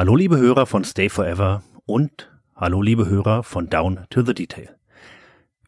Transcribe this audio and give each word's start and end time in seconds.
Hallo 0.00 0.16
liebe 0.16 0.38
Hörer 0.38 0.64
von 0.64 0.82
Stay 0.82 1.10
Forever 1.10 1.62
und 1.84 2.30
hallo 2.56 2.80
liebe 2.80 3.06
Hörer 3.06 3.42
von 3.42 3.68
Down 3.68 4.06
to 4.08 4.22
the 4.24 4.32
Detail. 4.32 4.74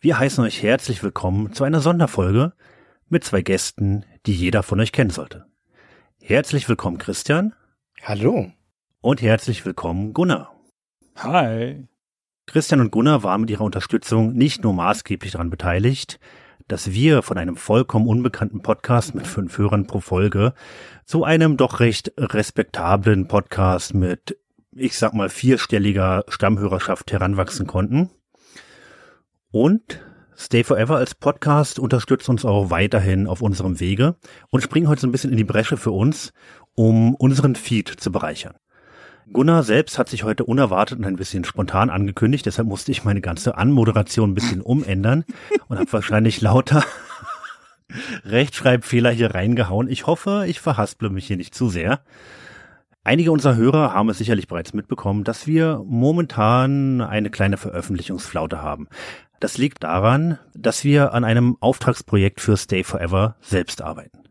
Wir 0.01 0.19
heißen 0.19 0.43
euch 0.43 0.63
herzlich 0.63 1.03
willkommen 1.03 1.53
zu 1.53 1.65
einer 1.65 1.83
Sonderfolge 1.83 2.55
mit 3.11 3.25
zwei 3.25 3.43
Gästen, 3.43 4.07
die 4.25 4.33
jeder 4.33 4.63
von 4.63 4.81
euch 4.81 4.91
kennen 4.91 5.11
sollte. 5.11 5.45
Herzlich 6.19 6.67
willkommen 6.67 6.97
Christian. 6.97 7.53
Hallo. 8.03 8.51
Und 9.03 9.21
herzlich 9.21 9.67
willkommen 9.67 10.15
Gunnar. 10.15 10.59
Hi. 11.17 11.87
Christian 12.47 12.81
und 12.81 12.91
Gunnar 12.91 13.23
waren 13.23 13.43
mit 13.43 13.51
ihrer 13.51 13.65
Unterstützung 13.65 14.33
nicht 14.33 14.65
nur 14.65 14.73
maßgeblich 14.73 15.33
daran 15.33 15.51
beteiligt, 15.51 16.19
dass 16.69 16.93
wir 16.93 17.23
von 17.23 17.39
einem 17.39 17.57
vollkommen 17.57 18.07
unbekannten 18.07 18.63
Podcast 18.63 19.15
mit 19.15 19.27
fünf 19.27 19.59
Hörern 19.59 19.87
pro 19.87 20.01
Folge 20.01 20.55
zu 21.05 21.25
einem 21.25 21.57
doch 21.57 21.81
recht 21.81 22.13
respektablen 22.19 23.29
Podcast 23.29 23.95
mit, 23.95 24.39
ich 24.73 24.97
sag 24.97 25.15
mal, 25.15 25.29
vierstelliger 25.29 26.25
Stammhörerschaft 26.29 27.13
heranwachsen 27.13 27.67
konnten. 27.67 28.11
Und 29.51 30.01
Stay 30.37 30.65
Forever 30.65 30.97
als 30.97 31.15
Podcast 31.15 31.79
unterstützt 31.79 32.29
uns 32.29 32.45
auch 32.45 32.71
weiterhin 32.71 33.27
auf 33.27 33.43
unserem 33.43 33.79
Wege 33.79 34.17
und 34.51 34.63
springen 34.63 34.89
heute 34.89 35.03
so 35.03 35.07
ein 35.07 35.13
bisschen 35.13 35.31
in 35.31 35.37
die 35.37 35.45
Bresche 35.45 35.77
für 35.77 35.93
uns, 35.93 36.33
um 36.75 37.15
unseren 37.15 37.55
Feed 37.55 37.89
zu 37.89 38.11
bereichern. 38.11 38.55
Gunnar 39.33 39.63
selbst 39.63 39.99
hat 39.99 40.09
sich 40.09 40.25
heute 40.25 40.45
unerwartet 40.45 40.99
und 40.99 41.07
ein 41.07 41.17
bisschen 41.17 41.45
spontan 41.45 41.91
angekündigt, 41.91 42.47
deshalb 42.47 42.69
musste 42.69 42.93
ich 42.93 43.05
meine 43.05 43.21
ganze 43.21 43.57
Anmoderation 43.57 44.31
ein 44.31 44.35
bisschen 44.35 44.61
umändern 44.61 45.25
und 45.69 45.79
habe 45.79 45.93
wahrscheinlich 45.93 46.41
lauter 46.41 46.85
Rechtschreibfehler 48.25 49.11
hier 49.11 49.35
reingehauen. 49.35 49.89
Ich 49.89 50.07
hoffe, 50.07 50.45
ich 50.47 50.61
verhasple 50.61 51.11
mich 51.11 51.27
hier 51.27 51.37
nicht 51.37 51.55
zu 51.55 51.69
sehr. 51.69 52.01
Einige 53.05 53.33
unserer 53.33 53.57
Hörer 53.57 53.95
haben 53.95 54.11
es 54.11 54.19
sicherlich 54.19 54.47
bereits 54.47 54.75
mitbekommen, 54.75 55.25
dass 55.25 55.47
wir 55.47 55.83
momentan 55.85 57.01
eine 57.01 57.31
kleine 57.31 57.57
Veröffentlichungsflaute 57.57 58.63
haben. 58.63 58.89
Das 59.41 59.59
liegt 59.59 59.83
daran, 59.83 60.39
dass 60.55 60.85
wir 60.85 61.13
an 61.15 61.25
einem 61.25 61.57
Auftragsprojekt 61.59 62.41
für 62.41 62.57
Stay 62.57 62.85
Forever 62.85 63.35
selbst 63.41 63.83
arbeiten. 63.83 64.22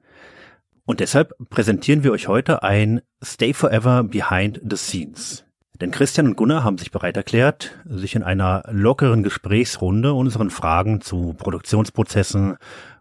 Und 0.85 0.99
deshalb 0.99 1.33
präsentieren 1.49 2.03
wir 2.03 2.11
euch 2.11 2.27
heute 2.27 2.63
ein 2.63 3.01
Stay 3.23 3.53
Forever 3.53 4.03
Behind 4.03 4.59
the 4.67 4.77
Scenes. 4.77 5.45
Denn 5.79 5.91
Christian 5.91 6.27
und 6.27 6.35
Gunnar 6.35 6.63
haben 6.63 6.77
sich 6.77 6.91
bereit 6.91 7.17
erklärt, 7.17 7.79
sich 7.85 8.15
in 8.15 8.23
einer 8.23 8.63
lockeren 8.69 9.23
Gesprächsrunde 9.23 10.13
unseren 10.13 10.49
Fragen 10.49 11.01
zu 11.01 11.33
Produktionsprozessen, 11.33 12.57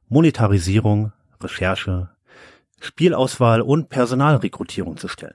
Monetarisierung, 0.08 1.12
Recherche, 1.42 2.08
Spielauswahl 2.80 3.60
und 3.60 3.90
Personalrekrutierung 3.90 4.96
zu 4.96 5.08
stellen. 5.08 5.34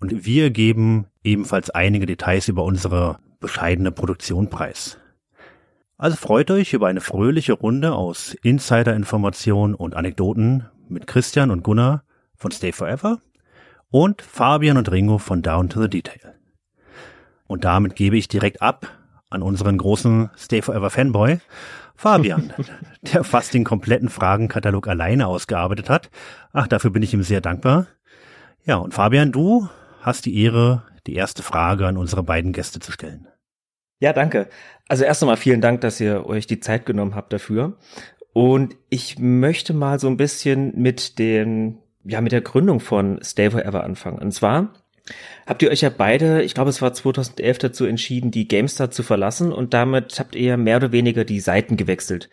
Und 0.00 0.24
wir 0.24 0.50
geben 0.50 1.06
ebenfalls 1.22 1.70
einige 1.70 2.06
Details 2.06 2.48
über 2.48 2.64
unsere 2.64 3.18
bescheidene 3.38 3.92
Produktion 3.92 4.50
preis. 4.50 4.98
Also 5.96 6.16
freut 6.16 6.50
euch 6.50 6.72
über 6.72 6.88
eine 6.88 7.00
fröhliche 7.00 7.52
Runde 7.52 7.92
aus 7.92 8.34
Insider-Informationen 8.42 9.74
und 9.74 9.94
Anekdoten 9.94 10.66
mit 10.90 11.06
Christian 11.06 11.50
und 11.50 11.62
Gunnar 11.62 12.04
von 12.36 12.50
Stay 12.50 12.72
Forever 12.72 13.20
und 13.90 14.22
Fabian 14.22 14.76
und 14.76 14.90
Ringo 14.90 15.18
von 15.18 15.42
Down 15.42 15.68
to 15.68 15.80
the 15.80 15.88
Detail. 15.88 16.34
Und 17.46 17.64
damit 17.64 17.96
gebe 17.96 18.16
ich 18.16 18.28
direkt 18.28 18.62
ab 18.62 18.86
an 19.28 19.42
unseren 19.42 19.78
großen 19.78 20.30
Stay 20.36 20.62
Forever 20.62 20.90
Fanboy, 20.90 21.38
Fabian, 21.96 22.52
der 23.02 23.24
fast 23.24 23.54
den 23.54 23.64
kompletten 23.64 24.08
Fragenkatalog 24.08 24.88
alleine 24.88 25.26
ausgearbeitet 25.26 25.90
hat. 25.90 26.10
Ach, 26.52 26.66
dafür 26.66 26.90
bin 26.90 27.02
ich 27.02 27.12
ihm 27.12 27.22
sehr 27.22 27.40
dankbar. 27.40 27.86
Ja, 28.64 28.76
und 28.76 28.94
Fabian, 28.94 29.32
du 29.32 29.68
hast 30.00 30.26
die 30.26 30.42
Ehre, 30.42 30.82
die 31.06 31.14
erste 31.14 31.42
Frage 31.42 31.86
an 31.86 31.96
unsere 31.96 32.22
beiden 32.22 32.52
Gäste 32.52 32.80
zu 32.80 32.92
stellen. 32.92 33.28
Ja, 34.00 34.12
danke. 34.12 34.48
Also 34.88 35.04
erst 35.04 35.22
einmal 35.22 35.36
vielen 35.36 35.60
Dank, 35.60 35.82
dass 35.82 36.00
ihr 36.00 36.26
euch 36.26 36.46
die 36.46 36.60
Zeit 36.60 36.86
genommen 36.86 37.14
habt 37.14 37.32
dafür. 37.32 37.76
Und 38.32 38.76
ich 38.88 39.18
möchte 39.18 39.72
mal 39.72 39.98
so 39.98 40.06
ein 40.08 40.16
bisschen 40.16 40.72
mit 40.80 41.18
den, 41.18 41.78
ja, 42.04 42.20
mit 42.20 42.32
der 42.32 42.42
Gründung 42.42 42.80
von 42.80 43.20
Stay 43.22 43.50
Forever 43.50 43.84
anfangen. 43.84 44.18
Und 44.18 44.32
zwar 44.32 44.72
habt 45.46 45.62
ihr 45.62 45.70
euch 45.70 45.80
ja 45.80 45.90
beide, 45.90 46.42
ich 46.42 46.54
glaube, 46.54 46.70
es 46.70 46.80
war 46.80 46.92
2011 46.92 47.58
dazu 47.58 47.84
entschieden, 47.84 48.30
die 48.30 48.46
GameStar 48.46 48.90
zu 48.90 49.02
verlassen 49.02 49.52
und 49.52 49.74
damit 49.74 50.18
habt 50.18 50.36
ihr 50.36 50.56
mehr 50.56 50.76
oder 50.76 50.92
weniger 50.92 51.24
die 51.24 51.40
Seiten 51.40 51.76
gewechselt. 51.76 52.30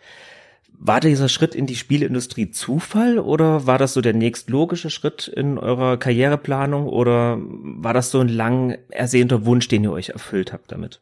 War 0.80 1.00
dieser 1.00 1.28
Schritt 1.28 1.56
in 1.56 1.66
die 1.66 1.74
Spielindustrie 1.74 2.52
Zufall 2.52 3.18
oder 3.18 3.66
war 3.66 3.78
das 3.78 3.94
so 3.94 4.00
der 4.00 4.14
nächstlogische 4.14 4.90
Schritt 4.90 5.26
in 5.26 5.58
eurer 5.58 5.96
Karriereplanung 5.96 6.86
oder 6.86 7.38
war 7.40 7.94
das 7.94 8.12
so 8.12 8.20
ein 8.20 8.28
lang 8.28 8.78
ersehnter 8.90 9.44
Wunsch, 9.44 9.66
den 9.66 9.82
ihr 9.82 9.90
euch 9.90 10.10
erfüllt 10.10 10.52
habt 10.52 10.70
damit? 10.70 11.00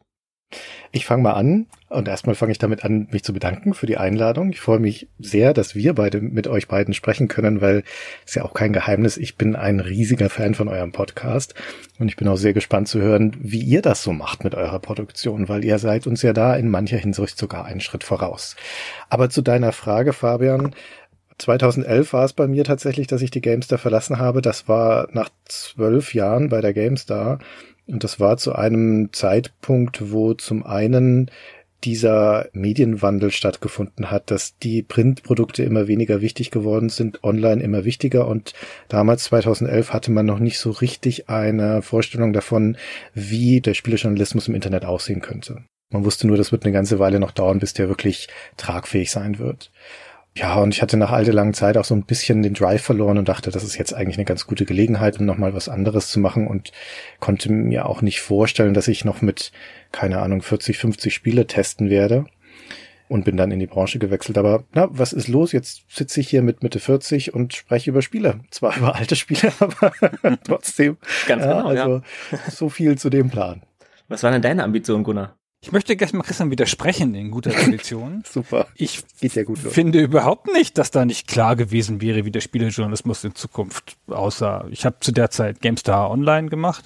Ich 0.91 1.05
fange 1.05 1.23
mal 1.23 1.33
an 1.33 1.67
und 1.89 2.07
erstmal 2.07 2.35
fange 2.35 2.53
ich 2.53 2.57
damit 2.57 2.85
an, 2.85 3.07
mich 3.11 3.23
zu 3.23 3.33
bedanken 3.33 3.73
für 3.73 3.85
die 3.85 3.97
Einladung. 3.97 4.51
Ich 4.51 4.61
freue 4.61 4.79
mich 4.79 5.07
sehr, 5.19 5.53
dass 5.53 5.75
wir 5.75 5.93
beide 5.93 6.21
mit 6.21 6.47
euch 6.47 6.67
beiden 6.67 6.93
sprechen 6.93 7.27
können, 7.27 7.59
weil 7.59 7.83
es 8.25 8.35
ja 8.35 8.45
auch 8.45 8.53
kein 8.53 8.71
Geheimnis, 8.71 9.17
ich 9.17 9.35
bin 9.35 9.55
ein 9.55 9.79
riesiger 9.79 10.29
Fan 10.29 10.55
von 10.55 10.69
eurem 10.69 10.93
Podcast 10.93 11.53
und 11.99 12.07
ich 12.07 12.15
bin 12.15 12.27
auch 12.27 12.37
sehr 12.37 12.53
gespannt 12.53 12.87
zu 12.87 12.99
hören, 12.99 13.35
wie 13.39 13.61
ihr 13.61 13.81
das 13.81 14.01
so 14.01 14.13
macht 14.13 14.43
mit 14.43 14.55
eurer 14.55 14.79
Produktion, 14.79 15.49
weil 15.49 15.65
ihr 15.65 15.77
seid 15.79 16.07
uns 16.07 16.21
ja 16.21 16.31
da 16.31 16.55
in 16.55 16.69
mancher 16.69 16.97
Hinsicht 16.97 17.37
sogar 17.37 17.65
einen 17.65 17.81
Schritt 17.81 18.05
voraus. 18.05 18.55
Aber 19.09 19.29
zu 19.29 19.41
deiner 19.41 19.73
Frage, 19.73 20.13
Fabian, 20.13 20.73
2011 21.37 22.13
war 22.13 22.25
es 22.25 22.33
bei 22.33 22.47
mir 22.47 22.63
tatsächlich, 22.63 23.07
dass 23.07 23.21
ich 23.21 23.31
die 23.31 23.41
GameStar 23.41 23.77
verlassen 23.77 24.17
habe. 24.17 24.41
Das 24.41 24.67
war 24.67 25.09
nach 25.11 25.29
zwölf 25.45 26.13
Jahren 26.13 26.49
bei 26.49 26.61
der 26.61 26.73
GameStar. 26.73 27.39
Und 27.87 28.03
das 28.03 28.19
war 28.19 28.37
zu 28.37 28.53
einem 28.53 29.13
Zeitpunkt, 29.13 30.11
wo 30.11 30.33
zum 30.33 30.65
einen 30.65 31.31
dieser 31.83 32.49
Medienwandel 32.53 33.31
stattgefunden 33.31 34.09
hat, 34.09 34.31
dass 34.31 34.57
die 34.57 34.81
Printprodukte 34.81 35.63
immer 35.63 35.87
weniger 35.87 36.21
wichtig 36.21 36.49
geworden 36.51 36.89
sind, 36.89 37.23
online 37.23 37.61
immer 37.61 37.85
wichtiger 37.85 38.27
und 38.27 38.53
damals 38.89 39.25
2011 39.25 39.93
hatte 39.93 40.11
man 40.11 40.25
noch 40.25 40.39
nicht 40.39 40.59
so 40.59 40.71
richtig 40.71 41.29
eine 41.29 41.81
Vorstellung 41.81 42.33
davon, 42.33 42.77
wie 43.13 43.61
der 43.61 43.75
Spielejournalismus 43.75 44.47
im 44.47 44.55
Internet 44.55 44.85
aussehen 44.85 45.21
könnte. 45.21 45.63
Man 45.89 46.03
wusste 46.03 46.27
nur, 46.27 46.35
das 46.35 46.51
wird 46.51 46.65
eine 46.65 46.73
ganze 46.73 46.99
Weile 46.99 47.19
noch 47.19 47.31
dauern, 47.31 47.59
bis 47.59 47.73
der 47.73 47.87
wirklich 47.87 48.27
tragfähig 48.57 49.11
sein 49.11 49.39
wird. 49.39 49.71
Ja, 50.37 50.57
und 50.57 50.71
ich 50.71 50.83
hatte 50.83 50.97
nach 50.97 51.11
all 51.11 51.25
der 51.25 51.33
langen 51.33 51.55
Zeit 51.55 51.77
auch 51.77 51.85
so 51.85 51.95
ein 51.95 52.03
bisschen 52.03 52.43
den 52.43 52.53
Drive 52.53 52.83
verloren 52.83 53.17
und 53.17 53.27
dachte, 53.27 53.49
das 53.49 53.63
ist 53.63 53.75
jetzt 53.75 53.93
eigentlich 53.93 54.17
eine 54.17 54.25
ganz 54.25 54.45
gute 54.45 54.65
Gelegenheit, 54.65 55.19
um 55.19 55.25
nochmal 55.25 55.55
was 55.55 55.67
anderes 55.67 56.11
zu 56.11 56.19
machen 56.19 56.45
und 56.45 56.71
konnte 57.19 57.51
mir 57.51 57.87
auch 57.87 58.03
nicht 58.03 58.21
vorstellen, 58.21 58.75
dass 58.75 58.87
ich 58.87 59.03
noch 59.03 59.23
mit, 59.23 59.51
keine 59.91 60.19
Ahnung, 60.19 60.43
40, 60.43 60.77
50 60.77 61.11
Spiele 61.11 61.47
testen 61.47 61.89
werde 61.89 62.25
und 63.09 63.25
bin 63.25 63.35
dann 63.35 63.49
in 63.49 63.57
die 63.57 63.65
Branche 63.65 63.97
gewechselt. 63.97 64.37
Aber 64.37 64.63
na, 64.73 64.87
was 64.91 65.11
ist 65.11 65.27
los? 65.27 65.53
Jetzt 65.53 65.85
sitze 65.89 66.19
ich 66.19 66.29
hier 66.29 66.43
mit 66.43 66.61
Mitte 66.61 66.79
40 66.79 67.33
und 67.33 67.55
spreche 67.55 67.89
über 67.89 68.03
Spiele. 68.03 68.41
Zwar 68.51 68.77
über 68.77 68.93
alte 68.93 69.15
Spiele, 69.15 69.51
aber 69.59 69.91
trotzdem. 70.43 70.97
Ganz 71.25 71.41
genau. 71.41 71.73
Ja, 71.73 71.81
also 71.81 72.01
ja. 72.31 72.37
so 72.51 72.69
viel 72.69 72.95
zu 72.95 73.09
dem 73.09 73.31
Plan. 73.31 73.63
Was 74.07 74.21
war 74.21 74.29
denn 74.29 74.43
deine 74.43 74.63
Ambition, 74.63 75.03
Gunnar? 75.03 75.36
Ich 75.59 75.71
möchte 75.71 75.97
mal 76.13 76.23
Christian 76.23 76.51
widersprechen 76.51 77.15
in 77.15 77.31
guter 77.31 77.51
Tradition. 77.51 78.23
Super. 78.29 78.67
Ich 78.75 79.03
Geht 79.19 79.35
ja 79.35 79.43
gut 79.43 79.63
los. 79.63 79.73
finde 79.73 79.99
überhaupt 79.99 80.47
nicht, 80.53 80.77
dass 80.77 80.91
da 80.91 81.03
nicht 81.03 81.27
klar 81.27 81.55
gewesen 81.55 81.99
wäre, 81.99 82.25
wie 82.25 82.31
der 82.31 82.41
Spielejournalismus 82.41 83.23
in 83.23 83.33
Zukunft 83.33 83.97
aussah. 84.07 84.65
Ich 84.69 84.85
habe 84.85 84.97
zu 84.99 85.11
der 85.11 85.31
Zeit 85.31 85.61
GameStar 85.61 86.11
Online 86.11 86.49
gemacht 86.49 86.85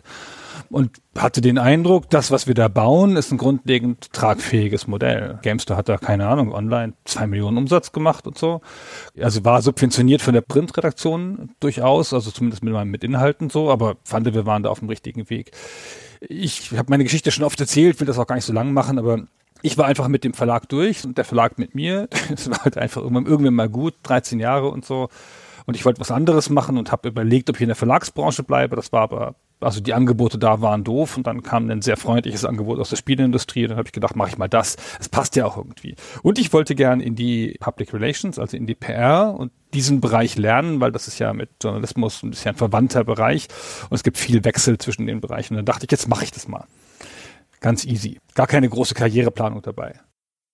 und 0.70 1.02
hatte 1.18 1.42
den 1.42 1.58
Eindruck, 1.58 2.10
das, 2.10 2.32
was 2.32 2.48
wir 2.48 2.54
da 2.54 2.70
bauen, 2.70 3.18
ist 3.18 3.32
ein 3.32 3.38
grundlegend 3.38 4.14
tragfähiges 4.14 4.88
Modell. 4.88 5.40
GameStar 5.42 5.76
hat 5.76 5.90
da, 5.90 5.98
keine 5.98 6.28
Ahnung, 6.28 6.54
online 6.54 6.94
zwei 7.04 7.28
Millionen 7.28 7.58
Umsatz 7.58 7.92
gemacht 7.92 8.26
und 8.26 8.38
so. 8.38 8.62
Also 9.20 9.44
war 9.44 9.62
subventioniert 9.62 10.22
von 10.22 10.34
der 10.34 10.42
Printredaktion 10.42 11.52
durchaus, 11.60 12.14
also 12.14 12.32
zumindest 12.32 12.64
mit, 12.64 12.74
mit 12.86 13.04
Inhalten 13.04 13.50
so, 13.50 13.70
aber 13.70 13.98
fand, 14.06 14.34
wir 14.34 14.46
waren 14.46 14.64
da 14.64 14.70
auf 14.70 14.80
dem 14.80 14.88
richtigen 14.88 15.30
Weg 15.30 15.52
ich 16.22 16.72
habe 16.72 16.90
meine 16.90 17.04
Geschichte 17.04 17.32
schon 17.32 17.44
oft 17.44 17.60
erzählt, 17.60 18.00
will 18.00 18.08
das 18.08 18.20
auch 18.20 18.28
gar 18.28 18.36
nicht 18.36 18.46
so 18.46 18.54
lang 18.54 18.74
machen, 18.74 19.00
aber 19.00 19.26
ich 19.62 19.78
war 19.78 19.86
einfach 19.86 20.08
mit 20.08 20.24
dem 20.24 20.34
Verlag 20.34 20.70
durch 20.70 21.06
und 21.06 21.18
der 21.18 21.26
Verlag 21.26 21.58
mit 21.58 21.76
mir. 21.76 22.08
Es 22.34 22.50
war 22.50 22.64
halt 22.64 22.78
einfach 22.78 23.02
irgendwann, 23.02 23.26
irgendwann 23.26 23.54
mal 23.56 23.70
gut, 23.70 23.96
13 24.04 24.40
Jahre 24.40 24.70
und 24.70 24.86
so. 24.86 25.10
Und 25.66 25.76
ich 25.76 25.86
wollte 25.86 26.00
was 26.00 26.12
anderes 26.12 26.50
machen 26.50 26.78
und 26.78 26.92
habe 26.92 27.10
überlegt, 27.10 27.50
ob 27.50 27.58
ich 27.58 27.62
in 27.62 27.68
der 27.68 27.76
Verlagsbranche 27.76 28.44
bleibe. 28.44 28.76
Das 28.76 28.92
war 28.92 29.02
aber, 29.02 29.36
also 29.62 29.80
die 29.80 29.94
Angebote 29.94 30.38
da 30.38 30.62
waren 30.62 30.84
doof 30.84 31.18
und 31.18 31.28
dann 31.28 31.44
kam 31.44 31.70
ein 31.70 31.82
sehr 31.82 31.98
freundliches 31.98 32.46
Angebot 32.46 32.80
aus 32.80 32.90
der 32.90 32.98
Spieleindustrie. 32.98 33.64
Und 33.64 33.70
dann 33.70 33.78
habe 33.78 33.88
ich 33.88 33.94
gedacht, 33.94 34.16
mache 34.16 34.30
ich 34.30 34.38
mal 34.38 34.50
das. 34.50 34.76
Es 35.00 35.08
passt 35.08 35.36
ja 35.36 35.46
auch 35.46 35.58
irgendwie. 35.58 35.96
Und 36.24 36.40
ich 36.40 36.52
wollte 36.52 36.76
gern 36.76 37.00
in 37.00 37.16
die 37.16 37.56
Public 37.60 37.94
Relations, 37.94 38.40
also 38.40 38.58
in 38.58 38.66
die 38.66 38.76
PR 38.76 39.34
und 39.38 39.52
diesen 39.74 40.02
Bereich 40.02 40.38
lernen, 40.38 40.82
weil 40.82 40.92
das 40.92 41.08
ist 41.08 41.20
ja 41.20 41.32
mit 41.34 41.50
Journalismus 41.64 42.24
ein 42.24 42.32
bisschen 42.32 42.50
ein 42.50 42.58
verwandter 42.58 43.04
Bereich 43.04 43.48
und 43.90 43.96
es 43.96 44.04
gibt 44.04 44.18
viel 44.18 44.44
Wechsel 44.44 44.78
zwischen 44.78 45.06
den 45.06 45.22
Bereichen. 45.22 45.54
Und 45.54 45.58
dann 45.58 45.66
dachte 45.66 45.86
ich, 45.86 45.92
jetzt 45.92 46.10
mache 46.10 46.26
ich 46.26 46.32
das 46.32 46.48
mal. 46.48 46.66
Ganz 47.62 47.86
easy. 47.86 48.20
Gar 48.34 48.48
keine 48.48 48.68
große 48.68 48.96
Karriereplanung 48.96 49.62
dabei. 49.62 50.00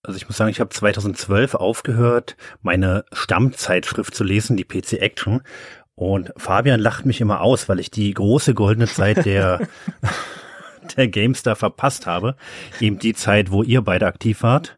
Also 0.03 0.17
ich 0.17 0.27
muss 0.27 0.37
sagen, 0.37 0.51
ich 0.51 0.61
habe 0.61 0.69
2012 0.69 1.55
aufgehört, 1.55 2.37
meine 2.61 3.03
Stammzeitschrift 3.11 4.15
zu 4.15 4.23
lesen, 4.23 4.55
die 4.55 4.63
PC 4.63 4.93
Action. 4.93 5.41
Und 5.97 6.31
Fabian 6.37 6.79
lacht 6.79 7.07
mich 7.07 7.21
immer 7.21 7.41
aus, 7.41 7.67
weil 7.67 7.79
ich 7.79 7.89
die 7.89 8.13
große 8.13 8.53
goldene 8.53 8.85
Zeit 8.85 9.25
der 9.25 9.67
der 10.95 11.07
GameStar 11.07 11.55
verpasst 11.55 12.05
habe. 12.05 12.35
Eben 12.79 12.99
die 12.99 13.15
Zeit, 13.15 13.49
wo 13.49 13.63
ihr 13.63 13.81
beide 13.81 14.05
aktiv 14.05 14.43
wart. 14.43 14.77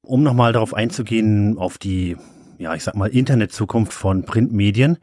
Um 0.00 0.22
nochmal 0.22 0.54
darauf 0.54 0.72
einzugehen, 0.72 1.58
auf 1.58 1.76
die, 1.76 2.16
ja, 2.56 2.74
ich 2.74 2.84
sag 2.84 2.94
mal, 2.94 3.10
Internetzukunft 3.10 3.92
von 3.92 4.24
Printmedien. 4.24 4.96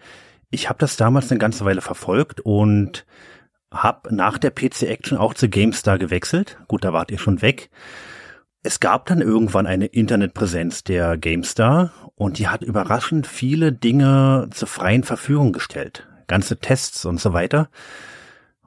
Ich 0.50 0.70
habe 0.70 0.80
das 0.80 0.98
damals 0.98 1.30
eine 1.30 1.38
ganze 1.38 1.66
Weile 1.66 1.82
verfolgt 1.82 2.42
und 2.42 3.06
habe 3.72 4.14
nach 4.14 4.40
der 4.40 4.50
PC 4.50 4.84
Action 4.88 5.20
auch 5.20 5.36
zu 5.36 5.50
GameStar 5.50 6.00
gewechselt. 6.00 6.58
Gut, 6.68 6.84
da 6.84 6.94
wart 6.94 7.12
ihr 7.12 7.20
schon 7.20 7.44
weg. 7.44 7.70
Es 8.64 8.80
gab 8.80 9.08
dann 9.08 9.22
irgendwann 9.22 9.66
eine 9.66 9.88
Internetpräsenz 9.88 10.84
der 10.84 11.18
GameStar 11.18 11.92
und 12.14 12.38
die 12.38 12.48
hat 12.48 12.62
überraschend 12.62 13.26
viele 13.26 13.74
Dinge 13.74 14.50
zur 14.52 14.68
freien 14.68 15.04
Verfügung 15.04 15.52
gestellt. 15.52 16.08
Ganze 16.28 16.58
Tests 16.58 17.06
und 17.06 17.20
so 17.20 17.34
weiter. 17.34 17.70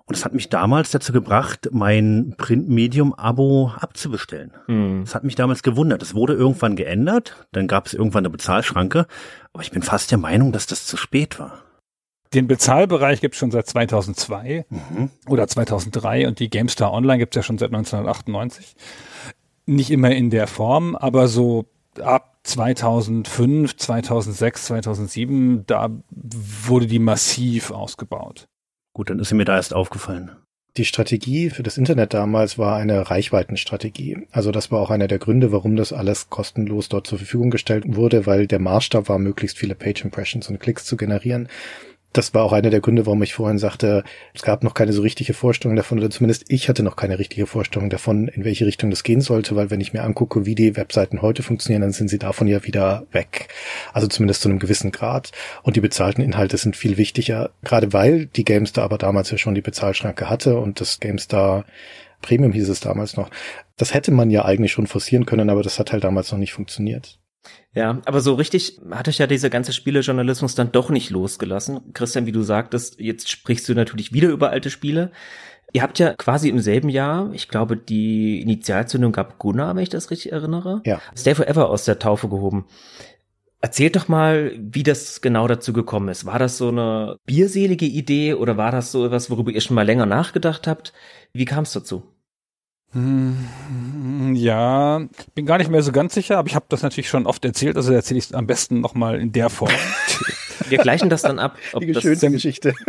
Und 0.06 0.16
es 0.16 0.24
hat 0.24 0.34
mich 0.34 0.48
damals 0.50 0.90
dazu 0.90 1.12
gebracht, 1.12 1.68
mein 1.70 2.34
Printmedium-Abo 2.36 3.72
abzubestellen. 3.78 4.52
Mhm. 4.66 5.02
Das 5.04 5.14
hat 5.14 5.22
mich 5.22 5.36
damals 5.36 5.62
gewundert. 5.62 6.02
Es 6.02 6.14
wurde 6.14 6.34
irgendwann 6.34 6.74
geändert, 6.74 7.46
dann 7.52 7.68
gab 7.68 7.86
es 7.86 7.94
irgendwann 7.94 8.24
eine 8.24 8.30
Bezahlschranke, 8.30 9.06
aber 9.52 9.62
ich 9.62 9.70
bin 9.70 9.82
fast 9.82 10.10
der 10.10 10.18
Meinung, 10.18 10.50
dass 10.50 10.66
das 10.66 10.86
zu 10.86 10.96
spät 10.96 11.38
war. 11.38 11.62
Den 12.34 12.48
Bezahlbereich 12.48 13.20
gibt 13.20 13.36
es 13.36 13.38
schon 13.38 13.52
seit 13.52 13.68
2002 13.68 14.66
mhm. 14.68 15.10
oder 15.28 15.46
2003 15.46 16.26
und 16.26 16.40
die 16.40 16.50
GameStar 16.50 16.92
Online 16.92 17.18
gibt 17.18 17.34
es 17.34 17.36
ja 17.36 17.42
schon 17.44 17.58
seit 17.58 17.72
1998. 17.72 18.74
Nicht 19.66 19.90
immer 19.90 20.10
in 20.10 20.30
der 20.30 20.46
Form, 20.46 20.94
aber 20.96 21.28
so 21.28 21.66
ab 22.00 22.38
2005, 22.42 23.76
2006, 23.76 24.66
2007, 24.66 25.64
da 25.66 25.90
wurde 26.10 26.86
die 26.86 26.98
massiv 26.98 27.70
ausgebaut. 27.70 28.46
Gut, 28.92 29.10
dann 29.10 29.18
ist 29.18 29.30
sie 29.30 29.34
mir 29.34 29.44
da 29.44 29.56
erst 29.56 29.74
aufgefallen. 29.74 30.32
Die 30.76 30.84
Strategie 30.84 31.50
für 31.50 31.62
das 31.62 31.78
Internet 31.78 32.14
damals 32.14 32.58
war 32.58 32.76
eine 32.76 33.08
Reichweitenstrategie. 33.08 34.26
Also 34.32 34.50
das 34.50 34.72
war 34.72 34.80
auch 34.80 34.90
einer 34.90 35.06
der 35.06 35.20
Gründe, 35.20 35.52
warum 35.52 35.76
das 35.76 35.92
alles 35.92 36.30
kostenlos 36.30 36.88
dort 36.88 37.06
zur 37.06 37.18
Verfügung 37.18 37.50
gestellt 37.50 37.84
wurde, 37.86 38.26
weil 38.26 38.48
der 38.48 38.58
Maßstab 38.58 39.08
war, 39.08 39.20
möglichst 39.20 39.56
viele 39.56 39.76
Page 39.76 40.04
Impressions 40.04 40.48
und 40.48 40.58
Klicks 40.58 40.84
zu 40.84 40.96
generieren 40.96 41.48
das 42.14 42.32
war 42.32 42.44
auch 42.44 42.52
einer 42.52 42.70
der 42.70 42.80
Gründe, 42.80 43.06
warum 43.06 43.22
ich 43.24 43.34
vorhin 43.34 43.58
sagte, 43.58 44.04
es 44.34 44.42
gab 44.42 44.62
noch 44.62 44.72
keine 44.72 44.92
so 44.92 45.02
richtige 45.02 45.34
Vorstellung 45.34 45.76
davon, 45.76 45.98
oder 45.98 46.10
zumindest 46.10 46.44
ich 46.48 46.68
hatte 46.68 46.84
noch 46.84 46.94
keine 46.94 47.18
richtige 47.18 47.46
Vorstellung 47.46 47.90
davon, 47.90 48.28
in 48.28 48.44
welche 48.44 48.66
Richtung 48.66 48.90
das 48.90 49.02
gehen 49.02 49.20
sollte, 49.20 49.56
weil 49.56 49.70
wenn 49.70 49.80
ich 49.80 49.92
mir 49.92 50.04
angucke, 50.04 50.46
wie 50.46 50.54
die 50.54 50.76
Webseiten 50.76 51.22
heute 51.22 51.42
funktionieren, 51.42 51.82
dann 51.82 51.92
sind 51.92 52.08
sie 52.08 52.20
davon 52.20 52.46
ja 52.46 52.64
wieder 52.64 53.04
weg. 53.10 53.48
Also 53.92 54.06
zumindest 54.06 54.42
zu 54.42 54.48
einem 54.48 54.60
gewissen 54.60 54.92
Grad. 54.92 55.32
Und 55.64 55.74
die 55.74 55.80
bezahlten 55.80 56.22
Inhalte 56.22 56.56
sind 56.56 56.76
viel 56.76 56.96
wichtiger, 56.96 57.50
gerade 57.62 57.92
weil 57.92 58.26
die 58.26 58.44
GameStar 58.44 58.84
aber 58.84 58.96
damals 58.96 59.32
ja 59.32 59.38
schon 59.38 59.56
die 59.56 59.60
Bezahlschranke 59.60 60.30
hatte 60.30 60.58
und 60.58 60.80
das 60.80 61.00
GameStar 61.00 61.64
Premium 62.22 62.52
hieß 62.52 62.68
es 62.68 62.78
damals 62.80 63.16
noch. 63.16 63.28
Das 63.76 63.92
hätte 63.92 64.12
man 64.12 64.30
ja 64.30 64.44
eigentlich 64.44 64.72
schon 64.72 64.86
forcieren 64.86 65.26
können, 65.26 65.50
aber 65.50 65.62
das 65.62 65.80
hat 65.80 65.92
halt 65.92 66.04
damals 66.04 66.30
noch 66.30 66.38
nicht 66.38 66.52
funktioniert. 66.52 67.18
Ja, 67.74 68.00
aber 68.04 68.20
so 68.20 68.34
richtig 68.34 68.80
hat 68.90 69.08
euch 69.08 69.18
ja 69.18 69.26
dieser 69.26 69.50
ganze 69.50 69.72
Spielejournalismus 69.72 70.54
dann 70.54 70.72
doch 70.72 70.90
nicht 70.90 71.10
losgelassen. 71.10 71.92
Christian, 71.92 72.26
wie 72.26 72.32
du 72.32 72.42
sagtest, 72.42 73.00
jetzt 73.00 73.28
sprichst 73.28 73.68
du 73.68 73.74
natürlich 73.74 74.12
wieder 74.12 74.28
über 74.28 74.50
alte 74.50 74.70
Spiele. 74.70 75.10
Ihr 75.72 75.82
habt 75.82 75.98
ja 75.98 76.14
quasi 76.14 76.48
im 76.48 76.60
selben 76.60 76.88
Jahr, 76.88 77.32
ich 77.32 77.48
glaube, 77.48 77.76
die 77.76 78.40
Initialzündung 78.40 79.10
gab 79.10 79.40
Gunnar, 79.40 79.74
wenn 79.74 79.82
ich 79.82 79.88
das 79.88 80.10
richtig 80.12 80.30
erinnere, 80.30 80.82
ja. 80.84 81.00
Stay 81.16 81.34
Forever 81.34 81.68
aus 81.68 81.84
der 81.84 81.98
Taufe 81.98 82.28
gehoben. 82.28 82.66
Erzählt 83.60 83.96
doch 83.96 84.06
mal, 84.06 84.52
wie 84.56 84.84
das 84.84 85.20
genau 85.20 85.48
dazu 85.48 85.72
gekommen 85.72 86.10
ist. 86.10 86.26
War 86.26 86.38
das 86.38 86.58
so 86.58 86.68
eine 86.68 87.16
bierselige 87.24 87.86
Idee 87.86 88.34
oder 88.34 88.56
war 88.56 88.70
das 88.70 88.92
so 88.92 89.06
etwas, 89.06 89.30
worüber 89.30 89.50
ihr 89.50 89.62
schon 89.62 89.74
mal 89.74 89.86
länger 89.86 90.06
nachgedacht 90.06 90.68
habt? 90.68 90.92
Wie 91.32 91.46
kam 91.46 91.64
es 91.64 91.72
dazu? 91.72 92.13
Hm, 92.94 94.34
ja, 94.36 95.00
bin 95.34 95.46
gar 95.46 95.58
nicht 95.58 95.70
mehr 95.70 95.82
so 95.82 95.90
ganz 95.90 96.14
sicher, 96.14 96.38
aber 96.38 96.48
ich 96.48 96.54
habe 96.54 96.66
das 96.68 96.82
natürlich 96.82 97.08
schon 97.08 97.26
oft 97.26 97.44
erzählt, 97.44 97.76
also 97.76 97.92
erzähle 97.92 98.18
ich 98.18 98.26
es 98.26 98.32
am 98.32 98.46
besten 98.46 98.80
nochmal 98.80 99.20
in 99.20 99.32
der 99.32 99.50
Form. 99.50 99.72
Wir 100.68 100.78
gleichen 100.78 101.10
das 101.10 101.22
dann 101.22 101.38
ab. 101.40 101.58
Ob 101.72 101.80
Die 101.80 101.92
das 101.92 102.02
schönste 102.02 102.30
Geschichte. 102.30 102.74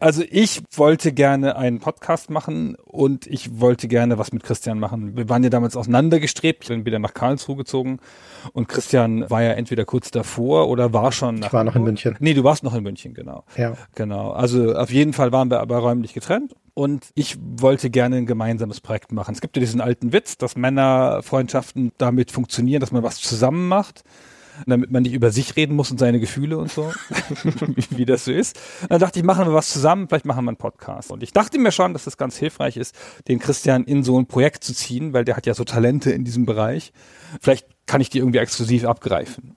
Also 0.00 0.22
ich 0.30 0.62
wollte 0.74 1.12
gerne 1.12 1.56
einen 1.56 1.80
Podcast 1.80 2.30
machen 2.30 2.76
und 2.84 3.26
ich 3.26 3.60
wollte 3.60 3.88
gerne 3.88 4.16
was 4.16 4.32
mit 4.32 4.44
Christian 4.44 4.78
machen. 4.78 5.16
Wir 5.16 5.28
waren 5.28 5.42
ja 5.42 5.50
damals 5.50 5.76
auseinandergestrebt. 5.76 6.62
Ich 6.62 6.68
bin 6.68 6.86
wieder 6.86 7.00
nach 7.00 7.14
Karlsruhe 7.14 7.56
gezogen 7.56 7.98
und 8.52 8.68
Christian 8.68 9.28
war 9.28 9.42
ja 9.42 9.50
entweder 9.50 9.84
kurz 9.84 10.12
davor 10.12 10.68
oder 10.68 10.92
war 10.92 11.10
schon 11.10 11.34
nach. 11.34 11.48
Ich 11.48 11.52
war 11.52 11.64
noch 11.64 11.74
in 11.74 11.82
München. 11.82 12.16
Nee, 12.20 12.32
du 12.32 12.44
warst 12.44 12.62
noch 12.62 12.74
in 12.74 12.84
München, 12.84 13.12
genau. 13.12 13.44
Ja. 13.56 13.74
Genau. 13.96 14.30
Also 14.30 14.74
auf 14.74 14.92
jeden 14.92 15.12
Fall 15.12 15.32
waren 15.32 15.50
wir 15.50 15.60
aber 15.60 15.78
räumlich 15.78 16.14
getrennt 16.14 16.54
und 16.76 17.06
ich 17.14 17.38
wollte 17.40 17.88
gerne 17.88 18.16
ein 18.16 18.26
gemeinsames 18.26 18.82
Projekt 18.82 19.10
machen. 19.10 19.32
Es 19.34 19.40
gibt 19.40 19.56
ja 19.56 19.60
diesen 19.60 19.80
alten 19.80 20.12
Witz, 20.12 20.36
dass 20.36 20.56
Männerfreundschaften 20.56 21.92
damit 21.96 22.30
funktionieren, 22.30 22.80
dass 22.80 22.92
man 22.92 23.02
was 23.02 23.18
zusammen 23.20 23.66
macht 23.66 24.04
damit 24.66 24.90
man 24.90 25.02
nicht 25.02 25.12
über 25.12 25.30
sich 25.30 25.56
reden 25.56 25.76
muss 25.76 25.90
und 25.90 25.98
seine 25.98 26.18
Gefühle 26.18 26.56
und 26.56 26.70
so, 26.70 26.90
wie, 27.42 27.84
wie, 27.98 28.04
das 28.06 28.24
so 28.24 28.32
ist. 28.32 28.58
dann 28.88 29.00
dachte 29.00 29.18
ich, 29.18 29.24
machen 29.24 29.46
wir 29.46 29.52
was 29.52 29.68
zusammen, 29.68 30.08
vielleicht 30.08 30.24
machen 30.24 30.44
wir 30.44 30.50
einen 30.50 30.56
Podcast. 30.56 31.10
Und 31.10 31.22
ich 31.22 31.32
dachte 31.32 31.58
mir 31.58 31.72
schon, 31.72 31.92
dass 31.92 32.04
das 32.04 32.16
ganz 32.16 32.38
hilfreich 32.38 32.76
ist, 32.76 32.94
den 33.28 33.38
Christian 33.38 33.84
in 33.84 34.02
so 34.02 34.18
ein 34.18 34.26
Projekt 34.26 34.64
zu 34.64 34.74
ziehen, 34.74 35.12
weil 35.12 35.24
der 35.24 35.36
hat 35.36 35.44
ja 35.44 35.52
so 35.52 35.64
Talente 35.64 36.10
in 36.10 36.24
diesem 36.24 36.46
Bereich. 36.46 36.92
Vielleicht 37.40 37.66
kann 37.86 38.00
ich 38.00 38.10
die 38.10 38.18
irgendwie 38.18 38.38
exklusiv 38.38 38.84
abgreifen. 38.84 39.56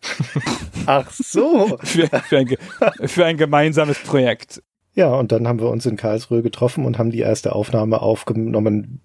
Ach 0.85 1.09
so. 1.11 1.77
für, 1.83 2.07
für, 2.07 2.37
ein, 2.37 2.57
für 3.05 3.25
ein 3.25 3.37
gemeinsames 3.37 3.99
Projekt. 3.99 4.61
Ja, 4.99 5.13
und 5.15 5.31
dann 5.31 5.47
haben 5.47 5.61
wir 5.61 5.69
uns 5.69 5.85
in 5.85 5.95
Karlsruhe 5.95 6.41
getroffen 6.41 6.83
und 6.83 6.97
haben 6.97 7.09
die 7.09 7.21
erste 7.21 7.55
Aufnahme 7.55 8.01
aufgenommen, 8.01 8.99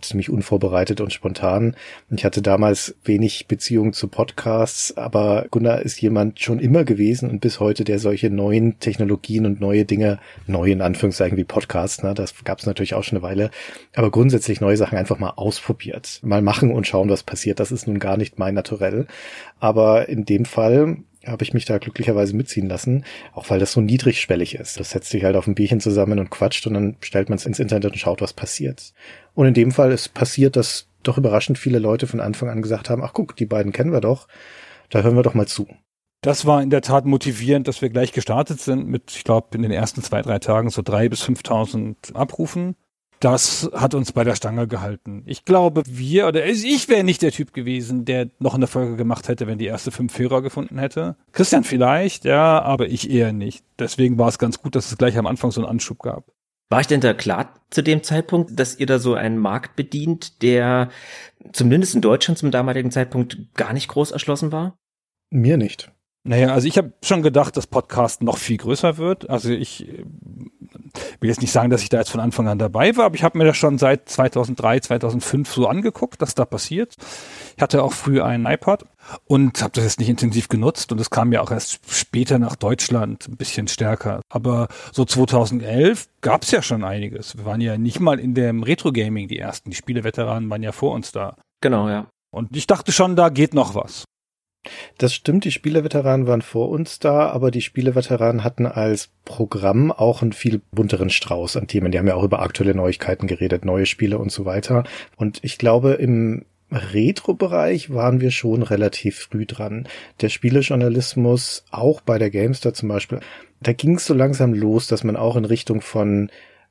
ziemlich 0.00 0.30
unvorbereitet 0.30 1.00
und 1.00 1.12
spontan. 1.12 1.74
Ich 2.08 2.24
hatte 2.24 2.40
damals 2.40 2.94
wenig 3.02 3.48
Beziehung 3.48 3.92
zu 3.92 4.06
Podcasts, 4.06 4.96
aber 4.96 5.46
Gunnar 5.50 5.82
ist 5.82 6.00
jemand 6.00 6.38
schon 6.38 6.60
immer 6.60 6.84
gewesen 6.84 7.28
und 7.28 7.40
bis 7.40 7.58
heute, 7.58 7.82
der 7.82 7.98
solche 7.98 8.30
neuen 8.30 8.78
Technologien 8.78 9.44
und 9.44 9.60
neue 9.60 9.84
Dinge, 9.84 10.20
neue 10.46 10.70
in 10.70 10.82
Anführungszeichen 10.82 11.36
wie 11.36 11.42
Podcasts, 11.42 12.04
ne, 12.04 12.14
das 12.14 12.44
gab 12.44 12.60
es 12.60 12.66
natürlich 12.66 12.94
auch 12.94 13.02
schon 13.02 13.18
eine 13.18 13.26
Weile, 13.26 13.50
aber 13.96 14.12
grundsätzlich 14.12 14.60
neue 14.60 14.76
Sachen 14.76 14.98
einfach 14.98 15.18
mal 15.18 15.32
ausprobiert. 15.34 16.20
Mal 16.22 16.42
machen 16.42 16.70
und 16.70 16.86
schauen, 16.86 17.08
was 17.08 17.24
passiert. 17.24 17.58
Das 17.58 17.72
ist 17.72 17.88
nun 17.88 17.98
gar 17.98 18.16
nicht 18.16 18.38
mein 18.38 18.54
Naturell. 18.54 19.08
Aber 19.58 20.08
in 20.08 20.24
dem 20.24 20.44
Fall 20.44 20.98
habe 21.26 21.44
ich 21.44 21.52
mich 21.52 21.64
da 21.64 21.78
glücklicherweise 21.78 22.34
mitziehen 22.34 22.68
lassen, 22.68 23.04
auch 23.32 23.50
weil 23.50 23.58
das 23.58 23.72
so 23.72 23.80
niedrigschwellig 23.80 24.54
ist. 24.54 24.80
Das 24.80 24.90
setzt 24.90 25.10
sich 25.10 25.24
halt 25.24 25.36
auf 25.36 25.46
ein 25.46 25.54
Bierchen 25.54 25.80
zusammen 25.80 26.18
und 26.18 26.30
quatscht 26.30 26.66
und 26.66 26.74
dann 26.74 26.96
stellt 27.00 27.28
man 27.28 27.36
es 27.36 27.46
ins 27.46 27.58
Internet 27.58 27.92
und 27.92 27.98
schaut, 27.98 28.20
was 28.20 28.32
passiert. 28.32 28.92
Und 29.34 29.46
in 29.46 29.54
dem 29.54 29.72
Fall 29.72 29.92
ist 29.92 30.14
passiert, 30.14 30.56
dass 30.56 30.88
doch 31.02 31.18
überraschend 31.18 31.58
viele 31.58 31.78
Leute 31.78 32.06
von 32.06 32.20
Anfang 32.20 32.48
an 32.48 32.62
gesagt 32.62 32.90
haben, 32.90 33.02
ach 33.02 33.12
guck, 33.12 33.36
die 33.36 33.46
beiden 33.46 33.72
kennen 33.72 33.92
wir 33.92 34.00
doch, 34.00 34.28
da 34.88 35.02
hören 35.02 35.16
wir 35.16 35.22
doch 35.22 35.34
mal 35.34 35.46
zu. 35.46 35.66
Das 36.22 36.44
war 36.44 36.62
in 36.62 36.68
der 36.68 36.82
Tat 36.82 37.06
motivierend, 37.06 37.66
dass 37.66 37.80
wir 37.80 37.88
gleich 37.88 38.12
gestartet 38.12 38.60
sind 38.60 38.86
mit, 38.86 39.10
ich 39.10 39.24
glaube, 39.24 39.56
in 39.56 39.62
den 39.62 39.70
ersten 39.70 40.02
zwei, 40.02 40.20
drei 40.20 40.38
Tagen 40.38 40.68
so 40.68 40.82
drei 40.82 41.08
bis 41.08 41.22
5.000 41.22 42.14
Abrufen 42.14 42.76
das 43.20 43.70
hat 43.74 43.94
uns 43.94 44.12
bei 44.12 44.24
der 44.24 44.34
Stange 44.34 44.66
gehalten. 44.66 45.22
Ich 45.26 45.44
glaube, 45.44 45.82
wir 45.86 46.26
oder 46.26 46.46
ich 46.46 46.88
wäre 46.88 47.04
nicht 47.04 47.20
der 47.20 47.32
Typ 47.32 47.52
gewesen, 47.52 48.06
der 48.06 48.30
noch 48.38 48.54
eine 48.54 48.66
Folge 48.66 48.96
gemacht 48.96 49.28
hätte, 49.28 49.46
wenn 49.46 49.58
die 49.58 49.66
erste 49.66 49.90
fünf 49.90 50.18
Hörer 50.18 50.40
gefunden 50.40 50.78
hätte. 50.78 51.16
Christian 51.32 51.64
vielleicht, 51.64 52.24
ja, 52.24 52.62
aber 52.62 52.88
ich 52.88 53.10
eher 53.10 53.32
nicht. 53.32 53.64
Deswegen 53.78 54.18
war 54.18 54.28
es 54.28 54.38
ganz 54.38 54.60
gut, 54.62 54.74
dass 54.74 54.90
es 54.90 54.98
gleich 54.98 55.18
am 55.18 55.26
Anfang 55.26 55.50
so 55.50 55.60
einen 55.60 55.70
Anschub 55.70 56.00
gab. 56.00 56.32
War 56.70 56.80
ich 56.80 56.86
denn 56.86 57.00
da 57.00 57.12
klar 57.12 57.54
zu 57.68 57.82
dem 57.82 58.02
Zeitpunkt, 58.02 58.58
dass 58.58 58.78
ihr 58.78 58.86
da 58.86 58.98
so 58.98 59.14
einen 59.14 59.38
Markt 59.38 59.76
bedient, 59.76 60.40
der 60.42 60.88
zumindest 61.52 61.94
in 61.94 62.00
Deutschland 62.00 62.38
zum 62.38 62.50
damaligen 62.50 62.90
Zeitpunkt 62.90 63.54
gar 63.54 63.72
nicht 63.72 63.88
groß 63.88 64.12
erschlossen 64.12 64.50
war? 64.50 64.78
Mir 65.30 65.56
nicht. 65.56 65.92
Naja, 66.22 66.52
also 66.52 66.68
ich 66.68 66.76
habe 66.76 66.92
schon 67.02 67.22
gedacht, 67.22 67.56
dass 67.56 67.66
Podcast 67.66 68.22
noch 68.22 68.36
viel 68.36 68.58
größer 68.58 68.98
wird. 68.98 69.30
Also 69.30 69.48
ich 69.50 69.88
will 71.20 71.28
jetzt 71.28 71.40
nicht 71.40 71.52
sagen, 71.52 71.70
dass 71.70 71.82
ich 71.82 71.88
da 71.88 71.98
jetzt 71.98 72.10
von 72.10 72.20
Anfang 72.20 72.46
an 72.46 72.58
dabei 72.58 72.94
war, 72.96 73.06
aber 73.06 73.14
ich 73.14 73.22
habe 73.22 73.38
mir 73.38 73.44
das 73.44 73.56
schon 73.56 73.78
seit 73.78 74.08
2003, 74.08 74.80
2005 74.80 75.50
so 75.50 75.66
angeguckt, 75.66 76.20
dass 76.20 76.34
da 76.34 76.44
passiert. 76.44 76.96
Ich 77.56 77.62
hatte 77.62 77.82
auch 77.82 77.94
früh 77.94 78.20
einen 78.20 78.44
iPod 78.44 78.84
und 79.24 79.62
habe 79.62 79.72
das 79.74 79.84
jetzt 79.84 79.98
nicht 79.98 80.10
intensiv 80.10 80.48
genutzt 80.48 80.92
und 80.92 81.00
es 81.00 81.08
kam 81.08 81.32
ja 81.32 81.40
auch 81.40 81.50
erst 81.50 81.80
später 81.90 82.38
nach 82.38 82.56
Deutschland 82.56 83.26
ein 83.26 83.36
bisschen 83.36 83.66
stärker. 83.66 84.20
Aber 84.28 84.68
so 84.92 85.06
2011 85.06 86.08
gab 86.20 86.42
es 86.42 86.50
ja 86.50 86.60
schon 86.60 86.84
einiges. 86.84 87.38
Wir 87.38 87.46
waren 87.46 87.62
ja 87.62 87.78
nicht 87.78 87.98
mal 87.98 88.18
in 88.18 88.34
dem 88.34 88.62
Retro-Gaming 88.62 89.28
die 89.28 89.38
ersten. 89.38 89.70
Die 89.70 89.76
Spieleveteranen 89.76 90.50
waren 90.50 90.62
ja 90.62 90.72
vor 90.72 90.92
uns 90.92 91.12
da. 91.12 91.36
Genau, 91.62 91.88
ja. 91.88 92.08
Und 92.30 92.54
ich 92.56 92.66
dachte 92.66 92.92
schon, 92.92 93.16
da 93.16 93.30
geht 93.30 93.54
noch 93.54 93.74
was. 93.74 94.04
Das 94.98 95.14
stimmt, 95.14 95.44
die 95.44 95.52
Spieleveteranen 95.52 96.26
waren 96.26 96.42
vor 96.42 96.68
uns 96.68 96.98
da, 96.98 97.30
aber 97.30 97.50
die 97.50 97.62
Spieleveteranen 97.62 98.44
hatten 98.44 98.66
als 98.66 99.08
Programm 99.24 99.90
auch 99.90 100.20
einen 100.20 100.32
viel 100.32 100.60
bunteren 100.70 101.08
Strauß 101.08 101.56
an 101.56 101.66
Themen. 101.66 101.92
Die 101.92 101.98
haben 101.98 102.06
ja 102.06 102.14
auch 102.14 102.24
über 102.24 102.42
aktuelle 102.42 102.74
Neuigkeiten 102.74 103.26
geredet, 103.26 103.64
neue 103.64 103.86
Spiele 103.86 104.18
und 104.18 104.30
so 104.30 104.44
weiter. 104.44 104.84
Und 105.16 105.38
ich 105.42 105.56
glaube, 105.56 105.92
im 105.92 106.44
Retro-Bereich 106.70 107.92
waren 107.92 108.20
wir 108.20 108.30
schon 108.30 108.62
relativ 108.62 109.18
früh 109.18 109.46
dran. 109.46 109.88
Der 110.20 110.28
Spielejournalismus, 110.28 111.64
auch 111.70 112.00
bei 112.00 112.18
der 112.18 112.30
Gamestar 112.30 112.74
zum 112.74 112.90
Beispiel, 112.90 113.20
da 113.60 113.72
ging 113.72 113.96
es 113.96 114.06
so 114.06 114.14
langsam 114.14 114.54
los, 114.54 114.86
dass 114.86 115.04
man 115.04 115.16
auch 115.16 115.36
in 115.36 115.44
Richtung 115.44 115.80
von 115.80 116.30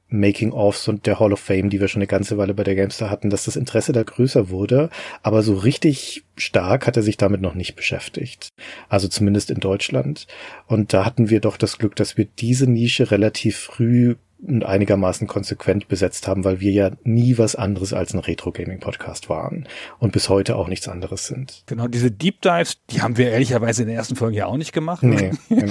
Making-ofs 0.10 0.88
und 0.88 1.06
der 1.06 1.20
Hall 1.20 1.34
of 1.34 1.40
Fame, 1.40 1.70
die 1.70 1.80
wir 1.80 1.88
schon 1.88 2.02
eine 2.02 2.08
ganze 2.08 2.38
Weile 2.38 2.54
bei 2.54 2.64
der 2.64 2.76
Gamestar 2.76 3.10
hatten, 3.10 3.30
dass 3.30 3.46
das 3.46 3.56
Interesse 3.56 3.92
da 3.92 4.04
größer 4.04 4.50
wurde. 4.50 4.90
Aber 5.22 5.44
so 5.44 5.54
richtig 5.54 6.24
stark 6.36 6.88
hat 6.88 6.98
er 6.98 7.04
sich 7.04 7.18
damit 7.18 7.42
noch 7.42 7.54
nicht 7.54 7.76
beschäftigt. 7.76 8.50
Also 8.88 9.08
zumindest 9.08 9.52
in 9.52 9.60
Deutschland. 9.60 10.28
Und 10.68 10.94
da 10.94 11.06
hatten 11.06 11.30
wir 11.30 11.40
doch 11.40 11.58
das 11.58 11.78
Glück, 11.78 11.96
dass 11.96 12.18
wir 12.18 12.26
diese 12.26 12.70
Nische 12.70 13.12
relativ 13.12 13.58
früh 13.58 14.16
einigermaßen 14.48 15.28
konsequent 15.28 15.88
besetzt 15.90 16.28
haben, 16.28 16.44
weil 16.46 16.60
wir 16.62 16.72
ja 16.72 16.92
nie 17.04 17.38
was 17.38 17.56
anderes 17.56 17.94
als 17.94 18.14
ein 18.14 18.20
Retro-Gaming-Podcast 18.20 19.30
waren 19.30 19.68
und 20.00 20.14
bis 20.14 20.30
heute 20.30 20.56
auch 20.56 20.68
nichts 20.68 20.88
anderes 20.88 21.28
sind. 21.28 21.64
Genau, 21.66 21.88
diese 21.88 22.10
Deep 22.12 22.42
Dives, 22.42 22.78
die 22.90 23.02
haben 23.02 23.18
wir 23.18 23.30
ehrlicherweise 23.32 23.82
in 23.84 23.90
der 23.90 23.98
ersten 23.98 24.16
Folge 24.16 24.38
ja 24.38 24.46
auch 24.46 24.58
nicht 24.58 24.74
gemacht. 24.74 25.04
Nee. 25.04 25.32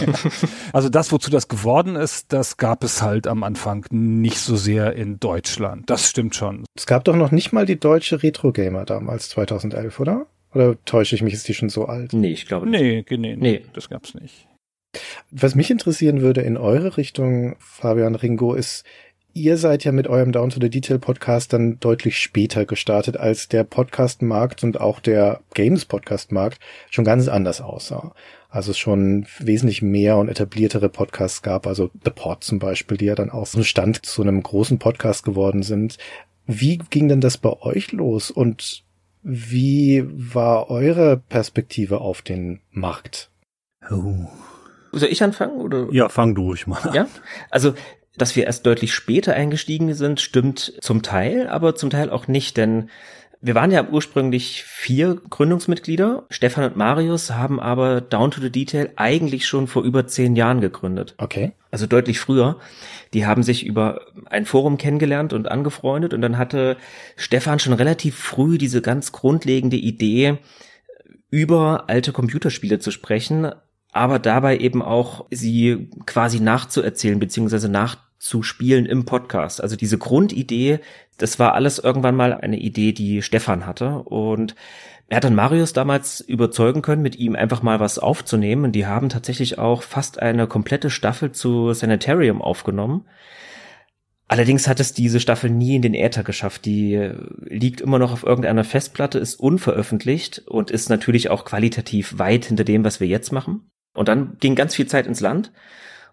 Also 0.73 0.89
das, 0.89 1.11
wozu 1.13 1.31
das 1.31 1.49
geworden 1.49 1.97
ist, 1.97 2.33
das 2.33 2.57
gab 2.57 2.85
es 2.85 3.01
halt 3.03 3.27
am 3.27 3.43
Anfang 3.43 3.87
nicht 3.91 4.39
so 4.39 4.57
sehr 4.57 4.95
in 4.95 5.19
Deutschland. 5.19 5.89
Das 5.89 6.09
stimmt 6.09 6.35
schon. 6.35 6.65
Es 6.77 6.87
gab 6.87 7.05
doch 7.05 7.17
noch 7.17 7.31
nicht 7.31 7.53
mal 7.53 7.67
die 7.67 7.79
deutsche 7.79 8.23
Retro-Gamer 8.23 8.85
damals, 8.85 9.29
2011, 9.31 9.99
oder? 10.01 10.27
Oder 10.55 10.83
täusche 10.85 11.15
ich 11.15 11.23
mich, 11.23 11.35
ist 11.35 11.47
die 11.49 11.55
schon 11.55 11.69
so 11.69 11.87
alt? 11.87 12.13
Nee, 12.13 12.33
ich 12.33 12.47
glaube 12.47 12.69
nicht. 12.69 12.81
Nee, 12.81 13.05
nee, 13.11 13.17
nee, 13.17 13.37
Nee. 13.37 13.65
das 13.73 13.89
gab's 13.89 14.15
nicht. 14.15 14.48
Was 15.31 15.55
mich 15.55 15.71
interessieren 15.71 16.21
würde 16.21 16.41
in 16.41 16.57
eure 16.57 16.97
Richtung, 16.97 17.57
Fabian 17.59 18.15
Ringo, 18.15 18.55
ist, 18.55 18.85
ihr 19.35 19.57
seid 19.57 19.85
ja 19.85 19.93
mit 19.93 20.09
eurem 20.09 20.33
Down 20.33 20.51
to 20.51 20.59
the 20.61 20.71
Detail 20.71 20.99
Podcast 20.99 21.53
dann 21.53 21.79
deutlich 21.81 22.19
später 22.19 22.65
gestartet, 22.65 23.17
als 23.17 23.49
der 23.49 23.65
Podcast-Markt 23.65 24.65
und 24.65 24.81
auch 24.81 25.01
der 25.01 25.41
Games-Podcast-Markt 25.55 26.59
schon 26.91 27.05
ganz 27.05 27.29
anders 27.29 27.61
aussah. 27.61 28.15
Also 28.49 28.71
es 28.71 28.79
schon 28.79 29.27
wesentlich 29.39 29.83
mehr 29.83 30.17
und 30.17 30.29
etabliertere 30.29 30.89
Podcasts 30.89 31.43
gab, 31.43 31.67
also 31.67 31.91
The 32.05 32.11
Pod 32.11 32.43
zum 32.43 32.59
Beispiel, 32.59 32.97
die 32.97 33.05
ja 33.05 33.15
dann 33.15 33.31
auch 33.31 33.47
so 33.47 33.63
Stand 33.63 34.05
zu 34.07 34.23
einem 34.23 34.43
großen 34.43 34.79
Podcast 34.79 35.25
geworden 35.25 35.63
sind. 35.63 35.99
Wie 36.47 36.79
ging 36.79 37.09
denn 37.09 37.21
das 37.21 37.37
bei 37.37 37.53
euch 37.61 37.93
los 37.93 38.31
und 38.31 38.85
wie 39.23 40.05
war 40.09 40.71
eure 40.71 41.19
Perspektive 41.19 42.01
auf 42.01 42.23
den 42.23 42.61
Markt? 42.71 43.31
Oh. 43.91 44.27
Soll 44.93 45.09
ich 45.11 45.23
anfangen 45.23 45.61
oder? 45.61 45.89
Ja, 45.91 46.09
fang 46.09 46.35
du 46.35 46.43
ruhig 46.43 46.67
mal. 46.67 46.79
an. 46.83 46.95
Ja, 46.95 47.09
also 47.51 47.75
dass 48.17 48.35
wir 48.35 48.45
erst 48.45 48.67
deutlich 48.67 48.93
später 48.93 49.35
eingestiegen 49.35 49.95
sind, 49.95 50.21
stimmt 50.21 50.75
zum 50.81 51.03
Teil, 51.03 51.49
aber 51.49 51.77
zum 51.77 51.89
Teil 51.91 52.11
auch 52.11 52.27
nicht, 52.27 52.57
denn 52.57 52.91
wir 53.41 53.55
waren 53.55 53.71
ja 53.71 53.87
ursprünglich 53.89 54.65
vier 54.65 55.15
Gründungsmitglieder. 55.31 56.27
Stefan 56.29 56.65
und 56.65 56.77
Marius 56.77 57.31
haben 57.31 57.61
aber 57.61 58.01
Down 58.01 58.33
to 58.33 58.41
the 58.41 58.51
Detail 58.51 58.91
eigentlich 58.97 59.47
schon 59.47 59.69
vor 59.69 59.85
über 59.85 60.09
zehn 60.09 60.35
Jahren 60.35 60.61
gegründet. 60.61 61.15
Okay. 61.19 61.53
Also 61.71 61.87
deutlich 61.87 62.19
früher. 62.19 62.59
Die 63.15 63.27
haben 63.27 63.45
sich 63.45 63.65
über 63.65 64.01
ein 64.27 64.45
Forum 64.45 64.77
kennengelernt 64.77 65.33
und 65.33 65.49
angefreundet 65.49 66.15
und 66.15 66.21
dann 66.21 66.37
hatte 66.37 66.77
Stefan 67.17 67.61
schon 67.61 67.75
relativ 67.75 68.17
früh 68.17 68.59
diese 68.59 68.83
ganz 68.83 69.13
grundlegende 69.13 69.77
Idee, 69.77 70.39
über 71.31 71.85
alte 71.89 72.13
Computerspiele 72.13 72.81
zu 72.81 72.91
sprechen, 72.91 73.53
aber 73.99 74.19
dabei 74.19 74.59
eben 74.59 74.83
auch 74.83 75.27
sie 75.31 75.91
quasi 76.07 76.41
nachzuerzählen 76.41 77.19
beziehungsweise 77.19 77.69
nachzuspielen 77.69 78.87
im 78.87 79.05
Podcast. 79.05 79.63
Also 79.63 79.77
diese 79.77 79.99
Grundidee, 79.99 80.81
das 81.19 81.39
war 81.39 81.55
alles 81.55 81.79
irgendwann 81.79 82.17
mal 82.17 82.33
eine 82.33 82.59
Idee, 82.59 82.93
die 82.93 83.23
Stefan 83.23 83.67
hatte 83.67 83.99
und 83.99 84.55
er 85.09 85.17
hat 85.17 85.25
dann 85.25 85.35
Marius 85.35 85.73
damals 85.73 86.21
überzeugen 86.21 86.83
können, 86.83 87.01
mit 87.01 87.17
ihm 87.17 87.35
einfach 87.35 87.63
mal 87.63 87.81
was 87.81 87.99
aufzunehmen. 87.99 88.65
Und 88.65 88.73
die 88.73 88.87
haben 88.87 89.09
tatsächlich 89.09 89.59
auch 89.59 89.83
fast 89.83 90.21
eine 90.21 90.47
komplette 90.47 90.91
Staffel 90.91 91.33
zu 91.33 91.73
Sanitarium 91.73 92.43
aufgenommen. 92.43 93.07
Allerdings 94.31 94.69
hat 94.69 94.79
es 94.81 94.93
diese 94.93 95.21
Staffel 95.21 95.49
nie 95.49 95.77
in 95.77 95.83
den 95.83 95.95
Äther 95.95 96.23
geschafft. 96.23 96.67
Die 96.67 97.11
liegt 97.47 97.81
immer 97.81 97.99
noch 97.99 98.13
auf 98.13 98.23
irgendeiner 98.23 98.65
Festplatte, 98.65 99.19
ist 99.19 99.37
unveröffentlicht 99.37 100.43
und 100.47 100.71
ist 100.71 100.91
natürlich 100.91 101.31
auch 101.31 101.47
qualitativ 101.47 102.19
weit 102.19 102.45
hinter 102.45 102.65
dem, 102.65 102.85
was 102.85 103.01
wir 103.01 103.07
jetzt 103.07 103.33
machen. 103.33 103.71
Und 103.99 104.09
dann 104.09 104.37
ging 104.41 104.55
ganz 104.55 104.75
viel 104.75 104.87
Zeit 104.87 105.07
ins 105.07 105.21
Land. 105.21 105.53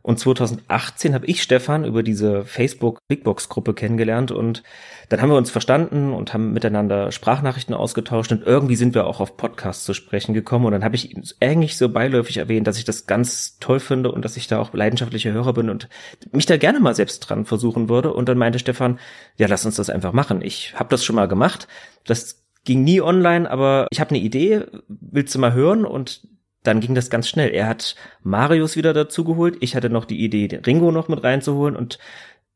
Und 0.05 0.19
2018 0.19 1.15
habe 1.15 1.25
ich 1.25 1.41
Stefan 1.41 1.83
über 1.83 2.03
diese 2.03 2.45
Facebook 2.45 2.99
Bigbox 3.07 3.49
Gruppe 3.49 3.73
kennengelernt 3.73 4.31
und 4.31 4.61
dann 5.09 5.19
haben 5.19 5.31
wir 5.31 5.35
uns 5.35 5.49
verstanden 5.49 6.13
und 6.13 6.31
haben 6.31 6.53
miteinander 6.53 7.11
Sprachnachrichten 7.11 7.73
ausgetauscht 7.73 8.31
und 8.31 8.45
irgendwie 8.45 8.75
sind 8.75 8.93
wir 8.93 9.07
auch 9.07 9.19
auf 9.19 9.35
Podcasts 9.35 9.83
zu 9.83 9.95
sprechen 9.95 10.35
gekommen 10.35 10.67
und 10.67 10.73
dann 10.73 10.83
habe 10.83 10.93
ich 10.93 11.15
eigentlich 11.41 11.75
so 11.75 11.89
beiläufig 11.89 12.37
erwähnt, 12.37 12.67
dass 12.67 12.77
ich 12.77 12.83
das 12.83 13.07
ganz 13.07 13.57
toll 13.57 13.79
finde 13.79 14.11
und 14.11 14.23
dass 14.23 14.37
ich 14.37 14.45
da 14.45 14.59
auch 14.59 14.75
leidenschaftlicher 14.75 15.31
Hörer 15.31 15.53
bin 15.53 15.71
und 15.71 15.89
mich 16.31 16.45
da 16.45 16.57
gerne 16.57 16.79
mal 16.79 16.93
selbst 16.93 17.21
dran 17.21 17.45
versuchen 17.45 17.89
würde 17.89 18.13
und 18.13 18.29
dann 18.29 18.37
meinte 18.37 18.59
Stefan, 18.59 18.99
ja, 19.37 19.47
lass 19.47 19.65
uns 19.65 19.77
das 19.77 19.89
einfach 19.89 20.13
machen. 20.13 20.43
Ich 20.43 20.75
habe 20.75 20.89
das 20.89 21.03
schon 21.03 21.15
mal 21.15 21.27
gemacht. 21.27 21.67
Das 22.05 22.43
ging 22.63 22.83
nie 22.83 23.01
online, 23.01 23.49
aber 23.49 23.87
ich 23.89 23.99
habe 23.99 24.11
eine 24.11 24.19
Idee, 24.19 24.65
willst 24.87 25.33
du 25.33 25.39
mal 25.39 25.53
hören 25.53 25.83
und 25.83 26.21
dann 26.67 26.79
ging 26.79 26.95
das 26.95 27.09
ganz 27.09 27.27
schnell. 27.27 27.51
Er 27.51 27.67
hat 27.67 27.95
Marius 28.23 28.75
wieder 28.75 28.93
dazugeholt. 28.93 29.57
Ich 29.61 29.75
hatte 29.75 29.89
noch 29.89 30.05
die 30.05 30.23
Idee, 30.23 30.47
den 30.47 30.61
Ringo 30.61 30.91
noch 30.91 31.07
mit 31.07 31.23
reinzuholen 31.23 31.75
und 31.75 31.99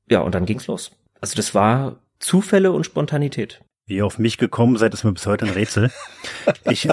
ja, 0.10 0.22
und 0.22 0.36
dann 0.36 0.46
ging's 0.46 0.68
los. 0.68 0.92
Also 1.22 1.36
das 1.36 1.54
war 1.54 1.98
Zufälle 2.20 2.72
und 2.72 2.86
Spontanität. 2.86 3.62
Wie 3.86 3.98
ihr 3.98 4.06
auf 4.06 4.20
mich 4.20 4.38
gekommen 4.38 4.78
seid, 4.78 4.94
ist 4.94 5.04
mir 5.04 5.14
bis 5.14 5.26
heute 5.26 5.46
ein 5.46 5.52
Rätsel. 5.52 5.92
Ich, 6.70 6.88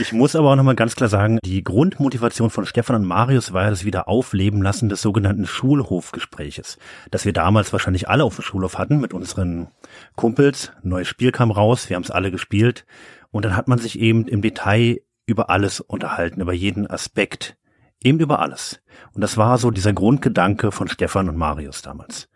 ich 0.00 0.12
muss 0.12 0.36
aber 0.36 0.52
auch 0.52 0.56
nochmal 0.56 0.76
ganz 0.76 0.94
klar 0.94 1.08
sagen, 1.08 1.40
die 1.44 1.64
Grundmotivation 1.64 2.50
von 2.50 2.64
Stefan 2.64 2.96
und 2.96 3.06
Marius 3.06 3.52
war 3.52 3.64
ja 3.64 3.70
das 3.70 3.84
Wiederaufleben 3.84 4.62
lassen 4.62 4.88
des 4.88 5.02
sogenannten 5.02 5.46
Schulhofgespräches, 5.46 6.78
das 7.10 7.24
wir 7.24 7.32
damals 7.32 7.72
wahrscheinlich 7.72 8.08
alle 8.08 8.22
auf 8.22 8.36
dem 8.36 8.44
Schulhof 8.44 8.78
hatten 8.78 9.00
mit 9.00 9.12
unseren 9.12 9.68
Kumpels. 10.14 10.70
Ein 10.84 10.90
neues 10.90 11.08
Spiel 11.08 11.32
kam 11.32 11.50
raus, 11.50 11.88
wir 11.88 11.96
haben 11.96 12.04
es 12.04 12.12
alle 12.12 12.30
gespielt 12.30 12.86
und 13.30 13.44
dann 13.44 13.56
hat 13.56 13.68
man 13.68 13.78
sich 13.78 13.98
eben 13.98 14.26
im 14.26 14.42
Detail 14.42 15.00
über 15.26 15.50
alles 15.50 15.80
unterhalten, 15.80 16.40
über 16.40 16.52
jeden 16.52 16.86
Aspekt, 16.88 17.56
eben 18.02 18.18
über 18.20 18.40
alles. 18.40 18.80
Und 19.12 19.20
das 19.20 19.36
war 19.36 19.58
so 19.58 19.70
dieser 19.70 19.92
Grundgedanke 19.92 20.72
von 20.72 20.88
Stefan 20.88 21.28
und 21.28 21.36
Marius 21.36 21.82
damals. 21.82 22.28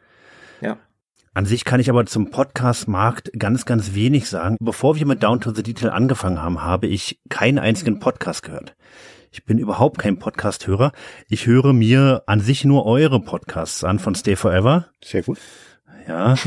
Ja. 0.61 0.79
An 1.37 1.47
sich 1.47 1.65
kann 1.65 1.81
ich 1.81 1.91
aber 1.91 2.07
zum 2.07 2.31
Podcast-Markt 2.31 3.33
ganz, 3.37 3.65
ganz 3.65 3.95
wenig 3.95 4.29
sagen. 4.29 4.57
Bevor 4.61 4.95
wir 4.95 5.05
mit 5.05 5.25
Down 5.25 5.41
to 5.41 5.53
the 5.53 5.65
Detail 5.65 5.91
angefangen 5.91 6.41
haben, 6.41 6.63
habe 6.63 6.87
ich 6.87 7.21
keinen 7.29 7.59
einzigen 7.59 7.99
Podcast 7.99 8.45
gehört. 8.45 8.77
Ich 9.33 9.45
bin 9.45 9.59
überhaupt 9.59 9.99
kein 9.99 10.21
Podcast-Hörer. 10.21 10.93
Ich 11.29 11.47
höre 11.47 11.73
mir 11.73 12.23
an 12.27 12.39
sich 12.39 12.65
nur 12.65 12.87
eure 12.87 13.19
Podcasts 13.19 13.83
an 13.83 13.99
von 13.99 14.15
Stay 14.15 14.37
Forever. 14.37 14.87
Sehr 15.03 15.23
gut. 15.23 15.39
Ja. 16.07 16.37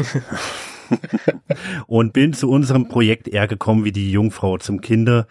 und 1.88 2.14
bin 2.14 2.34
zu 2.34 2.50
unserem 2.50 2.88
Projekt 2.88 3.28
eher 3.28 3.48
gekommen 3.48 3.86
wie 3.86 3.92
die 3.92 4.12
Jungfrau 4.12 4.58
zum 4.58 4.82
Kinde. 4.82 5.28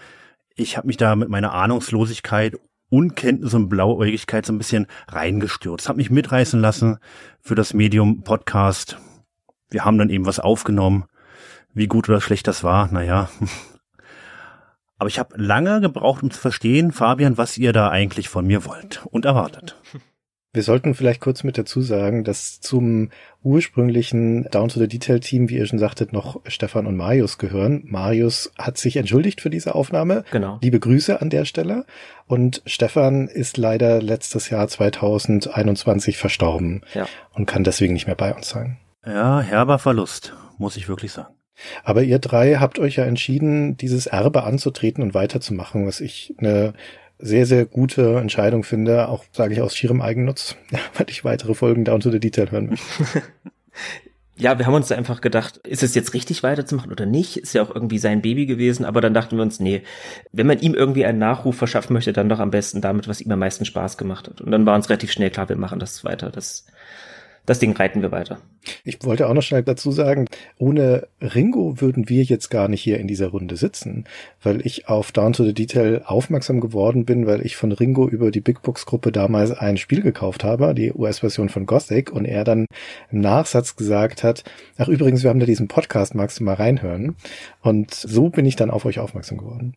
Ich 0.55 0.77
habe 0.77 0.87
mich 0.87 0.97
da 0.97 1.17
mit 1.17 1.29
meiner 1.29 1.53
Ahnungslosigkeit, 1.53 2.57
Unkenntnis 2.89 3.55
und 3.55 3.69
Blauäugigkeit 3.69 4.47
so 4.47 4.53
ein 4.53 4.59
bisschen 4.59 4.87
reingestürzt, 5.09 5.89
habe 5.89 5.97
mich 5.97 6.11
mitreißen 6.11 6.61
lassen 6.61 6.99
für 7.41 7.55
das 7.55 7.75
Medium 7.75 8.23
Podcast. 8.23 8.99
Wir 9.71 9.85
haben 9.85 9.99
dann 9.99 10.11
eben 10.11 10.27
was 10.27 10.39
aufgenommen. 10.39 11.05
Wie 11.75 11.89
gut 11.89 12.09
oder 12.09 12.21
schlecht 12.21 12.47
das 12.47 12.65
war, 12.65 12.91
naja. 12.93 13.29
Aber 14.99 15.09
ich 15.09 15.19
habe 15.19 15.37
lange 15.37 15.81
gebraucht, 15.81 16.23
um 16.23 16.31
zu 16.31 16.41
verstehen, 16.41 16.93
Fabian, 16.93 17.37
was 17.37 17.59
ihr 17.59 17.73
da 17.73 17.91
eigentlich 17.91 18.29
von 18.29 18.47
mir 18.47 18.65
wollt 18.65 19.05
und 19.11 19.25
erwartet. 19.25 19.77
Wir 20.57 20.63
sollten 20.63 20.95
vielleicht 20.95 21.21
kurz 21.21 21.45
mit 21.45 21.59
dazu 21.59 21.83
sagen, 21.83 22.25
dass 22.25 22.63
zum 22.63 23.11
ursprünglichen 23.43 24.45
Down 24.45 24.69
to 24.71 24.81
the 24.81 24.89
Detail 24.89 25.21
Team, 25.21 25.51
wie 25.51 25.59
ihr 25.59 25.67
schon 25.67 25.79
sagtet, 25.79 26.15
noch 26.15 26.41
Stefan 26.47 26.87
und 26.87 26.97
Marius 26.97 27.37
gehören. 27.37 27.83
Marius 27.85 28.51
hat 28.59 28.79
sich 28.79 28.97
entschuldigt 28.97 29.43
für 29.43 29.51
diese 29.51 29.75
Aufnahme. 29.75 30.25
Genau. 30.31 30.59
Liebe 30.63 30.81
Grüße 30.81 31.21
an 31.21 31.29
der 31.29 31.45
Stelle. 31.45 31.85
Und 32.27 32.63
Stefan 32.65 33.29
ist 33.29 33.59
leider 33.59 34.01
letztes 34.01 34.49
Jahr 34.49 34.67
2021 34.67 36.17
verstorben 36.17 36.81
Ja. 36.95 37.07
und 37.35 37.45
kann 37.45 37.63
deswegen 37.63 37.93
nicht 37.93 38.07
mehr 38.07 38.17
bei 38.17 38.35
uns 38.35 38.49
sein. 38.49 38.79
Ja, 39.05 39.41
herber 39.43 39.79
Verlust, 39.79 40.33
muss 40.57 40.79
ich 40.79 40.89
wirklich 40.89 41.13
sagen. 41.13 41.35
Aber 41.85 42.03
ihr 42.03 42.19
drei 42.19 42.55
habt 42.55 42.79
euch 42.79 42.97
ja 42.97 43.05
entschieden, 43.05 43.77
dieses 43.77 44.07
Erbe 44.07 44.45
anzutreten 44.45 45.03
und 45.03 45.13
weiterzumachen, 45.13 45.87
was 45.87 46.01
ich 46.01 46.35
eine 46.39 46.73
sehr, 47.19 47.47
sehr 47.47 47.65
gute 47.65 48.17
Entscheidung 48.17 48.63
finde, 48.63 49.09
auch 49.09 49.25
sage 49.33 49.55
ich 49.55 49.61
aus 49.61 49.77
schierem 49.77 50.03
Eigennutz, 50.03 50.57
weil 50.95 51.07
ich 51.09 51.25
weitere 51.25 51.55
Folgen 51.55 51.85
Down 51.85 52.01
to 52.01 52.11
the 52.11 52.21
Detail 52.21 52.51
hören 52.51 52.71
möchte. 52.71 52.87
Ja, 54.39 54.59
wir 54.59 54.67
haben 54.67 54.75
uns 54.75 54.93
einfach 54.93 55.23
gedacht, 55.23 55.57
ist 55.67 55.83
es 55.83 55.95
jetzt 55.95 56.13
richtig 56.13 56.43
weiterzumachen 56.43 56.93
oder 56.93 57.07
nicht? 57.07 57.39
Ist 57.39 57.55
ja 57.55 57.63
auch 57.63 57.75
irgendwie 57.75 57.97
sein 57.97 58.21
Baby 58.21 58.45
gewesen, 58.45 58.85
aber 58.85 59.01
dann 59.01 59.15
dachten 59.15 59.37
wir 59.37 59.43
uns, 59.43 59.61
nee, 59.61 59.83
wenn 60.31 60.47
man 60.47 60.61
ihm 60.61 60.75
irgendwie 60.75 61.07
einen 61.07 61.19
Nachruf 61.19 61.57
verschaffen 61.57 61.95
möchte, 61.95 62.13
dann 62.13 62.29
doch 62.29 62.39
am 62.39 62.51
besten 62.51 62.83
damit, 62.83 63.09
was 63.09 63.23
ihm 63.23 63.33
am 63.33 63.39
meisten 63.39 63.65
Spaß 63.65 63.97
gemacht 63.97 64.29
hat. 64.29 64.43
Und 64.43 64.51
dann 64.51 64.67
war 64.67 64.75
uns 64.75 64.91
relativ 64.91 65.11
schnell 65.11 65.31
klar, 65.31 65.49
wir 65.49 65.57
machen 65.57 65.79
das 65.79 66.05
weiter. 66.05 66.31
Das, 66.31 66.67
das 67.47 67.59
Ding 67.61 67.77
reiten 67.77 68.03
wir 68.03 68.13
weiter. 68.13 68.39
Ich 68.85 69.05
wollte 69.05 69.29
auch 69.29 69.35
noch 69.35 69.43
schnell 69.43 69.63
dazu 69.63 69.93
sagen, 69.93 70.27
ohne 70.59 71.07
Ringo 71.21 71.81
würden 71.81 72.09
wir 72.09 72.25
jetzt 72.25 72.51
gar 72.51 72.69
nicht 72.69 72.83
hier 72.83 72.99
in 72.99 73.07
dieser 73.07 73.29
Runde 73.29 73.57
sitzen, 73.57 74.05
weil 74.43 74.67
ich 74.67 74.89
auf 74.89 75.13
Down 75.13 75.33
to 75.33 75.45
the 75.45 75.55
Detail 75.55 76.03
aufmerksam 76.05 76.61
geworden 76.61 77.05
bin, 77.05 77.27
weil 77.27 77.47
ich 77.47 77.57
von 77.57 77.73
Ringo 77.73 78.09
über 78.09 78.31
die 78.31 78.41
Big 78.41 78.63
Box 78.63 78.85
Gruppe 78.85 79.13
damals 79.13 79.53
ein 79.53 79.77
Spiel 79.77 80.03
gekauft 80.03 80.45
habe, 80.45 80.75
die 80.75 80.93
US-Version 80.93 81.49
von 81.49 81.67
Gothic, 81.67 82.11
und 82.11 82.25
er 82.25 82.45
dann 82.45 82.67
im 83.11 83.21
Nachsatz 83.21 83.77
gesagt 83.77 84.25
hat, 84.25 84.43
ach 84.77 84.89
übrigens, 84.89 85.23
wir 85.23 85.31
haben 85.31 85.41
da 85.41 85.47
diesen 85.47 85.69
Podcast, 85.69 86.15
magst 86.15 86.41
du 86.41 86.45
mal 86.45 86.55
reinhören? 86.55 87.17
Und 87.63 87.95
so 87.95 88.29
bin 88.29 88.47
ich 88.47 88.57
dann 88.57 88.71
auf 88.71 88.85
euch 88.85 88.99
aufmerksam 88.99 89.39
geworden. 89.39 89.77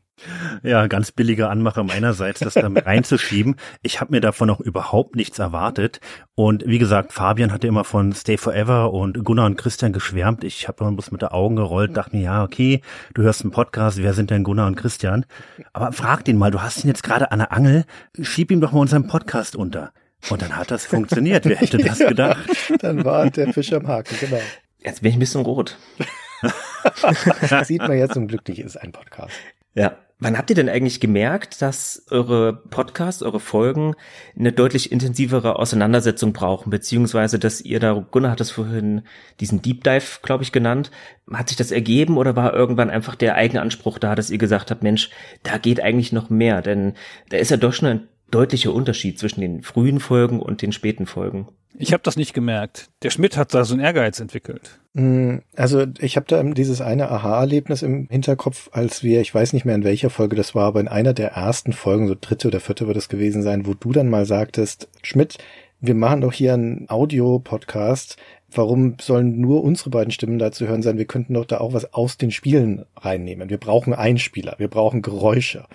Ja, 0.63 0.87
ganz 0.87 1.11
billige 1.11 1.49
Anmache 1.49 1.83
meinerseits, 1.83 2.39
das 2.39 2.53
da 2.53 2.67
reinzuschieben. 2.75 3.55
Ich 3.81 4.01
habe 4.01 4.11
mir 4.11 4.21
davon 4.21 4.49
auch 4.49 4.59
überhaupt 4.59 5.15
nichts 5.15 5.39
erwartet. 5.39 6.01
Und 6.35 6.65
wie 6.65 6.79
gesagt, 6.79 7.13
Fabian 7.13 7.51
hatte 7.59 7.67
immer 7.67 7.83
von 7.83 8.13
Stay 8.13 8.37
Forever 8.37 8.93
und 8.93 9.25
Gunnar 9.25 9.45
und 9.45 9.57
Christian 9.57 9.91
geschwärmt. 9.91 10.45
Ich 10.45 10.69
habe 10.69 10.81
immer 10.81 10.93
bloß 10.93 11.11
mit 11.11 11.21
der 11.21 11.33
Augen 11.33 11.57
gerollt, 11.57 11.97
dachte 11.97 12.15
mir, 12.15 12.21
ja, 12.21 12.41
okay, 12.41 12.81
du 13.13 13.21
hörst 13.23 13.41
einen 13.41 13.51
Podcast, 13.51 14.01
wer 14.01 14.13
sind 14.13 14.29
denn 14.29 14.45
Gunnar 14.45 14.65
und 14.67 14.77
Christian? 14.77 15.25
Aber 15.73 15.91
frag 15.91 16.23
den 16.23 16.37
mal, 16.37 16.51
du 16.51 16.61
hast 16.61 16.85
ihn 16.85 16.87
jetzt 16.87 17.03
gerade 17.03 17.33
an 17.33 17.39
der 17.39 17.51
Angel, 17.51 17.83
schieb 18.21 18.49
ihm 18.49 18.61
doch 18.61 18.71
mal 18.71 18.79
unseren 18.79 19.07
Podcast 19.07 19.57
unter. 19.57 19.91
Und 20.29 20.41
dann 20.41 20.55
hat 20.55 20.71
das 20.71 20.85
funktioniert. 20.85 21.43
Wer 21.43 21.57
hätte 21.57 21.79
das 21.79 21.99
gedacht? 22.07 22.49
dann 22.79 23.03
war 23.03 23.29
der 23.29 23.51
Fisch 23.51 23.73
am 23.73 23.85
Haken, 23.89 24.15
genau. 24.21 24.41
Jetzt 24.77 25.01
bin 25.01 25.09
ich 25.09 25.17
ein 25.17 25.19
bisschen 25.19 25.41
rot. 25.41 25.77
Sieht 27.65 27.81
man 27.81 27.97
jetzt 27.97 28.13
zum 28.13 28.29
Glück 28.29 28.47
ist 28.47 28.77
ein 28.77 28.93
Podcast. 28.93 29.33
Ja. 29.73 29.97
Wann 30.21 30.37
habt 30.37 30.49
ihr 30.49 30.55
denn 30.55 30.67
eigentlich 30.67 30.99
gemerkt, 30.99 31.61
dass 31.61 32.05
eure 32.09 32.51
Podcasts, 32.51 33.23
eure 33.23 33.39
Folgen 33.39 33.95
eine 34.37 34.51
deutlich 34.51 34.91
intensivere 34.91 35.57
Auseinandersetzung 35.57 36.33
brauchen, 36.33 36.71
beziehungsweise 36.71 37.39
dass 37.39 37.61
ihr 37.61 37.79
da, 37.79 37.93
Gunnar 37.93 38.31
hat 38.31 38.41
es 38.41 38.51
vorhin 38.51 39.03
diesen 39.39 39.61
Deep 39.61 39.85
Dive, 39.85 40.19
glaube 40.21 40.43
ich, 40.43 40.51
genannt. 40.51 40.91
Hat 41.31 41.47
sich 41.47 41.57
das 41.57 41.71
ergeben 41.71 42.17
oder 42.17 42.35
war 42.35 42.53
irgendwann 42.53 42.89
einfach 42.89 43.15
der 43.15 43.35
eigene 43.35 43.61
Anspruch 43.61 43.97
da, 43.97 44.13
dass 44.13 44.29
ihr 44.29 44.37
gesagt 44.37 44.71
habt, 44.71 44.83
Mensch, 44.83 45.09
da 45.43 45.57
geht 45.57 45.81
eigentlich 45.81 46.11
noch 46.11 46.29
mehr? 46.29 46.61
Denn 46.61 46.95
da 47.29 47.37
ist 47.37 47.51
ja 47.51 47.57
doch 47.57 47.71
schon 47.71 47.87
ein 47.87 48.07
deutlicher 48.29 48.73
Unterschied 48.73 49.17
zwischen 49.17 49.39
den 49.39 49.63
frühen 49.63 50.01
Folgen 50.01 50.41
und 50.41 50.61
den 50.61 50.73
späten 50.73 51.05
Folgen. 51.05 51.47
Ich 51.77 51.93
habe 51.93 52.03
das 52.03 52.17
nicht 52.17 52.33
gemerkt. 52.33 52.89
Der 53.03 53.11
Schmidt 53.11 53.37
hat 53.37 53.53
da 53.53 53.63
so 53.63 53.73
einen 53.73 53.83
Ehrgeiz 53.83 54.19
entwickelt. 54.19 54.79
Mm, 54.93 55.37
also 55.55 55.85
ich 55.99 56.15
habe 56.15 56.25
da 56.27 56.41
dieses 56.43 56.81
eine 56.81 57.11
Aha-Erlebnis 57.11 57.83
im 57.83 58.07
Hinterkopf, 58.09 58.69
als 58.71 59.03
wir, 59.03 59.21
ich 59.21 59.33
weiß 59.33 59.53
nicht 59.53 59.65
mehr 59.65 59.75
in 59.75 59.83
welcher 59.83 60.09
Folge 60.09 60.35
das 60.35 60.55
war, 60.55 60.65
aber 60.65 60.79
in 60.79 60.87
einer 60.87 61.13
der 61.13 61.31
ersten 61.33 61.73
Folgen, 61.73 62.07
so 62.07 62.15
dritte 62.19 62.47
oder 62.47 62.59
vierte 62.59 62.87
wird 62.87 62.97
es 62.97 63.07
gewesen 63.07 63.43
sein, 63.43 63.67
wo 63.67 63.75
du 63.75 63.91
dann 63.91 64.09
mal 64.09 64.25
sagtest, 64.25 64.89
Schmidt, 65.03 65.37
wir 65.79 65.95
machen 65.95 66.21
doch 66.21 66.33
hier 66.33 66.53
einen 66.53 66.89
Audio-Podcast. 66.89 68.17
Warum 68.51 68.97
sollen 68.99 69.39
nur 69.39 69.63
unsere 69.63 69.91
beiden 69.91 70.11
Stimmen 70.11 70.39
da 70.39 70.51
zu 70.51 70.67
hören 70.67 70.81
sein? 70.81 70.97
Wir 70.97 71.05
könnten 71.05 71.35
doch 71.35 71.45
da 71.45 71.59
auch 71.59 71.73
was 71.73 71.93
aus 71.93 72.17
den 72.17 72.31
Spielen 72.31 72.85
reinnehmen. 72.97 73.49
Wir 73.49 73.59
brauchen 73.59 73.93
Einspieler, 73.93 74.55
wir 74.57 74.67
brauchen 74.67 75.01
Geräusche. 75.01 75.65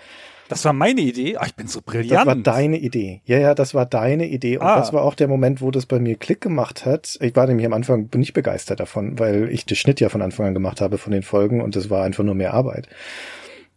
Das 0.49 0.65
war 0.65 0.73
meine 0.73 1.01
Idee. 1.01 1.37
Ach, 1.39 1.47
ich 1.47 1.55
bin 1.55 1.67
so 1.67 1.81
brillant. 1.85 2.13
Das 2.13 2.27
war 2.27 2.37
deine 2.37 2.79
Idee. 2.79 3.23
Ja, 3.25 3.39
ja, 3.39 3.55
das 3.55 3.75
war 3.75 3.87
deine 3.87 4.27
Idee. 4.27 4.59
Und 4.59 4.67
ah. 4.67 4.77
das 4.77 4.93
war 4.93 5.03
auch 5.03 5.15
der 5.15 5.29
Moment, 5.29 5.61
wo 5.61 5.71
das 5.71 5.87
bei 5.87 5.99
mir 5.99 6.17
Klick 6.17 6.41
gemacht 6.41 6.85
hat. 6.85 7.17
Ich 7.21 7.35
war 7.35 7.47
nämlich 7.47 7.67
am 7.67 7.73
Anfang 7.73 8.11
nicht 8.15 8.35
begeistert 8.35 8.81
davon, 8.81 9.19
weil 9.19 9.49
ich 9.51 9.65
den 9.65 9.77
Schnitt 9.77 10.01
ja 10.01 10.09
von 10.09 10.23
Anfang 10.23 10.47
an 10.47 10.55
gemacht 10.55 10.81
habe 10.81 10.99
von 10.99 11.13
den 11.13 11.23
Folgen 11.23 11.61
und 11.61 11.77
das 11.77 11.91
war 11.91 12.05
einfach 12.05 12.25
nur 12.25 12.35
mehr 12.35 12.55
Arbeit. 12.55 12.89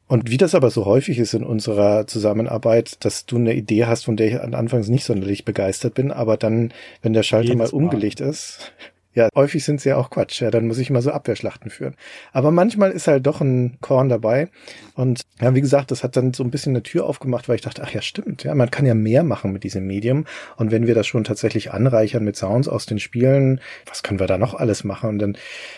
Und 0.08 0.30
wie 0.30 0.38
das 0.38 0.56
aber 0.56 0.72
so 0.72 0.86
häufig 0.86 1.20
ist 1.20 1.34
in 1.34 1.44
unserer 1.44 2.08
Zusammenarbeit, 2.08 3.04
dass 3.04 3.26
du 3.26 3.38
eine 3.38 3.54
Idee 3.54 3.86
hast, 3.86 4.06
von 4.06 4.16
der 4.16 4.28
ich 4.28 4.40
anfangs 4.40 4.88
nicht 4.88 5.04
sonderlich 5.04 5.44
begeistert 5.44 5.96
bin, 5.96 6.12
aber 6.12 6.38
dann, 6.38 6.72
wenn 7.02 7.12
der 7.12 7.24
Schalter 7.24 7.54
Jedes 7.54 7.72
mal 7.72 7.78
umgelegt 7.78 8.22
mal. 8.22 8.30
ist, 8.30 8.72
ja, 9.18 9.30
häufig 9.36 9.66
sind 9.66 9.82
sie 9.82 9.90
ja 9.90 9.98
auch 9.98 10.12
Quatsch. 10.12 10.42
Ja, 10.42 10.52
dann 10.52 10.68
muss 10.68 10.78
ich 10.78 10.92
immer 10.92 11.02
so 11.02 11.10
Abwehrschlachten 11.10 11.72
führen. 11.72 11.96
Aber 12.34 12.52
manchmal 12.52 12.92
ist 12.92 13.08
halt 13.08 13.26
doch 13.26 13.42
ein 13.42 13.80
Korn 13.82 14.10
dabei. 14.10 14.50
Und 14.94 15.24
ja, 15.42 15.56
wie 15.56 15.62
gesagt, 15.62 15.90
das 15.90 16.04
hat 16.04 16.16
dann 16.16 16.36
so 16.36 16.44
ein 16.44 16.52
bisschen 16.52 16.74
eine 16.74 16.84
Tür 16.84 17.08
aufgemacht, 17.08 17.50
weil 17.50 17.56
ich 17.56 17.64
dachte, 17.64 17.82
ach 17.84 17.90
ja, 17.90 18.04
stimmt. 18.04 18.44
Ja, 18.44 18.54
man 18.54 18.70
kann 18.70 18.86
ja 18.86 18.94
mehr 18.94 19.24
machen 19.24 19.52
mit 19.52 19.64
diesem 19.64 19.88
Medium. 19.88 20.26
Und 20.58 20.70
wenn 20.70 20.86
wir 20.86 20.94
das 20.94 21.08
schon 21.08 21.24
tatsächlich 21.24 21.72
anreichern 21.72 22.24
mit 22.24 22.36
Sounds 22.36 22.68
aus 22.68 22.86
den 22.86 23.00
Spielen, 23.00 23.60
was 23.88 24.04
können 24.04 24.20
wir 24.20 24.28
da 24.28 24.38
noch 24.38 24.54
alles 24.54 24.84
machen? 24.84 25.10
Und 25.10 25.18
dann 25.18 25.38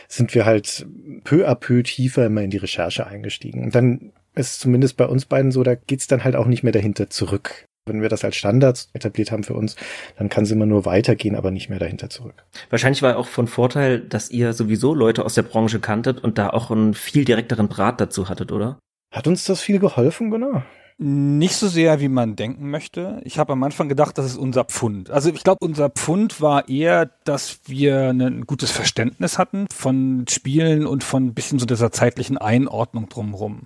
sind 0.10 0.36
wir 0.36 0.46
halt 0.46 0.86
peu 1.24 1.48
à 1.48 1.56
peu 1.56 1.82
tiefer 1.82 2.26
immer 2.26 2.42
in 2.42 2.50
die 2.50 2.58
Recherche 2.58 3.08
eingestiegen. 3.08 3.64
Und 3.64 3.74
dann 3.74 4.12
ist 4.36 4.60
zumindest 4.60 4.98
bei 4.98 5.06
uns 5.06 5.24
beiden 5.24 5.54
so, 5.54 5.64
da 5.64 5.76
geht's 5.76 6.08
dann 6.08 6.26
halt 6.26 6.36
auch 6.36 6.48
nicht 6.48 6.64
mehr 6.64 6.74
dahinter 6.74 7.10
zurück. 7.10 7.69
Wenn 7.86 8.02
wir 8.02 8.10
das 8.10 8.24
als 8.24 8.36
Standards 8.36 8.90
etabliert 8.94 9.32
haben 9.32 9.44
für 9.44 9.56
uns, 9.56 9.76
dann 10.18 10.30
kann 10.30 10.44
es 10.44 10.52
immer 10.52 10.66
nur 10.66 10.86
weitergehen, 10.86 11.36
aber 11.36 11.52
nicht 11.52 11.70
mehr 11.70 11.80
dahinter 11.80 12.10
zurück. 12.10 12.46
Wahrscheinlich 12.70 13.02
war 13.02 13.18
auch 13.18 13.28
von 13.28 13.48
Vorteil, 13.48 14.00
dass 14.00 14.30
ihr 14.30 14.54
sowieso 14.54 14.94
Leute 14.94 15.26
aus 15.26 15.34
der 15.34 15.44
Branche 15.44 15.80
kanntet 15.80 16.24
und 16.24 16.38
da 16.38 16.50
auch 16.50 16.72
einen 16.72 16.94
viel 16.94 17.26
direkteren 17.26 17.68
Brat 17.68 18.00
dazu 18.00 18.30
hattet, 18.30 18.52
oder? 18.52 18.78
Hat 19.12 19.28
uns 19.28 19.44
das 19.46 19.62
viel 19.62 19.80
geholfen, 19.80 20.30
genau? 20.30 20.62
Nicht 21.02 21.56
so 21.56 21.70
sehr, 21.70 22.02
wie 22.02 22.10
man 22.10 22.36
denken 22.36 22.70
möchte. 22.70 23.22
Ich 23.24 23.40
habe 23.40 23.54
am 23.54 23.64
Anfang 23.64 23.88
gedacht, 23.88 24.18
das 24.18 24.26
ist 24.26 24.38
unser 24.38 24.66
Pfund. 24.66 25.10
Also 25.10 25.30
ich 25.30 25.46
glaube, 25.46 25.60
unser 25.66 25.90
Pfund 25.90 26.42
war 26.42 26.68
eher, 26.68 27.10
dass 27.24 27.62
wir 27.68 28.10
ein 28.10 28.46
gutes 28.46 28.70
Verständnis 28.72 29.38
hatten 29.38 29.68
von 29.74 30.26
Spielen 30.30 30.86
und 30.86 31.06
von 31.06 31.28
ein 31.28 31.34
bisschen 31.34 31.58
so 31.58 31.66
dieser 31.66 31.94
zeitlichen 31.94 32.38
Einordnung 32.38 33.08
drumherum 33.08 33.66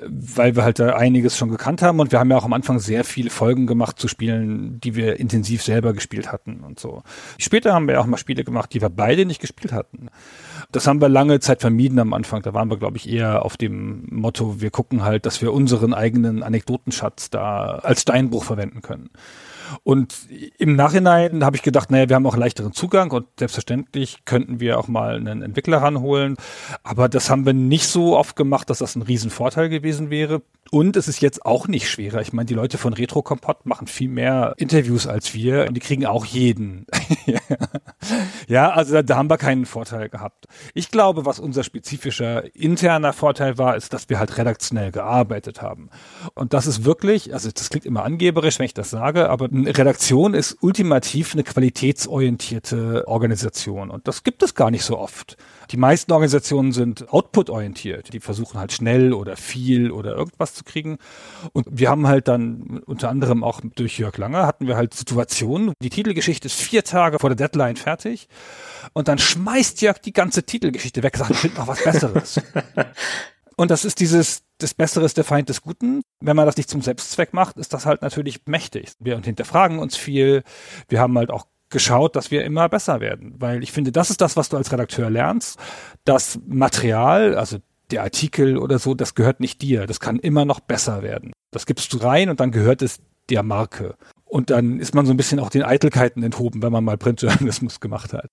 weil 0.00 0.56
wir 0.56 0.64
halt 0.64 0.78
da 0.78 0.96
einiges 0.96 1.36
schon 1.36 1.50
gekannt 1.50 1.82
haben 1.82 2.00
und 2.00 2.12
wir 2.12 2.18
haben 2.18 2.30
ja 2.30 2.38
auch 2.38 2.44
am 2.44 2.54
Anfang 2.54 2.78
sehr 2.78 3.04
viele 3.04 3.28
Folgen 3.28 3.66
gemacht 3.66 3.98
zu 3.98 4.08
Spielen, 4.08 4.80
die 4.80 4.94
wir 4.94 5.20
intensiv 5.20 5.62
selber 5.62 5.92
gespielt 5.92 6.32
hatten 6.32 6.60
und 6.60 6.80
so. 6.80 7.02
Später 7.38 7.74
haben 7.74 7.86
wir 7.88 8.00
auch 8.00 8.06
mal 8.06 8.16
Spiele 8.16 8.42
gemacht, 8.42 8.72
die 8.72 8.80
wir 8.80 8.88
beide 8.88 9.26
nicht 9.26 9.40
gespielt 9.40 9.72
hatten. 9.72 10.08
Das 10.72 10.86
haben 10.86 11.00
wir 11.02 11.10
lange 11.10 11.40
Zeit 11.40 11.60
vermieden 11.60 11.98
am 11.98 12.14
Anfang. 12.14 12.40
Da 12.42 12.54
waren 12.54 12.70
wir, 12.70 12.78
glaube 12.78 12.96
ich, 12.96 13.08
eher 13.08 13.44
auf 13.44 13.58
dem 13.58 14.06
Motto, 14.08 14.62
wir 14.62 14.70
gucken 14.70 15.04
halt, 15.04 15.26
dass 15.26 15.42
wir 15.42 15.52
unseren 15.52 15.92
eigenen 15.92 16.42
Anekdotenschatz 16.42 17.28
da 17.28 17.80
als 17.82 18.02
Steinbruch 18.02 18.44
verwenden 18.44 18.80
können. 18.80 19.10
Und 19.82 20.14
im 20.58 20.76
Nachhinein 20.76 21.44
habe 21.44 21.56
ich 21.56 21.62
gedacht, 21.62 21.90
naja, 21.90 22.08
wir 22.08 22.16
haben 22.16 22.26
auch 22.26 22.36
leichteren 22.36 22.72
Zugang 22.72 23.10
und 23.10 23.26
selbstverständlich 23.38 24.24
könnten 24.24 24.60
wir 24.60 24.78
auch 24.78 24.88
mal 24.88 25.16
einen 25.16 25.42
Entwickler 25.42 25.78
ranholen. 25.78 26.36
Aber 26.82 27.08
das 27.08 27.30
haben 27.30 27.46
wir 27.46 27.52
nicht 27.52 27.86
so 27.86 28.16
oft 28.16 28.36
gemacht, 28.36 28.70
dass 28.70 28.78
das 28.78 28.96
ein 28.96 29.02
Riesenvorteil 29.02 29.68
gewesen 29.68 30.10
wäre. 30.10 30.42
Und 30.70 30.96
es 30.96 31.06
ist 31.06 31.20
jetzt 31.20 31.44
auch 31.44 31.68
nicht 31.68 31.90
schwerer. 31.90 32.22
Ich 32.22 32.32
meine, 32.32 32.46
die 32.46 32.54
Leute 32.54 32.78
von 32.78 32.94
Retro 32.94 33.20
Kompott 33.20 33.66
machen 33.66 33.86
viel 33.86 34.08
mehr 34.08 34.54
Interviews 34.56 35.06
als 35.06 35.34
wir 35.34 35.66
und 35.68 35.74
die 35.74 35.80
kriegen 35.80 36.06
auch 36.06 36.24
jeden. 36.24 36.86
ja, 38.48 38.70
also 38.70 38.94
da, 38.94 39.02
da, 39.02 39.16
haben 39.16 39.28
wir 39.28 39.36
keinen 39.36 39.66
Vorteil 39.66 40.08
gehabt. 40.08 40.46
Ich 40.72 40.90
glaube, 40.90 41.26
was 41.26 41.40
unser 41.40 41.62
spezifischer 41.62 42.54
interner 42.56 43.12
Vorteil 43.12 43.58
war, 43.58 43.76
ist, 43.76 43.92
dass 43.92 44.08
wir 44.08 44.18
halt 44.18 44.38
redaktionell 44.38 44.92
gearbeitet 44.92 45.60
haben. 45.60 45.90
Und 46.34 46.54
das 46.54 46.66
ist 46.66 46.86
wirklich, 46.86 47.34
also 47.34 47.50
das 47.50 47.68
klingt 47.68 47.84
immer 47.84 48.04
angeberisch, 48.04 48.58
wenn 48.58 48.66
ich 48.66 48.74
das 48.74 48.88
sage, 48.88 49.28
aber 49.28 49.48
Redaktion 49.66 50.34
ist 50.34 50.58
ultimativ 50.60 51.32
eine 51.32 51.42
qualitätsorientierte 51.42 53.06
Organisation. 53.06 53.90
Und 53.90 54.08
das 54.08 54.22
gibt 54.22 54.42
es 54.42 54.54
gar 54.54 54.70
nicht 54.70 54.84
so 54.84 54.98
oft. 54.98 55.36
Die 55.70 55.76
meisten 55.76 56.12
Organisationen 56.12 56.72
sind 56.72 57.12
output-orientiert. 57.12 58.12
Die 58.12 58.20
versuchen 58.20 58.58
halt 58.58 58.72
schnell 58.72 59.12
oder 59.12 59.36
viel 59.36 59.90
oder 59.90 60.14
irgendwas 60.14 60.54
zu 60.54 60.64
kriegen. 60.64 60.98
Und 61.52 61.66
wir 61.70 61.88
haben 61.88 62.06
halt 62.06 62.28
dann 62.28 62.82
unter 62.86 63.08
anderem 63.08 63.42
auch 63.44 63.60
durch 63.74 63.98
Jörg 63.98 64.16
Langer 64.16 64.46
hatten 64.46 64.66
wir 64.66 64.76
halt 64.76 64.94
Situationen. 64.94 65.72
Die 65.82 65.90
Titelgeschichte 65.90 66.46
ist 66.46 66.60
vier 66.60 66.84
Tage 66.84 67.18
vor 67.18 67.30
der 67.30 67.36
Deadline 67.36 67.76
fertig. 67.76 68.28
Und 68.92 69.08
dann 69.08 69.18
schmeißt 69.18 69.80
Jörg 69.82 69.98
die 69.98 70.12
ganze 70.12 70.44
Titelgeschichte 70.44 71.02
weg, 71.02 71.16
sagt, 71.16 71.30
ich 71.30 71.38
finde 71.38 71.58
noch 71.58 71.68
was 71.68 71.82
Besseres. 71.82 72.40
Und 73.56 73.70
das 73.70 73.84
ist 73.84 74.00
dieses, 74.00 74.42
das 74.62 74.74
Bessere 74.74 75.04
ist 75.04 75.16
der 75.16 75.24
Feind 75.24 75.48
des 75.48 75.62
Guten. 75.62 76.02
Wenn 76.20 76.36
man 76.36 76.46
das 76.46 76.56
nicht 76.56 76.70
zum 76.70 76.82
Selbstzweck 76.82 77.32
macht, 77.32 77.58
ist 77.58 77.72
das 77.72 77.86
halt 77.86 78.02
natürlich 78.02 78.40
mächtig. 78.46 78.92
Wir 78.98 79.18
hinterfragen 79.20 79.78
uns 79.78 79.96
viel. 79.96 80.42
Wir 80.88 81.00
haben 81.00 81.16
halt 81.18 81.30
auch 81.30 81.46
geschaut, 81.70 82.16
dass 82.16 82.30
wir 82.30 82.44
immer 82.44 82.68
besser 82.68 83.00
werden. 83.00 83.34
Weil 83.38 83.62
ich 83.62 83.72
finde, 83.72 83.92
das 83.92 84.10
ist 84.10 84.20
das, 84.20 84.36
was 84.36 84.48
du 84.48 84.56
als 84.56 84.72
Redakteur 84.72 85.10
lernst. 85.10 85.58
Das 86.04 86.38
Material, 86.46 87.34
also 87.34 87.58
der 87.90 88.02
Artikel 88.02 88.56
oder 88.58 88.78
so, 88.78 88.94
das 88.94 89.14
gehört 89.14 89.40
nicht 89.40 89.60
dir. 89.62 89.86
Das 89.86 90.00
kann 90.00 90.18
immer 90.18 90.44
noch 90.44 90.60
besser 90.60 91.02
werden. 91.02 91.32
Das 91.50 91.66
gibst 91.66 91.92
du 91.92 91.98
rein 91.98 92.30
und 92.30 92.40
dann 92.40 92.52
gehört 92.52 92.82
es 92.82 93.00
der 93.28 93.42
Marke. 93.42 93.96
Und 94.24 94.50
dann 94.50 94.80
ist 94.80 94.94
man 94.94 95.04
so 95.04 95.12
ein 95.12 95.16
bisschen 95.16 95.40
auch 95.40 95.50
den 95.50 95.62
Eitelkeiten 95.62 96.22
enthoben, 96.22 96.62
wenn 96.62 96.72
man 96.72 96.84
mal 96.84 96.96
Printjournalismus 96.96 97.80
gemacht 97.80 98.12
hat. 98.12 98.28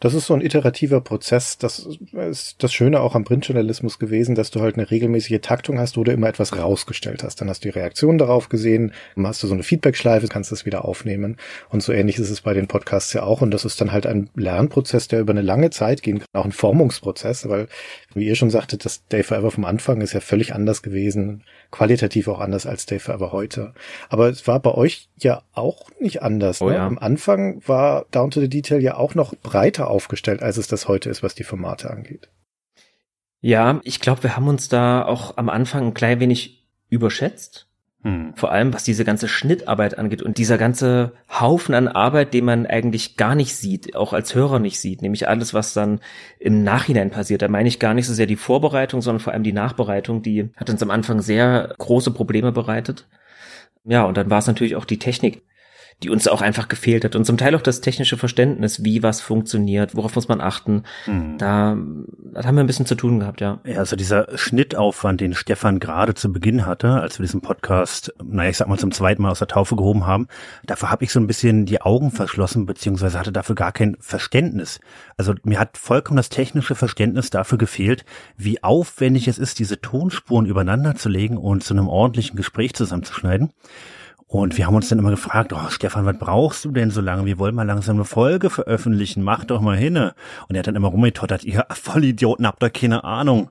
Das 0.00 0.14
ist 0.14 0.26
so 0.26 0.34
ein 0.34 0.40
iterativer 0.40 1.00
Prozess. 1.00 1.58
Das 1.58 1.88
ist 2.12 2.62
das 2.62 2.72
Schöne 2.72 3.00
auch 3.00 3.14
am 3.14 3.24
Printjournalismus 3.24 3.98
gewesen, 3.98 4.34
dass 4.34 4.50
du 4.50 4.60
halt 4.60 4.76
eine 4.76 4.90
regelmäßige 4.90 5.40
Taktung 5.40 5.78
hast, 5.78 5.96
wo 5.96 6.04
du 6.04 6.12
immer 6.12 6.28
etwas 6.28 6.56
rausgestellt 6.56 7.22
hast. 7.22 7.40
Dann 7.40 7.48
hast 7.48 7.64
du 7.64 7.70
die 7.70 7.78
Reaktion 7.78 8.18
darauf 8.18 8.48
gesehen, 8.48 8.92
hast 9.16 9.42
du 9.42 9.46
so 9.46 9.54
eine 9.54 9.62
Feedbackschleife, 9.62 10.28
kannst 10.28 10.52
das 10.52 10.66
wieder 10.66 10.84
aufnehmen. 10.84 11.36
Und 11.68 11.82
so 11.82 11.92
ähnlich 11.92 12.18
ist 12.18 12.30
es 12.30 12.42
bei 12.42 12.54
den 12.54 12.68
Podcasts 12.68 13.12
ja 13.12 13.24
auch. 13.24 13.42
Und 13.42 13.50
das 13.50 13.64
ist 13.64 13.80
dann 13.80 13.92
halt 13.92 14.06
ein 14.06 14.30
Lernprozess, 14.34 15.08
der 15.08 15.20
über 15.20 15.32
eine 15.32 15.42
lange 15.42 15.70
Zeit 15.70 16.02
gehen 16.02 16.20
kann. 16.20 16.26
Auch 16.32 16.44
ein 16.44 16.52
Formungsprozess, 16.52 17.48
weil, 17.48 17.68
wie 18.14 18.26
ihr 18.26 18.36
schon 18.36 18.50
sagtet, 18.50 18.84
das 18.84 19.06
Day 19.08 19.22
Forever 19.22 19.50
vom 19.50 19.64
Anfang 19.64 20.00
ist 20.00 20.12
ja 20.12 20.20
völlig 20.20 20.54
anders 20.54 20.82
gewesen. 20.82 21.42
Qualitativ 21.70 22.28
auch 22.28 22.40
anders 22.40 22.66
als 22.66 22.86
Day 22.86 22.98
Forever 22.98 23.32
heute. 23.32 23.74
Aber 24.08 24.28
es 24.28 24.46
war 24.46 24.60
bei 24.60 24.72
euch 24.72 25.08
ja 25.18 25.42
auch 25.52 25.90
nicht 26.00 26.22
anders. 26.22 26.62
Oh, 26.62 26.68
ne? 26.68 26.76
ja. 26.76 26.86
Am 26.86 26.98
Anfang 26.98 27.60
war 27.66 28.06
Down 28.10 28.30
to 28.30 28.40
the 28.40 28.48
Detail 28.48 28.80
ja 28.80 28.96
auch 28.96 29.14
noch 29.14 29.34
breit 29.42 29.66
breiter 29.66 29.90
aufgestellt, 29.90 30.42
als 30.42 30.58
es 30.58 30.68
das 30.68 30.86
heute 30.86 31.10
ist, 31.10 31.22
was 31.22 31.34
die 31.34 31.44
Formate 31.44 31.90
angeht. 31.90 32.28
Ja, 33.40 33.80
ich 33.84 34.00
glaube, 34.00 34.22
wir 34.22 34.36
haben 34.36 34.48
uns 34.48 34.68
da 34.68 35.04
auch 35.04 35.36
am 35.36 35.48
Anfang 35.48 35.88
ein 35.88 35.94
klein 35.94 36.20
wenig 36.20 36.66
überschätzt. 36.88 37.65
Hm. 38.06 38.34
Vor 38.36 38.52
allem, 38.52 38.72
was 38.72 38.84
diese 38.84 39.04
ganze 39.04 39.26
Schnittarbeit 39.26 39.98
angeht 39.98 40.22
und 40.22 40.38
dieser 40.38 40.58
ganze 40.58 41.10
Haufen 41.28 41.74
an 41.74 41.88
Arbeit, 41.88 42.34
den 42.34 42.44
man 42.44 42.64
eigentlich 42.64 43.16
gar 43.16 43.34
nicht 43.34 43.56
sieht, 43.56 43.96
auch 43.96 44.12
als 44.12 44.32
Hörer 44.32 44.60
nicht 44.60 44.78
sieht, 44.78 45.02
nämlich 45.02 45.26
alles, 45.26 45.54
was 45.54 45.74
dann 45.74 45.98
im 46.38 46.62
Nachhinein 46.62 47.10
passiert. 47.10 47.42
Da 47.42 47.48
meine 47.48 47.68
ich 47.68 47.80
gar 47.80 47.94
nicht 47.94 48.06
so 48.06 48.14
sehr 48.14 48.26
die 48.26 48.36
Vorbereitung, 48.36 49.02
sondern 49.02 49.18
vor 49.18 49.32
allem 49.32 49.42
die 49.42 49.52
Nachbereitung, 49.52 50.22
die 50.22 50.50
hat 50.54 50.70
uns 50.70 50.80
am 50.84 50.92
Anfang 50.92 51.20
sehr 51.20 51.74
große 51.78 52.12
Probleme 52.12 52.52
bereitet. 52.52 53.08
Ja, 53.84 54.04
und 54.04 54.16
dann 54.16 54.30
war 54.30 54.38
es 54.38 54.46
natürlich 54.46 54.76
auch 54.76 54.84
die 54.84 55.00
Technik, 55.00 55.42
die 56.02 56.10
uns 56.10 56.28
auch 56.28 56.42
einfach 56.42 56.68
gefehlt 56.68 57.04
hat 57.04 57.16
und 57.16 57.24
zum 57.24 57.38
Teil 57.38 57.54
auch 57.54 57.62
das 57.62 57.80
technische 57.80 58.18
Verständnis, 58.18 58.84
wie 58.84 59.02
was 59.02 59.22
funktioniert, 59.22 59.94
worauf 59.96 60.14
muss 60.14 60.28
man 60.28 60.42
achten. 60.42 60.82
Hm. 61.04 61.38
Da, 61.38 61.76
da 62.32 62.44
haben 62.44 62.54
wir 62.54 62.62
ein 62.62 62.66
bisschen 62.66 62.84
zu 62.84 62.96
tun 62.96 63.20
gehabt, 63.20 63.40
ja. 63.40 63.60
Ja, 63.64 63.78
also 63.78 63.96
dieser 63.96 64.36
Schnittaufwand, 64.36 65.22
den 65.22 65.32
Stefan 65.32 65.80
gerade 65.80 66.14
zu 66.14 66.30
Beginn 66.32 66.66
hatte, 66.66 67.00
als 67.00 67.18
wir 67.18 67.24
diesen 67.24 67.40
Podcast, 67.40 68.12
naja, 68.22 68.50
ich 68.50 68.58
sag 68.58 68.68
mal 68.68 68.78
zum 68.78 68.92
zweiten 68.92 69.22
Mal 69.22 69.30
aus 69.30 69.38
der 69.38 69.48
Taufe 69.48 69.74
gehoben 69.74 70.06
haben, 70.06 70.28
dafür 70.66 70.90
habe 70.90 71.02
ich 71.02 71.12
so 71.12 71.18
ein 71.18 71.26
bisschen 71.26 71.64
die 71.64 71.80
Augen 71.80 72.10
verschlossen, 72.10 72.66
beziehungsweise 72.66 73.18
hatte 73.18 73.32
dafür 73.32 73.54
gar 73.54 73.72
kein 73.72 73.96
Verständnis. 73.98 74.80
Also 75.16 75.34
mir 75.44 75.58
hat 75.58 75.78
vollkommen 75.78 76.18
das 76.18 76.28
technische 76.28 76.74
Verständnis 76.74 77.30
dafür 77.30 77.56
gefehlt, 77.56 78.04
wie 78.36 78.62
aufwendig 78.62 79.28
es 79.28 79.38
ist, 79.38 79.58
diese 79.58 79.80
Tonspuren 79.80 80.44
übereinander 80.44 80.94
zu 80.94 81.08
legen 81.08 81.38
und 81.38 81.64
zu 81.64 81.72
einem 81.72 81.88
ordentlichen 81.88 82.36
Gespräch 82.36 82.74
zusammenzuschneiden. 82.74 83.50
Und 84.28 84.58
wir 84.58 84.66
haben 84.66 84.74
uns 84.74 84.88
dann 84.88 84.98
immer 84.98 85.10
gefragt, 85.10 85.52
oh 85.52 85.70
Stefan, 85.70 86.04
was 86.04 86.18
brauchst 86.18 86.64
du 86.64 86.72
denn 86.72 86.90
so 86.90 87.00
lange? 87.00 87.26
Wir 87.26 87.38
wollen 87.38 87.54
mal 87.54 87.62
langsam 87.62 87.96
eine 87.96 88.04
Folge 88.04 88.50
veröffentlichen, 88.50 89.22
mach 89.22 89.44
doch 89.44 89.60
mal 89.60 89.76
hinne. 89.76 90.14
Und 90.48 90.56
er 90.56 90.60
hat 90.60 90.66
dann 90.66 90.74
immer 90.74 90.88
rumgetottert, 90.88 91.44
ihr 91.44 91.64
Vollidioten 91.70 92.46
habt 92.46 92.62
da 92.62 92.68
keine 92.68 93.04
Ahnung. 93.04 93.50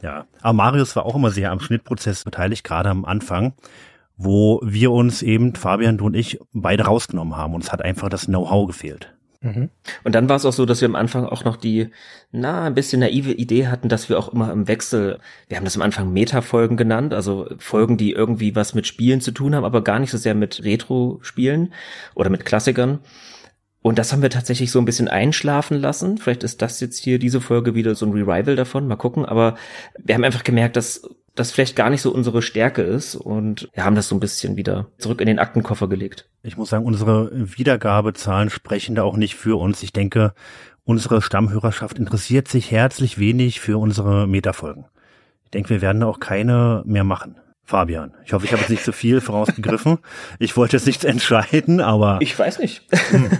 Ja, 0.00 0.26
aber 0.40 0.52
Marius 0.52 0.94
war 0.96 1.06
auch 1.06 1.16
immer 1.16 1.30
sehr 1.30 1.50
am 1.50 1.60
Schnittprozess 1.60 2.24
beteiligt, 2.24 2.64
gerade 2.64 2.88
am 2.88 3.04
Anfang, 3.04 3.54
wo 4.16 4.60
wir 4.64 4.92
uns 4.92 5.22
eben, 5.22 5.54
Fabian, 5.54 5.98
du 5.98 6.06
und 6.06 6.14
ich, 6.14 6.38
beide 6.52 6.84
rausgenommen 6.84 7.36
haben. 7.36 7.54
Und 7.54 7.64
es 7.64 7.72
hat 7.72 7.82
einfach 7.82 8.08
das 8.08 8.26
Know-how 8.26 8.66
gefehlt. 8.66 9.12
Mhm. 9.42 9.70
Und 10.04 10.14
dann 10.14 10.28
war 10.28 10.36
es 10.36 10.46
auch 10.46 10.52
so, 10.52 10.64
dass 10.66 10.80
wir 10.80 10.88
am 10.88 10.94
Anfang 10.94 11.26
auch 11.26 11.44
noch 11.44 11.56
die, 11.56 11.88
na, 12.30 12.64
ein 12.64 12.74
bisschen 12.74 13.00
naive 13.00 13.32
Idee 13.32 13.66
hatten, 13.66 13.88
dass 13.88 14.08
wir 14.08 14.18
auch 14.18 14.32
immer 14.32 14.52
im 14.52 14.68
Wechsel, 14.68 15.18
wir 15.48 15.56
haben 15.56 15.64
das 15.64 15.76
am 15.76 15.82
Anfang 15.82 16.12
Meta-Folgen 16.12 16.76
genannt, 16.76 17.12
also 17.12 17.48
Folgen, 17.58 17.96
die 17.96 18.12
irgendwie 18.12 18.54
was 18.54 18.74
mit 18.74 18.86
Spielen 18.86 19.20
zu 19.20 19.32
tun 19.32 19.54
haben, 19.54 19.64
aber 19.64 19.82
gar 19.82 19.98
nicht 19.98 20.12
so 20.12 20.18
sehr 20.18 20.34
mit 20.34 20.62
Retro-Spielen 20.64 21.74
oder 22.14 22.30
mit 22.30 22.44
Klassikern. 22.44 23.00
Und 23.82 23.98
das 23.98 24.12
haben 24.12 24.22
wir 24.22 24.30
tatsächlich 24.30 24.70
so 24.70 24.78
ein 24.78 24.84
bisschen 24.84 25.08
einschlafen 25.08 25.76
lassen. 25.76 26.18
Vielleicht 26.18 26.44
ist 26.44 26.62
das 26.62 26.78
jetzt 26.78 26.98
hier 26.98 27.18
diese 27.18 27.40
Folge 27.40 27.74
wieder 27.74 27.96
so 27.96 28.06
ein 28.06 28.12
Revival 28.12 28.54
davon. 28.54 28.86
Mal 28.86 28.94
gucken. 28.94 29.24
Aber 29.24 29.56
wir 29.98 30.14
haben 30.14 30.22
einfach 30.22 30.44
gemerkt, 30.44 30.76
dass 30.76 31.02
das 31.34 31.50
vielleicht 31.50 31.76
gar 31.76 31.90
nicht 31.90 32.02
so 32.02 32.12
unsere 32.12 32.42
Stärke 32.42 32.82
ist 32.82 33.14
und 33.14 33.68
wir 33.72 33.84
haben 33.84 33.96
das 33.96 34.08
so 34.08 34.14
ein 34.14 34.20
bisschen 34.20 34.56
wieder 34.56 34.88
zurück 34.98 35.20
in 35.20 35.26
den 35.26 35.38
Aktenkoffer 35.38 35.88
gelegt. 35.88 36.28
Ich 36.42 36.56
muss 36.56 36.70
sagen, 36.70 36.84
unsere 36.84 37.30
Wiedergabezahlen 37.32 38.50
sprechen 38.50 38.94
da 38.94 39.02
auch 39.02 39.16
nicht 39.16 39.36
für 39.36 39.58
uns. 39.58 39.82
Ich 39.82 39.92
denke, 39.92 40.34
unsere 40.84 41.22
Stammhörerschaft 41.22 41.98
interessiert 41.98 42.48
sich 42.48 42.70
herzlich 42.70 43.18
wenig 43.18 43.60
für 43.60 43.78
unsere 43.78 44.26
Metafolgen. 44.26 44.84
Ich 45.44 45.50
denke, 45.50 45.70
wir 45.70 45.80
werden 45.80 46.00
da 46.00 46.06
auch 46.06 46.20
keine 46.20 46.82
mehr 46.84 47.04
machen. 47.04 47.36
Fabian, 47.64 48.12
ich 48.24 48.32
hoffe, 48.32 48.44
ich 48.44 48.52
habe 48.52 48.60
jetzt 48.60 48.70
nicht 48.70 48.84
zu 48.84 48.92
viel 48.92 49.20
vorausgegriffen. 49.20 49.98
Ich 50.38 50.56
wollte 50.56 50.76
jetzt 50.76 50.86
nichts 50.86 51.04
entscheiden, 51.04 51.80
aber 51.80 52.18
Ich 52.20 52.38
weiß 52.38 52.58
nicht. 52.58 52.82
hm, 53.10 53.30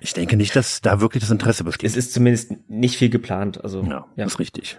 ich 0.00 0.14
denke 0.14 0.36
nicht, 0.36 0.56
dass 0.56 0.80
da 0.80 1.00
wirklich 1.00 1.22
das 1.22 1.30
Interesse 1.30 1.62
besteht. 1.62 1.88
es 1.88 1.96
ist 1.96 2.12
zumindest 2.12 2.52
nicht 2.68 2.96
viel 2.96 3.10
geplant. 3.10 3.62
Also 3.62 3.82
ja, 3.82 3.90
ja. 3.90 4.24
das 4.24 4.32
ist 4.32 4.38
richtig. 4.40 4.78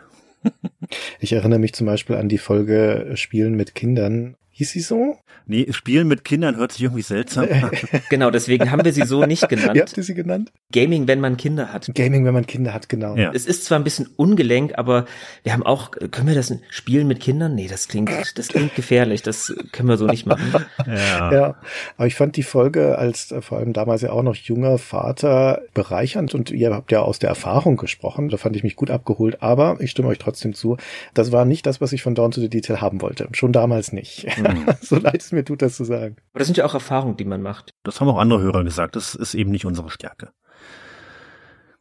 Ich 1.20 1.34
erinnere 1.34 1.60
mich 1.60 1.74
zum 1.74 1.88
Beispiel 1.88 2.16
an 2.16 2.30
die 2.30 2.38
Folge 2.38 3.12
Spielen 3.16 3.56
mit 3.56 3.76
Kindern. 3.76 4.36
Hieß 4.58 4.72
sie 4.72 4.80
so? 4.80 5.16
Nee, 5.46 5.68
Spielen 5.72 6.08
mit 6.08 6.26
Kindern 6.26 6.56
hört 6.58 6.72
sich 6.72 6.82
irgendwie 6.82 7.04
seltsam 7.04 7.48
an. 7.52 7.70
Genau, 8.10 8.32
deswegen 8.32 8.72
haben 8.72 8.84
wir 8.84 8.92
sie 8.92 9.04
so 9.06 9.24
nicht 9.26 9.44
Wie 9.44 9.48
genannt. 9.56 9.80
habt 9.80 9.96
ihr 9.96 10.02
sie 10.04 10.16
genannt? 10.16 10.52
Gaming, 10.74 11.08
wenn 11.08 11.20
man 11.20 11.38
Kinder 11.38 11.72
hat. 11.72 11.92
Gaming, 11.94 12.26
wenn 12.26 12.34
man 12.34 12.48
Kinder 12.48 12.74
hat, 12.74 12.90
genau. 12.90 13.16
Ja. 13.16 13.32
Es 13.36 13.46
ist 13.46 13.66
zwar 13.66 13.78
ein 13.78 13.84
bisschen 13.84 14.10
ungelenk, 14.16 14.74
aber 14.76 15.06
wir 15.44 15.54
haben 15.54 15.62
auch, 15.62 15.92
können 15.92 16.28
wir 16.28 16.34
das 16.34 16.52
spielen 16.72 17.08
mit 17.08 17.20
Kindern? 17.20 17.54
Nee, 17.54 17.68
das 17.68 17.88
klingt, 17.88 18.10
das 18.36 18.48
klingt 18.48 18.74
gefährlich. 18.74 19.22
Das 19.22 19.54
können 19.72 19.88
wir 19.88 19.98
so 19.98 20.08
nicht 20.08 20.26
machen. 20.26 20.52
Ja. 20.88 21.32
Ja, 21.32 21.56
aber 21.98 22.08
ich 22.08 22.16
fand 22.16 22.36
die 22.36 22.44
Folge 22.44 22.98
als 22.98 23.32
äh, 23.32 23.42
vor 23.44 23.60
allem 23.60 23.74
damals 23.74 24.02
ja 24.02 24.10
auch 24.10 24.24
noch 24.24 24.36
junger 24.36 24.80
Vater 24.80 25.62
bereichernd 25.76 26.34
und 26.34 26.50
ihr 26.50 26.74
habt 26.74 26.92
ja 26.92 27.02
aus 27.04 27.20
der 27.20 27.30
Erfahrung 27.30 27.78
gesprochen. 27.78 28.30
Da 28.30 28.38
fand 28.38 28.56
ich 28.56 28.64
mich 28.64 28.76
gut 28.76 28.90
abgeholt, 28.90 29.44
aber 29.44 29.78
ich 29.80 29.92
stimme 29.92 30.08
euch 30.10 30.18
trotzdem 30.18 30.56
zu. 30.56 30.78
Das 31.14 31.32
war 31.32 31.46
nicht 31.46 31.66
das, 31.68 31.80
was 31.80 31.94
ich 31.94 32.02
von 32.02 32.16
Dawn 32.16 32.32
to 32.32 32.42
the 32.42 32.50
Detail 32.50 32.82
haben 32.82 33.02
wollte. 33.02 33.28
Schon 33.34 33.52
damals 33.54 33.94
nicht. 33.94 34.26
so 34.82 34.98
leid 34.98 35.22
es 35.22 35.32
mir 35.32 35.44
tut, 35.44 35.62
das 35.62 35.76
zu 35.76 35.84
sagen. 35.84 36.18
Aber 36.34 36.40
das 36.40 36.48
sind 36.48 36.58
ja 36.58 36.66
auch 36.66 36.74
Erfahrungen, 36.74 37.18
die 37.18 37.26
man 37.26 37.42
macht. 37.42 37.72
Das 37.84 38.00
haben 38.00 38.10
auch 38.10 38.18
andere 38.18 38.42
Hörer 38.42 38.64
gesagt. 38.64 38.96
Das 38.96 39.16
ist 39.16 39.34
eben 39.34 39.52
nicht 39.52 39.66
unsere 39.66 39.90
Stärke. 39.90 40.32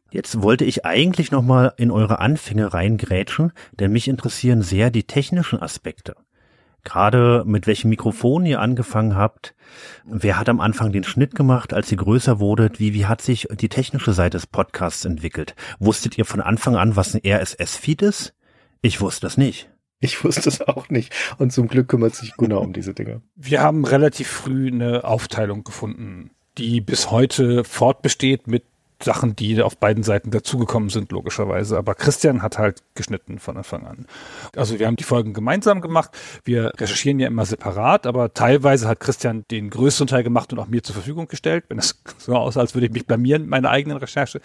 Jetzt 0.09 0.41
wollte 0.41 0.63
ich 0.63 0.85
eigentlich 0.85 1.31
nochmal 1.31 1.73
in 1.77 1.91
eure 1.91 2.19
Anfänge 2.19 2.73
reingrätschen, 2.73 3.51
denn 3.73 3.91
mich 3.91 4.07
interessieren 4.07 4.61
sehr 4.61 4.89
die 4.89 5.03
technischen 5.03 5.61
Aspekte. 5.61 6.15
Gerade 6.83 7.43
mit 7.45 7.67
welchem 7.67 7.89
Mikrofon 7.89 8.45
ihr 8.45 8.61
angefangen 8.61 9.17
habt. 9.17 9.53
Wer 10.05 10.39
hat 10.39 10.47
am 10.47 10.61
Anfang 10.61 10.93
den 10.93 11.03
Schnitt 11.03 11.35
gemacht, 11.35 11.73
als 11.73 11.91
ihr 11.91 11.97
größer 11.97 12.39
wurdet? 12.39 12.79
Wie, 12.79 12.93
wie 12.93 13.07
hat 13.07 13.21
sich 13.21 13.49
die 13.59 13.67
technische 13.67 14.13
Seite 14.13 14.37
des 14.37 14.47
Podcasts 14.47 15.03
entwickelt? 15.03 15.55
Wusstet 15.79 16.17
ihr 16.17 16.23
von 16.23 16.39
Anfang 16.39 16.77
an, 16.77 16.95
was 16.95 17.13
ein 17.13 17.21
RSS-Feed 17.25 18.01
ist? 18.03 18.33
Ich 18.81 19.01
wusste 19.01 19.21
das 19.21 19.35
nicht. 19.35 19.69
Ich 19.99 20.23
wusste 20.23 20.49
es 20.49 20.61
auch 20.61 20.89
nicht. 20.89 21.13
Und 21.37 21.51
zum 21.51 21.67
Glück 21.67 21.87
kümmert 21.87 22.15
sich 22.15 22.35
Gunnar 22.37 22.61
um 22.61 22.73
diese 22.73 22.93
Dinge. 22.93 23.21
Wir 23.35 23.61
haben 23.61 23.83
relativ 23.85 24.27
früh 24.27 24.67
eine 24.67 25.03
Aufteilung 25.03 25.63
gefunden, 25.63 26.31
die 26.57 26.81
bis 26.81 27.09
heute 27.09 27.63
fortbesteht 27.63 28.47
mit 28.47 28.63
Sachen, 29.03 29.35
die 29.35 29.61
auf 29.61 29.77
beiden 29.77 30.03
Seiten 30.03 30.31
dazugekommen 30.31 30.89
sind, 30.89 31.11
logischerweise. 31.11 31.77
Aber 31.77 31.93
Christian 31.93 32.41
hat 32.41 32.57
halt 32.57 32.81
geschnitten 32.95 33.37
von 33.37 33.57
Anfang 33.57 33.85
an. 33.85 34.07
Also 34.55 34.79
wir 34.79 34.87
haben 34.87 34.95
die 34.95 35.03
Folgen 35.03 35.33
gemeinsam 35.33 35.81
gemacht. 35.81 36.11
Wir 36.43 36.71
recherchieren 36.77 37.19
ja 37.19 37.27
immer 37.27 37.45
separat, 37.45 38.07
aber 38.07 38.33
teilweise 38.33 38.87
hat 38.87 38.99
Christian 38.99 39.45
den 39.51 39.69
größten 39.69 40.07
Teil 40.07 40.23
gemacht 40.23 40.51
und 40.51 40.59
auch 40.59 40.67
mir 40.67 40.81
zur 40.81 40.95
Verfügung 40.95 41.27
gestellt, 41.27 41.65
wenn 41.69 41.77
es 41.77 42.01
so 42.17 42.35
aussah, 42.35 42.61
als 42.61 42.73
würde 42.73 42.87
ich 42.87 42.93
mich 42.93 43.05
blamieren, 43.05 43.47
meine 43.47 43.69
eigenen 43.69 43.97
Recherche. 43.97 44.41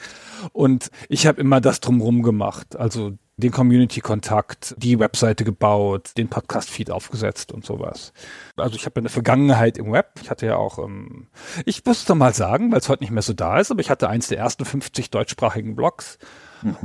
Und 0.52 0.90
ich 1.08 1.26
habe 1.26 1.40
immer 1.40 1.60
das 1.60 1.80
drumherum 1.80 2.22
gemacht. 2.22 2.76
Also 2.76 3.12
den 3.36 3.50
Community-Kontakt, 3.50 4.74
die 4.78 4.98
Webseite 4.98 5.44
gebaut, 5.44 6.12
den 6.16 6.28
Podcast-Feed 6.28 6.90
aufgesetzt 6.90 7.52
und 7.52 7.64
sowas. 7.64 8.12
Also 8.56 8.76
ich 8.76 8.84
habe 8.84 9.00
eine 9.00 9.08
Vergangenheit 9.08 9.78
im 9.78 9.92
Web. 9.92 10.20
Ich 10.22 10.30
hatte 10.30 10.46
ja 10.46 10.56
auch, 10.56 10.78
ähm, 10.78 11.28
ich 11.64 11.84
muss 11.84 12.00
es 12.00 12.04
doch 12.04 12.14
mal 12.14 12.34
sagen, 12.34 12.70
weil 12.70 12.78
es 12.78 12.88
heute 12.88 13.02
nicht 13.02 13.10
mehr 13.10 13.22
so 13.22 13.32
da 13.32 13.58
ist, 13.58 13.70
aber 13.70 13.80
ich 13.80 13.90
hatte 13.90 14.08
eins 14.08 14.28
der 14.28 14.38
ersten 14.38 14.64
50 14.64 15.10
deutschsprachigen 15.10 15.74
Blogs. 15.74 16.18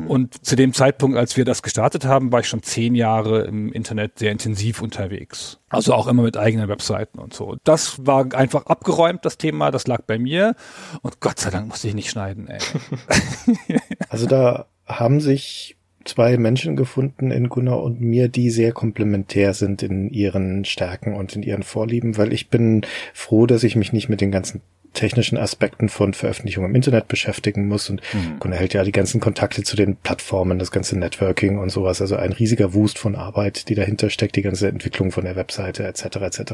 Und 0.08 0.44
zu 0.46 0.56
dem 0.56 0.74
Zeitpunkt, 0.74 1.18
als 1.18 1.38
wir 1.38 1.46
das 1.46 1.62
gestartet 1.62 2.06
haben, 2.06 2.32
war 2.32 2.40
ich 2.40 2.48
schon 2.48 2.64
zehn 2.64 2.96
Jahre 2.96 3.44
im 3.44 3.72
Internet 3.72 4.18
sehr 4.18 4.32
intensiv 4.32 4.82
unterwegs. 4.82 5.60
Also 5.70 5.94
auch 5.94 6.08
immer 6.08 6.24
mit 6.24 6.36
eigenen 6.36 6.68
Webseiten 6.68 7.20
und 7.20 7.34
so. 7.34 7.58
Das 7.64 8.06
war 8.06 8.34
einfach 8.34 8.66
abgeräumt, 8.66 9.24
das 9.24 9.38
Thema, 9.38 9.70
das 9.70 9.86
lag 9.86 10.02
bei 10.02 10.18
mir. 10.18 10.56
Und 11.02 11.20
Gott 11.20 11.40
sei 11.40 11.52
Dank 11.52 11.68
musste 11.68 11.88
ich 11.88 11.94
nicht 11.94 12.10
schneiden, 12.10 12.48
ey. 12.48 12.60
Also 14.10 14.26
da 14.26 14.68
haben 14.86 15.20
sich 15.20 15.77
zwei 16.08 16.38
Menschen 16.38 16.76
gefunden 16.76 17.32
in 17.32 17.50
Gunnar 17.50 17.82
und 17.82 18.02
mir, 18.02 18.28
die 18.28 18.50
sehr 18.50 18.72
komplementär 18.72 19.54
sind 19.54 19.84
in 19.84 20.10
ihren 20.10 20.66
Stärken 20.66 21.14
und 21.14 21.36
in 21.36 21.44
ihren 21.44 21.64
Vorlieben, 21.64 22.18
weil 22.18 22.34
ich 22.34 22.50
bin 22.50 22.86
froh, 23.14 23.46
dass 23.46 23.64
ich 23.64 23.76
mich 23.76 23.94
nicht 23.94 24.10
mit 24.10 24.22
den 24.22 24.32
ganzen 24.32 24.62
technischen 24.94 25.38
Aspekten 25.38 25.90
von 25.90 26.14
Veröffentlichung 26.14 26.66
im 26.66 26.74
Internet 26.74 27.08
beschäftigen 27.08 27.68
muss 27.68 27.90
und 27.90 28.02
Mhm. 28.14 28.40
Gunnar 28.40 28.60
hält 28.60 28.74
ja 28.74 28.84
die 28.84 28.92
ganzen 28.92 29.20
Kontakte 29.20 29.64
zu 29.64 29.76
den 29.76 29.96
Plattformen, 29.96 30.60
das 30.60 30.72
ganze 30.72 30.98
Networking 30.98 31.60
und 31.60 31.70
sowas, 31.70 32.02
also 32.02 32.16
ein 32.16 32.32
riesiger 32.32 32.74
Wust 32.74 32.98
von 32.98 33.16
Arbeit, 33.16 33.70
die 33.70 33.76
dahinter 33.76 34.10
steckt, 34.10 34.36
die 34.36 34.42
ganze 34.42 34.68
Entwicklung 34.68 35.12
von 35.12 35.26
der 35.26 35.36
Webseite 35.36 35.86
etc. 35.86 36.18
etc. 36.18 36.54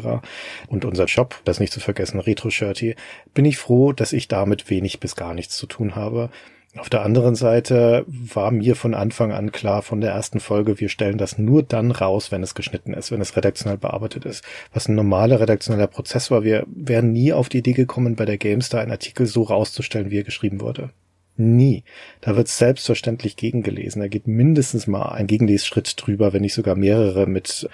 Und 0.68 0.84
unser 0.84 1.08
Shop, 1.08 1.40
das 1.46 1.60
nicht 1.60 1.72
zu 1.72 1.80
vergessen, 1.80 2.20
Retro 2.20 2.50
Shirty, 2.50 2.96
bin 3.34 3.46
ich 3.46 3.58
froh, 3.58 3.94
dass 3.94 4.14
ich 4.14 4.28
damit 4.28 4.70
wenig 4.70 5.00
bis 5.00 5.16
gar 5.16 5.34
nichts 5.34 5.56
zu 5.56 5.66
tun 5.66 5.96
habe. 5.96 6.30
Auf 6.76 6.90
der 6.90 7.04
anderen 7.04 7.36
Seite 7.36 8.04
war 8.08 8.50
mir 8.50 8.76
von 8.76 8.96
Anfang 8.96 9.32
an 9.32 9.52
klar 9.52 9.84
von 9.84 10.02
der 10.02 10.12
ersten 10.12 10.40
Folge, 10.40 10.80
wir 10.80 10.90
stellen 10.90 11.20
das 11.20 11.38
nur 11.38 11.62
dann 11.62 11.92
raus, 11.92 12.32
wenn 12.32 12.42
es 12.42 12.56
geschnitten 12.56 12.94
ist, 12.94 13.12
wenn 13.12 13.22
es 13.22 13.38
redaktionell 13.38 13.78
bearbeitet 13.78 14.26
ist. 14.26 14.44
Was 14.74 14.88
ein 14.88 14.96
normaler 14.96 15.40
redaktioneller 15.40 15.86
Prozess 15.86 16.32
war, 16.32 16.44
wir 16.44 16.66
wären 16.68 17.12
nie 17.12 17.32
auf 17.32 17.48
die 17.48 17.60
Idee 17.60 17.74
gekommen, 17.74 18.16
bei 18.16 18.26
der 18.26 18.40
GameStar 18.40 18.82
einen 18.82 18.92
Artikel 18.92 19.28
so 19.28 19.44
rauszustellen, 19.44 20.10
wie 20.10 20.18
er 20.18 20.24
geschrieben 20.24 20.62
wurde. 20.62 20.90
Nie. 21.36 21.84
Da 22.22 22.36
wird 22.36 22.48
selbstverständlich 22.48 23.36
gegengelesen. 23.36 24.02
Da 24.02 24.08
geht 24.08 24.28
mindestens 24.28 24.86
mal 24.86 25.10
ein 25.10 25.26
Gegenlesschritt 25.26 25.96
drüber, 25.98 26.32
wenn 26.32 26.42
nicht 26.42 26.54
sogar 26.54 26.76
mehrere 26.76 27.28
mit 27.28 27.68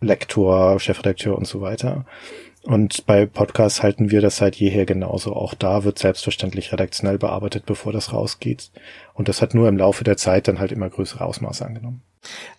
Lektor, 0.00 0.78
Chefredakteur 0.78 1.36
und 1.36 1.46
so 1.46 1.60
weiter. 1.60 2.04
Und 2.64 3.06
bei 3.06 3.24
Podcasts 3.26 3.82
halten 3.82 4.10
wir 4.10 4.20
das 4.20 4.36
seit 4.36 4.56
jeher 4.56 4.84
genauso. 4.84 5.34
Auch 5.34 5.54
da 5.54 5.84
wird 5.84 5.98
selbstverständlich 5.98 6.72
redaktionell 6.72 7.18
bearbeitet, 7.18 7.66
bevor 7.66 7.92
das 7.92 8.12
rausgeht. 8.12 8.70
Und 9.14 9.28
das 9.28 9.40
hat 9.40 9.54
nur 9.54 9.68
im 9.68 9.78
Laufe 9.78 10.04
der 10.04 10.16
Zeit 10.16 10.48
dann 10.48 10.58
halt 10.58 10.72
immer 10.72 10.90
größere 10.90 11.24
Ausmaße 11.24 11.64
angenommen. 11.64 12.02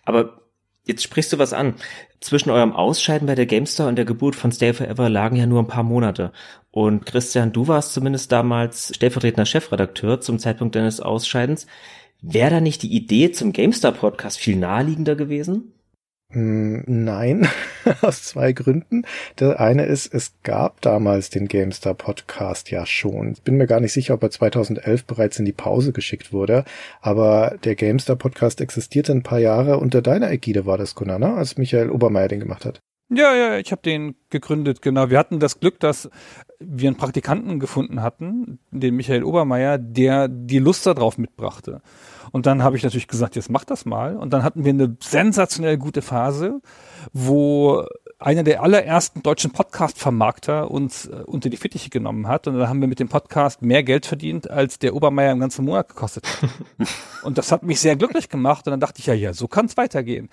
Aber 0.04 0.40
jetzt 0.84 1.02
sprichst 1.02 1.32
du 1.32 1.38
was 1.38 1.52
an. 1.52 1.74
Zwischen 2.20 2.50
eurem 2.50 2.72
Ausscheiden 2.72 3.26
bei 3.26 3.34
der 3.34 3.46
GameStar 3.46 3.88
und 3.88 3.96
der 3.96 4.04
Geburt 4.04 4.36
von 4.36 4.52
Stay 4.52 4.72
Forever 4.72 5.08
lagen 5.08 5.36
ja 5.36 5.46
nur 5.46 5.62
ein 5.62 5.68
paar 5.68 5.84
Monate. 5.84 6.32
Und 6.70 7.06
Christian, 7.06 7.52
du 7.52 7.68
warst 7.68 7.92
zumindest 7.92 8.32
damals 8.32 8.92
stellvertretender 8.94 9.46
Chefredakteur 9.46 10.20
zum 10.20 10.38
Zeitpunkt 10.38 10.74
deines 10.74 11.00
Ausscheidens. 11.00 11.66
Wäre 12.22 12.50
da 12.50 12.60
nicht 12.60 12.82
die 12.82 12.94
Idee 12.94 13.32
zum 13.32 13.52
GameStar 13.52 13.92
Podcast 13.92 14.38
viel 14.38 14.56
naheliegender 14.56 15.16
gewesen? 15.16 15.72
Hm, 16.32 16.84
nein, 16.86 17.48
aus 18.02 18.22
zwei 18.22 18.52
Gründen. 18.52 19.04
Der 19.40 19.58
eine 19.58 19.86
ist, 19.86 20.14
es 20.14 20.34
gab 20.44 20.80
damals 20.80 21.30
den 21.30 21.48
GameStar 21.48 21.94
Podcast 21.94 22.70
ja 22.70 22.86
schon. 22.86 23.32
Ich 23.32 23.42
bin 23.42 23.56
mir 23.56 23.66
gar 23.66 23.80
nicht 23.80 23.92
sicher, 23.92 24.14
ob 24.14 24.22
er 24.22 24.30
2011 24.30 25.06
bereits 25.06 25.40
in 25.40 25.44
die 25.44 25.52
Pause 25.52 25.92
geschickt 25.92 26.32
wurde, 26.32 26.64
aber 27.00 27.58
der 27.64 27.74
GameStar 27.74 28.14
Podcast 28.14 28.60
existierte 28.60 29.10
ein 29.10 29.24
paar 29.24 29.40
Jahre 29.40 29.78
unter 29.78 30.02
deiner 30.02 30.30
Ägide 30.30 30.66
war 30.66 30.78
das, 30.78 30.94
Gunnar, 30.94 31.18
ne? 31.18 31.34
als 31.34 31.58
Michael 31.58 31.90
Obermeier 31.90 32.28
den 32.28 32.40
gemacht 32.40 32.64
hat. 32.64 32.80
Ja, 33.12 33.34
ja, 33.34 33.58
ich 33.58 33.72
habe 33.72 33.82
den 33.82 34.14
gegründet, 34.30 34.82
genau. 34.82 35.10
Wir 35.10 35.18
hatten 35.18 35.40
das 35.40 35.58
Glück, 35.58 35.80
dass 35.80 36.08
wir 36.60 36.88
einen 36.88 36.96
Praktikanten 36.96 37.58
gefunden 37.58 38.02
hatten, 38.02 38.60
den 38.70 38.94
Michael 38.94 39.24
Obermeier, 39.24 39.78
der 39.78 40.28
die 40.28 40.60
Lust 40.60 40.86
darauf 40.86 41.18
mitbrachte. 41.18 41.82
Und 42.32 42.46
dann 42.46 42.62
habe 42.62 42.76
ich 42.76 42.82
natürlich 42.82 43.08
gesagt, 43.08 43.36
jetzt 43.36 43.50
mach 43.50 43.64
das 43.64 43.84
mal. 43.84 44.16
Und 44.16 44.32
dann 44.32 44.42
hatten 44.42 44.64
wir 44.64 44.70
eine 44.70 44.96
sensationell 45.00 45.78
gute 45.78 46.02
Phase, 46.02 46.60
wo 47.12 47.84
einer 48.20 48.42
der 48.42 48.62
allerersten 48.62 49.22
deutschen 49.22 49.50
Podcast-Vermarkter 49.50 50.70
uns 50.70 51.06
äh, 51.06 51.22
unter 51.24 51.48
die 51.48 51.56
Fittiche 51.56 51.88
genommen 51.88 52.28
hat. 52.28 52.46
Und 52.46 52.58
dann 52.58 52.68
haben 52.68 52.80
wir 52.82 52.86
mit 52.86 53.00
dem 53.00 53.08
Podcast 53.08 53.62
mehr 53.62 53.82
Geld 53.82 54.04
verdient, 54.04 54.50
als 54.50 54.78
der 54.78 54.94
Obermeier 54.94 55.32
im 55.32 55.40
ganzen 55.40 55.64
Monat 55.64 55.88
gekostet 55.88 56.26
hat. 56.26 56.50
und 57.22 57.38
das 57.38 57.50
hat 57.50 57.62
mich 57.62 57.80
sehr 57.80 57.96
glücklich 57.96 58.28
gemacht. 58.28 58.66
Und 58.66 58.72
dann 58.72 58.80
dachte 58.80 59.00
ich, 59.00 59.06
ja, 59.06 59.14
ja, 59.14 59.32
so 59.32 59.48
kann 59.48 59.64
es 59.66 59.78
weitergehen. 59.78 60.28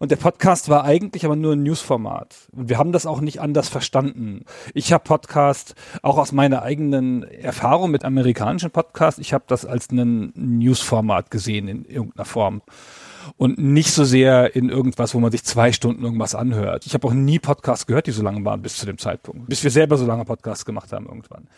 Und 0.00 0.10
der 0.10 0.16
Podcast 0.16 0.68
war 0.68 0.84
eigentlich 0.84 1.24
aber 1.24 1.36
nur 1.36 1.52
ein 1.52 1.62
Newsformat. 1.62 2.34
Und 2.50 2.68
wir 2.68 2.76
haben 2.76 2.90
das 2.90 3.06
auch 3.06 3.20
nicht 3.20 3.40
anders 3.40 3.68
verstanden. 3.68 4.44
Ich 4.74 4.92
habe 4.92 5.04
Podcast 5.04 5.76
auch 6.02 6.18
aus 6.18 6.32
meiner 6.32 6.62
eigenen 6.62 7.22
Erfahrung 7.22 7.92
mit 7.92 8.04
amerikanischen 8.04 8.72
Podcasts, 8.72 9.20
ich 9.20 9.32
habe 9.32 9.44
das 9.46 9.64
als 9.64 9.90
ein 9.92 10.32
Newsformat 10.34 11.30
gesehen 11.30 11.68
in 11.68 11.84
irgendeiner 11.84 12.24
Form 12.24 12.62
und 13.36 13.58
nicht 13.58 13.90
so 13.90 14.04
sehr 14.04 14.54
in 14.56 14.68
irgendwas, 14.68 15.14
wo 15.14 15.20
man 15.20 15.30
sich 15.30 15.44
zwei 15.44 15.72
Stunden 15.72 16.04
irgendwas 16.04 16.34
anhört. 16.34 16.86
Ich 16.86 16.94
habe 16.94 17.06
auch 17.06 17.12
nie 17.12 17.38
Podcasts 17.38 17.86
gehört, 17.86 18.06
die 18.06 18.12
so 18.12 18.22
lange 18.22 18.44
waren 18.44 18.62
bis 18.62 18.76
zu 18.76 18.86
dem 18.86 18.98
Zeitpunkt, 18.98 19.48
bis 19.48 19.62
wir 19.62 19.70
selber 19.70 19.96
so 19.96 20.06
lange 20.06 20.24
Podcasts 20.24 20.64
gemacht 20.64 20.92
haben 20.92 21.06
irgendwann. 21.06 21.48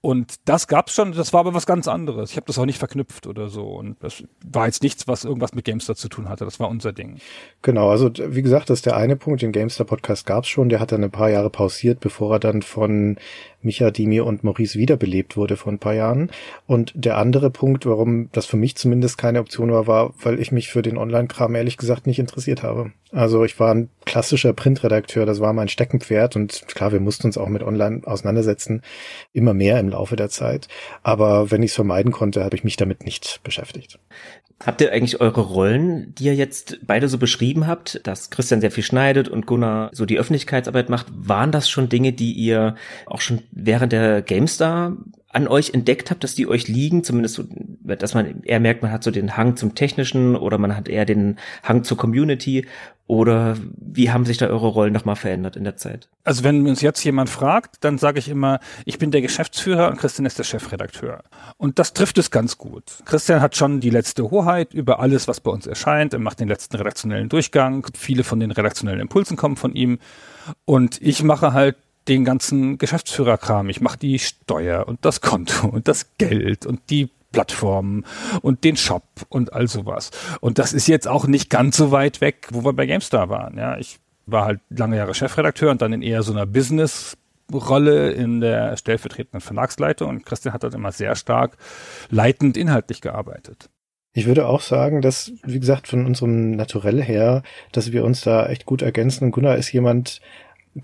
Und 0.00 0.36
das 0.44 0.68
gab's 0.68 0.94
schon, 0.94 1.10
das 1.10 1.32
war 1.32 1.40
aber 1.40 1.54
was 1.54 1.66
ganz 1.66 1.88
anderes. 1.88 2.30
Ich 2.30 2.36
habe 2.36 2.46
das 2.46 2.56
auch 2.56 2.66
nicht 2.66 2.78
verknüpft 2.78 3.26
oder 3.26 3.48
so. 3.48 3.64
Und 3.66 3.96
das 4.00 4.22
war 4.44 4.66
jetzt 4.66 4.84
nichts, 4.84 5.08
was 5.08 5.24
irgendwas 5.24 5.54
mit 5.54 5.64
Gamestar 5.64 5.96
zu 5.96 6.08
tun 6.08 6.28
hatte. 6.28 6.44
Das 6.44 6.60
war 6.60 6.68
unser 6.68 6.92
Ding. 6.92 7.18
Genau, 7.62 7.90
also 7.90 8.08
wie 8.16 8.42
gesagt, 8.42 8.70
das 8.70 8.78
ist 8.78 8.86
der 8.86 8.96
eine 8.96 9.16
Punkt. 9.16 9.42
Den 9.42 9.50
Gamestar 9.50 9.86
Podcast 9.86 10.24
gab's 10.24 10.46
schon. 10.46 10.68
Der 10.68 10.78
hat 10.78 10.92
dann 10.92 11.02
ein 11.02 11.10
paar 11.10 11.30
Jahre 11.30 11.50
pausiert, 11.50 11.98
bevor 11.98 12.34
er 12.34 12.38
dann 12.38 12.62
von 12.62 13.16
Micha 13.60 13.90
Dimi 13.90 14.20
und 14.20 14.44
Maurice 14.44 14.78
wiederbelebt 14.78 15.36
wurde 15.36 15.56
vor 15.56 15.72
ein 15.72 15.78
paar 15.78 15.94
Jahren. 15.94 16.30
Und 16.66 16.92
der 16.94 17.18
andere 17.18 17.50
Punkt, 17.50 17.86
warum 17.86 18.30
das 18.32 18.46
für 18.46 18.56
mich 18.56 18.76
zumindest 18.76 19.18
keine 19.18 19.40
Option 19.40 19.72
war, 19.72 19.86
war, 19.86 20.14
weil 20.22 20.40
ich 20.40 20.52
mich 20.52 20.68
für 20.68 20.82
den 20.82 20.96
Online-Kram 20.96 21.54
ehrlich 21.54 21.76
gesagt 21.76 22.06
nicht 22.06 22.18
interessiert 22.18 22.62
habe. 22.62 22.92
Also 23.10 23.44
ich 23.44 23.58
war 23.58 23.74
ein 23.74 23.88
klassischer 24.04 24.52
Printredakteur, 24.52 25.24
das 25.24 25.40
war 25.40 25.52
mein 25.54 25.68
Steckenpferd 25.68 26.36
und 26.36 26.66
klar, 26.68 26.92
wir 26.92 27.00
mussten 27.00 27.26
uns 27.26 27.38
auch 27.38 27.48
mit 27.48 27.62
Online 27.62 28.02
auseinandersetzen, 28.04 28.82
immer 29.32 29.54
mehr 29.54 29.80
im 29.80 29.88
Laufe 29.88 30.14
der 30.14 30.28
Zeit. 30.28 30.68
Aber 31.02 31.50
wenn 31.50 31.62
ich 31.62 31.70
es 31.70 31.74
vermeiden 31.74 32.12
konnte, 32.12 32.44
habe 32.44 32.54
ich 32.54 32.64
mich 32.64 32.76
damit 32.76 33.04
nicht 33.04 33.40
beschäftigt. 33.44 33.98
Habt 34.64 34.80
ihr 34.80 34.92
eigentlich 34.92 35.20
eure 35.20 35.40
Rollen, 35.40 36.14
die 36.16 36.24
ihr 36.24 36.34
jetzt 36.34 36.80
beide 36.84 37.08
so 37.08 37.16
beschrieben 37.16 37.68
habt, 37.68 38.00
dass 38.06 38.30
Christian 38.30 38.60
sehr 38.60 38.72
viel 38.72 38.82
schneidet 38.82 39.28
und 39.28 39.46
Gunnar 39.46 39.90
so 39.92 40.04
die 40.04 40.18
Öffentlichkeitsarbeit 40.18 40.88
macht, 40.88 41.06
waren 41.12 41.52
das 41.52 41.70
schon 41.70 41.88
Dinge, 41.88 42.12
die 42.12 42.32
ihr 42.32 42.74
auch 43.06 43.20
schon 43.20 43.42
während 43.52 43.92
der 43.92 44.20
GameStar 44.20 44.96
an 45.30 45.46
euch 45.46 45.74
entdeckt 45.74 46.10
habt, 46.10 46.24
dass 46.24 46.34
die 46.34 46.48
euch 46.48 46.66
liegen, 46.66 47.04
zumindest 47.04 47.36
so, 47.36 47.44
dass 47.84 48.14
man 48.14 48.42
eher 48.42 48.60
merkt, 48.60 48.82
man 48.82 48.90
hat 48.90 49.04
so 49.04 49.10
den 49.10 49.36
Hang 49.36 49.56
zum 49.56 49.74
Technischen 49.74 50.34
oder 50.34 50.58
man 50.58 50.74
hat 50.74 50.88
eher 50.88 51.04
den 51.04 51.36
Hang 51.62 51.84
zur 51.84 51.96
Community 51.96 52.66
oder 53.08 53.56
wie 53.74 54.10
haben 54.10 54.26
sich 54.26 54.36
da 54.36 54.46
eure 54.48 54.68
Rollen 54.68 54.92
nochmal 54.92 55.16
verändert 55.16 55.56
in 55.56 55.64
der 55.64 55.78
Zeit? 55.78 56.10
Also 56.24 56.44
wenn 56.44 56.68
uns 56.68 56.82
jetzt 56.82 57.02
jemand 57.02 57.30
fragt, 57.30 57.76
dann 57.80 57.96
sage 57.96 58.18
ich 58.18 58.28
immer, 58.28 58.60
ich 58.84 58.98
bin 58.98 59.10
der 59.10 59.22
Geschäftsführer 59.22 59.88
und 59.88 59.96
Christian 59.96 60.26
ist 60.26 60.38
der 60.38 60.44
Chefredakteur. 60.44 61.24
Und 61.56 61.78
das 61.78 61.94
trifft 61.94 62.18
es 62.18 62.30
ganz 62.30 62.58
gut. 62.58 62.84
Christian 63.06 63.40
hat 63.40 63.56
schon 63.56 63.80
die 63.80 63.88
letzte 63.88 64.30
Hoheit 64.30 64.74
über 64.74 65.00
alles, 65.00 65.26
was 65.26 65.40
bei 65.40 65.50
uns 65.50 65.66
erscheint. 65.66 66.12
Er 66.12 66.18
macht 66.18 66.38
den 66.38 66.48
letzten 66.48 66.76
redaktionellen 66.76 67.30
Durchgang. 67.30 67.86
Viele 67.94 68.24
von 68.24 68.40
den 68.40 68.50
redaktionellen 68.50 69.00
Impulsen 69.00 69.38
kommen 69.38 69.56
von 69.56 69.74
ihm. 69.74 69.98
Und 70.66 71.00
ich 71.00 71.22
mache 71.22 71.54
halt 71.54 71.76
den 72.08 72.26
ganzen 72.26 72.76
Geschäftsführerkram. 72.76 73.70
Ich 73.70 73.80
mache 73.80 73.98
die 73.98 74.18
Steuer 74.18 74.86
und 74.86 75.02
das 75.06 75.22
Konto 75.22 75.66
und 75.68 75.88
das 75.88 76.10
Geld 76.18 76.66
und 76.66 76.90
die 76.90 77.08
Plattformen 77.32 78.04
und 78.42 78.64
den 78.64 78.76
Shop 78.76 79.04
und 79.28 79.52
all 79.52 79.68
sowas. 79.68 80.10
Und 80.40 80.58
das 80.58 80.72
ist 80.72 80.88
jetzt 80.88 81.08
auch 81.08 81.26
nicht 81.26 81.50
ganz 81.50 81.76
so 81.76 81.90
weit 81.90 82.20
weg, 82.20 82.48
wo 82.50 82.64
wir 82.64 82.72
bei 82.72 82.86
GameStar 82.86 83.28
waren. 83.28 83.58
Ja, 83.58 83.76
ich 83.78 83.98
war 84.26 84.44
halt 84.44 84.60
lange 84.70 84.96
Jahre 84.96 85.14
Chefredakteur 85.14 85.70
und 85.70 85.82
dann 85.82 85.92
in 85.92 86.02
eher 86.02 86.22
so 86.22 86.32
einer 86.32 86.46
Business 86.46 87.16
Rolle 87.52 88.10
in 88.10 88.40
der 88.40 88.76
stellvertretenden 88.76 89.40
Verlagsleitung 89.40 90.10
und 90.10 90.26
Christian 90.26 90.52
hat 90.52 90.64
dann 90.64 90.72
immer 90.72 90.92
sehr 90.92 91.16
stark 91.16 91.56
leitend 92.10 92.56
inhaltlich 92.58 93.00
gearbeitet. 93.00 93.70
Ich 94.12 94.26
würde 94.26 94.46
auch 94.46 94.60
sagen, 94.60 95.00
dass, 95.00 95.32
wie 95.44 95.60
gesagt, 95.60 95.88
von 95.88 96.04
unserem 96.04 96.52
Naturell 96.52 97.02
her, 97.02 97.42
dass 97.72 97.92
wir 97.92 98.04
uns 98.04 98.22
da 98.22 98.46
echt 98.46 98.66
gut 98.66 98.82
ergänzen. 98.82 99.30
Gunnar 99.30 99.56
ist 99.56 99.72
jemand, 99.72 100.20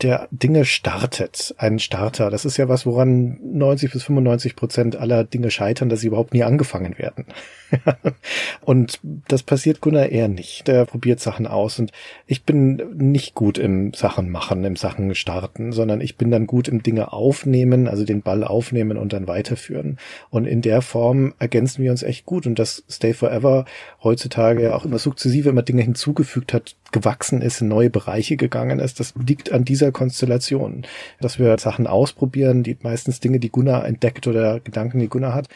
der 0.02 0.28
Dinge 0.30 0.64
startet, 0.64 1.54
ein 1.59 1.78
Starter. 1.78 2.30
Das 2.30 2.44
ist 2.44 2.57
ja 2.57 2.68
was, 2.68 2.87
woran 2.87 3.38
90 3.42 3.92
bis 3.92 4.04
95 4.04 4.57
Prozent 4.57 4.96
aller 4.96 5.24
Dinge 5.24 5.50
scheitern, 5.50 5.88
dass 5.88 6.00
sie 6.00 6.09
überhaupt 6.09 6.35
nie 6.35 6.42
angefangen 6.42 6.98
werden. 6.98 7.26
und 8.62 9.00
das 9.28 9.42
passiert 9.42 9.80
Gunnar 9.80 10.09
eher 10.09 10.28
nicht. 10.28 10.68
Der 10.68 10.85
probiert 10.85 11.20
Sachen 11.20 11.46
aus 11.46 11.78
und 11.78 11.92
ich 12.26 12.44
bin 12.44 12.83
nicht 12.94 13.35
gut 13.35 13.59
im 13.59 13.92
Sachen 13.94 14.30
machen, 14.30 14.64
im 14.64 14.76
Sachen 14.76 15.14
starten, 15.14 15.72
sondern 15.72 16.00
ich 16.00 16.16
bin 16.16 16.30
dann 16.30 16.46
gut 16.46 16.68
im 16.68 16.83
Dinge 16.83 17.12
aufnehmen, 17.12 17.88
also 17.88 18.04
den 18.04 18.22
Ball 18.22 18.44
aufnehmen 18.44 18.96
und 18.96 19.12
dann 19.12 19.26
weiterführen. 19.26 19.98
Und 20.30 20.46
in 20.46 20.62
der 20.62 20.83
Form 20.83 21.35
ergänzen 21.38 21.83
wir 21.83 21.90
uns 21.90 22.02
echt 22.02 22.26
gut 22.26 22.46
und 22.46 22.59
dass 22.59 22.85
Stay 22.88 23.12
Forever 23.12 23.64
heutzutage 24.02 24.74
auch 24.74 24.85
immer 24.85 24.98
sukzessive 24.98 25.48
immer 25.48 25.62
Dinge 25.62 25.83
hinzugefügt 25.83 26.52
hat, 26.52 26.76
gewachsen 26.94 27.42
ist, 27.42 27.61
in 27.61 27.68
neue 27.68 27.90
Bereiche 27.90 28.37
gegangen 28.37 28.78
ist, 28.78 29.00
das 29.00 29.14
liegt 29.26 29.52
an 29.52 29.64
dieser 29.64 29.84
Konstellation, 29.92 30.87
dass 31.20 31.38
wir 31.38 31.59
Sachen 31.59 31.87
ausprobieren, 31.87 32.62
die 32.62 32.77
meistens 32.83 33.20
Dinge, 33.20 33.40
die 33.40 33.51
Gunnar 33.51 33.87
entdeckt 33.87 34.27
oder 34.27 34.61
Gedanken, 34.61 34.99
die 34.99 35.09
Gunnar 35.09 35.35
hat 35.35 35.49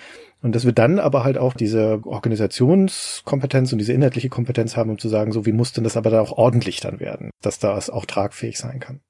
und 0.42 0.54
dass 0.54 0.64
wir 0.64 0.72
dann 0.72 0.98
aber 0.98 1.24
halt 1.24 1.38
auch 1.38 1.54
diese 1.54 2.00
Organisationskompetenz 2.04 3.72
und 3.72 3.78
diese 3.78 3.92
inhaltliche 3.92 4.28
Kompetenz 4.28 4.76
haben, 4.76 4.90
um 4.90 4.98
zu 4.98 5.08
sagen, 5.08 5.32
so 5.32 5.46
wie 5.46 5.52
muss 5.52 5.72
denn 5.72 5.84
das 5.84 5.96
aber 5.96 6.10
dann 6.10 6.20
auch 6.20 6.32
ordentlich 6.32 6.80
dann 6.80 7.00
werden, 7.00 7.30
dass 7.42 7.58
das 7.58 7.90
auch 7.90 8.06
tragfähig 8.06 8.58
sein 8.58 8.80
kann. 8.80 9.00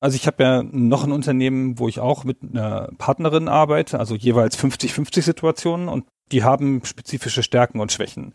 Also 0.00 0.16
ich 0.16 0.26
habe 0.26 0.42
ja 0.42 0.62
noch 0.62 1.04
ein 1.04 1.12
Unternehmen, 1.12 1.78
wo 1.78 1.88
ich 1.88 2.00
auch 2.00 2.24
mit 2.24 2.38
einer 2.42 2.90
Partnerin 2.98 3.48
arbeite, 3.48 3.98
also 3.98 4.14
jeweils 4.14 4.58
50-50 4.58 5.22
Situationen 5.22 5.88
und 5.88 6.04
die 6.32 6.44
haben 6.44 6.84
spezifische 6.84 7.42
Stärken 7.42 7.80
und 7.80 7.92
Schwächen. 7.92 8.34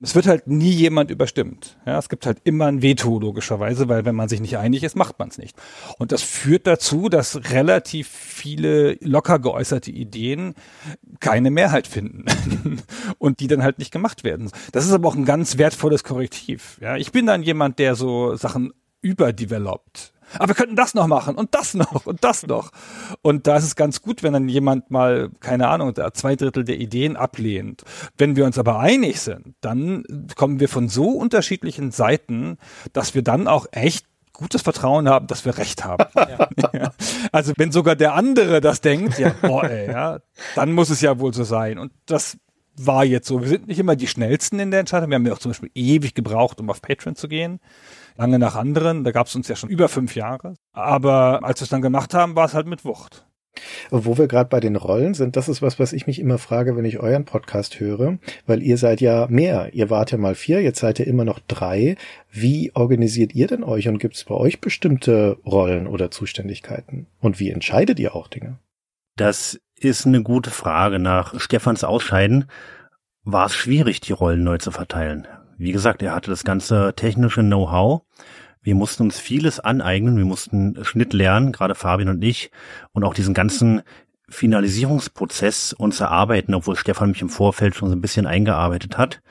Es 0.00 0.14
wird 0.14 0.26
halt 0.26 0.46
nie 0.46 0.70
jemand 0.70 1.10
überstimmt. 1.10 1.78
Ja, 1.86 1.98
es 1.98 2.08
gibt 2.08 2.26
halt 2.26 2.38
immer 2.44 2.66
ein 2.66 2.82
Veto 2.82 3.18
logischerweise, 3.18 3.88
weil 3.88 4.04
wenn 4.04 4.14
man 4.14 4.28
sich 4.28 4.40
nicht 4.40 4.58
einig 4.58 4.82
ist, 4.82 4.96
macht 4.96 5.18
man 5.18 5.28
es 5.28 5.38
nicht. 5.38 5.56
Und 5.98 6.12
das 6.12 6.22
führt 6.22 6.66
dazu, 6.66 7.08
dass 7.08 7.50
relativ 7.50 8.08
viele 8.08 8.94
locker 9.00 9.38
geäußerte 9.38 9.90
Ideen 9.90 10.54
keine 11.20 11.50
Mehrheit 11.50 11.86
finden 11.86 12.24
und 13.18 13.40
die 13.40 13.46
dann 13.46 13.62
halt 13.62 13.78
nicht 13.78 13.92
gemacht 13.92 14.24
werden. 14.24 14.50
Das 14.72 14.84
ist 14.84 14.92
aber 14.92 15.08
auch 15.08 15.16
ein 15.16 15.24
ganz 15.24 15.58
wertvolles 15.58 16.04
Korrektiv. 16.04 16.78
Ja, 16.80 16.96
ich 16.96 17.12
bin 17.12 17.26
dann 17.26 17.42
jemand, 17.42 17.78
der 17.78 17.94
so 17.94 18.34
Sachen 18.36 18.72
überdeveloped 19.02 20.12
aber 20.34 20.48
wir 20.48 20.54
könnten 20.54 20.76
das 20.76 20.94
noch 20.94 21.06
machen 21.06 21.36
und 21.36 21.54
das 21.54 21.74
noch 21.74 22.06
und 22.06 22.22
das 22.24 22.46
noch. 22.46 22.70
Und 23.22 23.46
da 23.46 23.56
ist 23.56 23.64
es 23.64 23.76
ganz 23.76 24.02
gut, 24.02 24.22
wenn 24.22 24.32
dann 24.32 24.48
jemand 24.48 24.90
mal, 24.90 25.30
keine 25.40 25.68
Ahnung, 25.68 25.94
zwei 26.14 26.36
Drittel 26.36 26.64
der 26.64 26.78
Ideen 26.78 27.16
ablehnt. 27.16 27.82
Wenn 28.16 28.36
wir 28.36 28.44
uns 28.44 28.58
aber 28.58 28.78
einig 28.78 29.20
sind, 29.20 29.54
dann 29.60 30.04
kommen 30.34 30.60
wir 30.60 30.68
von 30.68 30.88
so 30.88 31.10
unterschiedlichen 31.10 31.90
Seiten, 31.90 32.58
dass 32.92 33.14
wir 33.14 33.22
dann 33.22 33.48
auch 33.48 33.66
echt 33.72 34.06
gutes 34.36 34.62
Vertrauen 34.62 35.08
haben, 35.08 35.26
dass 35.26 35.44
wir 35.44 35.58
recht 35.58 35.84
haben. 35.84 36.06
Ja. 36.72 36.92
Also 37.32 37.52
wenn 37.56 37.72
sogar 37.72 37.96
der 37.96 38.14
andere 38.14 38.60
das 38.60 38.80
denkt, 38.80 39.18
ja, 39.18 39.34
boah, 39.40 39.64
ey, 39.64 39.90
ja, 39.90 40.18
dann 40.54 40.72
muss 40.72 40.90
es 40.90 41.00
ja 41.00 41.18
wohl 41.18 41.32
so 41.32 41.44
sein. 41.44 41.78
Und 41.78 41.92
das 42.06 42.38
war 42.76 43.04
jetzt 43.04 43.28
so. 43.28 43.40
Wir 43.40 43.48
sind 43.48 43.66
nicht 43.66 43.78
immer 43.78 43.96
die 43.96 44.06
schnellsten 44.06 44.58
in 44.58 44.70
der 44.70 44.80
Entscheidung. 44.80 45.10
Wir 45.10 45.16
haben 45.16 45.26
ja 45.26 45.32
auch 45.32 45.38
zum 45.38 45.50
Beispiel 45.50 45.70
ewig 45.74 46.14
gebraucht, 46.14 46.60
um 46.60 46.68
auf 46.70 46.82
Patreon 46.82 47.16
zu 47.16 47.28
gehen. 47.28 47.60
Lange 48.16 48.38
nach 48.38 48.56
anderen. 48.56 49.04
Da 49.04 49.12
gab 49.12 49.26
es 49.26 49.34
uns 49.34 49.48
ja 49.48 49.56
schon 49.56 49.68
über 49.68 49.88
fünf 49.88 50.14
Jahre. 50.14 50.54
Aber 50.72 51.44
als 51.44 51.60
wir 51.60 51.64
es 51.64 51.70
dann 51.70 51.82
gemacht 51.82 52.14
haben, 52.14 52.36
war 52.36 52.46
es 52.46 52.54
halt 52.54 52.66
mit 52.66 52.84
Wucht. 52.84 53.26
Wo 53.90 54.18
wir 54.18 54.26
gerade 54.26 54.50
bei 54.50 54.60
den 54.60 54.76
Rollen 54.76 55.14
sind, 55.14 55.36
das 55.36 55.48
ist 55.48 55.62
was, 55.62 55.78
was 55.78 55.92
ich 55.92 56.06
mich 56.06 56.18
immer 56.18 56.38
frage, 56.38 56.76
wenn 56.76 56.84
ich 56.84 56.98
euren 56.98 57.24
Podcast 57.24 57.80
höre, 57.80 58.18
weil 58.46 58.62
ihr 58.62 58.76
seid 58.76 59.00
ja 59.00 59.26
mehr. 59.28 59.70
Ihr 59.72 59.88
wart 59.88 60.12
ja 60.12 60.18
mal 60.18 60.34
vier, 60.34 60.62
jetzt 60.62 60.80
seid 60.80 61.00
ihr 61.00 61.06
immer 61.06 61.24
noch 61.24 61.40
drei. 61.48 61.96
Wie 62.30 62.72
organisiert 62.74 63.34
ihr 63.34 63.46
denn 63.46 63.64
euch 63.64 63.88
und 63.88 63.98
gibt 63.98 64.16
es 64.16 64.24
bei 64.24 64.34
euch 64.34 64.60
bestimmte 64.60 65.38
Rollen 65.46 65.86
oder 65.86 66.10
Zuständigkeiten? 66.10 67.06
Und 67.20 67.40
wie 67.40 67.50
entscheidet 67.50 67.98
ihr 67.98 68.14
auch 68.14 68.28
Dinge? 68.28 68.58
Das 69.16 69.58
ist 69.78 70.06
eine 70.06 70.22
gute 70.22 70.50
Frage. 70.50 70.98
Nach 70.98 71.38
Stefans 71.40 71.84
Ausscheiden 71.84 72.46
war 73.24 73.46
es 73.46 73.54
schwierig, 73.54 74.00
die 74.00 74.12
Rollen 74.12 74.44
neu 74.44 74.58
zu 74.58 74.70
verteilen. 74.70 75.26
Wie 75.56 75.72
gesagt, 75.72 76.02
er 76.02 76.14
hatte 76.14 76.30
das 76.30 76.44
ganze 76.44 76.94
technische 76.94 77.40
Know-how. 77.40 78.02
Wir 78.62 78.74
mussten 78.74 79.04
uns 79.04 79.18
vieles 79.18 79.60
aneignen. 79.60 80.16
Wir 80.16 80.24
mussten 80.24 80.84
Schnitt 80.84 81.12
lernen, 81.12 81.52
gerade 81.52 81.74
Fabian 81.74 82.08
und 82.08 82.22
ich, 82.22 82.50
und 82.92 83.04
auch 83.04 83.14
diesen 83.14 83.34
ganzen 83.34 83.82
Finalisierungsprozess 84.28 85.72
uns 85.72 86.00
erarbeiten, 86.00 86.54
obwohl 86.54 86.76
Stefan 86.76 87.10
mich 87.10 87.22
im 87.22 87.28
Vorfeld 87.28 87.76
schon 87.76 87.88
so 87.88 87.94
ein 87.94 88.00
bisschen 88.00 88.26
eingearbeitet 88.26 88.98
hat. 88.98 89.22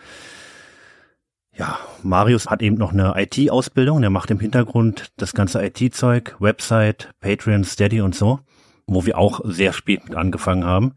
Ja, 1.54 1.80
Marius 2.04 2.48
hat 2.48 2.62
eben 2.62 2.78
noch 2.78 2.94
eine 2.94 3.14
IT-Ausbildung. 3.18 4.02
Der 4.02 4.10
macht 4.10 4.32
im 4.32 4.40
Hintergrund 4.40 5.12
das 5.18 5.34
ganze 5.34 5.64
IT-Zeug, 5.66 6.36
Website, 6.40 7.12
Patreon, 7.20 7.64
Steady 7.64 8.02
und 8.02 8.16
so 8.16 8.40
wo 8.88 9.06
wir 9.06 9.18
auch 9.18 9.42
sehr 9.44 9.74
spät 9.74 10.04
mit 10.08 10.16
angefangen 10.16 10.66
haben. 10.66 10.94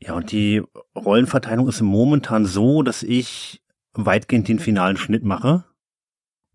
Ja, 0.00 0.14
und 0.14 0.32
die 0.32 0.62
Rollenverteilung 0.96 1.68
ist 1.68 1.80
momentan 1.80 2.46
so, 2.46 2.82
dass 2.82 3.02
ich 3.02 3.62
weitgehend 4.06 4.48
den 4.48 4.58
finalen 4.58 4.96
Schnitt 4.96 5.24
mache. 5.24 5.64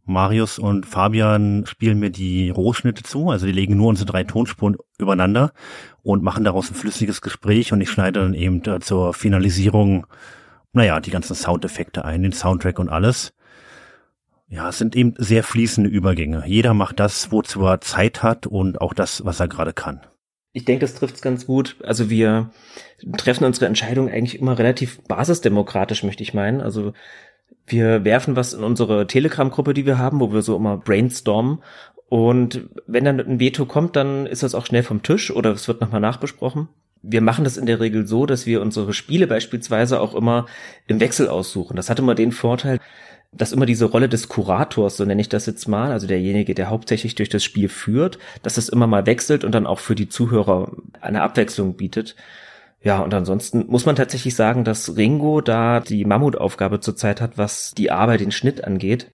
Marius 0.06 0.60
und 0.60 0.86
Fabian 0.86 1.66
spielen 1.66 2.00
mir 2.00 2.10
die 2.10 2.50
Rohschnitte 2.50 3.04
zu, 3.04 3.30
also 3.30 3.46
die 3.46 3.54
legen 3.54 3.78
nur 3.78 3.88
unsere 3.88 4.12
drei 4.12 4.26
Tonspuren 4.26 4.76
übereinander 4.98 5.54
und 6.02 6.24
machen 6.24 6.44
daraus 6.44 6.70
ein 6.70 6.76
flüssiges 6.76 7.22
Gespräch 7.22 7.72
und 7.72 7.80
ich 7.80 7.90
schneide 7.90 8.20
dann 8.20 8.34
eben 8.34 8.62
zur 8.82 9.14
Finalisierung, 9.14 10.06
naja, 10.74 11.00
die 11.00 11.12
ganzen 11.12 11.36
Soundeffekte 11.36 12.04
ein, 12.04 12.24
den 12.24 12.34
Soundtrack 12.34 12.80
und 12.80 12.90
alles. 12.90 13.34
Ja, 14.50 14.70
es 14.70 14.78
sind 14.78 14.96
eben 14.96 15.14
sehr 15.18 15.44
fließende 15.44 15.90
Übergänge. 15.90 16.44
Jeder 16.46 16.74
macht 16.74 17.00
das, 17.00 17.32
wozu 17.32 17.66
er 17.66 17.80
Zeit 17.80 18.24
hat 18.24 18.46
und 18.46 18.82
auch 18.82 18.94
das, 18.94 19.24
was 19.26 19.40
er 19.40 19.48
gerade 19.48 19.74
kann. 19.74 20.02
Ich 20.52 20.66
denke, 20.66 20.82
das 20.82 20.94
trifft 20.94 21.16
es 21.16 21.22
ganz 21.22 21.48
gut. 21.48 21.78
Also 21.84 22.10
wir 22.10 22.52
treffen 23.18 23.46
unsere 23.46 23.66
Entscheidung 23.66 24.10
eigentlich 24.10 24.40
immer 24.40 24.60
relativ 24.60 25.02
basisdemokratisch, 25.08 26.04
möchte 26.04 26.22
ich 26.22 26.36
meinen. 26.36 26.62
Also 26.62 26.94
wir 27.68 28.04
werfen 28.04 28.36
was 28.36 28.54
in 28.54 28.64
unsere 28.64 29.08
Telegram-Gruppe, 29.08 29.74
die 29.74 29.86
wir 29.86 29.98
haben, 29.98 30.20
wo 30.20 30.34
wir 30.34 30.42
so 30.42 30.56
immer 30.56 30.78
brainstormen. 30.78 31.60
Und 32.10 32.70
wenn 32.86 33.06
dann 33.06 33.20
ein 33.20 33.40
Veto 33.40 33.66
kommt, 33.66 33.96
dann 33.96 34.26
ist 34.26 34.44
das 34.44 34.54
auch 34.54 34.66
schnell 34.66 34.84
vom 34.84 35.02
Tisch 35.02 35.32
oder 35.32 35.52
es 35.52 35.68
wird 35.68 35.82
nochmal 35.82 36.02
nachbesprochen. 36.02 36.68
Wir 37.02 37.22
machen 37.22 37.44
das 37.44 37.58
in 37.58 37.66
der 37.66 37.80
Regel 37.80 38.06
so, 38.08 38.26
dass 38.26 38.46
wir 38.46 38.62
unsere 38.62 38.94
Spiele 38.94 39.28
beispielsweise 39.28 40.00
auch 40.00 40.14
immer 40.14 40.46
im 40.88 41.00
Wechsel 41.00 41.28
aussuchen. 41.28 41.76
Das 41.76 41.90
hat 41.90 42.00
immer 42.00 42.16
den 42.16 42.32
Vorteil, 42.32 42.80
dass 43.32 43.52
immer 43.52 43.66
diese 43.66 43.86
Rolle 43.86 44.10
des 44.10 44.28
Kurators, 44.28 44.98
so 44.98 45.06
nenne 45.06 45.22
ich 45.22 45.30
das 45.30 45.46
jetzt 45.46 45.68
mal, 45.68 45.92
also 45.92 46.08
derjenige, 46.08 46.54
der 46.54 46.70
hauptsächlich 46.70 47.16
durch 47.16 47.30
das 47.30 47.44
Spiel 47.44 47.68
führt, 47.68 48.20
dass 48.44 48.58
es 48.58 48.70
immer 48.70 48.88
mal 48.88 49.06
wechselt 49.06 49.44
und 49.44 49.54
dann 49.54 49.66
auch 49.66 49.80
für 49.80 49.96
die 49.96 50.08
Zuhörer 50.08 50.72
eine 51.02 51.24
Abwechslung 51.24 51.76
bietet. 51.76 52.16
Ja, 52.84 53.00
und 53.00 53.14
ansonsten 53.14 53.66
muss 53.68 53.86
man 53.86 53.96
tatsächlich 53.96 54.36
sagen, 54.36 54.66
dass 54.66 54.98
Ringo 54.98 55.40
da 55.40 55.80
die 55.80 56.04
Mammutaufgabe 56.04 56.82
zurzeit 56.82 57.22
hat, 57.22 57.38
was 57.38 57.72
die 57.78 57.92
Arbeit, 57.92 58.20
den 58.20 58.32
Schnitt 58.32 58.66
angeht. 58.66 59.10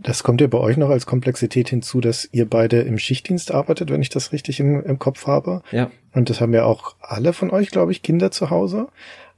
Das 0.00 0.24
kommt 0.24 0.40
ja 0.40 0.48
bei 0.48 0.58
euch 0.58 0.76
noch 0.76 0.90
als 0.90 1.06
Komplexität 1.06 1.68
hinzu, 1.68 2.00
dass 2.00 2.28
ihr 2.32 2.50
beide 2.50 2.80
im 2.80 2.98
Schichtdienst 2.98 3.52
arbeitet, 3.52 3.90
wenn 3.90 4.02
ich 4.02 4.08
das 4.08 4.32
richtig 4.32 4.58
im, 4.58 4.82
im 4.82 4.98
Kopf 4.98 5.28
habe. 5.28 5.62
Ja. 5.70 5.88
Und 6.12 6.30
das 6.30 6.40
haben 6.40 6.52
ja 6.52 6.64
auch 6.64 6.96
alle 7.00 7.32
von 7.32 7.50
euch, 7.50 7.70
glaube 7.70 7.92
ich, 7.92 8.02
Kinder 8.02 8.32
zu 8.32 8.50
Hause. 8.50 8.88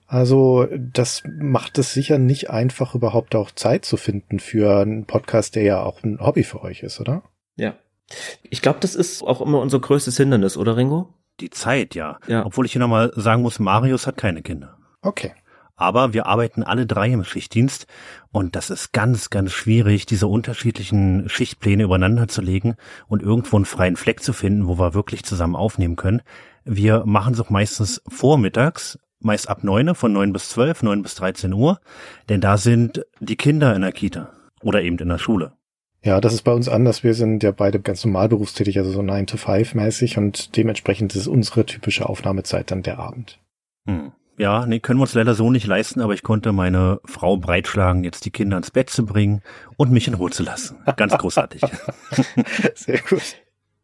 Also 0.07 0.67
das 0.79 1.23
macht 1.39 1.77
es 1.77 1.93
sicher 1.93 2.17
nicht 2.17 2.49
einfach, 2.49 2.95
überhaupt 2.95 3.35
auch 3.35 3.51
Zeit 3.51 3.85
zu 3.85 3.99
finden 3.99 4.39
für 4.41 4.81
einen 4.81 5.05
Podcast, 5.05 5.57
der 5.57 5.63
ja 5.63 5.83
auch 5.83 6.03
ein 6.03 6.21
Hobby 6.21 6.43
für 6.43 6.63
euch 6.63 6.83
ist, 6.83 7.01
oder? 7.01 7.23
Ja. 7.57 7.75
Ich 8.49 8.63
glaube, 8.63 8.79
das 8.81 8.95
ist 8.95 9.23
auch 9.23 9.43
immer 9.43 9.61
unser 9.61 9.79
größtes 9.79 10.17
Hindernis, 10.17 10.57
oder 10.57 10.77
Ringo? 10.77 11.13
Die 11.41 11.51
Zeit, 11.51 11.95
ja. 11.95 12.19
ja. 12.27 12.45
Obwohl 12.47 12.67
ich 12.67 12.73
hier 12.73 12.81
nochmal 12.81 13.13
sagen 13.17 13.43
muss, 13.43 13.59
Marius 13.59 14.07
hat 14.07 14.17
keine 14.17 14.43
Kinder. 14.43 14.77
Okay. 15.03 15.33
Aber 15.77 16.13
wir 16.13 16.27
arbeiten 16.27 16.63
alle 16.63 16.87
drei 16.87 17.11
im 17.11 17.25
Schichtdienst 17.25 17.87
und 18.31 18.55
das 18.55 18.71
ist 18.71 18.93
ganz, 18.93 19.31
ganz 19.31 19.51
schwierig, 19.51 20.07
diese 20.07 20.29
unterschiedlichen 20.29 21.29
Schichtpläne 21.29 21.83
übereinander 21.83 22.29
zu 22.29 22.43
legen 22.43 22.77
und 23.09 23.23
irgendwo 23.23 23.57
einen 23.57 23.65
freien 23.65 23.97
Fleck 23.97 24.23
zu 24.23 24.33
finden, 24.33 24.69
wo 24.69 24.79
wir 24.79 24.95
wirklich 24.95 25.25
zusammen 25.25 25.57
aufnehmen 25.57 25.97
können. 25.97 26.23
Wir 26.65 27.05
machen 27.07 27.35
es 27.35 27.41
auch 27.41 27.51
meistens 27.51 28.01
vormittags, 28.09 29.01
meist 29.19 29.49
ab 29.49 29.65
neun, 29.65 29.97
von 29.97 30.13
neun 30.13 30.33
bis 30.33 30.51
zwölf, 30.51 30.85
neun 30.85 31.03
bis 31.03 31.17
13 31.17 31.53
Uhr, 31.53 31.81
denn 32.29 32.41
da 32.41 32.57
sind 32.57 33.05
die 33.19 33.37
Kinder 33.37 33.75
in 33.75 33.83
der 33.83 33.93
Kita 33.93 34.31
oder 34.63 34.81
eben 34.81 34.99
in 34.99 35.09
der 35.09 35.19
Schule. 35.19 35.55
Ja, 36.05 36.21
das 36.21 36.35
ist 36.35 36.43
bei 36.43 36.53
uns 36.53 36.69
anders. 36.69 37.03
Wir 37.03 37.15
sind 37.15 37.43
ja 37.43 37.51
beide 37.51 37.81
ganz 37.81 38.05
normal 38.05 38.29
berufstätig, 38.29 38.79
also 38.79 38.91
so 38.91 39.01
9 39.01 39.27
to 39.27 39.37
5 39.39 39.75
mäßig 39.75 40.19
und 40.19 40.57
dementsprechend 40.57 41.17
ist 41.17 41.27
unsere 41.27 41.65
typische 41.65 42.07
Aufnahmezeit 42.09 42.71
dann 42.71 42.83
der 42.83 42.99
Abend. 42.99 43.41
Hm. 43.87 44.13
Ja, 44.37 44.67
nee, 44.67 44.81
können 44.81 44.99
wir 44.99 45.05
uns 45.05 45.15
leider 45.15 45.35
so 45.35 45.51
nicht 45.51 45.67
leisten, 45.67 46.01
aber 46.01 46.13
ich 46.13 46.23
konnte 46.23 46.53
meine 46.53 47.01
Frau 47.05 47.37
breitschlagen, 47.37 48.05
jetzt 48.05 48.27
die 48.27 48.31
Kinder 48.31 48.57
ins 48.57 48.71
Bett 48.71 48.91
zu 48.91 49.07
bringen 49.07 49.43
und 49.77 49.93
mich 49.93 50.09
in 50.09 50.15
Ruhe 50.15 50.31
zu 50.31 50.43
lassen. 50.43 50.77
Ganz 50.97 51.13
großartig. 51.19 51.63
Sehr 52.75 52.99
gut. 52.99 53.37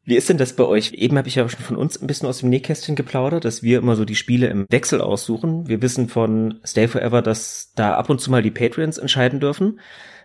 Wie 0.05 0.17
ist 0.17 0.29
denn 0.29 0.39
das 0.39 0.55
bei 0.55 0.65
euch? 0.65 0.93
Eben 0.93 1.17
habe 1.17 1.29
ich 1.29 1.37
ja 1.37 1.49
schon 1.49 1.65
von 1.65 1.77
uns 1.77 2.01
ein 2.01 2.07
bisschen 2.07 2.29
aus 2.29 2.39
dem 2.39 2.49
Nähkästchen 2.49 2.97
geplaudert, 2.97 3.45
dass 3.45 3.63
wir 3.63 3.79
immer 3.79 3.97
so 3.97 4.05
die 4.05 4.17
Spiele 4.17 4.49
im 4.49 4.67
Wechsel 4.69 5.01
aussuchen. 5.01 5.69
Wir 5.69 5.81
wissen 5.83 6.09
von 6.09 6.59
Stay 6.67 6.89
Forever, 6.89 7.23
dass 7.23 7.73
da 7.77 7.95
ab 7.95 8.11
und 8.11 8.21
zu 8.21 8.31
mal 8.31 8.43
die 8.43 8.51
Patreons 8.51 8.99
entscheiden 8.99 9.41
dürfen. 9.41 9.79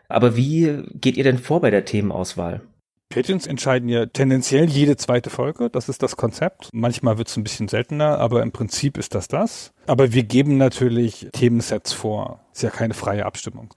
Aber 0.07 0.35
wie 0.35 0.83
geht 0.93 1.17
ihr 1.17 1.23
denn 1.23 1.37
vor 1.37 1.61
bei 1.61 1.69
der 1.69 1.85
Themenauswahl? 1.85 2.61
Patreons 3.09 3.47
entscheiden 3.47 3.87
ja 3.87 4.07
tendenziell 4.07 4.65
jede 4.65 4.97
zweite 4.97 5.29
Folge. 5.29 5.69
Das 5.69 5.89
ist 5.89 6.03
das 6.03 6.17
Konzept. 6.17 6.69
Manchmal 6.73 7.17
wird 7.17 7.29
es 7.29 7.37
ein 7.37 7.43
bisschen 7.43 7.67
seltener, 7.67 8.19
aber 8.19 8.41
im 8.41 8.51
Prinzip 8.51 8.97
ist 8.97 9.15
das 9.15 9.27
das. 9.27 9.73
Aber 9.87 10.11
wir 10.13 10.23
geben 10.23 10.57
natürlich 10.57 11.29
Themensets 11.31 11.93
vor. 11.93 12.41
Ist 12.53 12.63
ja 12.63 12.69
keine 12.69 12.93
freie 12.93 13.25
Abstimmung. 13.25 13.73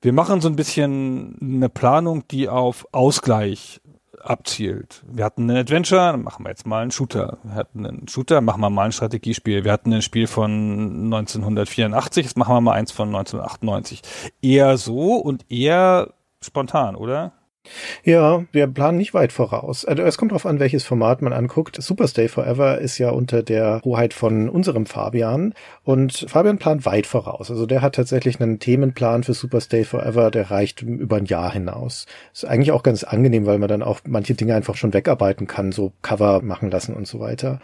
Wir 0.00 0.12
machen 0.12 0.40
so 0.40 0.48
ein 0.48 0.56
bisschen 0.56 1.36
eine 1.40 1.68
Planung, 1.68 2.26
die 2.28 2.48
auf 2.48 2.86
Ausgleich 2.92 3.80
abzielt. 4.26 5.02
Wir 5.06 5.24
hatten 5.24 5.50
ein 5.50 5.56
Adventure, 5.56 6.16
machen 6.16 6.44
wir 6.44 6.50
jetzt 6.50 6.66
mal 6.66 6.82
einen 6.82 6.90
Shooter. 6.90 7.38
Wir 7.42 7.54
hatten 7.54 7.86
einen 7.86 8.08
Shooter, 8.08 8.40
machen 8.40 8.60
wir 8.60 8.70
mal 8.70 8.86
ein 8.86 8.92
Strategiespiel. 8.92 9.64
Wir 9.64 9.72
hatten 9.72 9.92
ein 9.92 10.02
Spiel 10.02 10.26
von 10.26 11.12
1984, 11.12 12.24
jetzt 12.24 12.36
machen 12.36 12.54
wir 12.54 12.60
mal 12.60 12.72
eins 12.72 12.92
von 12.92 13.08
1998. 13.08 14.02
Eher 14.42 14.76
so 14.76 15.16
und 15.16 15.50
eher 15.50 16.12
spontan, 16.42 16.96
oder? 16.96 17.32
Ja, 18.04 18.44
wir 18.52 18.66
planen 18.68 18.98
nicht 18.98 19.14
weit 19.14 19.32
voraus. 19.32 19.84
Also 19.84 20.02
es 20.02 20.18
kommt 20.18 20.32
darauf 20.32 20.46
an, 20.46 20.60
welches 20.60 20.84
Format 20.84 21.22
man 21.22 21.32
anguckt. 21.32 21.80
Superstay 21.80 22.28
Forever 22.28 22.78
ist 22.78 22.98
ja 22.98 23.10
unter 23.10 23.42
der 23.42 23.80
Hoheit 23.84 24.14
von 24.14 24.48
unserem 24.48 24.86
Fabian 24.86 25.54
und 25.86 26.26
Fabian 26.28 26.58
plant 26.58 26.84
weit 26.84 27.06
voraus. 27.06 27.48
Also 27.48 27.64
der 27.64 27.80
hat 27.80 27.94
tatsächlich 27.94 28.40
einen 28.40 28.58
Themenplan 28.58 29.22
für 29.22 29.34
Superstay 29.34 29.84
Forever, 29.84 30.32
der 30.32 30.50
reicht 30.50 30.82
über 30.82 31.18
ein 31.18 31.26
Jahr 31.26 31.52
hinaus. 31.52 32.06
Ist 32.32 32.44
eigentlich 32.44 32.72
auch 32.72 32.82
ganz 32.82 33.04
angenehm, 33.04 33.46
weil 33.46 33.60
man 33.60 33.68
dann 33.68 33.84
auch 33.84 34.00
manche 34.04 34.34
Dinge 34.34 34.56
einfach 34.56 34.74
schon 34.74 34.92
wegarbeiten 34.92 35.46
kann, 35.46 35.70
so 35.70 35.92
Cover 36.02 36.42
machen 36.42 36.72
lassen 36.72 36.92
und 36.92 37.06
so 37.06 37.20
weiter. 37.20 37.60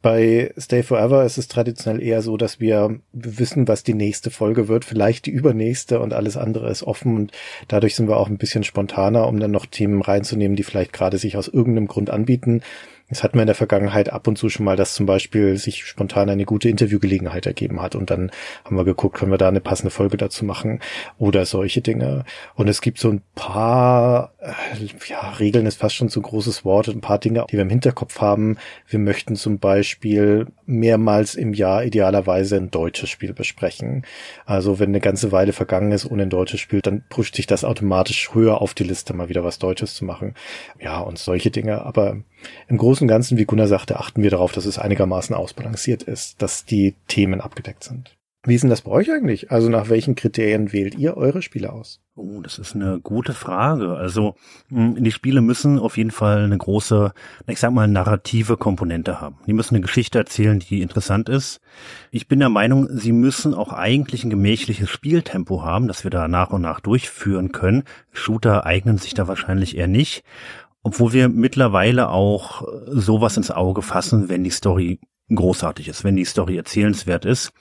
Bei 0.00 0.54
Stay 0.58 0.82
Forever 0.82 1.22
ist 1.26 1.36
es 1.36 1.48
traditionell 1.48 2.02
eher 2.02 2.22
so, 2.22 2.38
dass 2.38 2.60
wir 2.60 2.98
wissen, 3.12 3.68
was 3.68 3.82
die 3.82 3.92
nächste 3.92 4.30
Folge 4.30 4.68
wird, 4.68 4.86
vielleicht 4.86 5.26
die 5.26 5.32
übernächste 5.32 6.00
und 6.00 6.14
alles 6.14 6.38
andere 6.38 6.70
ist 6.70 6.82
offen 6.82 7.14
und 7.14 7.32
dadurch 7.68 7.94
sind 7.94 8.08
wir 8.08 8.16
auch 8.16 8.30
ein 8.30 8.38
bisschen 8.38 8.64
spontaner, 8.64 9.28
um 9.28 9.38
dann 9.38 9.50
noch 9.50 9.66
Themen 9.66 10.00
reinzunehmen, 10.00 10.56
die 10.56 10.62
vielleicht 10.62 10.94
gerade 10.94 11.18
sich 11.18 11.36
aus 11.36 11.46
irgendeinem 11.46 11.88
Grund 11.88 12.08
anbieten. 12.08 12.62
Es 13.08 13.22
hatten 13.22 13.34
wir 13.34 13.42
in 13.42 13.46
der 13.46 13.54
Vergangenheit 13.54 14.12
ab 14.12 14.26
und 14.26 14.36
zu 14.36 14.48
schon 14.48 14.64
mal, 14.64 14.76
dass 14.76 14.94
zum 14.94 15.06
Beispiel 15.06 15.56
sich 15.58 15.84
spontan 15.84 16.28
eine 16.28 16.44
gute 16.44 16.68
Interviewgelegenheit 16.68 17.46
ergeben 17.46 17.80
hat 17.80 17.94
und 17.94 18.10
dann 18.10 18.32
haben 18.64 18.76
wir 18.76 18.84
geguckt, 18.84 19.16
können 19.16 19.30
wir 19.30 19.38
da 19.38 19.46
eine 19.46 19.60
passende 19.60 19.90
Folge 19.90 20.16
dazu 20.16 20.44
machen 20.44 20.80
oder 21.16 21.46
solche 21.46 21.82
Dinge. 21.82 22.24
Und 22.54 22.66
es 22.68 22.80
gibt 22.80 22.98
so 22.98 23.10
ein 23.10 23.22
paar, 23.36 24.32
ja, 25.08 25.30
Regeln 25.32 25.66
ist 25.66 25.78
fast 25.78 25.94
schon 25.94 26.08
ein 26.08 26.22
großes 26.22 26.64
Wort, 26.64 26.88
ein 26.88 27.00
paar 27.00 27.18
Dinge, 27.18 27.44
die 27.50 27.54
wir 27.54 27.62
im 27.62 27.70
Hinterkopf 27.70 28.20
haben. 28.20 28.58
Wir 28.88 28.98
möchten 28.98 29.36
zum 29.36 29.58
Beispiel 29.58 30.46
mehrmals 30.66 31.34
im 31.34 31.52
Jahr 31.52 31.84
idealerweise 31.84 32.56
ein 32.56 32.70
deutsches 32.70 33.10
Spiel 33.10 33.32
besprechen. 33.32 34.04
Also 34.44 34.78
wenn 34.78 34.90
eine 34.90 35.00
ganze 35.00 35.32
Weile 35.32 35.52
vergangen 35.52 35.92
ist 35.92 36.10
ohne 36.10 36.24
ein 36.24 36.30
deutsches 36.30 36.60
Spiel, 36.60 36.80
dann 36.80 37.04
pusht 37.08 37.36
sich 37.36 37.46
das 37.46 37.64
automatisch 37.64 38.34
höher 38.34 38.60
auf 38.60 38.74
die 38.74 38.84
Liste, 38.84 39.14
mal 39.14 39.28
wieder 39.28 39.44
was 39.44 39.58
Deutsches 39.58 39.94
zu 39.94 40.04
machen. 40.04 40.34
Ja, 40.80 41.00
und 41.00 41.18
solche 41.18 41.50
Dinge. 41.50 41.82
Aber 41.82 42.18
im 42.68 42.78
Großen 42.78 43.04
und 43.04 43.08
Ganzen, 43.08 43.38
wie 43.38 43.44
Gunnar 43.44 43.68
sagte, 43.68 43.98
achten 43.98 44.22
wir 44.22 44.30
darauf, 44.30 44.52
dass 44.52 44.66
es 44.66 44.78
einigermaßen 44.78 45.34
ausbalanciert 45.34 46.02
ist, 46.02 46.40
dass 46.42 46.64
die 46.64 46.94
Themen 47.08 47.40
abgedeckt 47.40 47.84
sind. 47.84 48.15
Wie 48.46 48.54
ist 48.54 48.60
denn 48.60 48.70
das 48.70 48.82
bei 48.82 48.92
euch 48.92 49.10
eigentlich? 49.10 49.50
Also 49.50 49.68
nach 49.68 49.88
welchen 49.88 50.14
Kriterien 50.14 50.72
wählt 50.72 50.94
ihr 50.94 51.16
eure 51.16 51.42
Spiele 51.42 51.72
aus? 51.72 52.00
Oh, 52.14 52.40
das 52.40 52.60
ist 52.60 52.76
eine 52.76 53.00
gute 53.00 53.32
Frage. 53.32 53.94
Also 53.94 54.36
hm, 54.68 55.02
die 55.02 55.10
Spiele 55.10 55.40
müssen 55.40 55.80
auf 55.80 55.96
jeden 55.96 56.12
Fall 56.12 56.44
eine 56.44 56.56
große, 56.56 57.12
ich 57.48 57.58
sag 57.58 57.72
mal, 57.72 57.88
narrative 57.88 58.56
Komponente 58.56 59.20
haben. 59.20 59.38
Die 59.48 59.52
müssen 59.52 59.74
eine 59.74 59.82
Geschichte 59.82 60.18
erzählen, 60.18 60.60
die 60.60 60.80
interessant 60.80 61.28
ist. 61.28 61.60
Ich 62.12 62.28
bin 62.28 62.38
der 62.38 62.48
Meinung, 62.48 62.86
sie 62.88 63.10
müssen 63.10 63.52
auch 63.52 63.72
eigentlich 63.72 64.22
ein 64.22 64.30
gemächliches 64.30 64.90
Spieltempo 64.90 65.64
haben, 65.64 65.88
das 65.88 66.04
wir 66.04 66.12
da 66.12 66.28
nach 66.28 66.50
und 66.50 66.62
nach 66.62 66.78
durchführen 66.78 67.50
können. 67.50 67.82
Shooter 68.12 68.64
eignen 68.64 68.98
sich 68.98 69.14
da 69.14 69.26
wahrscheinlich 69.26 69.76
eher 69.76 69.88
nicht. 69.88 70.22
Obwohl 70.84 71.12
wir 71.12 71.28
mittlerweile 71.28 72.10
auch 72.10 72.62
sowas 72.86 73.36
ins 73.36 73.50
Auge 73.50 73.82
fassen, 73.82 74.28
wenn 74.28 74.44
die 74.44 74.50
Story 74.50 75.00
großartig 75.34 75.88
ist, 75.88 76.04
wenn 76.04 76.14
die 76.14 76.24
Story 76.24 76.56
erzählenswert 76.56 77.24
ist. 77.24 77.52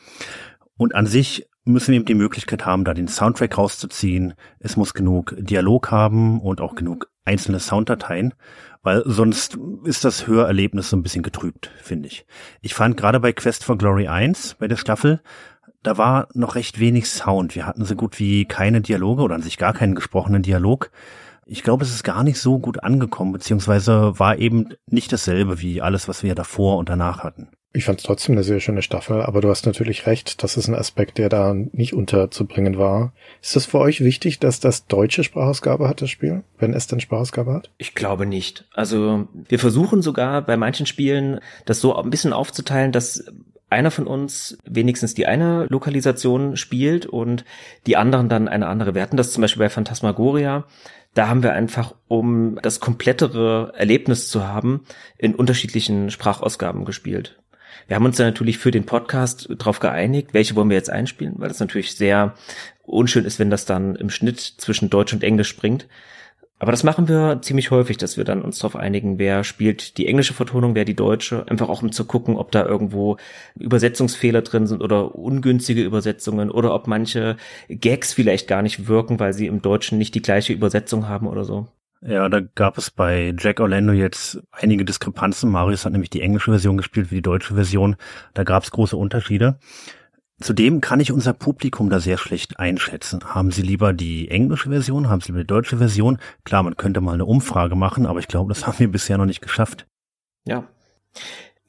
Und 0.78 0.96
an 0.96 1.06
sich 1.06 1.48
müssen 1.64 1.92
wir 1.92 1.96
eben 1.96 2.06
die 2.06 2.16
Möglichkeit 2.16 2.66
haben, 2.66 2.86
da 2.86 2.94
den 2.94 3.08
Soundtrack 3.08 3.58
rauszuziehen. 3.58 4.34
Es 4.60 4.78
muss 4.78 4.94
genug 4.94 5.36
Dialog 5.40 5.92
haben 5.92 6.40
und 6.40 6.62
auch 6.62 6.76
genug 6.76 7.10
einzelne 7.26 7.60
Sounddateien, 7.60 8.36
weil 8.84 9.02
sonst 9.06 9.58
ist 9.84 10.06
das 10.06 10.28
Hörerlebnis 10.28 10.90
so 10.92 10.98
ein 10.98 11.02
bisschen 11.02 11.24
getrübt, 11.24 11.72
finde 11.82 12.08
ich. 12.08 12.26
Ich 12.62 12.76
fand 12.76 12.98
gerade 12.98 13.20
bei 13.20 13.34
Quest 13.34 13.64
for 13.64 13.78
Glory 13.78 14.08
1, 14.08 14.56
bei 14.60 14.68
der 14.68 14.78
Staffel, 14.78 15.22
da 15.82 15.98
war 15.98 16.28
noch 16.34 16.56
recht 16.56 16.80
wenig 16.80 17.08
Sound. 17.10 17.56
Wir 17.56 17.66
hatten 17.66 17.86
so 17.86 17.96
gut 17.96 18.20
wie 18.20 18.46
keine 18.46 18.82
Dialoge 18.82 19.22
oder 19.22 19.36
an 19.36 19.42
sich 19.42 19.58
gar 19.58 19.74
keinen 19.74 19.96
gesprochenen 19.96 20.42
Dialog. 20.42 20.92
Ich 21.46 21.62
glaube, 21.62 21.84
es 21.84 21.94
ist 21.94 22.04
gar 22.04 22.24
nicht 22.24 22.40
so 22.40 22.58
gut 22.58 22.84
angekommen, 22.84 23.32
beziehungsweise 23.32 24.18
war 24.18 24.38
eben 24.38 24.70
nicht 24.88 25.12
dasselbe 25.14 25.62
wie 25.62 25.82
alles, 25.82 26.08
was 26.08 26.24
wir 26.24 26.34
davor 26.34 26.78
und 26.78 26.90
danach 26.90 27.24
hatten. 27.24 27.50
Ich 27.76 27.84
fand 27.84 28.00
es 28.00 28.06
trotzdem 28.06 28.36
eine 28.36 28.44
sehr 28.44 28.62
schöne 28.62 28.82
Staffel, 28.82 29.22
aber 29.22 29.42
du 29.42 29.50
hast 29.50 29.66
natürlich 29.66 30.08
recht, 30.08 30.42
das 30.44 30.56
ist 30.56 30.70
ein 30.70 30.76
Aspekt, 30.76 31.18
der 31.18 31.28
da 31.28 31.54
nicht 31.54 31.94
unterzubringen 31.94 32.78
war. 32.78 33.12
Ist 33.42 33.58
das 33.58 33.66
für 33.66 33.80
euch 33.80 34.02
wichtig, 34.02 34.40
dass 34.40 34.62
das 34.62 34.88
deutsche 34.88 35.26
Sprachausgabe 35.26 35.90
hat, 35.90 36.02
das 36.02 36.10
Spiel, 36.10 36.44
wenn 36.58 36.74
es 36.74 36.88
denn 36.88 37.02
Sprachausgabe 37.02 37.54
hat? 37.54 37.72
Ich 37.78 37.94
glaube 37.94 38.26
nicht. 38.26 38.66
Also 38.74 39.28
wir 39.34 39.60
versuchen 39.60 40.02
sogar 40.02 40.42
bei 40.42 40.56
manchen 40.56 40.86
Spielen 40.86 41.42
das 41.66 41.82
so 41.82 41.96
ein 41.98 42.10
bisschen 42.10 42.32
aufzuteilen, 42.32 42.94
dass 42.94 43.26
einer 43.70 43.92
von 43.92 44.08
uns 44.08 44.58
wenigstens 44.64 45.14
die 45.14 45.26
eine 45.26 45.66
Lokalisation 45.66 46.56
spielt 46.56 47.06
und 47.06 47.44
die 47.88 47.98
anderen 47.98 48.30
dann 48.30 48.48
eine 48.48 48.68
andere. 48.68 48.96
Wir 48.96 49.02
hatten 49.02 49.18
das 49.18 49.34
zum 49.34 49.42
Beispiel 49.42 49.64
bei 49.64 49.70
Phantasmagoria. 49.70 50.66
Da 51.16 51.30
haben 51.30 51.44
wir 51.44 51.54
einfach, 51.54 51.96
um 52.08 52.60
das 52.62 52.82
komplettere 52.82 53.74
Erlebnis 53.76 54.30
zu 54.30 54.46
haben, 54.46 54.86
in 55.18 55.34
unterschiedlichen 55.34 56.12
Sprachausgaben 56.12 56.84
gespielt. 56.84 57.40
Wir 57.88 57.96
haben 57.96 58.06
uns 58.06 58.18
dann 58.18 58.28
natürlich 58.28 58.58
für 58.58 58.72
den 58.72 58.86
Podcast 58.86 59.50
darauf 59.58 59.80
geeinigt, 59.80 60.34
welche 60.34 60.56
wollen 60.56 60.70
wir 60.70 60.78
jetzt 60.78 60.90
einspielen, 60.90 61.36
weil 61.38 61.50
das 61.50 61.60
natürlich 61.60 61.96
sehr 61.96 62.34
unschön 62.84 63.26
ist, 63.26 63.40
wenn 63.40 63.50
das 63.50 63.66
dann 63.66 63.96
im 63.96 64.10
Schnitt 64.10 64.40
zwischen 64.40 64.90
Deutsch 64.90 65.14
und 65.14 65.24
Englisch 65.24 65.50
springt. 65.50 65.88
Aber 66.58 66.72
das 66.72 66.84
machen 66.84 67.10
wir 67.10 67.42
ziemlich 67.42 67.70
häufig, 67.72 67.98
dass 67.98 68.16
wir 68.16 68.24
dann 68.24 68.42
uns 68.42 68.60
darauf 68.60 68.78
einigen, 68.78 69.20
wer 69.20 69.44
spielt 69.44 69.98
die 69.98 70.08
englische 70.08 70.34
Vertonung, 70.34 70.74
wer 70.74 70.86
die 70.86 70.96
deutsche, 70.96 71.46
einfach 71.50 71.68
auch 71.68 71.82
um 71.82 71.92
zu 71.92 72.06
gucken, 72.06 72.38
ob 72.38 72.52
da 72.52 72.66
irgendwo 72.66 73.18
Übersetzungsfehler 73.60 74.42
drin 74.42 74.66
sind 74.66 74.82
oder 74.82 75.16
ungünstige 75.16 75.84
Übersetzungen 75.84 76.50
oder 76.50 76.74
ob 76.74 76.88
manche 76.88 77.36
Gags 77.68 78.14
vielleicht 78.14 78.48
gar 78.48 78.62
nicht 78.62 78.88
wirken, 78.88 79.20
weil 79.20 79.34
sie 79.34 79.48
im 79.48 79.62
Deutschen 79.62 79.98
nicht 79.98 80.16
die 80.16 80.22
gleiche 80.22 80.54
Übersetzung 80.54 81.10
haben 81.10 81.28
oder 81.28 81.44
so. 81.44 81.68
Ja, 82.08 82.30
da 82.30 82.40
gab 82.40 82.78
es 82.78 82.92
bei 82.92 83.34
Jack 83.36 83.60
Orlando 83.60 83.92
jetzt 83.92 84.40
einige 84.52 84.86
Diskrepanzen. 84.86 85.50
Marius 85.50 85.86
hat 85.86 85.92
nämlich 85.92 86.12
die 86.12 86.22
englische 86.22 86.52
Version 86.52 86.78
gespielt 86.78 87.10
wie 87.10 87.16
die 87.16 87.22
deutsche 87.24 87.56
Version. 87.56 87.96
Da 88.36 88.44
gab 88.44 88.62
es 88.62 88.70
große 88.70 88.96
Unterschiede. 88.96 89.58
Zudem 90.40 90.82
kann 90.82 91.00
ich 91.00 91.12
unser 91.12 91.34
Publikum 91.34 91.90
da 91.90 92.00
sehr 92.00 92.20
schlecht 92.20 92.60
einschätzen. 92.60 93.34
Haben 93.34 93.50
Sie 93.50 93.64
lieber 93.64 93.92
die 93.92 94.30
englische 94.30 94.70
Version? 94.70 95.10
Haben 95.10 95.22
Sie 95.22 95.28
lieber 95.28 95.40
die 95.40 95.48
deutsche 95.48 95.78
Version? 95.78 96.20
Klar, 96.44 96.62
man 96.62 96.78
könnte 96.78 97.02
mal 97.02 97.14
eine 97.14 97.26
Umfrage 97.26 97.76
machen, 97.76 98.06
aber 98.06 98.20
ich 98.20 98.28
glaube, 98.28 98.54
das 98.54 98.68
haben 98.68 98.78
wir 98.78 98.92
bisher 98.92 99.18
noch 99.18 99.26
nicht 99.26 99.42
geschafft. 99.42 99.88
Ja. 100.46 100.68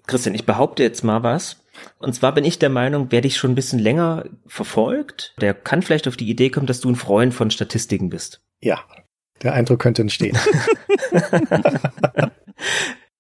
Christian, 0.07 0.35
ich 0.35 0.45
behaupte 0.45 0.83
jetzt 0.83 1.03
mal 1.03 1.23
was. 1.23 1.65
Und 1.99 2.15
zwar 2.15 2.33
bin 2.33 2.45
ich 2.45 2.59
der 2.59 2.71
Meinung, 2.71 3.07
wer 3.09 3.23
dich 3.23 3.39
schon 3.39 3.53
ein 3.53 3.57
bisschen 3.57 3.79
länger 3.79 4.25
verfolgt, 4.47 5.35
der 5.41 5.55
kann 5.55 5.81
vielleicht 5.81 6.09
auf 6.09 6.17
die 6.17 6.29
Idee 6.29 6.51
kommen, 6.51 6.67
dass 6.67 6.81
du 6.81 6.91
ein 6.91 6.97
Freund 6.97 7.33
von 7.33 7.51
Statistiken 7.51 8.11
bist. 8.11 8.43
Ja, 8.61 8.81
der 9.43 9.55
Eindruck 9.55 9.81
könnte 9.81 10.03
entstehen. 10.03 10.37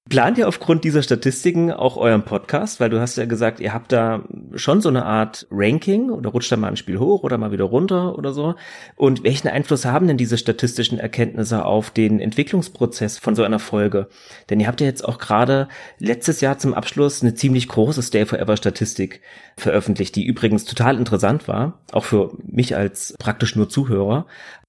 Plant 0.08 0.38
ihr 0.38 0.46
aufgrund 0.46 0.84
dieser 0.84 1.02
Statistiken 1.02 1.72
auch 1.72 1.96
euren 1.96 2.24
Podcast? 2.24 2.78
Weil 2.78 2.90
du 2.90 3.00
hast 3.00 3.18
ja 3.18 3.24
gesagt, 3.24 3.58
ihr 3.58 3.74
habt 3.74 3.90
da 3.90 4.22
schon 4.54 4.80
so 4.80 4.88
eine 4.88 5.04
Art 5.04 5.48
Ranking 5.50 6.10
oder 6.10 6.30
rutscht 6.30 6.52
da 6.52 6.56
mal 6.56 6.68
ein 6.68 6.76
Spiel 6.76 7.00
hoch 7.00 7.24
oder 7.24 7.38
mal 7.38 7.50
wieder 7.50 7.64
runter 7.64 8.16
oder 8.16 8.32
so. 8.32 8.54
Und 8.94 9.24
welchen 9.24 9.48
Einfluss 9.48 9.84
haben 9.84 10.06
denn 10.06 10.16
diese 10.16 10.38
statistischen 10.38 11.00
Erkenntnisse 11.00 11.64
auf 11.64 11.90
den 11.90 12.20
Entwicklungsprozess 12.20 13.18
von 13.18 13.34
so 13.34 13.42
einer 13.42 13.58
Folge? 13.58 14.06
Denn 14.48 14.60
ihr 14.60 14.68
habt 14.68 14.80
ja 14.80 14.86
jetzt 14.86 15.04
auch 15.04 15.18
gerade 15.18 15.66
letztes 15.98 16.40
Jahr 16.40 16.56
zum 16.58 16.72
Abschluss 16.72 17.22
eine 17.22 17.34
ziemlich 17.34 17.66
große 17.66 18.04
Stay 18.04 18.26
Forever 18.26 18.56
Statistik 18.56 19.22
veröffentlicht, 19.56 20.14
die 20.14 20.24
übrigens 20.24 20.64
total 20.66 20.98
interessant 20.98 21.48
war, 21.48 21.80
auch 21.90 22.04
für 22.04 22.30
mich 22.46 22.76
als 22.76 23.12
praktisch 23.18 23.56
nur 23.56 23.68
Zuhörer. 23.68 24.26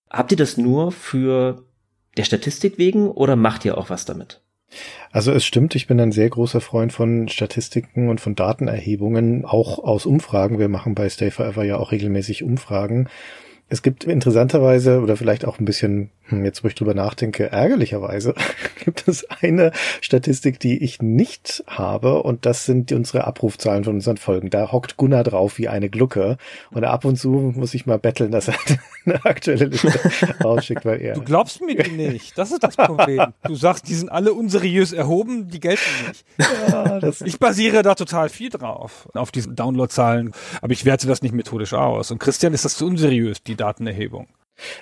Habt 0.10 0.32
ihr 0.32 0.38
das 0.38 0.58
nur 0.58 0.92
für 0.92 1.64
der 2.18 2.24
Statistik 2.24 2.78
wegen 2.78 3.10
oder 3.10 3.36
macht 3.36 3.66
ihr 3.66 3.78
auch 3.78 3.90
was 3.90 4.06
damit? 4.06 4.42
Also 5.12 5.32
es 5.32 5.46
stimmt, 5.46 5.76
ich 5.76 5.88
bin 5.88 6.00
ein 6.00 6.12
sehr 6.12 6.30
großer 6.30 6.62
Freund 6.62 6.92
von 6.92 7.30
Statistiken 7.30 8.10
und 8.10 8.20
von 8.20 8.36
Datenerhebungen, 8.36 9.46
auch 9.46 9.80
aus 9.80 10.06
Umfragen. 10.06 10.60
Wir 10.60 10.68
machen 10.68 10.96
bei 10.96 11.10
Stay 11.10 11.32
Forever 11.32 11.64
ja 11.64 11.78
auch 11.78 11.92
regelmäßig 11.92 12.44
Umfragen. 12.44 13.08
Es 13.70 13.82
gibt 13.82 14.04
interessanterweise 14.04 15.02
oder 15.02 15.18
vielleicht 15.18 15.46
auch 15.46 15.60
ein 15.60 15.66
bisschen, 15.66 16.10
jetzt 16.32 16.64
wo 16.64 16.68
ich 16.68 16.76
drüber 16.76 16.94
nachdenke, 16.94 17.52
ärgerlicherweise 17.52 18.34
gibt 18.84 19.08
es 19.08 19.30
eine 19.30 19.72
Statistik, 20.02 20.60
die 20.60 20.84
ich 20.84 21.02
nicht 21.02 21.64
habe 21.68 22.24
und 22.24 22.46
das 22.46 22.66
sind 22.66 22.92
unsere 22.92 23.26
Abrufzahlen 23.26 23.84
von 23.84 23.96
unseren 23.96 24.18
Folgen. 24.18 24.50
Da 24.50 24.72
hockt 24.72 24.98
Gunnar 24.98 25.24
drauf 25.24 25.58
wie 25.58 25.68
eine 25.68 25.90
Glucke 25.90 26.38
und 26.72 26.84
ab 26.84 27.06
und 27.06 27.18
zu 27.18 27.54
muss 27.56 27.74
ich 27.74 27.86
mal 27.86 28.00
betteln, 28.00 28.32
dass 28.32 28.48
er 28.48 28.56
eine 29.06 29.24
aktuelle 29.26 29.66
Liste 29.66 30.00
rausschickt, 30.44 30.86
weil 30.86 31.02
er... 31.02 31.14
Du 31.16 31.24
glaubst 31.24 31.62
mir 31.62 31.76
die 31.76 31.92
nicht, 31.92 32.38
das 32.38 32.52
ist 32.52 32.64
das 32.64 32.76
Problem. 32.76 33.34
Du 33.44 33.56
sagst, 33.56 33.88
die 33.88 33.96
sind 33.96 34.10
alle 34.10 34.34
unseriös 34.34 34.94
erhoben, 34.94 35.50
die 35.50 35.60
gelten 35.60 35.82
nicht. 36.08 36.26
Ja, 36.38 37.00
ich 37.26 37.40
basiere 37.40 37.84
da 37.84 37.96
total 37.96 38.30
viel 38.30 38.50
drauf, 38.50 39.08
auf 39.14 39.32
diesen 39.32 39.56
Downloadzahlen, 39.56 40.32
aber 40.62 40.74
ich 40.74 40.86
werte 40.86 41.08
das 41.08 41.22
nicht 41.22 41.34
methodisch 41.34 41.74
aus. 41.74 42.12
Und 42.12 42.20
Christian 42.20 42.54
ist 42.54 42.66
das 42.66 42.78
zu 42.78 42.86
unseriös, 42.86 43.44
die 43.44 43.56
Datenerhebung. 43.56 44.28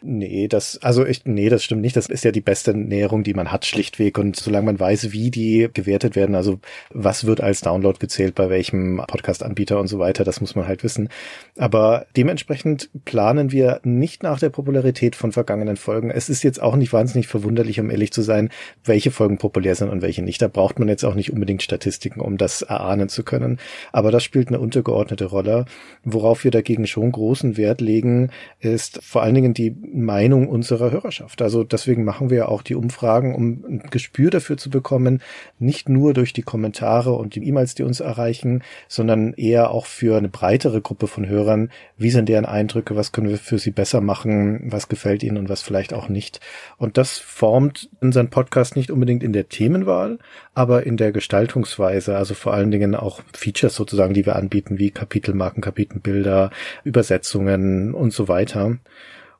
Nee, 0.02 0.48
das, 0.48 0.80
also 0.82 1.06
ich, 1.06 1.26
nee, 1.26 1.50
das 1.50 1.64
stimmt 1.64 1.82
nicht. 1.82 1.96
Das 1.96 2.08
ist 2.08 2.24
ja 2.24 2.32
die 2.32 2.42
beste 2.42 2.74
Näherung, 2.74 3.24
die 3.24 3.34
man 3.34 3.52
hat, 3.52 3.66
schlichtweg. 3.66 4.18
Und 4.18 4.36
solange 4.36 4.66
man 4.68 4.80
weiß, 4.80 5.12
wie 5.12 5.32
die 5.32 5.70
gewertet 5.74 6.16
werden, 6.16 6.36
also 6.36 6.60
was 6.92 7.26
wird 7.26 7.42
als 7.42 7.62
Download 7.62 7.98
gezählt, 8.00 8.36
bei 8.36 8.50
welchem 8.50 9.02
Podcast-Anbieter 9.08 9.80
und 9.80 9.88
so 9.88 10.00
weiter, 10.00 10.24
das 10.24 10.42
muss 10.42 10.56
man 10.56 10.68
halt 10.68 10.84
wissen. 10.84 11.10
Aber 11.58 12.06
dementsprechend 12.16 12.90
planen 13.06 13.52
wir 13.52 13.82
nicht 13.84 14.24
nach 14.24 14.40
der 14.40 14.50
Popularität 14.50 15.16
von 15.16 15.32
vergangenen 15.32 15.78
Folgen. 15.78 16.10
Es 16.10 16.30
ist 16.30 16.44
jetzt 16.44 16.62
auch 16.62 16.76
nicht 16.76 16.94
wahnsinnig 16.94 17.28
verwunderlich, 17.28 17.80
um 17.80 17.90
ehrlich 17.90 18.12
zu 18.12 18.22
sein, 18.22 18.50
welche 18.84 19.12
Folgen 19.12 19.38
populär 19.38 19.76
sind 19.76 19.90
und 19.90 20.02
welche 20.02 20.22
nicht. 20.22 20.42
Da 20.42 20.48
braucht 20.48 20.80
man 20.80 20.88
jetzt 20.88 21.04
auch 21.04 21.16
nicht 21.16 21.34
unbedingt 21.34 21.64
Statistiken, 21.64 22.22
um 22.22 22.38
das 22.38 22.62
erahnen 22.62 23.10
zu 23.10 23.24
können. 23.24 23.60
Aber 23.92 24.12
das 24.12 24.24
spielt 24.24 24.48
eine 24.48 24.60
untergeordnete 24.60 25.26
Rolle. 25.26 25.66
Worauf 26.04 26.44
wir 26.44 26.52
dagegen 26.52 26.88
schon 26.88 27.12
großen 27.12 27.58
Wert 27.58 27.82
legen, 27.82 28.30
ist 28.60 29.04
vor 29.04 29.22
allen 29.22 29.36
Dingen 29.36 29.54
die 29.54 29.65
die 29.66 29.76
Meinung 29.94 30.48
unserer 30.48 30.92
Hörerschaft. 30.92 31.42
Also 31.42 31.64
deswegen 31.64 32.04
machen 32.04 32.30
wir 32.30 32.50
auch 32.50 32.62
die 32.62 32.76
Umfragen, 32.76 33.34
um 33.34 33.64
ein 33.68 33.84
Gespür 33.90 34.30
dafür 34.30 34.58
zu 34.58 34.70
bekommen, 34.70 35.22
nicht 35.60 35.90
nur 35.90 36.14
durch 36.14 36.34
die 36.34 36.44
Kommentare 36.44 37.14
und 37.14 37.36
die 37.36 37.48
E-Mails, 37.48 37.76
die 37.76 37.84
uns 37.84 38.00
erreichen, 38.00 38.64
sondern 38.88 39.34
eher 39.34 39.72
auch 39.72 39.86
für 39.86 40.18
eine 40.18 40.30
breitere 40.30 40.82
Gruppe 40.82 41.08
von 41.08 41.28
Hörern. 41.28 41.70
Wie 41.98 42.12
sind 42.12 42.30
deren 42.30 42.46
Eindrücke? 42.46 42.96
Was 42.96 43.12
können 43.12 43.30
wir 43.30 43.38
für 43.38 43.60
sie 43.60 43.72
besser 43.72 44.02
machen? 44.02 44.72
Was 44.72 44.88
gefällt 44.88 45.24
ihnen 45.24 45.38
und 45.38 45.50
was 45.50 45.62
vielleicht 45.62 45.94
auch 45.94 46.10
nicht? 46.10 46.40
Und 46.78 46.98
das 46.98 47.18
formt 47.18 47.90
unseren 48.02 48.30
Podcast 48.30 48.76
nicht 48.76 48.92
unbedingt 48.92 49.24
in 49.24 49.34
der 49.34 49.50
Themenwahl, 49.50 50.20
aber 50.54 50.86
in 50.86 50.98
der 50.98 51.12
Gestaltungsweise, 51.12 52.18
also 52.18 52.34
vor 52.34 52.54
allen 52.54 52.72
Dingen 52.72 52.96
auch 52.96 53.22
Features 53.34 53.76
sozusagen, 53.76 54.14
die 54.14 54.26
wir 54.26 54.36
anbieten, 54.36 54.78
wie 54.78 54.92
Kapitelmarken, 54.92 55.62
Kapitelbilder, 55.62 56.52
Übersetzungen 56.84 57.94
und 57.94 58.14
so 58.14 58.28
weiter. 58.28 58.78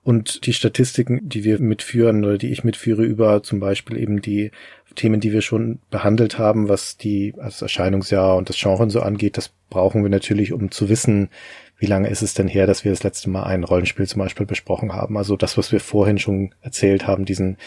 Und 0.06 0.46
die 0.46 0.54
Statistiken, 0.54 1.28
die 1.28 1.44
wir 1.44 1.60
mitführen 1.60 2.24
oder 2.24 2.38
die 2.38 2.52
ich 2.52 2.64
mitführe 2.64 3.04
über 3.04 3.42
zum 3.42 3.60
Beispiel 3.60 3.98
eben 3.98 4.22
die 4.22 4.52
Themen, 4.94 5.20
die 5.20 5.34
wir 5.34 5.42
schon 5.42 5.80
behandelt 5.90 6.38
haben, 6.38 6.70
was 6.70 6.96
die 6.96 7.34
das 7.36 7.64
Erscheinungsjahr 7.64 8.36
und 8.36 8.48
das 8.48 8.56
Genre 8.56 8.88
so 8.92 9.02
angeht, 9.02 9.36
das 9.36 9.50
brauchen 9.72 10.04
wir 10.04 10.12
natürlich, 10.12 10.54
um 10.54 10.70
zu 10.70 10.90
wissen, 10.90 11.30
wie 11.80 11.88
lange 11.88 12.08
ist 12.08 12.22
es 12.22 12.36
denn 12.36 12.48
her, 12.48 12.68
dass 12.68 12.84
wir 12.86 12.92
das 12.92 13.02
letzte 13.02 13.32
Mal 13.32 13.46
ein 13.46 13.64
Rollenspiel 13.64 14.06
zum 14.06 14.20
Beispiel 14.20 14.46
besprochen 14.46 14.94
haben. 14.94 15.18
Also 15.18 15.38
das, 15.38 15.58
was 15.58 15.72
wir 15.72 15.80
vorhin 15.80 16.20
schon 16.20 16.54
erzählt 16.62 17.08
haben, 17.08 17.26
diesen 17.26 17.58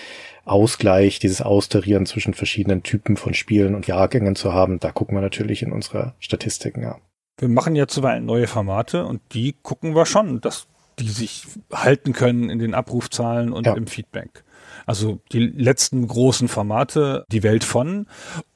Ausgleich, 0.45 1.19
dieses 1.19 1.43
Austarieren 1.43 2.07
zwischen 2.07 2.35
verschiedenen 2.35 2.85
Typen 2.85 3.17
von 3.17 3.35
Spielen 3.35 3.75
und 3.75 3.89
Jahrgängen 3.89 4.37
zu 4.37 4.53
haben, 4.53 4.79
da 4.79 4.93
gucken 4.93 5.17
wir 5.17 5.23
natürlich 5.23 5.65
in 5.65 5.73
unsere 5.73 6.15
Statistiken, 6.21 6.83
ja. 6.83 6.99
Wir 7.41 7.49
machen 7.49 7.75
ja 7.75 7.89
zuweilen 7.89 8.27
neue 8.27 8.47
Formate 8.47 9.05
und 9.05 9.21
die 9.33 9.57
gucken 9.61 9.97
wir 9.97 10.07
schon, 10.07 10.41
dass 10.41 10.69
die 10.99 11.09
sich 11.09 11.47
halten 11.73 12.13
können 12.13 12.51
in 12.51 12.59
den 12.59 12.75
Abrufzahlen 12.75 13.53
und 13.53 13.67
ja. 13.67 13.75
im 13.75 13.87
Feedback. 13.87 14.45
Also 14.87 15.21
die 15.33 15.41
letzten 15.41 16.07
großen 16.07 16.49
Formate, 16.49 17.25
die 17.31 17.43
Welt 17.43 17.65
von 17.65 18.07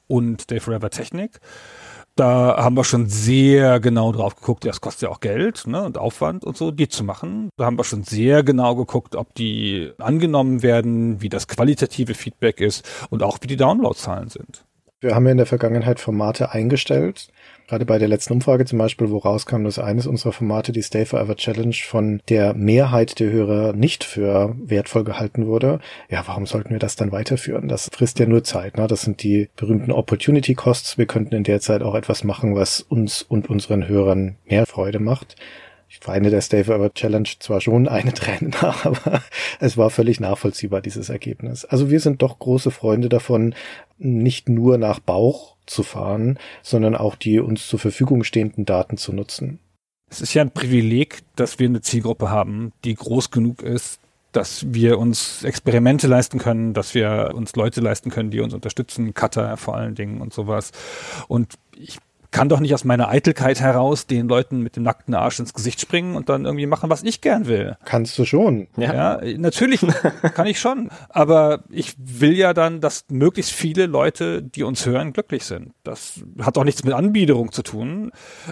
und 0.07 0.51
Day 0.51 0.59
Forever 0.59 0.89
Technik. 0.89 1.39
Da 2.15 2.57
haben 2.57 2.77
wir 2.77 2.83
schon 2.83 3.07
sehr 3.09 3.79
genau 3.79 4.11
drauf 4.11 4.35
geguckt, 4.35 4.65
das 4.65 4.81
kostet 4.81 5.03
ja 5.03 5.09
auch 5.09 5.19
Geld 5.19 5.65
ne, 5.65 5.83
und 5.83 5.97
Aufwand 5.97 6.45
und 6.45 6.55
so, 6.55 6.69
die 6.69 6.87
zu 6.87 7.03
machen. 7.03 7.49
Da 7.57 7.65
haben 7.65 7.77
wir 7.77 7.83
schon 7.83 8.03
sehr 8.03 8.43
genau 8.43 8.75
geguckt, 8.75 9.15
ob 9.15 9.33
die 9.33 9.91
angenommen 9.97 10.61
werden, 10.61 11.23
wie 11.23 11.29
das 11.29 11.47
qualitative 11.47 12.13
Feedback 12.13 12.61
ist 12.61 12.87
und 13.09 13.23
auch 13.23 13.39
wie 13.41 13.47
die 13.47 13.57
Downloadzahlen 13.57 14.29
sind. 14.29 14.63
Wir 15.01 15.15
haben 15.15 15.25
ja 15.25 15.31
in 15.31 15.37
der 15.37 15.47
Vergangenheit 15.47 15.99
Formate 15.99 16.51
eingestellt, 16.51 17.29
Gerade 17.73 17.85
bei 17.85 17.97
der 17.97 18.07
letzten 18.07 18.33
Umfrage 18.33 18.65
zum 18.65 18.77
Beispiel, 18.77 19.09
wo 19.09 19.17
rauskam, 19.17 19.63
dass 19.63 19.79
eines 19.79 20.05
unserer 20.05 20.31
Formate, 20.31 20.71
die 20.71 20.83
Stay 20.83 21.07
Forever 21.07 21.35
Challenge, 21.35 21.73
von 21.73 22.21
der 22.29 22.53
Mehrheit 22.53 23.19
der 23.19 23.31
Hörer 23.31 23.73
nicht 23.73 24.03
für 24.03 24.55
wertvoll 24.63 25.03
gehalten 25.03 25.47
wurde. 25.47 25.79
Ja, 26.07 26.21
warum 26.27 26.45
sollten 26.45 26.69
wir 26.69 26.77
das 26.77 26.97
dann 26.97 27.11
weiterführen? 27.11 27.67
Das 27.67 27.89
frisst 27.91 28.19
ja 28.19 28.27
nur 28.27 28.43
Zeit. 28.43 28.77
Ne? 28.77 28.85
Das 28.85 29.01
sind 29.01 29.23
die 29.23 29.49
berühmten 29.55 29.91
Opportunity 29.91 30.53
Costs. 30.53 30.99
Wir 30.99 31.07
könnten 31.07 31.33
in 31.33 31.43
der 31.43 31.61
Zeit 31.61 31.81
auch 31.81 31.95
etwas 31.95 32.23
machen, 32.23 32.53
was 32.53 32.79
uns 32.79 33.23
und 33.23 33.49
unseren 33.49 33.87
Hörern 33.87 34.35
mehr 34.45 34.67
Freude 34.67 34.99
macht. 34.99 35.35
Ich 35.95 36.07
weine 36.07 36.31
der 36.31 36.41
Stay 36.41 36.63
Forever 36.63 36.91
Challenge 36.91 37.29
zwar 37.39 37.61
schon 37.61 37.87
eine 37.87 38.13
Träne 38.13 38.49
nach, 38.49 38.85
aber 38.85 39.21
es 39.59 39.77
war 39.77 39.91
völlig 39.91 40.19
nachvollziehbar, 40.19 40.81
dieses 40.81 41.09
Ergebnis. 41.09 41.65
Also 41.65 41.91
wir 41.91 41.99
sind 41.99 42.23
doch 42.23 42.39
große 42.39 42.71
Freunde 42.71 43.09
davon, 43.09 43.53
nicht 44.03 44.49
nur 44.49 44.77
nach 44.77 44.99
Bauch 44.99 45.55
zu 45.65 45.83
fahren, 45.83 46.37
sondern 46.61 46.95
auch 46.95 47.15
die 47.15 47.39
uns 47.39 47.67
zur 47.67 47.79
Verfügung 47.79 48.23
stehenden 48.23 48.65
Daten 48.65 48.97
zu 48.97 49.13
nutzen. 49.13 49.59
Es 50.09 50.21
ist 50.21 50.33
ja 50.33 50.41
ein 50.41 50.51
Privileg, 50.51 51.21
dass 51.35 51.59
wir 51.59 51.67
eine 51.67 51.81
Zielgruppe 51.81 52.29
haben, 52.29 52.71
die 52.83 52.93
groß 52.93 53.31
genug 53.31 53.63
ist, 53.63 53.99
dass 54.31 54.73
wir 54.73 54.99
uns 54.99 55.43
Experimente 55.43 56.07
leisten 56.07 56.39
können, 56.39 56.73
dass 56.73 56.93
wir 56.93 57.31
uns 57.33 57.55
Leute 57.55 57.81
leisten 57.81 58.09
können, 58.09 58.31
die 58.31 58.39
uns 58.39 58.53
unterstützen, 58.53 59.13
Cutter 59.13 59.57
vor 59.57 59.75
allen 59.75 59.95
Dingen 59.95 60.21
und 60.21 60.33
sowas. 60.33 60.71
Und 61.27 61.53
ich 61.75 61.99
kann 62.33 62.49
doch 62.49 62.59
nicht 62.59 62.73
aus 62.73 62.83
meiner 62.83 63.09
Eitelkeit 63.09 63.61
heraus 63.61 64.07
den 64.07 64.27
Leuten 64.27 64.61
mit 64.61 64.75
dem 64.75 64.83
nackten 64.83 65.13
Arsch 65.13 65.39
ins 65.39 65.53
Gesicht 65.53 65.79
springen 65.79 66.15
und 66.15 66.29
dann 66.29 66.45
irgendwie 66.45 66.65
machen, 66.65 66.89
was 66.89 67.03
ich 67.03 67.21
gern 67.21 67.45
will. 67.45 67.77
Kannst 67.85 68.17
du 68.17 68.25
schon. 68.25 68.67
Ja, 68.75 69.19
ja 69.21 69.37
natürlich 69.37 69.85
kann 70.33 70.47
ich 70.47 70.59
schon. 70.59 70.89
Aber 71.09 71.63
ich 71.69 71.93
will 71.97 72.33
ja 72.33 72.53
dann, 72.53 72.81
dass 72.81 73.05
möglichst 73.09 73.51
viele 73.51 73.85
Leute, 73.85 74.41
die 74.41 74.63
uns 74.63 74.85
hören, 74.85 75.13
glücklich 75.13 75.45
sind. 75.45 75.73
Das 75.83 76.21
hat 76.41 76.57
auch 76.57 76.63
nichts 76.63 76.83
mit 76.83 76.93
Anbiederung 76.93 77.51
zu 77.51 77.61
tun. 77.61 78.11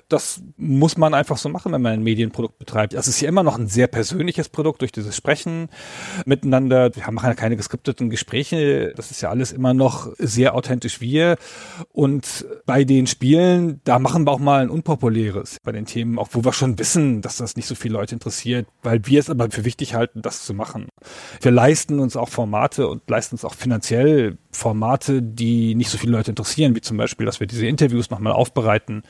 Das 0.10 0.42
muss 0.58 0.96
man 0.96 1.16
einfach 1.16 1.38
so 1.38 1.50
machen, 1.50 1.72
wenn 1.72 1.82
man 1.82 1.94
ein 1.94 2.04
Medienprodukt 2.04 2.60
betreibt. 2.60 2.94
Das 2.94 3.08
ist 3.08 3.20
ja 3.20 3.30
immer 3.30 3.44
noch 3.44 3.58
ein 3.58 3.68
sehr 3.68 3.88
persönliches 3.88 4.50
Produkt 4.50 4.82
durch 4.82 4.92
dieses 4.92 5.16
Sprechen 5.16 5.70
miteinander. 6.26 6.96
Wir 6.96 7.10
machen 7.12 7.28
ja 7.28 7.34
keine 7.34 7.58
geskripteten 7.58 8.12
Gespräche. 8.12 8.94
Das 8.96 9.10
ist 9.10 9.22
ja 9.22 9.32
alles 9.32 9.52
immer 9.52 9.74
noch 9.74 10.12
sehr 10.20 10.54
authentisch 10.54 11.02
wir. 11.02 11.38
Und 11.92 12.46
bei 12.68 12.84
den 12.84 13.08
Spielen 13.08 13.71
da 13.84 14.00
machen 14.00 14.26
wir 14.26 14.32
auch 14.32 14.40
mal 14.40 14.62
ein 14.62 14.70
unpopuläres 14.70 15.58
bei 15.64 15.72
den 15.72 15.86
Themen, 15.86 16.20
auch 16.20 16.30
wo 16.32 16.44
wir 16.44 16.54
schon 16.54 16.78
wissen, 16.80 17.22
dass 17.22 17.38
das 17.38 17.56
nicht 17.56 17.68
so 17.68 17.76
viele 17.76 17.94
Leute 17.94 18.16
interessiert, 18.16 18.68
weil 18.84 19.06
wir 19.06 19.20
es 19.20 19.30
aber 19.30 19.50
für 19.52 19.66
wichtig 19.66 19.94
halten, 19.94 20.22
das 20.22 20.46
zu 20.46 20.54
machen. 20.54 20.88
Wir 21.42 21.52
leisten 21.52 22.00
uns 22.00 22.16
auch 22.16 22.30
Formate 22.30 22.88
und 22.88 23.10
leisten 23.10 23.36
uns 23.36 23.46
auch 23.46 23.56
finanziell 23.56 24.38
Formate, 24.52 25.22
die 25.22 25.76
nicht 25.76 25.90
so 25.90 25.98
viele 25.98 26.12
Leute 26.12 26.32
interessieren, 26.32 26.76
wie 26.76 26.82
zum 26.82 26.98
Beispiel, 26.98 27.26
dass 27.26 27.40
wir 27.40 27.48
diese 27.48 27.66
Interviews 27.66 28.10
nochmal 28.10 28.34
aufbereiten 28.34 29.04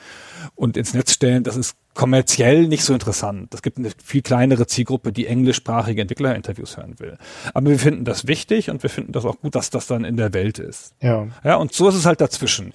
und 0.55 0.77
ins 0.77 0.93
Netz 0.93 1.13
stellen. 1.13 1.43
Das 1.43 1.57
ist 1.57 1.75
kommerziell 1.93 2.67
nicht 2.67 2.83
so 2.83 2.93
interessant. 2.93 3.53
Es 3.53 3.61
gibt 3.61 3.77
eine 3.77 3.89
viel 4.03 4.21
kleinere 4.21 4.67
Zielgruppe, 4.67 5.11
die 5.11 5.27
englischsprachige 5.27 6.01
Entwicklerinterviews 6.01 6.77
hören 6.77 6.99
will. 6.99 7.17
Aber 7.53 7.69
wir 7.69 7.79
finden 7.79 8.05
das 8.05 8.27
wichtig 8.27 8.69
und 8.69 8.83
wir 8.83 8.89
finden 8.89 9.11
das 9.11 9.25
auch 9.25 9.39
gut, 9.39 9.55
dass 9.55 9.69
das 9.69 9.87
dann 9.87 10.05
in 10.05 10.17
der 10.17 10.33
Welt 10.33 10.59
ist. 10.59 10.93
Ja. 11.01 11.27
Ja, 11.43 11.55
und 11.55 11.73
so 11.73 11.89
ist 11.89 11.95
es 11.95 12.05
halt 12.05 12.21
dazwischen. 12.21 12.73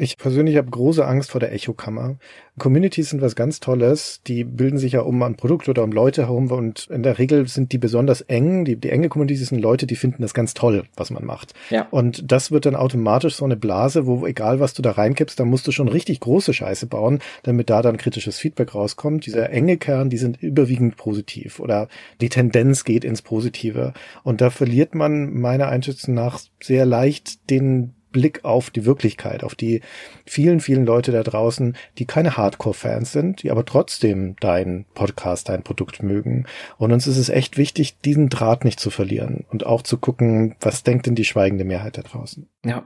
Ich 0.00 0.16
persönlich 0.16 0.56
habe 0.56 0.70
große 0.70 1.04
Angst 1.04 1.32
vor 1.32 1.40
der 1.40 1.52
Echokammer. 1.52 2.16
Communities 2.56 3.10
sind 3.10 3.20
was 3.20 3.34
ganz 3.34 3.58
Tolles. 3.58 4.20
Die 4.26 4.44
bilden 4.44 4.78
sich 4.78 4.92
ja 4.92 5.00
um 5.00 5.20
ein 5.24 5.34
Produkt 5.34 5.68
oder 5.68 5.82
um 5.82 5.90
Leute 5.90 6.22
herum 6.22 6.52
und 6.52 6.86
in 6.86 7.02
der 7.02 7.18
Regel 7.18 7.48
sind 7.48 7.72
die 7.72 7.78
besonders 7.78 8.20
eng. 8.20 8.64
Die, 8.64 8.76
die 8.76 8.90
enge 8.90 9.08
Community 9.08 9.36
sind 9.36 9.60
Leute, 9.60 9.88
die 9.88 9.96
finden 9.96 10.22
das 10.22 10.34
ganz 10.34 10.54
toll, 10.54 10.84
was 10.96 11.10
man 11.10 11.24
macht. 11.24 11.52
Ja. 11.70 11.88
Und 11.90 12.30
das 12.30 12.52
wird 12.52 12.66
dann 12.66 12.76
automatisch 12.76 13.34
so 13.34 13.44
eine 13.44 13.56
Blase, 13.56 14.06
wo 14.06 14.24
egal 14.24 14.60
was 14.60 14.72
du 14.72 14.82
da 14.82 14.92
reinkippst, 14.92 15.38
da 15.38 15.44
musst 15.44 15.66
du 15.66 15.72
schon 15.72 15.88
richtig 15.88 16.20
große 16.20 16.54
Scheiße 16.54 16.86
bauen, 16.86 17.18
damit 17.42 17.68
da 17.68 17.82
dann 17.82 17.96
kritisches 17.96 18.38
Feedback 18.38 18.76
rauskommt. 18.76 19.26
Dieser 19.26 19.50
enge 19.50 19.78
Kern, 19.78 20.10
die 20.10 20.18
sind 20.18 20.40
überwiegend 20.40 20.96
positiv 20.96 21.58
oder 21.58 21.88
die 22.20 22.28
Tendenz 22.28 22.84
geht 22.84 23.04
ins 23.04 23.22
Positive. 23.22 23.94
Und 24.22 24.40
da 24.40 24.50
verliert 24.50 24.94
man 24.94 25.34
meiner 25.34 25.68
Einschätzung 25.68 26.14
nach 26.14 26.38
sehr 26.60 26.86
leicht 26.86 27.50
den 27.50 27.94
Blick 28.10 28.44
auf 28.44 28.70
die 28.70 28.84
Wirklichkeit, 28.84 29.44
auf 29.44 29.54
die 29.54 29.80
vielen, 30.24 30.60
vielen 30.60 30.86
Leute 30.86 31.12
da 31.12 31.22
draußen, 31.22 31.76
die 31.98 32.06
keine 32.06 32.36
Hardcore-Fans 32.36 33.12
sind, 33.12 33.42
die 33.42 33.50
aber 33.50 33.64
trotzdem 33.64 34.36
dein 34.40 34.86
Podcast, 34.94 35.48
dein 35.48 35.62
Produkt 35.62 36.02
mögen. 36.02 36.46
Und 36.76 36.92
uns 36.92 37.06
ist 37.06 37.18
es 37.18 37.28
echt 37.28 37.58
wichtig, 37.58 38.00
diesen 38.00 38.28
Draht 38.28 38.64
nicht 38.64 38.80
zu 38.80 38.90
verlieren 38.90 39.44
und 39.50 39.66
auch 39.66 39.82
zu 39.82 39.98
gucken, 39.98 40.56
was 40.60 40.82
denkt 40.82 41.06
denn 41.06 41.14
die 41.14 41.24
schweigende 41.24 41.64
Mehrheit 41.64 41.98
da 41.98 42.02
draußen. 42.02 42.48
Ja. 42.64 42.84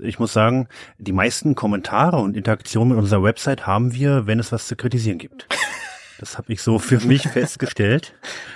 Ich 0.00 0.20
muss 0.20 0.32
sagen, 0.32 0.68
die 0.98 1.12
meisten 1.12 1.56
Kommentare 1.56 2.18
und 2.18 2.36
Interaktionen 2.36 2.90
mit 2.90 2.98
unserer 2.98 3.24
Website 3.24 3.66
haben 3.66 3.94
wir, 3.94 4.28
wenn 4.28 4.38
es 4.38 4.52
was 4.52 4.68
zu 4.68 4.76
kritisieren 4.76 5.18
gibt. 5.18 5.48
Das 6.18 6.36
habe 6.36 6.52
ich 6.52 6.62
so 6.62 6.80
für 6.80 6.98
mich 7.06 7.22
festgestellt. 7.28 8.14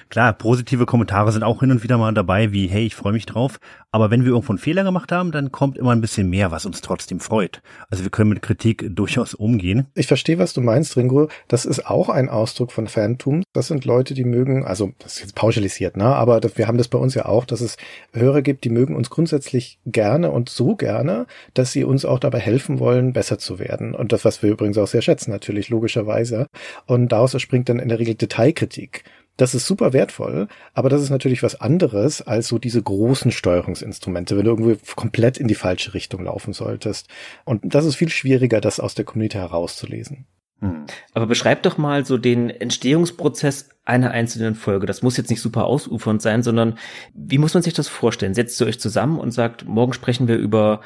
Klar, 0.09 0.33
positive 0.33 0.85
Kommentare 0.85 1.31
sind 1.31 1.45
auch 1.45 1.61
hin 1.61 1.71
und 1.71 1.83
wieder 1.85 1.97
mal 1.97 2.13
dabei, 2.13 2.53
wie 2.53 2.67
hey, 2.67 2.85
ich 2.85 2.97
freue 2.97 3.13
mich 3.13 3.25
drauf. 3.25 3.61
Aber 3.93 4.11
wenn 4.11 4.25
wir 4.25 4.31
irgendwo 4.31 4.53
einen 4.53 4.59
Fehler 4.59 4.85
gemacht 4.85 5.13
haben, 5.13 5.33
dann 5.33 5.53
kommt 5.53 5.77
immer 5.77 5.93
ein 5.93 6.01
bisschen 6.01 6.29
mehr, 6.29 6.51
was 6.51 6.67
uns 6.67 6.81
trotzdem 6.81 7.21
freut. 7.21 7.63
Also 7.91 8.03
wir 8.05 8.11
können 8.11 8.31
mit 8.31 8.43
Kritik 8.43 8.87
durchaus 8.97 9.35
umgehen. 9.35 9.87
Ich 9.95 10.07
verstehe, 10.07 10.39
was 10.39 10.55
du 10.55 10.61
meinst, 10.61 10.97
Ringo. 10.97 11.29
Das 11.47 11.65
ist 11.67 11.87
auch 11.87 12.09
ein 12.09 12.29
Ausdruck 12.29 12.73
von 12.73 12.89
Phantom. 12.89 13.43
Das 13.53 13.69
sind 13.69 13.85
Leute, 13.85 14.15
die 14.15 14.25
mögen, 14.25 14.65
also 14.65 14.93
das 14.99 15.15
ist 15.15 15.21
jetzt 15.21 15.35
pauschalisiert, 15.35 15.97
ne? 15.97 16.07
Aber 16.07 16.41
wir 16.57 16.67
haben 16.67 16.79
das 16.79 16.89
bei 16.89 16.99
uns 16.99 17.15
ja 17.15 17.27
auch, 17.27 17.45
dass 17.45 17.61
es 17.61 17.77
Hörer 18.13 18.43
gibt, 18.43 18.65
die 18.65 18.71
mögen 18.71 18.97
uns 18.97 19.11
grundsätzlich 19.11 19.79
gerne 19.87 20.31
und 20.31 20.49
so 20.49 20.75
gerne, 20.75 21.27
dass 21.55 21.73
sie 21.73 21.85
uns 21.85 22.05
auch 22.05 22.19
dabei 22.19 22.41
helfen 22.41 22.79
wollen, 22.79 23.13
besser 23.13 23.39
zu 23.39 23.59
werden. 23.59 23.95
Und 23.95 24.13
das, 24.13 24.25
was 24.25 24.43
wir 24.43 24.51
übrigens 24.51 24.79
auch 24.79 24.89
sehr 24.89 25.03
schätzen, 25.03 25.31
natürlich, 25.31 25.69
logischerweise. 25.69 26.47
Und 26.87 27.13
daraus 27.13 27.35
entspringt 27.53 27.69
dann 27.69 27.79
in 27.79 27.89
der 27.89 27.99
Regel 27.99 28.15
Detailkritik. 28.15 29.05
Das 29.37 29.55
ist 29.55 29.67
super 29.67 29.93
wertvoll, 29.93 30.49
aber 30.75 30.89
das 30.89 31.03
ist 31.03 31.11
natürlich 31.11 31.43
was 31.43 31.61
anderes 31.61 32.21
als 32.23 32.49
so 32.49 32.59
diese 32.59 32.83
großen 32.83 33.31
Steuerungsinstrumente, 33.31 34.37
wenn 34.37 34.45
du 34.45 34.51
irgendwie 34.51 34.79
komplett 34.95 35.39
in 35.39 35.49
die 35.49 35.55
falsche 35.55 35.95
Richtung 35.95 36.25
laufen 36.25 36.53
solltest. 36.53 37.09
Und 37.45 37.63
das 37.65 37.87
ist 37.87 37.97
viel 37.97 38.11
schwieriger, 38.11 38.61
das 38.61 38.79
aus 38.79 38.95
der 38.95 39.07
Community 39.07 39.39
herauszulesen. 39.39 40.27
Hm. 40.61 40.85
Aber 41.15 41.27
beschreib 41.27 41.63
doch 41.63 41.79
mal 41.79 42.05
so 42.05 42.19
den 42.19 42.51
Entstehungsprozess 42.51 43.71
einer 43.85 44.13
einzelnen 44.13 44.55
Folge. 44.55 44.87
Das 44.87 45.03
muss 45.03 45.17
jetzt 45.17 45.31
nicht 45.31 45.41
super 45.41 45.65
ausufernd 45.65 46.21
sein, 46.21 46.43
sondern 46.43 46.79
wie 47.15 47.39
muss 47.39 47.55
man 47.55 47.63
sich 47.63 47.75
das 47.75 47.89
vorstellen? 47.89 48.35
Setzt 48.35 48.61
ihr 48.61 48.67
euch 48.67 48.81
zusammen 48.81 49.19
und 49.19 49.33
sagt, 49.33 49.67
morgen 49.67 49.95
sprechen 49.95 50.29
wir 50.29 50.37
über 50.37 50.83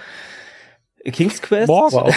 King's 1.12 1.40
Quest? 1.40 1.68
Wow. 1.68 2.14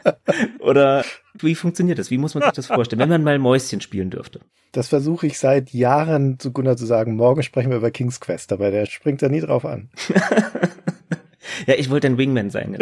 Oder 0.60 1.04
wie 1.34 1.54
funktioniert 1.54 1.98
das? 1.98 2.10
Wie 2.10 2.18
muss 2.18 2.34
man 2.34 2.44
sich 2.44 2.52
das 2.52 2.66
vorstellen, 2.66 3.00
wenn 3.00 3.08
man 3.08 3.22
mal 3.22 3.38
Mäuschen 3.38 3.80
spielen 3.80 4.10
dürfte? 4.10 4.40
Das 4.72 4.88
versuche 4.88 5.26
ich 5.26 5.38
seit 5.38 5.72
Jahren 5.72 6.38
zu 6.38 6.52
Gunnar 6.52 6.76
zu 6.76 6.86
sagen. 6.86 7.16
Morgen 7.16 7.42
sprechen 7.42 7.70
wir 7.70 7.78
über 7.78 7.90
King's 7.90 8.20
Quest, 8.20 8.52
aber 8.52 8.70
der 8.70 8.86
springt 8.86 9.22
da 9.22 9.28
nie 9.28 9.40
drauf 9.40 9.64
an. 9.64 9.90
ja, 11.66 11.74
ich 11.76 11.90
wollte 11.90 12.06
ein 12.08 12.18
Wingman 12.18 12.50
sein. 12.50 12.78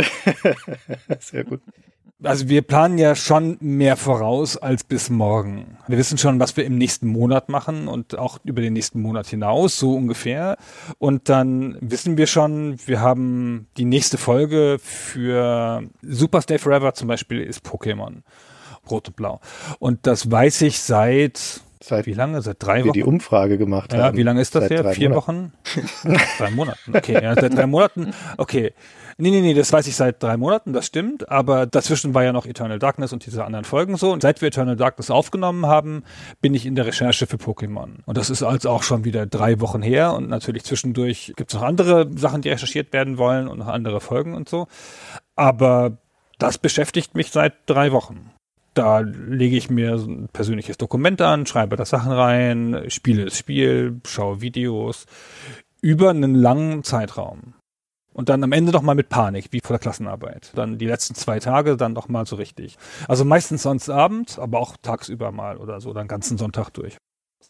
Sehr 1.21 1.45
gut 1.45 1.61
also 2.23 2.49
wir 2.49 2.63
planen 2.63 2.99
ja 2.99 3.15
schon 3.15 3.59
mehr 3.61 3.97
voraus 3.97 4.57
als 4.57 4.85
bis 4.85 5.11
morgen. 5.11 5.79
Wir 5.87 5.99
wissen 5.99 6.19
schon, 6.19 6.41
was 6.41 6.57
wir 6.57 6.65
im 6.65 6.79
nächsten 6.79 7.07
Monat 7.09 7.49
machen 7.49 7.89
und 7.89 8.19
auch 8.19 8.39
über 8.45 8.63
den 8.63 8.73
nächsten 8.73 9.01
Monat 9.01 9.27
hinaus, 9.27 9.79
so 9.79 9.95
ungefähr. 9.95 10.57
Und 10.99 11.29
dann 11.29 11.77
wissen 11.81 12.17
wir 12.17 12.27
schon, 12.27 12.79
wir 12.87 13.01
haben 13.01 13.67
die 13.77 13.85
nächste 13.85 14.19
Folge 14.19 14.79
für 14.81 15.83
Super 16.03 16.41
Stay 16.43 16.59
Forever 16.59 16.95
zum 16.95 17.09
Beispiel 17.09 17.41
ist 17.41 17.65
Pokémon. 17.65 18.23
Rot 18.91 19.09
und 19.09 19.17
Blau. 19.17 19.41
Und 19.79 20.07
das 20.07 20.31
weiß 20.31 20.63
ich 20.63 20.81
seit 20.81 21.61
Seit 21.83 22.07
wie 22.07 22.15
lange? 22.15 22.43
Seit 22.43 22.57
drei 22.61 22.83
Wochen? 22.83 22.95
Die 22.95 23.05
Umfrage 23.05 23.59
gemacht 23.59 23.93
ja, 23.93 24.05
haben. 24.05 24.17
Wie 24.17 24.23
lange 24.23 24.41
ist 24.41 24.55
das 24.55 24.71
her? 24.71 24.93
Vier 24.93 25.11
Monaten. 25.11 25.53
Wochen? 26.05 26.13
drei 26.39 26.51
Monaten. 26.51 26.97
Okay, 26.97 27.23
ja, 27.23 27.35
seit 27.35 27.55
drei 27.55 27.67
Monaten. 27.67 28.13
Okay. 28.39 28.73
Nee, 29.19 29.31
nee, 29.31 29.41
nee, 29.41 29.55
das 29.55 29.73
weiß 29.73 29.87
ich 29.87 29.97
seit 29.97 30.23
drei 30.23 30.37
Monaten, 30.37 30.75
das 30.75 30.85
stimmt. 30.85 31.31
Aber 31.31 31.65
dazwischen 31.65 32.13
war 32.13 32.23
ja 32.23 32.35
noch 32.35 32.45
Eternal 32.45 32.79
Darkness 32.79 33.15
und 33.15 33.25
diese 33.25 33.47
anderen 33.47 33.65
Folgen 33.65 33.97
so. 33.97 34.13
Und 34.13 34.21
seit 34.21 34.43
wir 34.43 34.49
Eternal 34.49 34.77
Darkness 34.77 35.11
aufgenommen 35.11 35.65
haben, 35.65 36.05
bin 36.43 36.53
ich 36.53 36.67
in 36.67 36.75
der 36.75 36.85
Recherche 36.85 37.27
für 37.27 37.37
Pokémon. 37.37 38.01
Und 38.05 38.19
das 38.19 38.29
ist 38.29 38.43
also 38.43 38.69
auch 38.69 38.83
schon 38.83 39.05
wieder 39.05 39.25
drei 39.25 39.59
Wochen 39.61 39.81
her. 39.81 40.13
Und 40.13 40.29
natürlich 40.29 40.65
zwischendurch 40.65 41.33
gibt 41.35 41.51
es 41.51 41.55
noch 41.55 41.67
andere 41.67 42.11
Sachen, 42.15 42.43
die 42.43 42.51
recherchiert 42.51 42.93
werden 42.93 43.17
wollen 43.17 43.49
und 43.49 43.59
noch 43.59 43.69
andere 43.69 44.03
Folgen 44.03 44.35
und 44.35 44.51
so. 44.51 44.69
Aber 45.35 45.97
das 46.39 46.59
beschäftigt 46.59 47.15
mich 47.15 47.31
seit 47.31 47.55
drei 47.65 47.93
Wochen. 47.93 48.33
Da 48.75 48.99
lege 48.99 49.57
ich 49.57 49.71
mir 49.71 49.95
ein 49.95 50.29
persönliches 50.31 50.77
Dokument 50.77 51.23
an, 51.23 51.47
schreibe 51.47 51.77
da 51.77 51.87
Sachen 51.87 52.13
rein, 52.13 52.85
spiele 52.89 53.25
das 53.25 53.39
Spiel, 53.39 53.99
schaue 54.07 54.43
Videos 54.43 55.07
über 55.81 56.11
einen 56.11 56.35
langen 56.35 56.85
Zeitraum. 56.85 57.55
Und 58.17 58.31
dann 58.31 58.43
am 58.43 58.53
Ende 58.53 58.73
doch 58.73 58.81
mal 58.81 58.95
mit 58.95 59.11
Panik, 59.11 59.49
wie 59.51 59.61
vor 59.61 59.75
der 59.75 59.79
Klassenarbeit. 59.79 60.51
Dann 60.55 60.79
die 60.79 60.87
letzten 60.87 61.15
zwei 61.15 61.39
Tage 61.39 61.77
dann 61.77 61.95
doch 61.95 62.09
mal 62.09 62.25
so 62.25 62.37
richtig. 62.37 62.79
Also 63.09 63.27
meistens 63.27 63.63
sonst 63.63 63.91
abends, 63.91 64.39
aber 64.39 64.59
auch 64.59 64.79
tagsüber 64.81 65.33
mal 65.33 65.59
oder 65.59 65.83
so, 65.83 65.93
dann 65.93 66.09
ganzen 66.09 66.39
Sonntag 66.39 66.71
durch. 66.71 66.97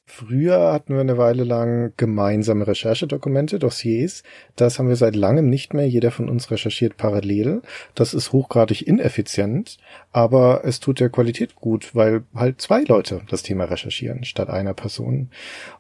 Früher 0.09 0.73
hatten 0.73 0.95
wir 0.95 1.01
eine 1.01 1.19
Weile 1.19 1.45
lang 1.45 1.93
gemeinsame 1.97 2.67
Recherchedokumente, 2.67 3.59
Dossiers. 3.59 4.23
Das 4.55 4.79
haben 4.79 4.89
wir 4.89 4.97
seit 4.97 5.17
langem 5.17 5.51
nicht 5.51 5.75
mehr. 5.75 5.87
Jeder 5.89 6.11
von 6.11 6.29
uns 6.29 6.51
recherchiert 6.51 6.97
parallel. 6.97 7.61
Das 7.95 8.15
ist 8.15 8.33
hochgradig 8.33 8.87
ineffizient, 8.87 9.79
aber 10.13 10.63
es 10.65 10.81
tut 10.81 11.01
der 11.01 11.11
Qualität 11.11 11.57
gut, 11.57 11.95
weil 11.95 12.23
halt 12.35 12.61
zwei 12.61 12.83
Leute 12.83 13.23
das 13.29 13.43
Thema 13.43 13.65
recherchieren 13.65 14.25
statt 14.25 14.49
einer 14.49 14.75
Person. 14.75 15.29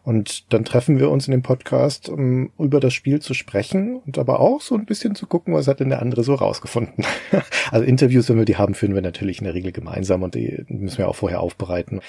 Und 0.03 0.53
dann 0.53 0.65
treffen 0.65 0.99
wir 0.99 1.09
uns 1.11 1.29
in 1.29 1.33
dem 1.33 1.43
Podcast, 1.43 2.09
um 2.09 2.51
über 2.59 2.81
das 2.81 2.95
Spiel 2.95 3.21
zu 3.21 3.33
sprechen 3.33 3.97
und 4.05 4.19
aber 4.19 4.41
auch 4.41 4.61
so 4.61 4.75
ein 4.75 4.87
bisschen 4.87 5.15
zu 5.15 5.27
gucken, 5.27 5.55
was 5.55 5.69
hat 5.69 5.81
denn 5.81 5.89
der 5.89 6.03
andere 6.03 6.25
so 6.25 6.35
rausgefunden. 6.35 7.05
also 7.71 7.87
Interviews, 7.87 8.29
wenn 8.29 8.39
wir 8.39 8.45
die 8.45 8.57
haben, 8.57 8.75
führen 8.75 8.95
wir 8.95 9.03
natürlich 9.03 9.39
in 9.39 9.45
der 9.45 9.55
Regel 9.55 9.73
gemeinsam 9.73 10.25
und 10.25 10.35
die 10.35 10.65
müssen 10.69 10.99
wir 10.99 11.09
auch 11.09 11.17
vorher 11.17 11.41
aufbereiten. 11.41 12.01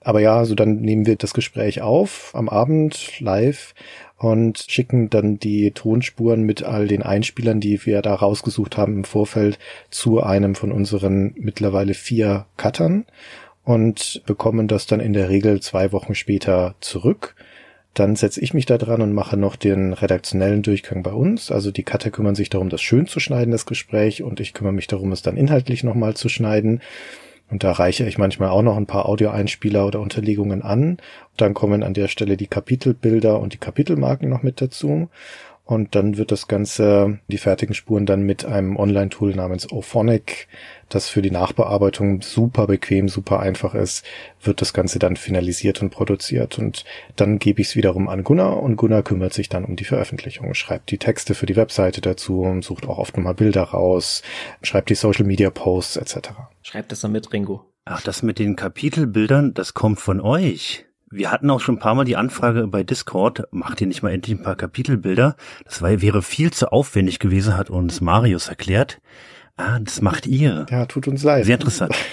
Aber 0.00 0.20
ja, 0.20 0.44
so 0.46 0.54
dann 0.54 0.76
nehmen 0.76 1.06
wir 1.06 1.16
das 1.16 1.34
Gespräch 1.34 1.45
Gespräch 1.46 1.80
auf 1.80 2.32
am 2.34 2.48
Abend 2.48 3.20
live 3.20 3.72
und 4.18 4.64
schicken 4.66 5.10
dann 5.10 5.38
die 5.38 5.70
Tonspuren 5.70 6.42
mit 6.42 6.64
all 6.64 6.88
den 6.88 7.04
Einspielern, 7.04 7.60
die 7.60 7.86
wir 7.86 8.02
da 8.02 8.14
rausgesucht 8.14 8.76
haben 8.76 8.96
im 8.96 9.04
Vorfeld, 9.04 9.60
zu 9.88 10.20
einem 10.20 10.56
von 10.56 10.72
unseren 10.72 11.34
mittlerweile 11.36 11.94
vier 11.94 12.46
Cuttern 12.56 13.04
und 13.64 14.22
bekommen 14.26 14.66
das 14.66 14.86
dann 14.86 14.98
in 14.98 15.12
der 15.12 15.28
Regel 15.28 15.60
zwei 15.60 15.92
Wochen 15.92 16.16
später 16.16 16.74
zurück. 16.80 17.36
Dann 17.94 18.16
setze 18.16 18.40
ich 18.40 18.52
mich 18.52 18.66
da 18.66 18.76
dran 18.76 19.00
und 19.00 19.12
mache 19.12 19.36
noch 19.36 19.54
den 19.54 19.92
redaktionellen 19.92 20.62
Durchgang 20.62 21.04
bei 21.04 21.12
uns. 21.12 21.52
Also 21.52 21.70
die 21.70 21.84
Cutter 21.84 22.10
kümmern 22.10 22.34
sich 22.34 22.50
darum, 22.50 22.70
das 22.70 22.82
schön 22.82 23.06
zu 23.06 23.20
schneiden, 23.20 23.52
das 23.52 23.66
Gespräch, 23.66 24.24
und 24.24 24.40
ich 24.40 24.52
kümmere 24.52 24.74
mich 24.74 24.88
darum, 24.88 25.12
es 25.12 25.22
dann 25.22 25.36
inhaltlich 25.36 25.84
nochmal 25.84 26.14
zu 26.14 26.28
schneiden. 26.28 26.80
Und 27.48 27.62
da 27.62 27.72
reiche 27.72 28.04
ich 28.04 28.18
manchmal 28.18 28.48
auch 28.48 28.62
noch 28.62 28.76
ein 28.76 28.86
paar 28.86 29.06
Audioeinspieler 29.06 29.86
oder 29.86 30.00
Unterlegungen 30.00 30.62
an. 30.62 30.98
Dann 31.36 31.54
kommen 31.54 31.82
an 31.82 31.94
der 31.94 32.08
Stelle 32.08 32.36
die 32.36 32.48
Kapitelbilder 32.48 33.38
und 33.38 33.52
die 33.52 33.58
Kapitelmarken 33.58 34.28
noch 34.28 34.42
mit 34.42 34.60
dazu. 34.60 35.08
Und 35.66 35.96
dann 35.96 36.16
wird 36.16 36.30
das 36.30 36.46
Ganze, 36.46 37.18
die 37.26 37.38
fertigen 37.38 37.74
Spuren 37.74 38.06
dann 38.06 38.22
mit 38.22 38.44
einem 38.44 38.76
Online-Tool 38.76 39.34
namens 39.34 39.72
Ophonic, 39.72 40.46
das 40.88 41.08
für 41.08 41.22
die 41.22 41.32
Nachbearbeitung 41.32 42.22
super 42.22 42.68
bequem, 42.68 43.08
super 43.08 43.40
einfach 43.40 43.74
ist, 43.74 44.04
wird 44.40 44.60
das 44.60 44.72
Ganze 44.72 45.00
dann 45.00 45.16
finalisiert 45.16 45.82
und 45.82 45.90
produziert. 45.90 46.56
Und 46.60 46.84
dann 47.16 47.40
gebe 47.40 47.60
ich 47.60 47.66
es 47.66 47.76
wiederum 47.76 48.08
an 48.08 48.22
Gunnar 48.22 48.62
und 48.62 48.76
Gunnar 48.76 49.02
kümmert 49.02 49.34
sich 49.34 49.48
dann 49.48 49.64
um 49.64 49.74
die 49.74 49.84
Veröffentlichung, 49.84 50.54
schreibt 50.54 50.92
die 50.92 50.98
Texte 50.98 51.34
für 51.34 51.46
die 51.46 51.56
Webseite 51.56 52.00
dazu, 52.00 52.46
sucht 52.60 52.86
auch 52.86 52.98
oft 52.98 53.16
nochmal 53.16 53.34
Bilder 53.34 53.64
raus, 53.64 54.22
schreibt 54.62 54.88
die 54.88 54.94
Social-Media-Posts 54.94 55.96
etc. 55.96 56.28
Schreibt 56.62 56.92
das 56.92 57.00
dann 57.00 57.10
mit, 57.10 57.32
Ringo. 57.32 57.64
Ach, 57.84 58.02
das 58.02 58.22
mit 58.22 58.38
den 58.38 58.54
Kapitelbildern, 58.54 59.52
das 59.52 59.74
kommt 59.74 59.98
von 59.98 60.20
euch. 60.20 60.85
Wir 61.10 61.30
hatten 61.30 61.50
auch 61.50 61.60
schon 61.60 61.76
ein 61.76 61.78
paar 61.78 61.94
Mal 61.94 62.04
die 62.04 62.16
Anfrage 62.16 62.66
bei 62.66 62.82
Discord, 62.82 63.44
macht 63.52 63.80
ihr 63.80 63.86
nicht 63.86 64.02
mal 64.02 64.12
endlich 64.12 64.36
ein 64.36 64.42
paar 64.42 64.56
Kapitelbilder? 64.56 65.36
Das 65.64 65.80
war, 65.80 66.02
wäre 66.02 66.20
viel 66.20 66.52
zu 66.52 66.72
aufwendig 66.72 67.20
gewesen, 67.20 67.56
hat 67.56 67.70
uns 67.70 68.00
Marius 68.00 68.48
erklärt. 68.48 69.00
Ah, 69.56 69.78
das 69.78 70.02
macht 70.02 70.26
ihr. 70.26 70.66
Ja, 70.68 70.86
tut 70.86 71.06
uns 71.06 71.22
leid. 71.22 71.44
Sehr 71.44 71.54
interessant. 71.54 71.94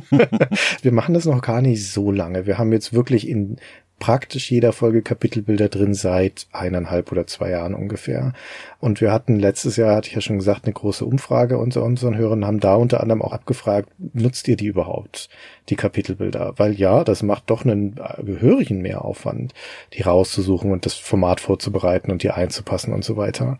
wir 0.82 0.92
machen 0.92 1.14
das 1.14 1.24
noch 1.24 1.42
gar 1.42 1.60
nicht 1.60 1.90
so 1.90 2.10
lange. 2.10 2.46
Wir 2.46 2.58
haben 2.58 2.72
jetzt 2.72 2.92
wirklich 2.92 3.28
in 3.28 3.56
praktisch 4.02 4.50
jeder 4.50 4.72
Folge 4.72 5.00
Kapitelbilder 5.00 5.68
drin 5.68 5.94
seit 5.94 6.48
eineinhalb 6.50 7.12
oder 7.12 7.24
zwei 7.28 7.50
Jahren 7.50 7.72
ungefähr. 7.72 8.32
Und 8.80 9.00
wir 9.00 9.12
hatten 9.12 9.38
letztes 9.38 9.76
Jahr, 9.76 9.94
hatte 9.94 10.08
ich 10.08 10.16
ja 10.16 10.20
schon 10.20 10.38
gesagt, 10.38 10.64
eine 10.64 10.72
große 10.72 11.04
Umfrage 11.04 11.56
unter 11.56 11.84
unseren 11.84 12.16
Hörern, 12.16 12.44
haben 12.44 12.58
da 12.58 12.74
unter 12.74 13.00
anderem 13.00 13.22
auch 13.22 13.32
abgefragt, 13.32 13.90
nutzt 14.12 14.48
ihr 14.48 14.56
die 14.56 14.66
überhaupt, 14.66 15.28
die 15.68 15.76
Kapitelbilder? 15.76 16.54
Weil 16.56 16.72
ja, 16.72 17.04
das 17.04 17.22
macht 17.22 17.48
doch 17.48 17.64
einen 17.64 17.94
gehörigen 18.18 18.82
Mehraufwand, 18.82 19.54
die 19.92 20.02
rauszusuchen 20.02 20.72
und 20.72 20.84
das 20.84 20.94
Format 20.94 21.38
vorzubereiten 21.38 22.10
und 22.10 22.24
die 22.24 22.32
einzupassen 22.32 22.92
und 22.92 23.04
so 23.04 23.16
weiter. 23.16 23.56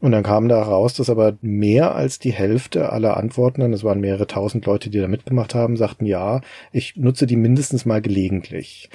Und 0.00 0.12
dann 0.12 0.24
kam 0.24 0.48
da 0.48 0.62
raus, 0.62 0.92
dass 0.94 1.08
aber 1.08 1.38
mehr 1.40 1.94
als 1.94 2.18
die 2.18 2.32
Hälfte 2.32 2.92
aller 2.92 3.16
Antworten, 3.16 3.72
es 3.72 3.82
waren 3.82 4.00
mehrere 4.00 4.26
tausend 4.26 4.66
Leute, 4.66 4.90
die 4.90 5.00
da 5.00 5.08
mitgemacht 5.08 5.54
haben, 5.54 5.76
sagten, 5.76 6.04
ja, 6.04 6.42
ich 6.70 6.96
nutze 6.96 7.26
die 7.26 7.36
mindestens 7.36 7.86
mal 7.86 8.02
gelegentlich. 8.02 8.90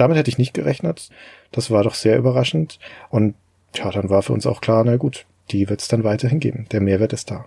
Damit 0.00 0.16
hätte 0.16 0.30
ich 0.30 0.38
nicht 0.38 0.54
gerechnet. 0.54 1.10
Das 1.52 1.70
war 1.70 1.82
doch 1.82 1.94
sehr 1.94 2.16
überraschend. 2.16 2.78
Und 3.10 3.34
ja, 3.74 3.90
dann 3.90 4.08
war 4.08 4.22
für 4.22 4.32
uns 4.32 4.46
auch 4.46 4.62
klar, 4.62 4.82
na 4.82 4.96
gut, 4.96 5.26
die 5.50 5.68
wird 5.68 5.82
es 5.82 5.88
dann 5.88 6.04
weiterhin 6.04 6.40
geben. 6.40 6.66
Der 6.72 6.80
Mehrwert 6.80 7.12
ist 7.12 7.30
da. 7.30 7.44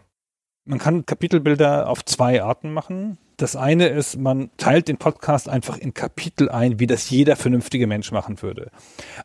Man 0.65 0.77
kann 0.77 1.05
Kapitelbilder 1.05 1.89
auf 1.89 2.05
zwei 2.05 2.43
Arten 2.43 2.71
machen. 2.71 3.17
Das 3.37 3.55
eine 3.55 3.87
ist, 3.87 4.17
man 4.17 4.51
teilt 4.57 4.87
den 4.87 4.97
Podcast 4.97 5.49
einfach 5.49 5.77
in 5.77 5.95
Kapitel 5.95 6.49
ein, 6.49 6.79
wie 6.79 6.85
das 6.85 7.09
jeder 7.09 7.35
vernünftige 7.35 7.87
Mensch 7.87 8.11
machen 8.11 8.41
würde. 8.43 8.69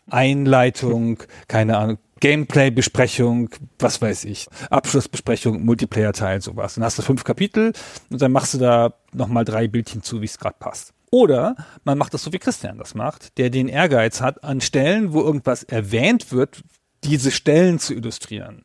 Einleitung, 0.09 1.23
keine 1.49 1.77
Ahnung, 1.77 1.99
Gameplay-Besprechung, 2.21 3.51
was 3.79 4.01
weiß 4.01 4.25
ich, 4.25 4.49
Abschlussbesprechung, 4.71 5.65
Multiplayer-Teil, 5.65 6.41
sowas. 6.41 6.77
Dann 6.77 6.85
hast 6.85 6.99
du 6.99 7.03
fünf 7.03 7.25
Kapitel 7.25 7.75
und 8.11 8.23
dann 8.23 8.33
machst 8.33 8.55
du 8.55 8.59
da 8.59 8.95
nochmal 9.13 9.45
drei 9.45 9.69
Bildchen 9.69 10.03
zu, 10.03 10.23
wie 10.23 10.27
es 10.27 10.39
gerade 10.39 10.57
passt. 10.59 10.95
Oder 11.11 11.57
man 11.85 11.99
macht 11.99 12.15
das 12.15 12.23
so, 12.23 12.33
wie 12.33 12.39
Christian 12.39 12.79
das 12.79 12.95
macht, 12.95 13.39
der 13.39 13.51
den 13.51 13.69
Ehrgeiz 13.69 14.21
hat, 14.21 14.45
an 14.45 14.61
Stellen, 14.61 15.13
wo 15.13 15.21
irgendwas 15.23 15.63
erwähnt 15.63 16.33
wird, 16.33 16.63
diese 17.05 17.31
Stellen 17.31 17.79
zu 17.79 17.95
illustrieren. 17.95 18.65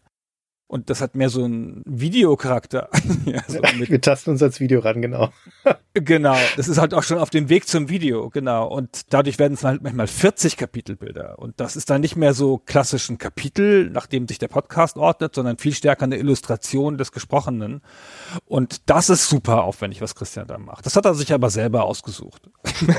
Und 0.73 0.89
das 0.89 1.01
hat 1.01 1.13
mehr 1.13 1.29
so 1.29 1.43
einen 1.43 1.83
Videocharakter. 1.85 2.89
ja, 3.25 3.43
so 3.47 3.61
Wir 3.77 4.01
tasten 4.01 4.31
uns 4.31 4.41
als 4.41 4.59
Video 4.59 4.79
ran, 4.79 5.03
genau. 5.03 5.29
genau, 5.93 6.35
das 6.57 6.67
ist 6.67 6.79
halt 6.79 6.95
auch 6.95 7.03
schon 7.03 7.19
auf 7.19 7.29
dem 7.29 7.47
Weg 7.47 7.67
zum 7.67 7.89
Video, 7.89 8.31
genau. 8.31 8.67
Und 8.69 9.13
dadurch 9.13 9.37
werden 9.37 9.53
es 9.53 9.63
halt 9.63 9.83
manchmal 9.83 10.07
40 10.07 10.57
Kapitelbilder. 10.57 11.37
Und 11.37 11.59
das 11.59 11.75
ist 11.75 11.91
dann 11.91 12.01
nicht 12.01 12.15
mehr 12.15 12.33
so 12.33 12.57
klassischen 12.57 13.19
Kapitel, 13.19 13.91
nachdem 13.91 14.27
sich 14.27 14.39
der 14.39 14.47
Podcast 14.47 14.97
ordnet, 14.97 15.35
sondern 15.35 15.59
viel 15.59 15.75
stärker 15.75 16.05
eine 16.05 16.17
Illustration 16.17 16.97
des 16.97 17.11
Gesprochenen. 17.11 17.81
Und 18.45 18.89
das 18.89 19.11
ist 19.11 19.29
super 19.29 19.65
aufwendig, 19.65 20.01
was 20.01 20.15
Christian 20.15 20.47
da 20.47 20.57
macht. 20.57 20.87
Das 20.87 20.95
hat 20.95 21.05
er 21.05 21.13
sich 21.13 21.33
aber 21.33 21.51
selber 21.51 21.83
ausgesucht. 21.83 22.49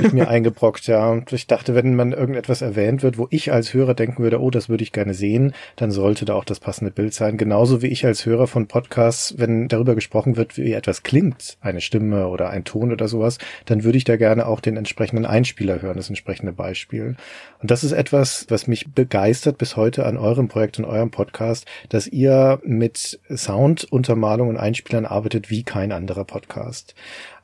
ich 0.01 0.13
mir 0.13 0.29
eingebrockt, 0.29 0.87
ja. 0.87 1.11
Und 1.11 1.33
ich 1.33 1.49
dachte, 1.49 1.75
wenn 1.75 1.97
man 1.97 2.13
irgendetwas 2.13 2.63
erwähnt 2.63 3.03
wird, 3.03 3.19
wo 3.19 3.27
ich 3.31 3.51
als 3.51 3.75
Hörer 3.75 3.95
denken 3.95 4.23
würde, 4.23 4.41
oh, 4.41 4.51
das 4.51 4.69
würde 4.69 4.85
ich 4.85 4.93
gerne 4.93 5.15
sehen, 5.15 5.55
dann 5.75 5.91
sollte 5.91 6.25
da 6.25 6.35
auch 6.35 6.45
das 6.45 6.61
passende 6.61 6.93
Bild 6.93 7.15
sein. 7.15 7.37
Genauso 7.65 7.81
wie 7.81 7.87
ich 7.87 8.05
als 8.05 8.27
Hörer 8.27 8.47
von 8.47 8.67
Podcasts, 8.67 9.39
wenn 9.39 9.69
darüber 9.69 9.95
gesprochen 9.95 10.37
wird, 10.37 10.59
wie 10.59 10.75
etwas 10.75 11.03
klingt, 11.03 11.57
eine 11.63 11.81
Stimme 11.81 12.29
oder 12.29 12.51
ein 12.51 12.65
Ton 12.65 12.93
oder 12.93 13.09
sowas, 13.09 13.39
dann 13.65 13.85
würde 13.85 13.97
ich 13.97 14.05
da 14.05 14.17
gerne 14.17 14.47
auch 14.47 14.61
den 14.61 14.77
entsprechenden 14.77 15.25
Einspieler 15.25 15.81
hören, 15.81 15.97
das 15.97 16.11
entsprechende 16.11 16.53
Beispiel. 16.53 17.17
Und 17.63 17.71
das 17.71 17.83
ist 17.83 17.93
etwas, 17.93 18.45
was 18.51 18.67
mich 18.67 18.93
begeistert 18.93 19.57
bis 19.57 19.77
heute 19.77 20.05
an 20.05 20.19
eurem 20.19 20.49
Projekt 20.49 20.79
und 20.79 20.85
eurem 20.85 21.11
Podcast, 21.11 21.65
dass 21.89 22.07
ihr 22.07 22.61
mit 22.65 23.19
Sounduntermalung 23.35 24.51
und 24.51 24.59
Einspielern 24.59 25.07
arbeitet 25.07 25.49
wie 25.49 25.63
kein 25.63 25.91
anderer 25.91 26.25
Podcast. 26.25 26.95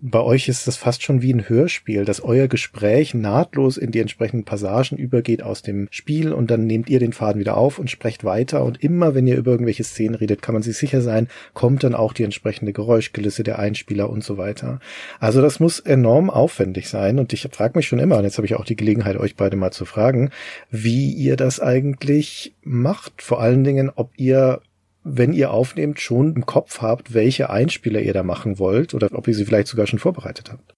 Bei 0.02 0.20
euch 0.20 0.48
ist 0.48 0.66
das 0.66 0.78
fast 0.78 1.02
schon 1.02 1.20
wie 1.20 1.34
ein 1.34 1.46
Hörspiel, 1.46 2.06
dass 2.06 2.22
euer 2.22 2.48
Gespräch 2.48 3.12
nahtlos 3.12 3.76
in 3.76 3.90
die 3.90 3.98
entsprechenden 3.98 4.46
Passagen 4.46 4.96
übergeht 4.96 5.42
aus 5.42 5.60
dem 5.60 5.88
Spiel 5.90 6.32
und 6.32 6.50
dann 6.50 6.66
nehmt 6.66 6.88
ihr 6.88 7.00
den 7.00 7.12
Faden 7.12 7.38
wieder 7.38 7.58
auf 7.58 7.78
und 7.78 7.90
sprecht 7.90 8.24
weiter 8.24 8.64
und 8.64 8.82
immer 8.82 9.14
wenn 9.14 9.26
ihr 9.26 9.36
über 9.36 9.50
irgendwelche 9.50 9.84
Szenen 9.84 10.14
redet, 10.14 10.40
kann 10.40 10.54
man 10.54 10.62
sich 10.62 10.78
sicher 10.78 11.02
sein, 11.02 11.28
kommt 11.52 11.84
dann 11.84 11.94
auch 11.94 12.14
die 12.14 12.22
entsprechende 12.22 12.72
Geräuschkulisse 12.72 13.42
der 13.42 13.58
Einspieler 13.58 14.08
und 14.08 14.24
so 14.24 14.38
weiter. 14.38 14.80
Also 15.18 15.42
das 15.42 15.60
muss 15.60 15.80
enorm 15.80 16.30
aufwendig 16.30 16.88
sein 16.88 17.18
und 17.18 17.34
ich 17.34 17.46
frage 17.52 17.76
mich 17.76 17.86
schon 17.86 17.98
immer, 17.98 18.16
und 18.16 18.24
jetzt 18.24 18.38
habe 18.38 18.46
ich 18.46 18.54
auch 18.54 18.64
die 18.64 18.76
Gelegenheit, 18.76 19.18
euch 19.18 19.36
beide 19.36 19.58
mal 19.58 19.70
zu 19.70 19.84
fragen, 19.84 20.30
wie 20.70 21.12
ihr 21.12 21.36
das 21.36 21.60
eigentlich 21.60 22.54
macht. 22.62 23.20
Vor 23.20 23.42
allen 23.42 23.64
Dingen, 23.64 23.90
ob 23.94 24.12
ihr 24.16 24.62
wenn 25.02 25.32
ihr 25.32 25.50
aufnehmt, 25.50 26.00
schon 26.00 26.34
im 26.34 26.46
Kopf 26.46 26.82
habt, 26.82 27.14
welche 27.14 27.50
Einspieler 27.50 28.00
ihr 28.00 28.12
da 28.12 28.22
machen 28.22 28.58
wollt 28.58 28.94
oder 28.94 29.08
ob 29.12 29.28
ihr 29.28 29.34
sie 29.34 29.44
vielleicht 29.44 29.68
sogar 29.68 29.86
schon 29.86 29.98
vorbereitet 29.98 30.50
habt. 30.52 30.74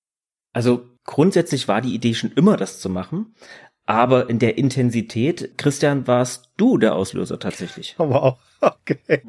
Also 0.53 0.85
grundsätzlich 1.05 1.69
war 1.69 1.81
die 1.81 1.95
Idee 1.95 2.15
schon 2.15 2.33
immer, 2.33 2.57
das 2.57 2.81
zu 2.81 2.89
machen. 2.89 3.35
Aber 3.85 4.31
in 4.31 4.39
der 4.39 4.59
Intensität, 4.59 5.59
Christian, 5.59 6.07
warst 6.07 6.53
du 6.57 6.79
der 6.79 6.95
Auslöser 6.95 7.39
tatsächlich. 7.39 7.97
Oh, 8.03 8.09
wow. 8.11 8.39
Okay. 8.61 9.21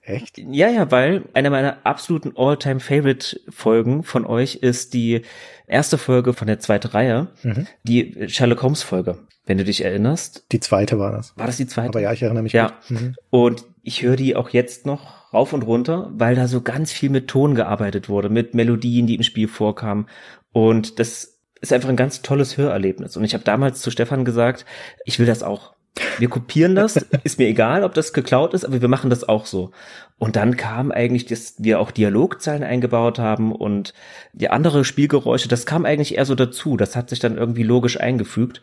Echt? 0.00 0.38
Ja, 0.38 0.70
ja, 0.70 0.90
weil 0.90 1.24
eine 1.34 1.50
meiner 1.50 1.84
absoluten 1.84 2.32
All-Time-Favorite-Folgen 2.34 4.04
von 4.04 4.24
euch 4.24 4.56
ist 4.56 4.94
die 4.94 5.20
erste 5.66 5.98
Folge 5.98 6.32
von 6.32 6.46
der 6.46 6.60
zweiten 6.60 6.88
Reihe, 6.88 7.28
mhm. 7.42 7.66
die 7.82 8.28
Sherlock 8.28 8.62
Holmes-Folge, 8.62 9.18
wenn 9.50 9.58
du 9.58 9.64
dich 9.64 9.84
erinnerst. 9.84 10.44
Die 10.52 10.60
zweite 10.60 11.00
war 11.00 11.10
das. 11.10 11.36
War 11.36 11.46
das 11.46 11.56
die 11.56 11.66
zweite? 11.66 11.88
Aber 11.88 12.00
ja, 12.00 12.12
ich 12.12 12.22
erinnere 12.22 12.44
mich. 12.44 12.52
Ja. 12.52 12.74
Mhm. 12.88 13.16
Und 13.30 13.64
ich 13.82 14.02
höre 14.02 14.14
die 14.14 14.36
auch 14.36 14.50
jetzt 14.50 14.86
noch 14.86 15.34
rauf 15.34 15.52
und 15.52 15.62
runter, 15.62 16.08
weil 16.14 16.36
da 16.36 16.46
so 16.46 16.60
ganz 16.60 16.92
viel 16.92 17.10
mit 17.10 17.26
Ton 17.26 17.56
gearbeitet 17.56 18.08
wurde, 18.08 18.28
mit 18.28 18.54
Melodien, 18.54 19.08
die 19.08 19.16
im 19.16 19.24
Spiel 19.24 19.48
vorkamen. 19.48 20.06
Und 20.52 21.00
das 21.00 21.40
ist 21.60 21.72
einfach 21.72 21.88
ein 21.88 21.96
ganz 21.96 22.22
tolles 22.22 22.58
Hörerlebnis. 22.58 23.16
Und 23.16 23.24
ich 23.24 23.34
habe 23.34 23.42
damals 23.42 23.80
zu 23.80 23.90
Stefan 23.90 24.24
gesagt, 24.24 24.64
ich 25.04 25.18
will 25.18 25.26
das 25.26 25.42
auch. 25.42 25.72
Wir 26.18 26.28
kopieren 26.28 26.76
das, 26.76 26.94
ist 27.24 27.40
mir 27.40 27.48
egal, 27.48 27.82
ob 27.82 27.94
das 27.94 28.12
geklaut 28.12 28.54
ist, 28.54 28.64
aber 28.64 28.80
wir 28.80 28.88
machen 28.88 29.10
das 29.10 29.28
auch 29.28 29.46
so. 29.46 29.72
Und 30.18 30.36
dann 30.36 30.56
kam 30.56 30.92
eigentlich, 30.92 31.24
dass 31.26 31.54
wir 31.58 31.80
auch 31.80 31.90
Dialogzeilen 31.90 32.62
eingebaut 32.62 33.18
haben 33.18 33.52
und 33.52 33.94
die 34.32 34.50
andere 34.50 34.84
Spielgeräusche, 34.84 35.48
das 35.48 35.66
kam 35.66 35.86
eigentlich 35.86 36.16
eher 36.16 36.26
so 36.26 36.34
dazu. 36.34 36.76
Das 36.76 36.94
hat 36.94 37.10
sich 37.10 37.18
dann 37.18 37.38
irgendwie 37.38 37.62
logisch 37.62 37.98
eingefügt. 37.98 38.60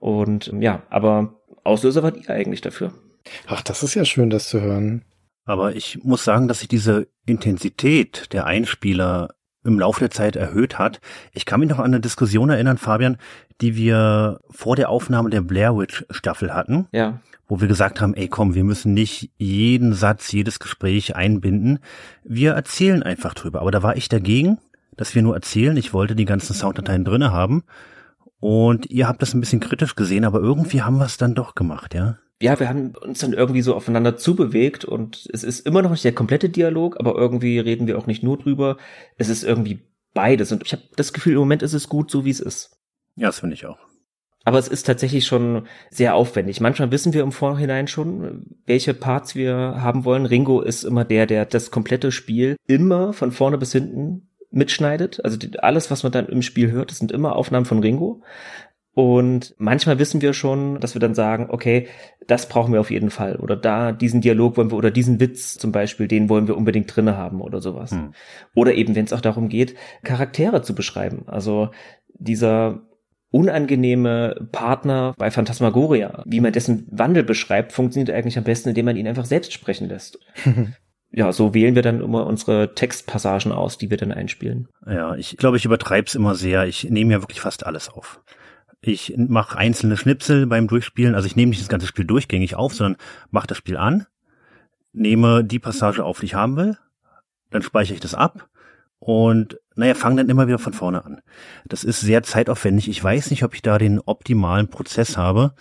Und 0.00 0.52
ja, 0.58 0.82
aber 0.90 1.34
Auslöser 1.64 2.02
war 2.02 2.14
ihr 2.14 2.30
eigentlich 2.30 2.60
dafür. 2.60 2.92
Ach, 3.46 3.62
das 3.62 3.82
ist 3.82 3.94
ja 3.94 4.04
schön, 4.04 4.30
das 4.30 4.48
zu 4.48 4.60
hören. 4.60 5.02
Aber 5.44 5.74
ich 5.74 6.02
muss 6.04 6.24
sagen, 6.24 6.48
dass 6.48 6.60
sich 6.60 6.68
diese 6.68 7.08
Intensität 7.26 8.32
der 8.32 8.46
Einspieler 8.46 9.30
im 9.64 9.78
Laufe 9.78 10.00
der 10.00 10.10
Zeit 10.10 10.36
erhöht 10.36 10.78
hat. 10.78 11.00
Ich 11.32 11.46
kann 11.46 11.60
mich 11.60 11.68
noch 11.68 11.78
an 11.78 11.86
eine 11.86 12.00
Diskussion 12.00 12.50
erinnern, 12.50 12.78
Fabian, 12.78 13.16
die 13.60 13.76
wir 13.76 14.40
vor 14.50 14.76
der 14.76 14.88
Aufnahme 14.88 15.30
der 15.30 15.40
Blair 15.40 15.76
Witch 15.76 16.04
Staffel 16.10 16.54
hatten. 16.54 16.86
Ja. 16.92 17.20
Wo 17.46 17.60
wir 17.60 17.68
gesagt 17.68 18.00
haben, 18.00 18.14
ey 18.14 18.28
komm, 18.28 18.54
wir 18.54 18.64
müssen 18.64 18.92
nicht 18.92 19.30
jeden 19.36 19.94
Satz, 19.94 20.32
jedes 20.32 20.58
Gespräch 20.58 21.16
einbinden. 21.16 21.78
Wir 22.24 22.52
erzählen 22.52 23.02
einfach 23.02 23.34
drüber. 23.34 23.60
Aber 23.60 23.70
da 23.70 23.82
war 23.82 23.96
ich 23.96 24.08
dagegen, 24.08 24.58
dass 24.96 25.14
wir 25.14 25.22
nur 25.22 25.34
erzählen. 25.34 25.76
Ich 25.76 25.94
wollte 25.94 26.14
die 26.14 26.26
ganzen 26.26 26.54
Sounddateien 26.54 27.04
drinne 27.04 27.32
haben. 27.32 27.64
Und 28.40 28.90
ihr 28.90 29.08
habt 29.08 29.22
das 29.22 29.34
ein 29.34 29.40
bisschen 29.40 29.60
kritisch 29.60 29.96
gesehen, 29.96 30.24
aber 30.24 30.40
irgendwie 30.40 30.82
haben 30.82 30.98
wir 30.98 31.06
es 31.06 31.16
dann 31.16 31.34
doch 31.34 31.54
gemacht, 31.54 31.94
ja? 31.94 32.18
ja, 32.40 32.58
wir 32.60 32.68
haben 32.68 32.92
uns 32.94 33.18
dann 33.18 33.32
irgendwie 33.32 33.62
so 33.62 33.74
aufeinander 33.74 34.16
zubewegt 34.16 34.84
und 34.84 35.28
es 35.32 35.42
ist 35.42 35.66
immer 35.66 35.82
noch 35.82 35.90
nicht 35.90 36.04
der 36.04 36.14
komplette 36.14 36.48
Dialog, 36.48 36.98
aber 36.98 37.16
irgendwie 37.16 37.58
reden 37.58 37.86
wir 37.86 37.98
auch 37.98 38.06
nicht 38.06 38.22
nur 38.22 38.38
drüber. 38.38 38.76
Es 39.16 39.28
ist 39.28 39.42
irgendwie 39.42 39.80
beides 40.14 40.52
und 40.52 40.62
ich 40.64 40.72
habe 40.72 40.82
das 40.96 41.12
Gefühl, 41.12 41.32
im 41.32 41.40
Moment 41.40 41.62
ist 41.62 41.74
es 41.74 41.88
gut, 41.88 42.10
so 42.10 42.24
wie 42.24 42.30
es 42.30 42.40
ist. 42.40 42.78
Ja, 43.16 43.26
das 43.26 43.40
finde 43.40 43.54
ich 43.54 43.66
auch. 43.66 43.78
Aber 44.44 44.58
es 44.58 44.68
ist 44.68 44.84
tatsächlich 44.84 45.26
schon 45.26 45.66
sehr 45.90 46.14
aufwendig. 46.14 46.60
Manchmal 46.60 46.90
wissen 46.90 47.12
wir 47.12 47.22
im 47.22 47.32
Vorhinein 47.32 47.88
schon, 47.88 48.46
welche 48.64 48.94
Parts 48.94 49.34
wir 49.34 49.54
haben 49.54 50.04
wollen. 50.04 50.24
Ringo 50.24 50.60
ist 50.60 50.84
immer 50.84 51.04
der, 51.04 51.26
der 51.26 51.44
das 51.44 51.70
komplette 51.70 52.12
Spiel 52.12 52.56
immer 52.66 53.12
von 53.12 53.32
vorne 53.32 53.58
bis 53.58 53.72
hinten 53.72 54.27
mitschneidet. 54.50 55.24
Also 55.24 55.38
alles, 55.58 55.90
was 55.90 56.02
man 56.02 56.12
dann 56.12 56.26
im 56.26 56.42
Spiel 56.42 56.70
hört, 56.70 56.90
das 56.90 56.98
sind 56.98 57.12
immer 57.12 57.36
Aufnahmen 57.36 57.66
von 57.66 57.80
Ringo. 57.80 58.22
Und 58.98 59.54
manchmal 59.58 60.00
wissen 60.00 60.22
wir 60.22 60.32
schon, 60.32 60.80
dass 60.80 60.96
wir 60.96 61.00
dann 61.00 61.14
sagen, 61.14 61.46
okay, 61.50 61.86
das 62.26 62.48
brauchen 62.48 62.72
wir 62.72 62.80
auf 62.80 62.90
jeden 62.90 63.10
Fall. 63.10 63.36
Oder 63.36 63.54
da, 63.54 63.92
diesen 63.92 64.20
Dialog 64.20 64.56
wollen 64.56 64.72
wir, 64.72 64.76
oder 64.76 64.90
diesen 64.90 65.20
Witz 65.20 65.56
zum 65.56 65.70
Beispiel, 65.70 66.08
den 66.08 66.28
wollen 66.28 66.48
wir 66.48 66.56
unbedingt 66.56 66.94
drinne 66.94 67.16
haben 67.16 67.40
oder 67.40 67.60
sowas. 67.60 67.92
Hm. 67.92 68.12
Oder 68.56 68.74
eben, 68.74 68.96
wenn 68.96 69.04
es 69.04 69.12
auch 69.12 69.20
darum 69.20 69.48
geht, 69.48 69.76
Charaktere 70.02 70.62
zu 70.62 70.74
beschreiben. 70.74 71.28
Also 71.28 71.70
dieser 72.14 72.80
unangenehme 73.30 74.48
Partner 74.50 75.14
bei 75.16 75.30
Phantasmagoria, 75.30 76.24
wie 76.26 76.40
man 76.40 76.52
dessen 76.52 76.88
Wandel 76.90 77.22
beschreibt, 77.22 77.72
funktioniert 77.72 78.10
eigentlich 78.10 78.38
am 78.38 78.42
besten, 78.42 78.70
indem 78.70 78.86
man 78.86 78.96
ihn 78.96 79.06
einfach 79.06 79.26
selbst 79.26 79.52
sprechen 79.52 79.88
lässt. 79.88 80.18
ja, 81.10 81.32
so 81.32 81.54
wählen 81.54 81.74
wir 81.74 81.82
dann 81.82 82.00
immer 82.00 82.26
unsere 82.26 82.74
Textpassagen 82.74 83.52
aus, 83.52 83.78
die 83.78 83.90
wir 83.90 83.96
dann 83.96 84.12
einspielen. 84.12 84.68
Ja, 84.86 85.14
ich 85.14 85.36
glaube, 85.36 85.56
ich 85.56 85.64
übertreibe 85.64 86.06
es 86.06 86.14
immer 86.14 86.34
sehr. 86.34 86.66
Ich 86.66 86.90
nehme 86.90 87.12
ja 87.12 87.22
wirklich 87.22 87.40
fast 87.40 87.64
alles 87.64 87.88
auf. 87.88 88.20
Ich 88.80 89.14
mache 89.16 89.58
einzelne 89.58 89.96
Schnipsel 89.96 90.46
beim 90.46 90.68
Durchspielen. 90.68 91.14
Also 91.14 91.26
ich 91.26 91.34
nehme 91.34 91.50
nicht 91.50 91.62
das 91.62 91.68
ganze 91.68 91.86
Spiel 91.86 92.04
durchgängig 92.04 92.54
auf, 92.54 92.74
sondern 92.74 93.00
mache 93.30 93.46
das 93.46 93.58
Spiel 93.58 93.76
an, 93.76 94.06
nehme 94.92 95.44
die 95.44 95.58
Passage 95.58 96.04
auf, 96.04 96.20
die 96.20 96.26
ich 96.26 96.34
haben 96.34 96.56
will, 96.56 96.76
dann 97.50 97.62
speichere 97.62 97.94
ich 97.94 98.00
das 98.00 98.14
ab 98.14 98.48
und 98.98 99.58
naja, 99.74 99.94
fange 99.94 100.16
dann 100.16 100.28
immer 100.28 100.46
wieder 100.46 100.58
von 100.58 100.72
vorne 100.72 101.04
an. 101.04 101.20
Das 101.66 101.84
ist 101.84 102.00
sehr 102.00 102.22
zeitaufwendig. 102.22 102.88
Ich 102.88 103.02
weiß 103.02 103.30
nicht, 103.30 103.44
ob 103.44 103.54
ich 103.54 103.62
da 103.62 103.78
den 103.78 104.00
optimalen 104.00 104.68
Prozess 104.68 105.16
habe, 105.16 105.54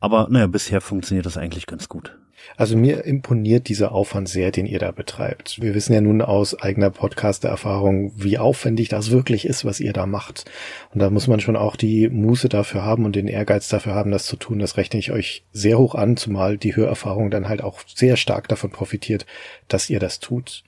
aber 0.00 0.28
naja, 0.30 0.46
bisher 0.46 0.80
funktioniert 0.80 1.26
das 1.26 1.36
eigentlich 1.36 1.66
ganz 1.66 1.88
gut. 1.88 2.18
Also 2.56 2.76
mir 2.76 3.04
imponiert 3.04 3.68
dieser 3.68 3.92
Aufwand 3.92 4.28
sehr, 4.28 4.50
den 4.50 4.66
ihr 4.66 4.78
da 4.78 4.90
betreibt. 4.90 5.60
Wir 5.60 5.74
wissen 5.74 5.92
ja 5.92 6.00
nun 6.00 6.22
aus 6.22 6.60
eigener 6.60 6.90
Podcast-Erfahrung, 6.90 8.12
wie 8.16 8.38
aufwendig 8.38 8.88
das 8.88 9.10
wirklich 9.10 9.46
ist, 9.46 9.64
was 9.64 9.80
ihr 9.80 9.92
da 9.92 10.06
macht. 10.06 10.50
Und 10.92 11.00
da 11.00 11.10
muss 11.10 11.26
man 11.26 11.40
schon 11.40 11.56
auch 11.56 11.76
die 11.76 12.08
Muße 12.08 12.48
dafür 12.48 12.84
haben 12.84 13.04
und 13.04 13.16
den 13.16 13.28
Ehrgeiz 13.28 13.68
dafür 13.68 13.94
haben, 13.94 14.10
das 14.10 14.26
zu 14.26 14.36
tun. 14.36 14.58
Das 14.58 14.76
rechne 14.76 14.98
ich 14.98 15.12
euch 15.12 15.44
sehr 15.52 15.78
hoch 15.78 15.94
an, 15.94 16.16
zumal 16.16 16.58
die 16.58 16.76
Hörerfahrung 16.76 17.30
dann 17.30 17.48
halt 17.48 17.62
auch 17.62 17.80
sehr 17.86 18.16
stark 18.16 18.48
davon 18.48 18.70
profitiert, 18.70 19.26
dass 19.68 19.90
ihr 19.90 20.00
das 20.00 20.20
tut. 20.20 20.64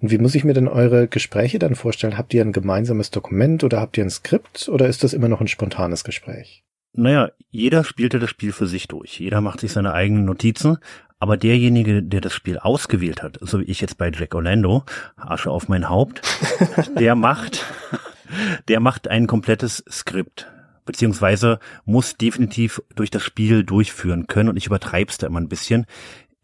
Und 0.00 0.10
wie 0.10 0.18
muss 0.18 0.34
ich 0.34 0.44
mir 0.44 0.52
denn 0.52 0.68
eure 0.68 1.08
Gespräche 1.08 1.58
dann 1.58 1.74
vorstellen? 1.74 2.18
Habt 2.18 2.34
ihr 2.34 2.42
ein 2.42 2.52
gemeinsames 2.52 3.10
Dokument 3.10 3.64
oder 3.64 3.80
habt 3.80 3.96
ihr 3.96 4.04
ein 4.04 4.10
Skript 4.10 4.68
oder 4.68 4.88
ist 4.88 5.04
das 5.04 5.14
immer 5.14 5.28
noch 5.28 5.40
ein 5.40 5.48
spontanes 5.48 6.04
Gespräch? 6.04 6.62
Naja, 6.92 7.30
jeder 7.50 7.84
spielte 7.84 8.18
das 8.18 8.30
Spiel 8.30 8.52
für 8.52 8.66
sich 8.66 8.88
durch. 8.88 9.20
Jeder 9.20 9.42
macht 9.42 9.60
sich 9.60 9.72
seine 9.72 9.92
eigenen 9.92 10.24
Notizen. 10.24 10.78
Aber 11.18 11.36
derjenige, 11.36 12.02
der 12.02 12.20
das 12.20 12.34
Spiel 12.34 12.58
ausgewählt 12.58 13.22
hat, 13.22 13.38
so 13.40 13.60
wie 13.60 13.64
ich 13.64 13.80
jetzt 13.80 13.96
bei 13.96 14.10
Jack 14.10 14.34
Orlando, 14.34 14.84
Asche 15.16 15.50
auf 15.50 15.68
mein 15.68 15.88
Haupt, 15.88 16.22
der 16.98 17.14
macht, 17.14 17.64
der 18.68 18.80
macht 18.80 19.08
ein 19.08 19.26
komplettes 19.26 19.84
Skript 19.90 20.46
beziehungsweise 20.86 21.58
muss 21.84 22.16
definitiv 22.16 22.80
durch 22.94 23.10
das 23.10 23.22
Spiel 23.22 23.64
durchführen 23.64 24.26
können 24.26 24.48
und 24.48 24.56
ich 24.56 24.66
übertreib's 24.66 25.18
da 25.18 25.26
immer 25.26 25.40
ein 25.40 25.48
bisschen. 25.48 25.84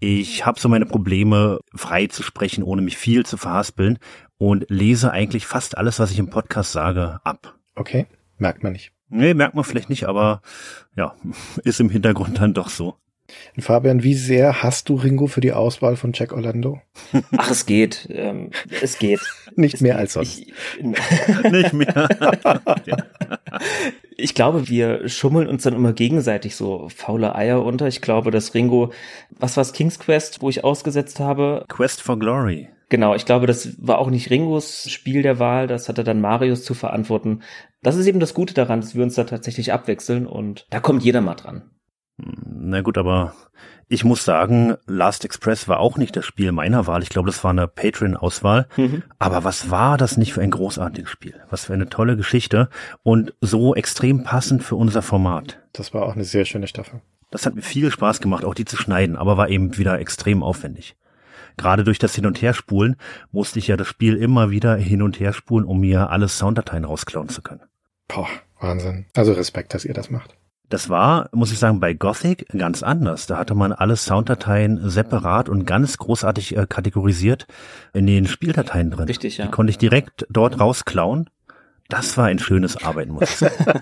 Ich 0.01 0.45
habe 0.45 0.61
so 0.61 0.69
meine 0.69 0.85
Probleme, 0.85 1.61
frei 1.75 2.09
zu 2.09 2.25
sprechen, 2.25 2.65
ohne 2.65 2.83
mich 2.83 2.99
viel 2.99 3.25
zu 3.25 3.37
verhaspeln 3.37 3.99
und 4.37 4.67
lese 4.69 5.13
eigentlich 5.13 5.47
fast 5.47 5.79
alles, 5.79 6.01
was 6.01 6.11
ich 6.11 6.19
im 6.19 6.29
Podcast 6.29 6.73
sage, 6.73 7.21
ab. 7.23 7.57
Okay, 7.77 8.07
merkt 8.37 8.65
man 8.65 8.73
nicht. 8.73 8.93
Nee, 9.09 9.33
merkt 9.33 9.55
man 9.55 9.65
vielleicht 9.65 9.91
nicht, 9.91 10.09
aber 10.09 10.43
ja, 10.97 11.15
ist 11.65 11.81
im 11.81 11.89
Hintergrund 11.89 12.41
dann 12.41 12.53
doch 12.53 12.69
so. 12.69 12.97
Fabian, 13.59 14.03
wie 14.03 14.15
sehr 14.15 14.63
hast 14.63 14.89
du 14.89 14.95
Ringo 14.95 15.27
für 15.27 15.43
die 15.43 15.53
Auswahl 15.53 15.97
von 15.97 16.13
Jack 16.15 16.33
Orlando? 16.33 16.81
Ach, 17.37 17.51
es 17.51 17.67
geht. 17.67 18.09
Ähm, 18.11 18.51
es 18.81 18.99
geht. 18.99 19.21
Nicht 19.57 19.75
es 19.75 19.81
mehr 19.83 19.95
geht. 19.95 20.01
als 20.01 20.13
sonst. 20.15 20.41
Ich, 20.41 20.55
Nicht 21.51 21.73
mehr. 21.75 22.09
ich 24.17 24.35
glaube, 24.35 24.69
wir 24.69 25.09
schummeln 25.09 25.49
uns 25.49 25.65
dann 25.65 25.75
immer 25.75 25.93
gegenseitig 25.93 26.57
so 26.57 26.89
faule 26.89 27.35
Eier 27.35 27.63
unter. 27.63 27.89
Ich 27.89 28.01
glaube, 28.01 28.31
dass 28.31 28.55
Ringo, 28.55 28.93
was 29.39 29.57
war's, 29.57 29.75
King's 29.75 29.99
Quest, 29.99 30.41
wo 30.41 30.49
ich 30.49 30.65
ausgesetzt 30.65 31.21
habe? 31.21 31.65
Quest 31.69 32.01
for 32.01 32.19
Glory. 32.19 32.69
Genau, 32.89 33.15
ich 33.15 33.25
glaube, 33.25 33.47
das 33.47 33.75
war 33.79 33.99
auch 33.99 34.11
nicht 34.11 34.29
Ringos 34.29 34.91
Spiel 34.91 35.23
der 35.23 35.39
Wahl, 35.39 35.67
das 35.67 35.89
hatte 35.89 36.05
dann 36.05 36.21
Marius 36.21 36.63
zu 36.63 36.75
verantworten. 36.75 37.41
Das 37.83 37.97
ist 37.97 38.07
eben 38.07 38.21
das 38.21 38.35
Gute 38.35 38.53
daran, 38.53 38.83
dass 38.83 38.95
wir 38.95 39.03
uns 39.03 39.15
da 39.15 39.25
tatsächlich 39.25 39.73
abwechseln 39.73 40.27
und 40.27 40.67
da 40.69 40.79
kommt 40.79 41.03
jeder 41.03 41.23
mal 41.23 41.35
dran. 41.35 41.71
Na 42.45 42.81
gut, 42.81 42.99
aber 42.99 43.35
ich 43.89 44.05
muss 44.05 44.25
sagen, 44.25 44.77
Last 44.87 45.25
Express 45.25 45.69
war 45.69 45.79
auch 45.79 45.99
nicht 45.99 46.17
das 46.17 46.25
Spiel 46.25 46.53
meiner 46.53 46.87
Wahl. 46.87 47.03
Ich 47.03 47.11
glaube, 47.11 47.27
das 47.27 47.45
war 47.45 47.51
eine 47.51 47.69
Patreon-Auswahl. 47.69 48.67
Mhm. 48.77 49.03
Aber 49.19 49.45
was 49.45 49.71
war 49.71 49.99
das 49.99 50.17
nicht 50.17 50.33
für 50.33 50.41
ein 50.41 50.51
großartiges 50.51 51.11
Spiel? 51.11 51.35
Was 51.51 51.67
für 51.67 51.75
eine 51.75 51.89
tolle 51.89 52.17
Geschichte 52.17 52.69
und 53.03 53.35
so 53.41 53.75
extrem 53.75 54.25
passend 54.25 54.63
für 54.63 54.77
unser 54.77 55.03
Format. 55.03 55.61
Das 55.73 55.93
war 55.93 56.03
auch 56.03 56.15
eine 56.15 56.25
sehr 56.25 56.45
schöne 56.45 56.69
Staffel. 56.69 57.03
Das 57.31 57.47
hat 57.47 57.55
mir 57.55 57.63
viel 57.63 57.91
Spaß 57.91 58.21
gemacht, 58.21 58.45
auch 58.45 58.55
die 58.55 58.65
zu 58.65 58.77
schneiden, 58.77 59.17
aber 59.17 59.37
war 59.37 59.49
eben 59.49 59.77
wieder 59.77 59.99
extrem 59.99 60.43
aufwendig. 60.43 60.97
Gerade 61.57 61.85
durch 61.85 61.99
das 61.99 62.15
Hin- 62.15 62.27
und 62.27 62.41
Herspulen 62.41 62.97
musste 63.31 63.59
ich 63.59 63.69
ja 63.69 63.77
das 63.77 63.89
Spiel 63.89 64.17
immer 64.17 64.51
wieder 64.51 64.75
hin 64.77 65.03
und 65.03 65.21
her 65.21 65.33
spulen, 65.33 65.65
um 65.65 65.81
mir 65.81 66.11
alle 66.11 66.29
Sounddateien 66.29 66.85
rausklauen 66.85 67.29
zu 67.29 67.43
können. 67.43 67.63
Boah, 68.09 68.29
Wahnsinn. 68.61 69.07
Also 69.15 69.33
Respekt, 69.33 69.75
dass 69.75 69.85
ihr 69.85 69.95
das 69.95 70.11
macht. 70.11 70.35
Das 70.73 70.89
war, 70.89 71.29
muss 71.33 71.53
ich 71.53 71.59
sagen, 71.59 71.81
bei 71.81 71.93
Gothic 71.93 72.49
ganz 72.57 72.83
anders. 72.83 73.27
Da 73.27 73.37
hatte 73.37 73.55
man 73.55 73.75
alle 73.75 73.95
Sounddateien 73.95 74.89
separat 74.89 75.51
und 75.51 75.67
ganz 75.67 75.99
großartig 75.99 76.57
äh, 76.57 76.67
kategorisiert 76.67 77.47
in 77.93 78.07
den 78.07 78.27
Spieldateien 78.27 78.91
drin. 78.91 79.05
Richtig, 79.05 79.37
ja. 79.37 79.45
Die 79.45 79.51
konnte 79.51 79.71
ich 79.71 79.77
direkt 79.77 80.27
dort 80.31 80.59
rausklauen. 80.59 81.29
Das 81.91 82.17
war 82.17 82.25
ein 82.25 82.39
schönes 82.39 82.83
Arbeiten, 82.83 83.13
muss 83.13 83.25
ich 83.25 83.37
sagen. 83.37 83.55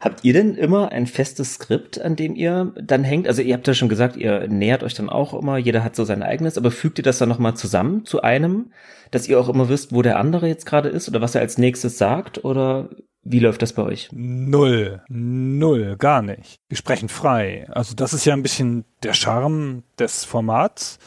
Habt 0.00 0.24
ihr 0.24 0.34
denn 0.34 0.54
immer 0.54 0.92
ein 0.92 1.06
festes 1.06 1.54
Skript, 1.54 1.98
an 1.98 2.14
dem 2.14 2.36
ihr 2.36 2.74
dann 2.78 3.02
hängt? 3.02 3.26
Also 3.26 3.40
ihr 3.40 3.54
habt 3.54 3.66
ja 3.66 3.72
schon 3.72 3.88
gesagt, 3.88 4.14
ihr 4.14 4.46
nähert 4.46 4.82
euch 4.82 4.92
dann 4.92 5.08
auch 5.08 5.32
immer, 5.32 5.56
jeder 5.56 5.82
hat 5.82 5.96
so 5.96 6.04
sein 6.04 6.22
eigenes, 6.22 6.58
aber 6.58 6.70
fügt 6.70 6.98
ihr 6.98 7.02
das 7.02 7.16
dann 7.16 7.30
nochmal 7.30 7.54
zusammen 7.54 8.04
zu 8.04 8.20
einem, 8.20 8.72
dass 9.10 9.26
ihr 9.26 9.40
auch 9.40 9.48
immer 9.48 9.70
wisst, 9.70 9.94
wo 9.94 10.02
der 10.02 10.18
andere 10.18 10.48
jetzt 10.48 10.66
gerade 10.66 10.90
ist 10.90 11.08
oder 11.08 11.22
was 11.22 11.34
er 11.34 11.40
als 11.40 11.56
nächstes 11.56 11.96
sagt? 11.96 12.44
Oder 12.44 12.90
wie 13.30 13.40
läuft 13.40 13.62
das 13.62 13.72
bei 13.72 13.82
euch? 13.82 14.08
Null, 14.12 15.02
null, 15.08 15.96
gar 15.96 16.22
nicht. 16.22 16.60
Wir 16.68 16.76
sprechen 16.76 17.08
frei. 17.08 17.66
Also 17.70 17.94
das 17.94 18.12
ist 18.12 18.24
ja 18.24 18.32
ein 18.32 18.42
bisschen 18.42 18.84
der 19.02 19.14
Charme 19.14 19.82
des 19.98 20.24
Formats, 20.24 20.98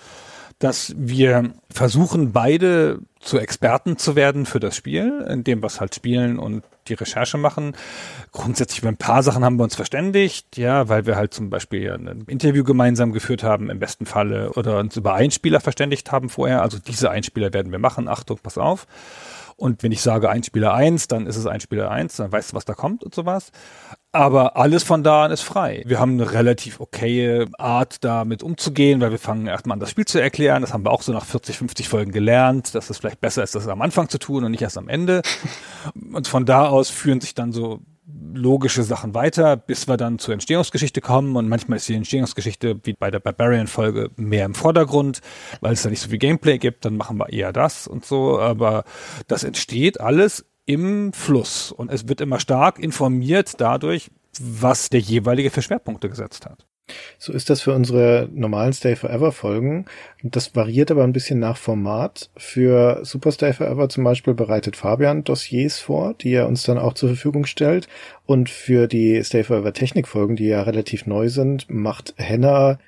dass 0.60 0.94
wir 0.98 1.54
versuchen, 1.72 2.32
beide 2.32 3.00
zu 3.20 3.40
Experten 3.40 3.98
zu 3.98 4.16
werden 4.16 4.46
für 4.46 4.60
das 4.60 4.76
Spiel, 4.76 5.26
in 5.30 5.44
dem 5.44 5.64
was 5.64 5.82
halt 5.82 5.96
spielen 5.96 6.38
und 6.38 6.64
die 6.92 6.96
Recherche 6.96 7.38
machen. 7.38 7.74
Grundsätzlich 8.32 8.80
über 8.80 8.90
ein 8.90 8.98
paar 8.98 9.24
Sachen 9.24 9.44
haben 9.44 9.58
wir 9.58 9.64
uns 9.64 9.76
verständigt, 9.76 10.58
ja, 10.58 10.90
weil 10.90 11.06
wir 11.06 11.16
halt 11.16 11.34
zum 11.34 11.50
Beispiel 11.50 11.92
ein 11.92 12.26
Interview 12.28 12.64
gemeinsam 12.64 13.12
geführt 13.12 13.44
haben, 13.44 13.70
im 13.70 13.80
besten 13.80 14.06
Falle, 14.06 14.52
oder 14.54 14.80
uns 14.80 14.96
über 14.98 15.14
Einspieler 15.14 15.60
verständigt 15.60 16.12
haben 16.12 16.30
vorher. 16.30 16.62
Also 16.62 16.78
diese 16.80 17.10
Einspieler 17.10 17.54
werden 17.54 17.72
wir 17.72 17.80
machen. 17.80 18.08
Achtung, 18.08 18.40
pass 18.42 18.58
auf. 18.58 18.86
Und 19.56 19.84
wenn 19.84 19.92
ich 19.92 20.02
sage 20.02 20.30
Einspieler 20.30 20.74
1, 20.74 21.08
dann 21.08 21.28
ist 21.28 21.38
es 21.38 21.46
Einspieler 21.46 21.92
1, 21.92 22.16
dann 22.18 22.32
weißt 22.32 22.52
du, 22.52 22.56
was 22.56 22.66
da 22.66 22.74
kommt 22.74 23.04
und 23.04 23.14
sowas. 23.14 23.52
Aber 24.14 24.58
alles 24.58 24.84
von 24.84 25.04
da 25.04 25.24
an 25.24 25.32
ist 25.32 25.42
frei. 25.42 25.84
Wir 25.86 26.00
haben 26.00 26.14
eine 26.14 26.34
relativ 26.34 26.82
okaye 26.82 27.48
Art, 27.58 28.04
damit 28.04 28.44
umzugehen, 28.44 29.00
weil 29.00 29.12
wir 29.12 29.20
fangen 29.20 29.48
erstmal 29.48 29.76
an, 29.76 29.80
das 29.80 29.90
Spiel 29.90 30.04
zu 30.04 30.20
erklären. 30.20 30.62
Das 30.62 30.74
haben 30.74 30.84
wir 30.84 30.92
auch 30.92 31.02
so 31.02 31.14
nach 31.14 31.24
40, 31.24 31.58
50 31.58 31.88
Folgen 31.88 32.12
gelernt, 32.12 32.76
dass 32.76 32.90
es 32.90 32.98
vielleicht 32.98 33.22
besser 33.22 33.42
ist, 33.42 33.56
das 33.56 33.70
am 33.70 33.82
Anfang 33.82 34.10
zu 34.10 34.18
tun 34.18 34.44
und 34.44 34.52
nicht 34.52 34.62
erst 34.62 34.78
am 34.78 34.90
Ende. 34.90 35.22
Und 36.14 36.28
von 36.28 36.46
da 36.46 36.68
aus 36.68 36.90
führen 36.90 37.22
sich 37.22 37.36
dann 37.36 37.54
so 37.54 37.80
logische 38.34 38.84
Sachen 38.84 39.14
weiter, 39.14 39.56
bis 39.56 39.88
wir 39.88 39.98
dann 39.98 40.20
zur 40.20 40.34
Entstehungsgeschichte 40.34 41.00
kommen. 41.00 41.36
Und 41.38 41.48
manchmal 41.48 41.78
ist 41.78 41.88
die 41.88 41.96
Entstehungsgeschichte, 41.96 42.80
wie 42.84 42.94
bei 42.94 43.12
der 43.12 43.20
Barbarian-Folge, 43.20 44.12
mehr 44.18 44.46
im 44.46 44.56
Vordergrund, 44.56 45.22
weil 45.62 45.74
es 45.74 45.84
da 45.84 45.90
nicht 45.90 46.02
so 46.02 46.10
viel 46.10 46.18
Gameplay 46.18 46.58
gibt. 46.58 46.84
Dann 46.84 46.98
machen 46.98 47.18
wir 47.18 47.30
eher 47.30 47.54
das 47.54 47.88
und 47.88 48.06
so. 48.06 48.40
Aber 48.40 48.84
das 49.28 49.44
entsteht 49.44 50.02
alles 50.02 50.46
im 50.72 51.12
Fluss. 51.12 51.72
Und 51.72 51.92
es 51.92 52.08
wird 52.08 52.22
immer 52.22 52.40
stark 52.40 52.80
informiert 52.80 53.60
dadurch, 53.60 54.10
was 54.40 54.90
der 54.90 55.02
jeweilige 55.02 55.50
für 55.50 55.62
Schwerpunkte 55.62 56.10
gesetzt 56.10 56.46
hat. 56.46 56.66
So 57.18 57.32
ist 57.32 57.50
das 57.50 57.62
für 57.62 57.74
unsere 57.74 58.28
normalen 58.34 58.74
Stay 58.74 58.96
Forever 58.96 59.32
Folgen. 59.32 59.86
Das 60.24 60.56
variiert 60.56 60.92
aber 60.92 61.04
ein 61.04 61.14
bisschen 61.14 61.40
nach 61.40 61.58
Format. 61.58 62.30
Für 62.36 63.00
Super 63.04 63.32
Stay 63.32 63.54
Forever 63.54 63.88
zum 63.90 64.04
Beispiel 64.04 64.34
bereitet 64.34 64.76
Fabian 64.76 65.24
Dossiers 65.24 65.80
vor, 65.80 66.14
die 66.16 66.32
er 66.32 66.48
uns 66.48 66.64
dann 66.64 66.78
auch 66.78 66.94
zur 66.94 67.10
Verfügung 67.10 67.46
stellt. 67.46 67.88
Und 68.26 68.50
für 68.50 68.88
die 68.88 69.24
Stay 69.24 69.44
Forever 69.44 69.74
Technik 69.74 70.08
Folgen, 70.08 70.36
die 70.36 70.48
ja 70.48 70.62
relativ 70.64 71.06
neu 71.06 71.30
sind, 71.30 71.70
macht 71.70 72.14
Henna 72.18 72.80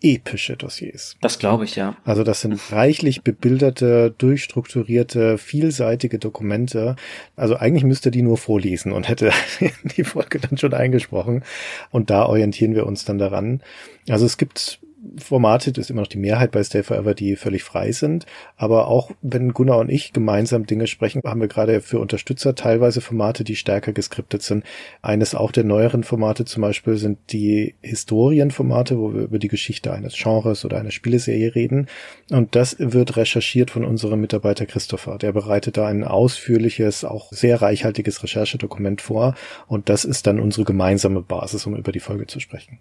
epische 0.00 0.56
Dossiers. 0.56 1.16
Das 1.20 1.38
glaube 1.38 1.64
ich, 1.64 1.76
ja. 1.76 1.96
Also 2.04 2.22
das 2.22 2.40
sind 2.40 2.72
reichlich 2.72 3.22
bebilderte, 3.22 4.14
durchstrukturierte, 4.16 5.38
vielseitige 5.38 6.18
Dokumente. 6.18 6.96
Also 7.36 7.56
eigentlich 7.56 7.84
müsste 7.84 8.10
die 8.10 8.22
nur 8.22 8.36
vorlesen 8.36 8.92
und 8.92 9.08
hätte 9.08 9.32
die 9.96 10.04
Folge 10.04 10.38
dann 10.38 10.56
schon 10.58 10.74
eingesprochen. 10.74 11.42
Und 11.90 12.10
da 12.10 12.26
orientieren 12.26 12.74
wir 12.74 12.86
uns 12.86 13.04
dann 13.04 13.18
daran. 13.18 13.60
Also 14.08 14.24
es 14.24 14.38
gibt 14.38 14.80
Formate, 15.16 15.72
das 15.72 15.86
ist 15.86 15.90
immer 15.90 16.02
noch 16.02 16.08
die 16.08 16.18
Mehrheit 16.18 16.50
bei 16.50 16.62
Stay 16.62 16.82
Forever, 16.82 17.14
die 17.14 17.36
völlig 17.36 17.64
frei 17.64 17.92
sind. 17.92 18.26
Aber 18.56 18.88
auch 18.88 19.10
wenn 19.22 19.52
Gunnar 19.52 19.78
und 19.78 19.90
ich 19.90 20.12
gemeinsam 20.12 20.66
Dinge 20.66 20.86
sprechen, 20.86 21.22
haben 21.24 21.40
wir 21.40 21.48
gerade 21.48 21.80
für 21.80 21.98
Unterstützer 21.98 22.54
teilweise 22.54 23.00
Formate, 23.00 23.44
die 23.44 23.56
stärker 23.56 23.92
geskriptet 23.92 24.42
sind. 24.42 24.64
Eines 25.02 25.34
auch 25.34 25.52
der 25.52 25.64
neueren 25.64 26.04
Formate 26.04 26.44
zum 26.44 26.62
Beispiel 26.62 26.96
sind 26.96 27.18
die 27.32 27.74
Historienformate, 27.80 28.98
wo 28.98 29.14
wir 29.14 29.22
über 29.22 29.38
die 29.38 29.48
Geschichte 29.48 29.92
eines 29.92 30.14
Genres 30.14 30.64
oder 30.64 30.78
einer 30.78 30.90
Spieleserie 30.90 31.54
reden. 31.54 31.86
Und 32.30 32.54
das 32.54 32.76
wird 32.78 33.16
recherchiert 33.16 33.70
von 33.70 33.84
unserem 33.84 34.20
Mitarbeiter 34.20 34.66
Christopher. 34.66 35.18
Der 35.18 35.32
bereitet 35.32 35.76
da 35.76 35.86
ein 35.86 36.04
ausführliches, 36.04 37.04
auch 37.04 37.32
sehr 37.32 37.62
reichhaltiges 37.62 38.22
Recherchedokument 38.22 39.00
vor. 39.00 39.34
Und 39.66 39.88
das 39.88 40.04
ist 40.04 40.26
dann 40.26 40.40
unsere 40.40 40.64
gemeinsame 40.64 41.22
Basis, 41.22 41.66
um 41.66 41.76
über 41.76 41.92
die 41.92 42.00
Folge 42.00 42.26
zu 42.26 42.40
sprechen 42.40 42.78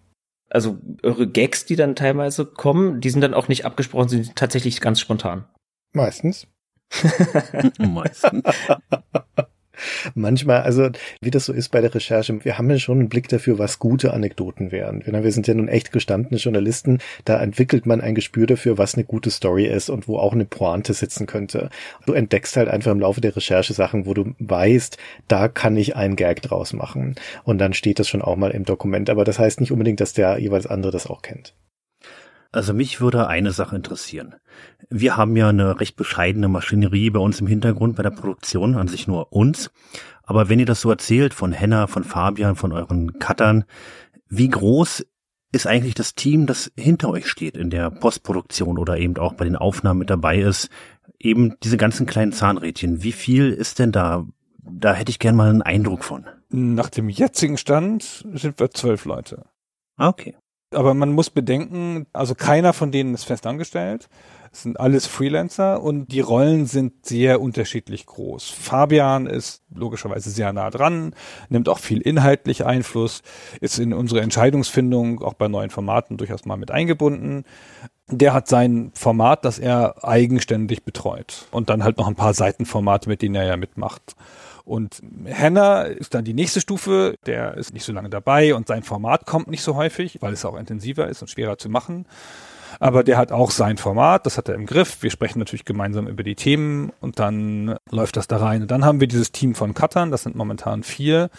also 0.50 0.80
eure 1.04 1.28
Gags, 1.28 1.66
die 1.66 1.76
dann 1.76 1.96
teilweise 1.96 2.46
kommen, 2.46 3.02
die 3.02 3.10
sind 3.10 3.22
dann 3.22 3.34
auch 3.34 3.48
nicht 3.48 3.66
abgesprochen, 3.66 4.10
sind 4.10 4.36
tatsächlich 4.36 4.82
ganz 4.82 5.00
spontan. 5.00 5.46
Meistens. 5.94 6.48
Meistens. 7.78 8.44
Manchmal, 10.16 10.62
also 10.62 10.90
wie 11.22 11.32
das 11.32 11.46
so 11.46 11.54
ist 11.54 11.70
bei 11.70 11.82
der 11.82 11.94
Recherche, 11.94 12.44
wir 12.44 12.58
haben 12.58 12.70
ja 12.70 12.80
schon 12.80 13.00
einen 13.00 13.10
Blick 13.10 13.28
dafür, 13.30 13.60
was 13.60 13.80
gute 13.80 14.14
Anekdoten 14.14 14.72
wären. 14.72 15.04
Wir 15.06 15.32
sind 15.32 15.48
ja 15.48 15.54
nun 15.54 15.68
echt 15.68 15.92
gestandene 15.92 16.40
Journalisten, 16.40 17.00
da 17.26 17.42
entwickelt 17.42 17.86
man 17.86 18.02
ein 18.02 18.16
Gespür 18.16 18.48
dafür, 18.48 18.78
was 18.78 18.96
eine 18.96 19.04
gute 19.04 19.32
Story 19.32 19.66
ist 19.66 19.90
und 19.90 20.08
wo 20.08 20.18
auch 20.18 20.34
eine 20.34 20.46
Pointe 20.46 20.94
sitzen 20.94 21.26
könnte. 21.26 21.70
Du 22.06 22.14
entdeckst 22.14 22.58
halt 22.58 22.68
einfach 22.68 22.92
im 22.92 23.00
Laufe 23.00 23.22
der 23.22 23.36
Recherche 23.36 23.74
Sachen, 23.74 24.06
wo 24.06 24.14
du 24.14 24.34
weißt, 24.40 24.98
da 25.28 25.48
kann 25.48 25.78
ich 25.78 25.96
einen 25.96 26.16
Gag 26.16 26.42
draus 26.42 26.74
machen. 26.74 27.16
Und 27.44 27.60
dann 27.60 27.74
steht 27.74 28.00
das 28.00 28.08
schon 28.08 28.22
auch 28.22 28.36
mal 28.36 28.52
im 28.52 28.66
Dokument. 28.66 29.10
Aber 29.10 29.24
das 29.24 29.40
heißt 29.40 29.62
nicht 29.62 29.72
unbedingt, 29.72 30.00
dass 30.00 30.14
der 30.14 30.40
jeweils 30.40 30.68
andere 30.68 30.92
das 30.92 31.08
auch 31.08 31.22
kennt. 31.22 31.54
Also 32.52 32.74
mich 32.74 33.02
würde 33.02 33.28
eine 33.28 33.52
Sache 33.52 33.76
interessieren. 33.76 34.36
Wir 34.90 35.18
haben 35.18 35.36
ja 35.36 35.50
eine 35.50 35.80
recht 35.80 35.96
bescheidene 35.96 36.48
Maschinerie 36.48 37.10
bei 37.10 37.20
uns 37.20 37.42
im 37.42 37.48
Hintergrund 37.48 37.96
bei 37.96 38.04
der 38.04 38.12
Produktion, 38.12 38.76
an 38.76 38.88
sich 38.88 39.08
nur 39.08 39.34
uns. 39.34 39.72
Aber 40.24 40.50
wenn 40.50 40.60
ihr 40.60 40.66
das 40.66 40.82
so 40.82 40.90
erzählt 40.90 41.34
von 41.34 41.52
Henna, 41.52 41.88
von 41.88 42.04
Fabian, 42.04 42.56
von 42.56 42.72
euren 42.72 43.20
Cuttern, 43.20 43.66
wie 44.30 44.50
groß 44.50 45.06
ist 45.52 45.68
eigentlich 45.68 45.96
das 45.96 46.16
Team, 46.16 46.46
das 46.46 46.72
hinter 46.78 47.10
euch 47.10 47.28
steht 47.28 47.56
in 47.56 47.70
der 47.70 47.90
Postproduktion 47.90 48.78
oder 48.78 48.98
eben 48.98 49.18
auch 49.18 49.34
bei 49.34 49.46
den 49.46 49.56
Aufnahmen 49.56 50.00
mit 50.00 50.10
dabei 50.10 50.40
ist? 50.40 50.70
Eben 51.20 51.56
diese 51.64 51.78
ganzen 51.78 52.06
kleinen 52.06 52.32
Zahnrädchen. 52.32 53.04
Wie 53.04 53.12
viel 53.12 53.52
ist 53.52 53.80
denn 53.80 53.92
da? 53.92 54.26
Da 54.70 54.94
hätte 54.94 55.10
ich 55.10 55.20
gern 55.20 55.36
mal 55.36 55.50
einen 55.50 55.62
Eindruck 55.62 56.04
von. 56.04 56.26
Nach 56.50 56.90
dem 56.90 57.10
jetzigen 57.10 57.58
Stand 57.58 58.26
sind 58.34 58.60
wir 58.60 58.70
zwölf 58.72 59.06
Leute. 59.06 59.46
Ah, 59.96 60.10
okay. 60.10 60.36
Aber 60.72 60.94
man 60.94 61.14
muss 61.14 61.30
bedenken, 61.30 62.08
also 62.12 62.36
keiner 62.36 62.74
von 62.74 62.92
denen 62.92 63.14
ist 63.14 63.24
fest 63.24 63.48
angestellt. 63.48 64.10
Es 64.52 64.64
sind 64.64 64.80
alles 64.80 65.06
Freelancer 65.08 65.82
und 65.82 66.08
die 66.12 66.20
Rollen 66.20 66.66
sind 66.66 67.06
sehr 67.06 67.42
unterschiedlich 67.42 68.06
groß. 68.06 68.50
Fabian 68.50 69.28
ist 69.28 69.62
logischerweise 69.74 70.30
sehr 70.30 70.52
nah 70.52 70.70
dran, 70.70 71.14
nimmt 71.50 71.70
auch 71.70 71.80
viel 71.80 72.02
inhaltlich 72.02 72.66
Einfluss, 72.66 73.22
ist 73.62 73.78
in 73.78 73.94
unsere 73.94 74.22
Entscheidungsfindung 74.22 75.22
auch 75.22 75.36
bei 75.36 75.48
neuen 75.48 75.70
Formaten 75.70 76.18
durchaus 76.18 76.46
mal 76.46 76.58
mit 76.58 76.72
eingebunden. 76.72 77.44
Der 78.10 78.34
hat 78.34 78.48
sein 78.48 78.92
Format, 78.94 79.46
das 79.46 79.60
er 79.60 80.04
eigenständig 80.04 80.84
betreut 80.84 81.46
und 81.52 81.70
dann 81.70 81.84
halt 81.84 81.98
noch 81.98 82.08
ein 82.08 82.16
paar 82.16 82.34
Seitenformate, 82.34 83.10
mit 83.10 83.22
denen 83.22 83.36
er 83.36 83.46
ja 83.46 83.58
mitmacht. 83.58 84.16
Und 84.68 85.02
Hannah 85.32 85.84
ist 85.84 86.14
dann 86.14 86.26
die 86.26 86.34
nächste 86.34 86.60
Stufe, 86.60 87.16
der 87.26 87.56
ist 87.56 87.74
nicht 87.74 87.86
so 87.86 87.94
lange 87.94 88.10
dabei 88.10 88.54
und 88.54 88.68
sein 88.68 88.84
Format 88.84 89.26
kommt 89.26 89.48
nicht 89.48 89.64
so 89.64 89.76
häufig, 89.76 90.18
weil 90.20 90.34
es 90.34 90.44
auch 90.44 90.58
intensiver 90.58 91.08
ist 91.08 91.22
und 91.22 91.30
schwerer 91.30 91.58
zu 91.58 91.70
machen. 91.70 92.06
Aber 92.82 93.06
der 93.06 93.18
hat 93.18 93.32
auch 93.32 93.52
sein 93.52 93.78
Format, 93.78 94.26
das 94.26 94.38
hat 94.38 94.50
er 94.50 94.56
im 94.56 94.66
Griff. 94.66 95.02
Wir 95.02 95.10
sprechen 95.10 95.40
natürlich 95.40 95.64
gemeinsam 95.64 96.06
über 96.06 96.22
die 96.22 96.36
Themen 96.36 96.92
und 97.00 97.18
dann 97.18 97.78
läuft 97.90 98.18
das 98.18 98.28
da 98.28 98.38
rein. 98.38 98.62
Und 98.62 98.70
dann 98.70 98.84
haben 98.84 99.00
wir 99.00 99.08
dieses 99.08 99.32
Team 99.32 99.56
von 99.56 99.74
Cuttern, 99.74 100.12
das 100.12 100.24
sind 100.24 100.36
momentan 100.36 100.84
vier, 100.84 101.30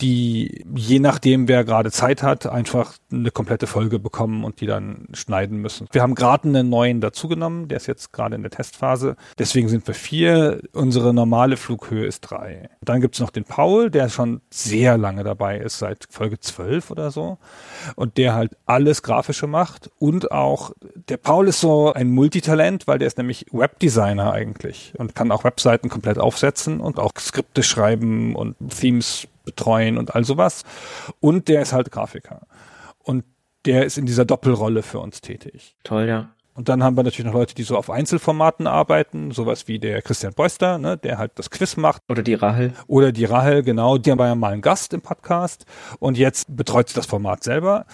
die 0.00 0.64
je 0.74 0.98
nachdem, 0.98 1.48
wer 1.48 1.62
gerade 1.62 1.90
Zeit 1.90 2.22
hat, 2.22 2.46
einfach 2.46 2.94
eine 3.12 3.30
komplette 3.30 3.66
Folge 3.66 3.98
bekommen 3.98 4.44
und 4.44 4.60
die 4.60 4.66
dann 4.66 5.06
schneiden 5.12 5.58
müssen. 5.58 5.86
Wir 5.92 6.02
haben 6.02 6.14
gerade 6.14 6.48
einen 6.48 6.68
neuen 6.68 7.00
dazugenommen, 7.00 7.68
der 7.68 7.76
ist 7.76 7.86
jetzt 7.86 8.12
gerade 8.12 8.34
in 8.34 8.42
der 8.42 8.50
Testphase. 8.50 9.16
Deswegen 9.38 9.68
sind 9.68 9.86
wir 9.86 9.94
vier. 9.94 10.60
Unsere 10.72 11.14
normale 11.14 11.56
Flughöhe 11.56 12.04
ist 12.04 12.22
drei. 12.22 12.68
Dann 12.82 13.00
gibt's 13.00 13.20
noch 13.20 13.30
den 13.30 13.44
Paul, 13.44 13.90
der 13.90 14.08
schon 14.08 14.40
sehr 14.50 14.98
lange 14.98 15.22
dabei 15.22 15.58
ist, 15.58 15.78
seit 15.78 16.06
Folge 16.10 16.40
zwölf 16.40 16.90
oder 16.90 17.10
so. 17.10 17.38
Und 17.94 18.16
der 18.16 18.34
halt 18.34 18.56
alles 18.66 19.02
Grafische 19.02 19.46
macht. 19.46 19.90
Und 19.98 20.32
auch, 20.32 20.72
der 21.08 21.16
Paul 21.16 21.48
ist 21.48 21.60
so 21.60 21.92
ein 21.92 22.10
Multitalent, 22.10 22.86
weil 22.88 22.98
der 22.98 23.06
ist 23.06 23.18
nämlich 23.18 23.46
Webdesigner 23.52 24.32
eigentlich 24.32 24.94
und 24.98 25.14
kann 25.14 25.30
auch 25.30 25.44
Webseiten 25.44 25.88
komplett 25.88 26.18
aufsetzen 26.18 26.80
und 26.80 26.98
auch 26.98 27.12
Skripte 27.18 27.62
schreiben 27.62 28.34
und 28.34 28.56
Themes 28.68 29.28
betreuen 29.44 29.96
und 29.96 30.14
all 30.14 30.24
sowas. 30.24 30.64
Und 31.20 31.48
der 31.48 31.62
ist 31.62 31.72
halt 31.72 31.90
Grafiker. 31.90 32.42
Und 33.06 33.24
der 33.64 33.86
ist 33.86 33.98
in 33.98 34.06
dieser 34.06 34.24
Doppelrolle 34.24 34.82
für 34.82 34.98
uns 34.98 35.20
tätig. 35.20 35.76
Toll, 35.84 36.06
ja. 36.06 36.30
Und 36.54 36.70
dann 36.70 36.82
haben 36.82 36.96
wir 36.96 37.02
natürlich 37.02 37.26
noch 37.26 37.38
Leute, 37.38 37.54
die 37.54 37.64
so 37.64 37.76
auf 37.76 37.90
Einzelformaten 37.90 38.66
arbeiten, 38.66 39.30
sowas 39.30 39.68
wie 39.68 39.78
der 39.78 40.00
Christian 40.00 40.32
Beuster, 40.32 40.78
ne, 40.78 40.96
der 40.96 41.18
halt 41.18 41.32
das 41.34 41.50
Quiz 41.50 41.76
macht. 41.76 42.00
Oder 42.08 42.22
die 42.22 42.32
Rahel. 42.32 42.72
Oder 42.86 43.12
die 43.12 43.26
Rahel, 43.26 43.62
genau. 43.62 43.98
Die 43.98 44.16
war 44.16 44.26
ja 44.26 44.34
mal 44.34 44.54
ein 44.54 44.62
Gast 44.62 44.94
im 44.94 45.02
Podcast 45.02 45.66
und 45.98 46.16
jetzt 46.16 46.56
betreut 46.56 46.88
sie 46.88 46.94
das 46.94 47.04
Format 47.04 47.44
selber. 47.44 47.84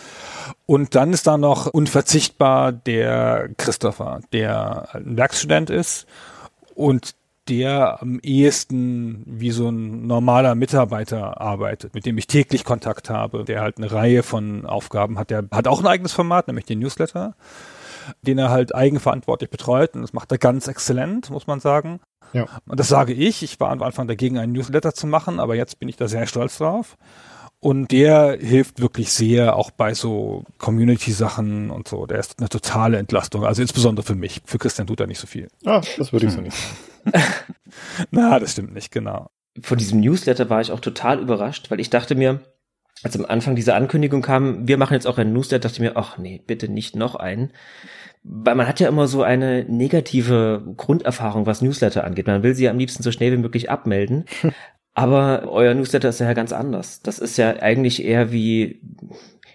Und 0.65 0.95
dann 0.95 1.13
ist 1.13 1.27
da 1.27 1.37
noch 1.37 1.67
unverzichtbar 1.67 2.71
der 2.71 3.51
Christopher, 3.57 4.21
der 4.33 4.95
ein 4.95 5.17
Werkstudent 5.17 5.69
ist 5.69 6.07
und 6.77 7.17
der 7.49 8.01
am 8.01 8.21
ehesten 8.21 9.25
wie 9.27 9.51
so 9.51 9.69
ein 9.69 10.07
normaler 10.07 10.55
Mitarbeiter 10.55 11.41
arbeitet, 11.41 11.95
mit 11.95 12.07
dem 12.07 12.17
ich 12.19 12.27
täglich 12.27 12.65
Kontakt 12.65 13.11
habe, 13.11 13.45
der 13.45 13.61
halt 13.61 13.79
eine 13.79 13.91
Reihe 13.91 14.23
von 14.23 14.65
Aufgaben 14.65 15.19
hat. 15.19 15.31
Der 15.31 15.45
hat 15.51 15.67
auch 15.67 15.81
ein 15.81 15.87
eigenes 15.87 16.13
Format, 16.13 16.47
nämlich 16.47 16.67
den 16.67 16.79
Newsletter, 16.79 17.35
den 18.23 18.39
er 18.39 18.51
halt 18.51 18.75
eigenverantwortlich 18.75 19.51
betreut 19.51 19.95
und 19.95 20.03
das 20.03 20.13
macht 20.13 20.31
er 20.31 20.39
ganz 20.39 20.69
exzellent, 20.69 21.31
muss 21.31 21.47
man 21.47 21.61
sagen. 21.61 22.01
Ja. 22.33 22.47
Und 22.67 22.81
das 22.81 22.89
sage 22.89 23.13
ich. 23.13 23.43
Ich 23.43 23.61
war 23.61 23.71
am 23.71 23.83
Anfang 23.83 24.09
dagegen, 24.09 24.39
einen 24.39 24.53
Newsletter 24.53 24.95
zu 24.95 25.07
machen, 25.07 25.41
aber 25.41 25.55
jetzt 25.55 25.79
bin 25.79 25.89
ich 25.89 25.97
da 25.97 26.09
sehr 26.09 26.27
stolz 26.27 26.59
drauf. 26.59 26.97
Und 27.61 27.93
der 27.93 28.39
hilft 28.41 28.81
wirklich 28.81 29.13
sehr, 29.13 29.55
auch 29.55 29.71
bei 29.71 29.95
so 29.95 30.45
Community-Sachen 30.59 31.71
und 31.71 31.87
so. 31.87 32.07
Der 32.07 32.19
ist 32.19 32.41
eine 32.41 32.49
totale 32.49 32.99
Entlastung. 32.99 33.45
Also 33.45 33.63
insbesondere 33.63 34.05
für 34.05 34.17
mich. 34.17 34.43
Für 34.45 34.59
Christian 34.59 34.89
tut 34.89 34.99
er 34.99 35.07
nicht 35.07 35.21
so 35.21 35.29
viel. 35.29 35.49
Ah, 35.65 35.81
das 35.97 36.13
würde 36.13 36.27
ich 36.27 36.33
so 36.33 36.41
nicht 36.41 36.57
sagen. 36.57 36.92
Na, 38.11 38.39
das 38.39 38.53
stimmt 38.53 38.75
nicht, 38.75 38.91
genau. 38.91 39.31
Von 39.61 39.79
diesem 39.79 40.01
Newsletter 40.01 40.49
war 40.51 40.61
ich 40.61 40.73
auch 40.73 40.81
total 40.81 41.21
überrascht, 41.21 41.71
weil 41.71 41.81
ich 41.81 41.91
dachte 41.91 42.15
mir, 42.15 42.41
als 43.03 43.17
am 43.17 43.27
Anfang 43.27 43.57
diese 43.57 43.75
Ankündigung 43.75 44.23
kam, 44.23 44.67
wir 44.69 44.79
machen 44.79 44.95
jetzt 44.95 45.07
auch 45.07 45.19
einen 45.19 45.33
Newsletter, 45.33 45.69
dachte 45.69 45.75
ich 45.75 45.81
mir, 45.81 45.97
ach 45.97 46.19
nee, 46.19 46.43
bitte 46.47 46.69
nicht 46.69 46.97
noch 46.97 47.17
einen. 47.17 47.53
Weil 48.23 48.55
man 48.55 48.69
hat 48.69 48.79
ja 48.79 48.89
immer 48.89 49.09
so 49.09 49.23
eine 49.23 49.65
negative 49.65 50.75
Grunderfahrung, 50.77 51.45
was 51.45 51.61
Newsletter 51.61 52.05
angeht. 52.05 52.29
Man 52.29 52.45
will 52.45 52.55
sie 52.55 52.65
ja 52.65 52.71
am 52.71 52.79
liebsten 52.79 53.03
so 53.03 53.11
schnell 53.11 53.33
wie 53.33 53.39
möglich 53.39 53.71
abmelden. 53.71 54.27
Aber 54.95 55.49
euer 55.49 55.75
Newsletter 55.75 56.11
ist 56.11 56.21
ja 56.21 56.33
ganz 56.35 56.53
anders. 56.53 57.01
Das 57.01 57.19
ist 57.19 57.39
ja 57.39 57.57
eigentlich 57.57 58.05
eher 58.05 58.31
wie, 58.31 58.83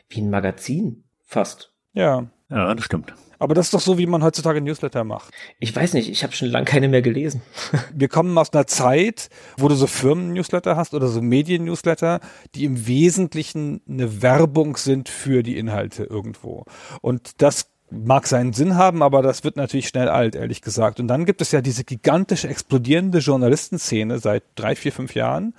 wie 0.10 0.22
ein 0.22 0.30
Magazin, 0.30 1.04
fast. 1.24 1.74
Ja. 1.94 2.26
Ja, 2.50 2.74
das 2.74 2.86
stimmt. 2.86 3.14
Aber 3.40 3.54
das 3.54 3.68
ist 3.68 3.74
doch 3.74 3.82
so, 3.82 3.98
wie 3.98 4.06
man 4.06 4.24
heutzutage 4.24 4.62
Newsletter 4.62 5.04
macht. 5.04 5.34
Ich 5.60 5.76
weiß 5.76 5.94
nicht, 5.94 6.10
ich 6.10 6.24
habe 6.24 6.34
schon 6.34 6.50
lange 6.50 6.66
keine 6.66 6.88
mehr 6.88 7.02
gelesen. 7.02 7.42
Wir 7.94 8.08
kommen 8.08 8.38
aus 8.38 8.54
einer 8.54 8.68
Zeit, 8.68 9.30
wo 9.58 9.68
du 9.68 9.76
so 9.76 9.88
Firmen-Newsletter 9.88 10.76
hast 10.76 10.94
oder 10.94 11.08
so 11.08 11.22
Medien-Newsletter, 11.22 12.20
die 12.56 12.66
im 12.66 12.88
Wesentlichen 12.88 13.82
eine 13.88 14.22
Werbung 14.22 14.78
sind 14.78 15.10
für 15.10 15.44
die 15.44 15.58
Inhalte 15.58 16.04
irgendwo. 16.04 16.66
Und 17.02 17.42
das 17.42 17.68
mag 17.90 18.28
seinen 18.28 18.54
Sinn 18.54 18.76
haben, 18.76 19.02
aber 19.02 19.22
das 19.22 19.44
wird 19.44 19.56
natürlich 19.56 19.88
schnell 19.88 20.10
alt, 20.10 20.36
ehrlich 20.36 20.62
gesagt. 20.62 21.00
Und 21.00 21.08
dann 21.08 21.26
gibt 21.26 21.42
es 21.42 21.52
ja 21.52 21.62
diese 21.62 21.84
gigantisch 21.84 22.44
explodierende 22.46 23.20
Journalistenszene 23.20 24.20
seit 24.20 24.44
drei, 24.56 24.76
vier, 24.76 24.92
fünf 24.92 25.16
Jahren 25.16 25.54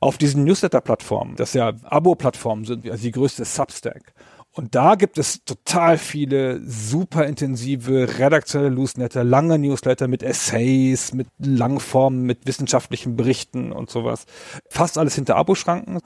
auf 0.00 0.18
diesen 0.18 0.44
Newsletter-Plattformen, 0.44 1.36
das 1.36 1.54
ja 1.54 1.72
Abo-Plattformen 1.84 2.64
sind, 2.64 2.88
also 2.88 3.02
die 3.02 3.12
größte 3.12 3.44
Substack. 3.44 4.12
Und 4.56 4.74
da 4.74 4.94
gibt 4.94 5.18
es 5.18 5.44
total 5.44 5.98
viele 5.98 6.62
super 6.66 7.26
intensive 7.26 8.18
redaktionelle 8.18 8.74
Newsletter, 8.74 9.22
lange 9.22 9.58
Newsletter 9.58 10.08
mit 10.08 10.22
Essays, 10.22 11.12
mit 11.12 11.28
Langformen, 11.38 12.22
mit 12.22 12.46
wissenschaftlichen 12.46 13.16
Berichten 13.16 13.70
und 13.70 13.90
sowas. 13.90 14.24
Fast 14.70 14.96
alles 14.96 15.14
hinter 15.14 15.36
Aboschranken. 15.36 15.98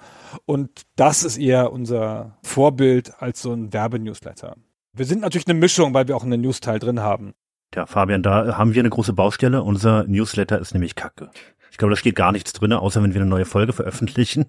Und 0.47 0.83
das 0.97 1.23
ist 1.23 1.39
eher 1.39 1.73
unser 1.73 2.39
Vorbild 2.43 3.23
als 3.23 3.41
so 3.41 3.53
ein 3.53 3.73
Werbenewsletter. 3.73 4.57
Wir 4.95 5.07
sind 5.07 5.21
natürlich 5.21 5.47
eine 5.47 5.59
Mischung, 5.59 5.95
weil 5.95 6.09
wir 6.09 6.17
auch 6.17 6.25
einen 6.25 6.41
News-Teil 6.41 6.81
drin 6.81 6.99
haben. 6.99 7.35
Ja, 7.73 7.87
Fabian, 7.87 8.25
da 8.25 8.59
haben 8.59 8.75
wir 8.75 8.83
eine 8.83 8.91
große 8.91 9.13
Baustelle. 9.13 9.63
Unser 9.63 10.09
Newsletter 10.09 10.59
ist 10.59 10.75
nämlich 10.75 10.97
Kacke. 10.97 11.31
Ich 11.71 11.79
glaube, 11.79 11.93
da 11.93 11.97
steht 11.97 12.17
gar 12.17 12.33
nichts 12.33 12.53
drin, 12.53 12.73
außer 12.73 13.03
wenn 13.03 13.15
wir 13.15 13.21
eine 13.21 13.31
neue 13.31 13.45
Folge 13.45 13.73
veröffentlichen. 13.73 14.47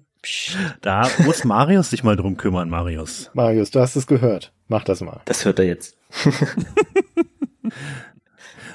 Da 0.80 1.08
muss 1.24 1.44
Marius 1.44 1.90
sich 1.90 2.04
mal 2.04 2.16
drum 2.16 2.36
kümmern, 2.36 2.68
Marius. 2.68 3.30
Marius, 3.34 3.70
du 3.70 3.80
hast 3.80 3.96
es 3.96 4.06
gehört. 4.06 4.52
Mach 4.68 4.84
das 4.84 5.00
mal. 5.00 5.20
Das 5.24 5.44
hört 5.44 5.58
er 5.58 5.66
jetzt. 5.66 5.96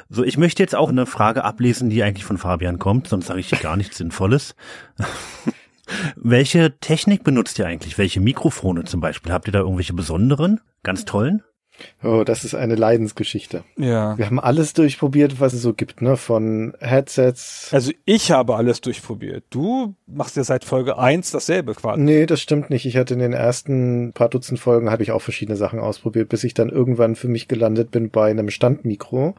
so, 0.09 0.23
ich 0.23 0.37
möchte 0.37 0.63
jetzt 0.63 0.75
auch 0.75 0.89
eine 0.89 1.05
Frage 1.05 1.43
ablesen, 1.43 1.89
die 1.89 2.03
eigentlich 2.03 2.25
von 2.25 2.37
Fabian 2.37 2.79
kommt, 2.79 3.07
sonst 3.07 3.27
sage 3.27 3.39
ich 3.39 3.49
hier 3.49 3.59
gar 3.59 3.77
nichts 3.77 3.97
Sinnvolles. 3.97 4.55
Welche 6.15 6.79
Technik 6.79 7.23
benutzt 7.23 7.59
ihr 7.59 7.67
eigentlich? 7.67 7.97
Welche 7.97 8.19
Mikrofone 8.19 8.83
zum 8.83 8.99
Beispiel? 8.99 9.31
Habt 9.31 9.47
ihr 9.47 9.53
da 9.53 9.59
irgendwelche 9.59 9.93
besonderen, 9.93 10.59
ganz 10.83 11.05
tollen? 11.05 11.43
Oh, 12.03 12.23
das 12.23 12.43
ist 12.43 12.55
eine 12.55 12.75
Leidensgeschichte. 12.75 13.63
Ja. 13.77 14.17
Wir 14.17 14.25
haben 14.25 14.39
alles 14.39 14.73
durchprobiert, 14.73 15.39
was 15.39 15.53
es 15.53 15.61
so 15.61 15.73
gibt, 15.73 16.01
ne? 16.01 16.17
Von 16.17 16.73
Headsets. 16.79 17.69
Also 17.71 17.91
ich 18.05 18.31
habe 18.31 18.55
alles 18.55 18.81
durchprobiert. 18.81 19.45
Du 19.49 19.95
machst 20.05 20.35
ja 20.37 20.43
seit 20.43 20.63
Folge 20.63 20.97
eins 20.97 21.31
dasselbe 21.31 21.73
quasi. 21.73 22.01
Nee, 22.01 22.25
das 22.25 22.41
stimmt 22.41 22.69
nicht. 22.69 22.85
Ich 22.85 22.97
hatte 22.97 23.13
in 23.13 23.19
den 23.19 23.33
ersten 23.33 24.13
paar 24.13 24.29
Dutzend 24.29 24.59
Folgen 24.59 24.89
habe 24.91 25.03
ich 25.03 25.11
auch 25.11 25.21
verschiedene 25.21 25.57
Sachen 25.57 25.79
ausprobiert, 25.79 26.29
bis 26.29 26.43
ich 26.43 26.53
dann 26.53 26.69
irgendwann 26.69 27.15
für 27.15 27.27
mich 27.27 27.47
gelandet 27.47 27.91
bin 27.91 28.09
bei 28.09 28.29
einem 28.29 28.49
Standmikro. 28.49 29.35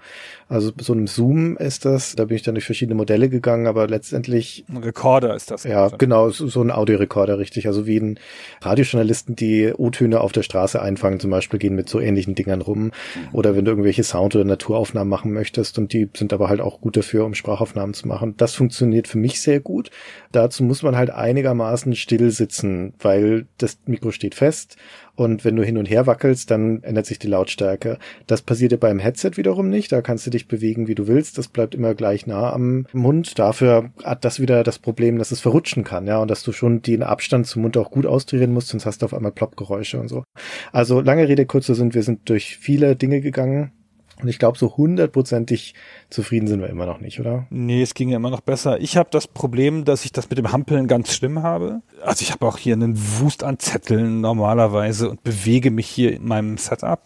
Also 0.49 0.73
so 0.81 0.93
einem 0.93 1.07
Zoom 1.07 1.57
ist 1.57 1.85
das. 1.85 2.15
Da 2.17 2.25
bin 2.25 2.37
ich 2.37 2.43
dann 2.43 2.55
durch 2.55 2.67
verschiedene 2.67 2.95
Modelle 2.95 3.29
gegangen, 3.29 3.67
aber 3.67 3.87
letztendlich. 3.87 4.65
Ein 4.69 4.79
Rekorder 4.79 5.35
ist 5.35 5.51
das. 5.51 5.65
Ja, 5.65 5.89
genau, 5.89 6.31
so, 6.31 6.49
so 6.49 6.63
ein 6.63 6.71
Audiorekorder, 6.71 7.39
richtig. 7.39 7.67
Also 7.67 7.87
wie 7.87 7.99
ein 7.99 8.19
Radiojournalisten, 8.63 9.37
die 9.37 9.73
O-Töne 9.77 10.21
auf 10.21 10.33
der 10.33 10.43
Straße 10.43 10.81
einfangen, 10.81 11.21
zum 11.21 11.31
Beispiel 11.31 11.59
gehen 11.59 11.75
mit 11.75 11.89
so 11.89 12.01
ähnlichen 12.01 12.28
Dingern 12.35 12.61
rum. 12.61 12.93
Oder 13.33 13.57
wenn 13.57 13.65
du 13.65 13.73
irgendwelche 13.73 14.05
Sound- 14.05 14.35
oder 14.35 14.45
Naturaufnahmen 14.45 15.09
machen 15.09 15.33
möchtest 15.33 15.79
und 15.79 15.93
die 15.93 16.09
sind 16.17 16.33
aber 16.33 16.49
halt 16.49 16.61
auch 16.61 16.81
gut 16.81 16.97
dafür, 16.97 17.25
um 17.25 17.35
Sprachaufnahmen 17.35 17.95
zu 17.95 18.09
machen. 18.09 18.35
Das 18.37 18.55
funktioniert 18.55 19.09
für 19.09 19.19
mich 19.19 19.41
sehr 19.41 19.61
gut. 19.61 19.91
Dazu 20.33 20.63
muss 20.63 20.83
man 20.83 20.97
halt 20.97 21.11
einigermaßen 21.11 21.95
still 21.95 22.31
sitzen, 22.31 22.95
weil 22.99 23.47
das 23.59 23.79
Mikro 23.87 24.11
steht 24.11 24.35
fest 24.35 24.77
und 25.19 25.45
wenn 25.45 25.57
du 25.57 25.65
hin 25.65 25.79
und 25.79 25.91
her 25.91 26.07
wackelst, 26.07 26.49
dann 26.49 26.81
ändert 26.85 27.07
sich 27.07 27.19
die 27.19 27.27
Lautstärke. 27.27 27.99
Das 28.29 28.41
passiert 28.41 28.71
ja 28.71 28.79
beim 28.79 29.01
Headset 29.01 29.33
wiederum 29.35 29.69
nicht. 29.69 29.91
Da 29.91 30.01
kannst 30.01 30.25
du 30.25 30.31
dich 30.31 30.47
bewegen, 30.47 30.87
wie 30.87 30.95
du 30.95 31.09
willst. 31.09 31.39
Das 31.39 31.49
bleibt 31.49 31.75
immer 31.75 31.97
gleich 31.97 32.29
nah 32.29 32.53
am 32.53 32.87
Mund. 32.93 33.37
Dafür 33.37 33.91
hat 34.05 34.25
das 34.25 34.39
wieder 34.39 34.63
das 34.63 34.79
Problem, 34.79 35.19
dass 35.19 35.33
es 35.33 35.41
verrutschen 35.41 35.83
kann, 35.83 36.07
ja, 36.07 36.19
und 36.19 36.31
dass 36.31 36.45
du 36.45 36.53
schon 36.53 36.83
den 36.83 37.03
Abstand 37.03 37.49
zum 37.49 37.63
Mund 37.63 37.77
auch 37.77 37.91
gut 37.91 38.07
austarieren 38.07 38.53
musst, 38.53 38.69
sonst 38.69 38.87
hast 38.87 39.03
du 39.03 39.07
auf 39.07 39.15
einmal 39.15 39.33
Ploppgeräusche 39.33 39.99
und 39.99 40.07
so. 40.07 40.23
Also 40.71 41.01
lange 41.01 41.27
Rede, 41.27 41.47
kurzer 41.47 41.75
sind, 41.75 41.97
wir 41.97 42.05
sind 42.05 42.29
durch 42.29 42.57
viele 42.57 42.95
Dinge 42.95 43.21
gegangen. 43.21 43.73
Und 44.21 44.29
ich 44.29 44.39
glaube, 44.39 44.59
so 44.59 44.77
hundertprozentig 44.77 45.75
zufrieden 46.11 46.49
sind 46.49 46.61
wir 46.61 46.69
immer 46.69 46.87
noch 46.87 47.01
nicht, 47.01 47.21
oder? 47.21 47.47
Nee, 47.51 47.83
es 47.83 47.95
ging 47.95 48.09
ja 48.09 48.17
immer 48.17 48.31
noch 48.31 48.41
besser. 48.41 48.81
Ich 48.81 48.97
habe 48.97 49.09
das 49.13 49.27
Problem, 49.27 49.85
dass 49.85 50.05
ich 50.05 50.13
das 50.13 50.29
mit 50.29 50.39
dem 50.39 50.53
Hampeln 50.53 50.89
ganz 50.89 51.13
schlimm 51.13 51.43
habe. 51.43 51.83
Also 52.03 52.23
ich 52.23 52.33
habe 52.33 52.47
auch 52.47 52.59
hier 52.59 52.75
einen 52.75 52.99
Wust 53.21 53.45
an 53.45 53.59
Zetteln 53.59 54.21
normalerweise 54.21 55.09
und 55.11 55.23
bewege 55.23 55.71
mich 55.71 55.87
hier 55.87 56.13
in 56.13 56.27
meinem 56.27 56.59
Setup. 56.59 57.01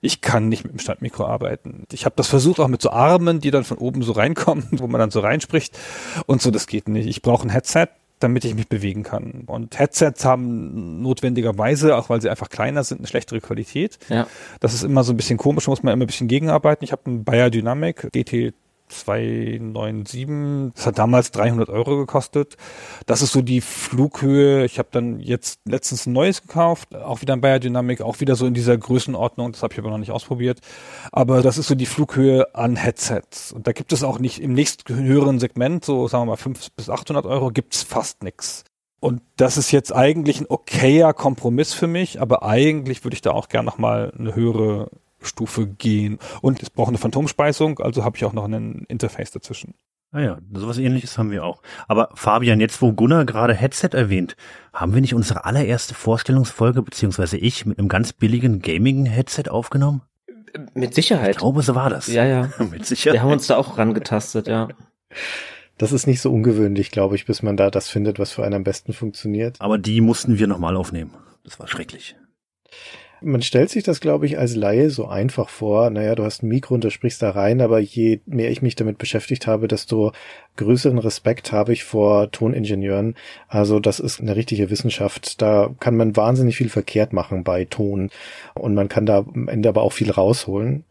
Ich 0.00 0.20
kann 0.20 0.48
nicht 0.48 0.64
mit 0.64 0.72
dem 0.72 0.78
Standmikro 0.78 1.26
arbeiten. 1.26 1.84
Ich 1.92 2.04
habe 2.04 2.14
das 2.16 2.28
versucht 2.28 2.60
auch 2.60 2.68
mit 2.68 2.80
so 2.80 2.90
Armen, 2.90 3.40
die 3.40 3.50
dann 3.50 3.64
von 3.64 3.78
oben 3.78 4.02
so 4.02 4.12
reinkommen, 4.12 4.66
wo 4.70 4.86
man 4.86 4.98
dann 4.98 5.10
so 5.10 5.20
reinspricht 5.20 5.78
und 6.26 6.40
so, 6.40 6.50
das 6.50 6.66
geht 6.66 6.88
nicht. 6.88 7.06
Ich 7.06 7.22
brauche 7.22 7.46
ein 7.46 7.50
Headset, 7.50 7.88
damit 8.18 8.44
ich 8.44 8.54
mich 8.54 8.68
bewegen 8.68 9.02
kann. 9.02 9.44
Und 9.46 9.78
Headsets 9.78 10.24
haben 10.24 11.02
notwendigerweise, 11.02 11.96
auch 11.96 12.08
weil 12.08 12.20
sie 12.22 12.30
einfach 12.30 12.48
kleiner 12.48 12.82
sind, 12.82 12.98
eine 12.98 13.06
schlechtere 13.06 13.40
Qualität. 13.40 13.98
Ja. 14.08 14.26
Das 14.60 14.72
ist 14.72 14.82
immer 14.82 15.04
so 15.04 15.12
ein 15.12 15.16
bisschen 15.16 15.36
komisch, 15.36 15.68
muss 15.68 15.82
man 15.82 15.92
immer 15.92 16.04
ein 16.04 16.06
bisschen 16.06 16.28
gegenarbeiten. 16.28 16.84
Ich 16.84 16.92
habe 16.92 17.02
einen 17.06 17.24
Bayer 17.24 17.50
Dynamic 17.50 18.08
GT 18.12 18.54
297. 18.88 20.72
Das 20.74 20.86
hat 20.86 20.98
damals 20.98 21.30
300 21.32 21.68
Euro 21.68 21.96
gekostet. 21.96 22.56
Das 23.06 23.22
ist 23.22 23.32
so 23.32 23.42
die 23.42 23.60
Flughöhe. 23.60 24.64
Ich 24.64 24.78
habe 24.78 24.88
dann 24.92 25.20
jetzt 25.20 25.60
letztens 25.64 26.06
ein 26.06 26.12
neues 26.12 26.42
gekauft, 26.42 26.94
auch 26.94 27.22
wieder 27.22 27.34
ein 27.34 27.40
Bayer 27.40 27.58
Dynamic, 27.58 28.00
auch 28.00 28.20
wieder 28.20 28.36
so 28.36 28.46
in 28.46 28.54
dieser 28.54 28.76
Größenordnung. 28.76 29.52
Das 29.52 29.62
habe 29.62 29.74
ich 29.74 29.78
aber 29.78 29.90
noch 29.90 29.98
nicht 29.98 30.12
ausprobiert. 30.12 30.60
Aber 31.12 31.42
das 31.42 31.58
ist 31.58 31.68
so 31.68 31.74
die 31.74 31.86
Flughöhe 31.86 32.54
an 32.54 32.76
Headsets. 32.76 33.52
Und 33.52 33.66
da 33.66 33.72
gibt 33.72 33.92
es 33.92 34.02
auch 34.02 34.18
nicht 34.18 34.40
im 34.40 34.52
nächsten 34.52 34.94
höheren 34.94 35.38
Segment, 35.40 35.84
so 35.84 36.08
sagen 36.08 36.22
wir 36.22 36.32
mal 36.32 36.36
500 36.36 36.76
bis 36.76 36.90
800 36.90 37.26
Euro, 37.26 37.50
gibt's 37.50 37.82
fast 37.82 38.22
nix. 38.22 38.64
Und 39.00 39.22
das 39.36 39.56
ist 39.56 39.70
jetzt 39.72 39.94
eigentlich 39.94 40.40
ein 40.40 40.46
okayer 40.48 41.12
Kompromiss 41.12 41.74
für 41.74 41.86
mich, 41.86 42.20
aber 42.20 42.42
eigentlich 42.42 43.04
würde 43.04 43.14
ich 43.14 43.20
da 43.20 43.30
auch 43.32 43.48
gern 43.48 43.64
nochmal 43.64 44.12
eine 44.18 44.34
höhere 44.34 44.90
Stufe 45.26 45.66
gehen. 45.66 46.18
Und 46.40 46.62
es 46.62 46.70
braucht 46.70 46.88
eine 46.88 46.98
Phantomspeisung, 46.98 47.80
also 47.80 48.04
habe 48.04 48.16
ich 48.16 48.24
auch 48.24 48.32
noch 48.32 48.44
ein 48.44 48.84
Interface 48.88 49.30
dazwischen. 49.30 49.74
Ah 50.12 50.20
ja, 50.20 50.38
sowas 50.54 50.78
ähnliches 50.78 51.18
haben 51.18 51.30
wir 51.30 51.44
auch. 51.44 51.62
Aber 51.88 52.10
Fabian, 52.14 52.60
jetzt 52.60 52.80
wo 52.80 52.92
Gunnar 52.92 53.24
gerade 53.24 53.54
Headset 53.54 53.90
erwähnt, 53.92 54.36
haben 54.72 54.94
wir 54.94 55.00
nicht 55.00 55.14
unsere 55.14 55.44
allererste 55.44 55.94
Vorstellungsfolge, 55.94 56.82
beziehungsweise 56.82 57.36
ich, 57.36 57.66
mit 57.66 57.78
einem 57.78 57.88
ganz 57.88 58.12
billigen 58.12 58.60
Gaming-Headset 58.60 59.50
aufgenommen? 59.50 60.02
Mit 60.74 60.94
Sicherheit. 60.94 61.32
Ich 61.32 61.36
glaube, 61.38 61.62
so 61.62 61.74
war 61.74 61.90
das. 61.90 62.06
Ja, 62.06 62.24
ja. 62.24 62.50
mit 62.70 62.86
Sicherheit. 62.86 63.14
Wir 63.14 63.22
haben 63.22 63.32
uns 63.32 63.48
da 63.48 63.56
auch 63.56 63.76
rangetastet, 63.78 64.46
ja. 64.46 64.68
Das 65.76 65.92
ist 65.92 66.06
nicht 66.06 66.22
so 66.22 66.32
ungewöhnlich, 66.32 66.90
glaube 66.90 67.16
ich, 67.16 67.26
bis 67.26 67.42
man 67.42 67.56
da 67.56 67.70
das 67.70 67.88
findet, 67.88 68.18
was 68.18 68.32
für 68.32 68.44
einen 68.44 68.54
am 68.54 68.64
besten 68.64 68.92
funktioniert. 68.92 69.60
Aber 69.60 69.76
die 69.76 70.00
mussten 70.00 70.38
wir 70.38 70.46
nochmal 70.46 70.76
aufnehmen. 70.76 71.10
Das 71.44 71.60
war 71.60 71.68
schrecklich. 71.68 72.16
Man 73.22 73.40
stellt 73.40 73.70
sich 73.70 73.82
das, 73.82 74.00
glaube 74.00 74.26
ich, 74.26 74.38
als 74.38 74.54
Laie 74.54 74.90
so 74.90 75.06
einfach 75.06 75.48
vor. 75.48 75.88
Naja, 75.88 76.14
du 76.14 76.24
hast 76.24 76.42
ein 76.42 76.48
Mikro 76.48 76.74
und 76.74 76.84
du 76.84 76.90
sprichst 76.90 77.22
da 77.22 77.30
rein, 77.30 77.62
aber 77.62 77.78
je 77.78 78.20
mehr 78.26 78.50
ich 78.50 78.60
mich 78.60 78.76
damit 78.76 78.98
beschäftigt 78.98 79.46
habe, 79.46 79.68
desto 79.68 80.12
größeren 80.56 80.98
Respekt 80.98 81.50
habe 81.50 81.72
ich 81.72 81.84
vor 81.84 82.30
Toningenieuren. 82.30 83.14
Also 83.48 83.80
das 83.80 84.00
ist 84.00 84.20
eine 84.20 84.36
richtige 84.36 84.68
Wissenschaft. 84.70 85.40
Da 85.40 85.70
kann 85.80 85.96
man 85.96 86.16
wahnsinnig 86.16 86.56
viel 86.56 86.68
verkehrt 86.68 87.14
machen 87.14 87.42
bei 87.42 87.64
Ton 87.64 88.10
und 88.54 88.74
man 88.74 88.88
kann 88.88 89.06
da 89.06 89.18
am 89.18 89.48
Ende 89.48 89.70
aber 89.70 89.82
auch 89.82 89.92
viel 89.92 90.10
rausholen. 90.10 90.84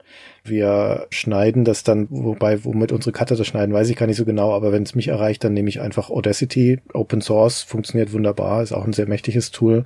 Wir 0.43 1.07
schneiden 1.09 1.65
das 1.65 1.83
dann, 1.83 2.07
wobei, 2.09 2.63
womit 2.63 2.91
unsere 2.91 3.11
Cutter 3.11 3.35
das 3.35 3.47
schneiden, 3.47 3.73
weiß 3.73 3.89
ich 3.89 3.95
gar 3.95 4.05
nicht 4.05 4.17
so 4.17 4.25
genau, 4.25 4.53
aber 4.53 4.71
wenn 4.71 4.83
es 4.83 4.95
mich 4.95 5.07
erreicht, 5.07 5.43
dann 5.43 5.53
nehme 5.53 5.69
ich 5.69 5.81
einfach 5.81 6.09
Audacity. 6.09 6.79
Open 6.93 7.21
Source 7.21 7.63
funktioniert 7.63 8.13
wunderbar, 8.13 8.61
ist 8.61 8.71
auch 8.71 8.85
ein 8.85 8.93
sehr 8.93 9.07
mächtiges 9.07 9.51
Tool. 9.51 9.83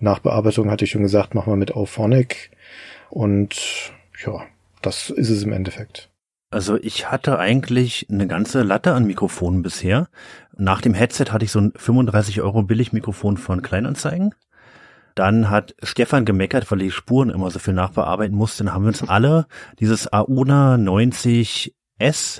Nachbearbeitung 0.00 0.70
hatte 0.70 0.84
ich 0.84 0.90
schon 0.90 1.02
gesagt, 1.02 1.34
machen 1.34 1.52
wir 1.52 1.56
mit 1.56 1.74
Auphonic. 1.74 2.50
Und 3.10 3.92
ja, 4.24 4.42
das 4.82 5.10
ist 5.10 5.30
es 5.30 5.42
im 5.42 5.52
Endeffekt. 5.52 6.10
Also 6.50 6.76
ich 6.76 7.10
hatte 7.10 7.38
eigentlich 7.40 8.06
eine 8.10 8.28
ganze 8.28 8.62
Latte 8.62 8.92
an 8.92 9.06
Mikrofonen 9.06 9.62
bisher. 9.62 10.08
Nach 10.56 10.80
dem 10.80 10.94
Headset 10.94 11.26
hatte 11.30 11.44
ich 11.44 11.50
so 11.50 11.60
ein 11.60 11.72
35 11.74 12.42
Euro 12.42 12.62
Billigmikrofon 12.62 13.38
von 13.38 13.60
Kleinanzeigen. 13.60 14.34
Dann 15.14 15.48
hat 15.50 15.74
Stefan 15.82 16.24
gemeckert, 16.24 16.70
weil 16.70 16.78
die 16.78 16.90
Spuren 16.90 17.30
immer 17.30 17.50
so 17.50 17.58
viel 17.58 17.74
nachbearbeiten 17.74 18.36
mussten. 18.36 18.66
Dann 18.66 18.74
haben 18.74 18.82
wir 18.82 18.88
uns 18.88 19.08
alle 19.08 19.46
dieses 19.78 20.12
Auna 20.12 20.74
90S 20.74 21.70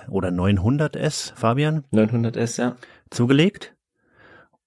oder 0.09 0.29
900S, 0.31 1.35
Fabian? 1.35 1.85
900S, 1.93 2.61
ja. 2.61 2.77
zugelegt. 3.11 3.75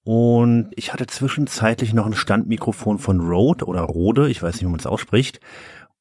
Und 0.03 0.72
ich 0.78 0.93
hatte 0.93 1.05
zwischenzeitlich 1.05 1.93
noch 1.93 2.05
ein 2.05 2.14
Standmikrofon 2.14 2.97
von 2.97 3.20
Rode 3.20 3.66
oder 3.66 3.82
Rode, 3.82 4.30
ich 4.30 4.41
weiß 4.41 4.55
nicht, 4.55 4.64
wie 4.64 4.72
man 4.72 4.80
es 4.80 4.86
ausspricht. 4.86 5.41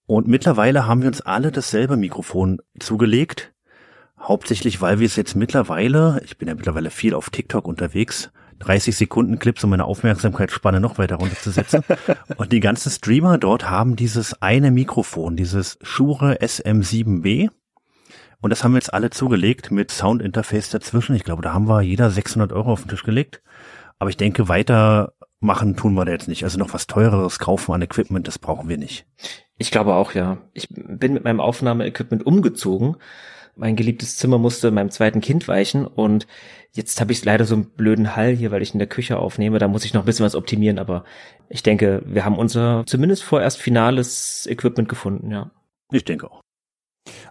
Und 0.07 0.29
mittlerweile 0.29 0.87
haben 0.87 1.03
wir 1.03 1.09
uns 1.09 1.23
alle 1.23 1.51
dasselbe 1.51 1.97
Mikrofon 1.97 2.59
zugelegt. 2.79 3.53
Hauptsächlich, 4.21 4.81
weil 4.81 5.01
wir 5.01 5.07
es 5.07 5.17
jetzt 5.17 5.35
mittlerweile, 5.35 6.21
ich 6.25 6.39
bin 6.39 6.47
ja 6.47 6.55
mittlerweile 6.55 6.91
viel 6.91 7.15
auf 7.15 7.31
TikTok 7.31 7.67
unterwegs, 7.67 8.31
30 8.59 8.97
Sekunden 8.97 9.39
Clips, 9.39 9.65
um 9.65 9.71
meine 9.71 9.85
Aufmerksamkeitsspanne 9.85 10.81
noch 10.81 10.99
weiter 10.99 11.17
runterzusetzen. 11.17 11.83
und 12.37 12.53
die 12.53 12.61
ganzen 12.61 12.91
Streamer 12.91 13.39
dort 13.39 13.69
haben 13.71 13.97
dieses 13.97 14.41
eine 14.43 14.71
Mikrofon, 14.71 15.37
dieses 15.37 15.79
Shure 15.83 16.41
SM7B. 16.41 17.49
Und 18.41 18.51
das 18.51 18.63
haben 18.63 18.73
wir 18.73 18.79
jetzt 18.79 18.93
alle 18.93 19.11
zugelegt 19.11 19.71
mit 19.71 19.91
Soundinterface 19.91 20.71
dazwischen. 20.71 21.17
Ich 21.17 21.25
glaube, 21.25 21.43
da 21.43 21.53
haben 21.53 21.69
wir 21.69 21.83
jeder 21.83 22.11
600 22.11 22.53
Euro 22.53 22.73
auf 22.73 22.83
den 22.83 22.89
Tisch 22.89 23.03
gelegt. 23.03 23.43
Aber 23.99 24.11
ich 24.11 24.17
denke, 24.17 24.49
weitermachen 24.49 25.77
tun 25.77 25.95
wir 25.95 26.05
da 26.05 26.13
jetzt 26.13 26.29
nicht. 26.29 26.45
Also 26.45 26.59
noch 26.59 26.75
was 26.75 26.87
teureres 26.87 27.39
kaufen 27.39 27.73
an 27.73 27.83
Equipment, 27.83 28.29
das 28.29 28.39
brauchen 28.39 28.69
wir 28.69 28.77
nicht. 28.77 29.07
Ich 29.59 29.71
glaube 29.71 29.95
auch, 29.95 30.13
ja. 30.13 30.39
Ich 30.53 30.69
bin 30.69 31.15
mit 31.15 31.25
meinem 31.25 31.41
Aufnahmeequipment 31.41 32.27
umgezogen. 32.27 32.97
Mein 33.57 33.75
geliebtes 33.75 34.19
Zimmer 34.19 34.37
musste 34.37 34.71
meinem 34.71 34.91
zweiten 34.91 35.23
Kind 35.23 35.49
weichen 35.49 35.87
und 35.87 36.27
jetzt 36.77 37.01
habe 37.01 37.13
ich 37.13 37.25
leider 37.25 37.45
so 37.45 37.55
einen 37.55 37.65
blöden 37.65 38.15
Hall 38.15 38.35
hier, 38.35 38.51
weil 38.51 38.63
ich 38.63 38.73
in 38.73 38.79
der 38.79 38.89
Küche 38.89 39.19
aufnehme. 39.19 39.59
Da 39.59 39.69
muss 39.69 39.85
ich 39.85 39.95
noch 39.95 40.03
ein 40.03 40.07
bisschen 40.07 40.27
was 40.27 40.35
optimieren, 40.35 40.79
aber 40.79 41.05
ich 41.49 41.63
denke, 41.63 42.03
wir 42.07 42.25
haben 42.25 42.39
unser 42.39 42.85
zumindest 42.87 43.25
vorerst 43.25 43.59
finales 43.59 44.47
Equipment 44.49 44.89
gefunden, 44.89 45.31
ja. 45.31 45.51
Ich 45.91 46.05
denke 46.05 46.31
auch. 46.31 46.41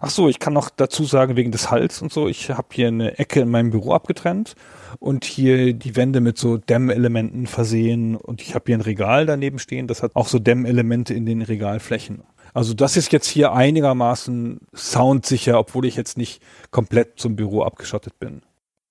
Ach 0.00 0.10
so, 0.10 0.28
ich 0.28 0.38
kann 0.38 0.52
noch 0.52 0.70
dazu 0.70 1.04
sagen, 1.04 1.36
wegen 1.36 1.52
des 1.52 1.70
Halls 1.70 2.00
und 2.00 2.12
so, 2.12 2.28
ich 2.28 2.50
habe 2.50 2.68
hier 2.72 2.88
eine 2.88 3.18
Ecke 3.18 3.40
in 3.40 3.50
meinem 3.50 3.70
Büro 3.70 3.92
abgetrennt 3.92 4.54
und 4.98 5.24
hier 5.24 5.74
die 5.74 5.96
Wände 5.96 6.20
mit 6.20 6.38
so 6.38 6.56
Dämmelementen 6.56 7.46
versehen 7.46 8.16
und 8.16 8.40
ich 8.40 8.54
habe 8.54 8.64
hier 8.66 8.78
ein 8.78 8.82
Regal 8.82 9.26
daneben 9.26 9.58
stehen, 9.58 9.86
das 9.86 10.02
hat 10.02 10.16
auch 10.16 10.28
so 10.28 10.38
Dämmelemente 10.38 11.12
in 11.12 11.26
den 11.26 11.42
Regalflächen. 11.42 12.22
Also 12.54 12.72
das 12.72 12.96
ist 12.96 13.12
jetzt 13.12 13.26
hier 13.26 13.52
einigermaßen 13.52 14.60
soundsicher, 14.74 15.58
obwohl 15.58 15.84
ich 15.84 15.96
jetzt 15.96 16.16
nicht 16.16 16.42
komplett 16.70 17.18
zum 17.18 17.36
Büro 17.36 17.62
abgeschottet 17.62 18.18
bin. 18.18 18.40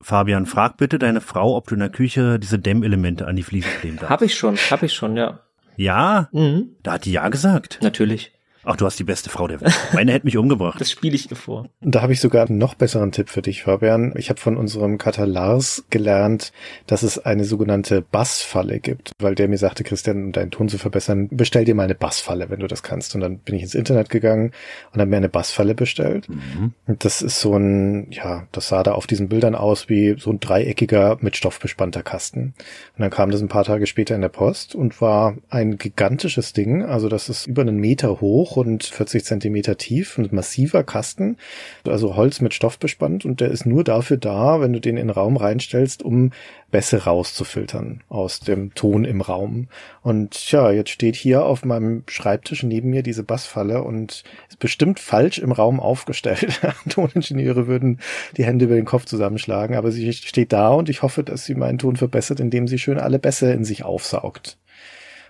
Fabian, 0.01 0.45
frag 0.45 0.77
bitte 0.77 0.99
deine 0.99 1.21
Frau, 1.21 1.55
ob 1.55 1.67
du 1.67 1.75
in 1.75 1.79
der 1.79 1.89
Küche 1.89 2.39
diese 2.39 2.59
Dämmelemente 2.59 3.27
an 3.27 3.35
die 3.35 3.43
Fliesen 3.43 3.71
kleben 3.79 3.97
darfst. 3.97 4.09
Hab 4.09 4.21
ich 4.21 4.35
schon, 4.35 4.57
hab 4.57 4.83
ich 4.83 4.93
schon, 4.93 5.17
ja. 5.17 5.39
Ja? 5.77 6.29
Mhm. 6.31 6.75
Da 6.83 6.93
hat 6.93 7.05
die 7.05 7.11
ja 7.11 7.29
gesagt. 7.29 7.79
Natürlich. 7.81 8.34
Ach, 8.67 8.75
du 8.75 8.85
hast 8.87 8.97
die 8.97 9.03
beste 9.03 9.29
Frau 9.29 9.47
der 9.47 9.61
Welt. 9.61 9.73
Meine 9.93 10.11
hätte 10.11 10.25
mich 10.25 10.37
umgebracht. 10.37 10.81
Das 10.81 10.89
spiele 10.89 11.13
ich 11.13 11.29
ihr 11.29 11.37
vor. 11.37 11.69
Und 11.81 11.93
da 11.93 12.01
habe 12.01 12.13
ich 12.13 12.19
sogar 12.19 12.47
einen 12.47 12.57
noch 12.57 12.73
besseren 12.73 13.11
Tipp 13.11 13.29
für 13.29 13.43
dich, 13.43 13.61
Fabian. 13.61 14.11
Ich 14.17 14.29
habe 14.31 14.39
von 14.39 14.57
unserem 14.57 14.97
Kater 14.97 15.27
Lars 15.27 15.85
gelernt, 15.91 16.51
dass 16.87 17.03
es 17.03 17.19
eine 17.19 17.45
sogenannte 17.45 18.01
Bassfalle 18.01 18.79
gibt, 18.79 19.11
weil 19.19 19.35
der 19.35 19.49
mir 19.49 19.59
sagte, 19.59 19.83
Christian, 19.83 20.25
um 20.25 20.31
deinen 20.31 20.49
Ton 20.49 20.67
zu 20.67 20.79
verbessern, 20.79 21.27
bestell 21.29 21.63
dir 21.63 21.75
mal 21.75 21.83
eine 21.83 21.93
Bassfalle, 21.93 22.49
wenn 22.49 22.59
du 22.59 22.65
das 22.65 22.81
kannst. 22.81 23.13
Und 23.13 23.21
dann 23.21 23.37
bin 23.37 23.55
ich 23.55 23.61
ins 23.61 23.75
Internet 23.75 24.09
gegangen 24.09 24.51
und 24.91 24.99
habe 24.99 25.11
mir 25.11 25.17
eine 25.17 25.29
Bassfalle 25.29 25.75
bestellt. 25.75 26.27
Mhm. 26.27 26.73
Und 26.87 27.05
das 27.05 27.21
ist 27.21 27.39
so 27.39 27.55
ein, 27.55 28.07
ja, 28.09 28.47
das 28.51 28.69
sah 28.69 28.81
da 28.81 28.93
auf 28.93 29.05
diesen 29.05 29.29
Bildern 29.29 29.53
aus 29.53 29.89
wie 29.89 30.15
so 30.17 30.31
ein 30.31 30.39
dreieckiger 30.39 31.17
mit 31.21 31.37
Stoff 31.37 31.59
bespannter 31.59 32.01
Kasten. 32.01 32.55
Und 32.97 33.01
dann 33.01 33.11
kam 33.11 33.29
das 33.29 33.41
ein 33.41 33.47
paar 33.47 33.63
Tage 33.63 33.85
später 33.85 34.15
in 34.15 34.21
der 34.21 34.29
Post 34.29 34.73
und 34.73 35.01
war 35.01 35.35
ein 35.49 35.77
gigantisches 35.77 36.53
Ding. 36.53 36.83
Also 36.83 37.09
das 37.09 37.29
ist 37.29 37.45
über 37.45 37.61
einen 37.61 37.77
Meter 37.77 38.21
hoch 38.21 38.54
und 38.57 38.83
40 38.83 39.25
Zentimeter 39.25 39.77
tief, 39.77 40.17
ein 40.17 40.29
massiver 40.31 40.83
Kasten, 40.83 41.37
also 41.85 42.15
Holz 42.15 42.41
mit 42.41 42.53
Stoff 42.53 42.79
bespannt 42.79 43.25
und 43.25 43.41
der 43.41 43.51
ist 43.51 43.65
nur 43.65 43.83
dafür 43.83 44.17
da, 44.17 44.61
wenn 44.61 44.73
du 44.73 44.79
den 44.79 44.97
in 44.97 45.07
den 45.07 45.09
Raum 45.09 45.37
reinstellst, 45.37 46.03
um 46.03 46.31
Bässe 46.71 47.05
rauszufiltern 47.05 48.01
aus 48.09 48.41
dem 48.41 48.73
Ton 48.73 49.05
im 49.05 49.21
Raum. 49.21 49.67
Und 50.01 50.51
ja, 50.51 50.71
jetzt 50.71 50.89
steht 50.89 51.15
hier 51.15 51.45
auf 51.45 51.63
meinem 51.63 52.03
Schreibtisch 52.07 52.63
neben 52.63 52.89
mir 52.89 53.01
diese 53.01 53.23
Bassfalle 53.23 53.81
und 53.81 54.23
ist 54.49 54.59
bestimmt 54.59 54.99
falsch 54.99 55.39
im 55.39 55.53
Raum 55.53 55.79
aufgestellt. 55.79 56.59
Toningenieure 56.89 57.67
würden 57.67 57.99
die 58.35 58.43
Hände 58.43 58.65
über 58.65 58.75
den 58.75 58.83
Kopf 58.83 59.05
zusammenschlagen, 59.05 59.77
aber 59.77 59.91
sie 59.91 60.11
steht 60.11 60.51
da 60.51 60.69
und 60.69 60.89
ich 60.89 61.01
hoffe, 61.01 61.23
dass 61.23 61.45
sie 61.45 61.55
meinen 61.55 61.77
Ton 61.77 61.95
verbessert, 61.95 62.39
indem 62.39 62.67
sie 62.67 62.77
schön 62.77 62.99
alle 62.99 63.19
Bässe 63.19 63.53
in 63.53 63.63
sich 63.63 63.83
aufsaugt. 63.83 64.57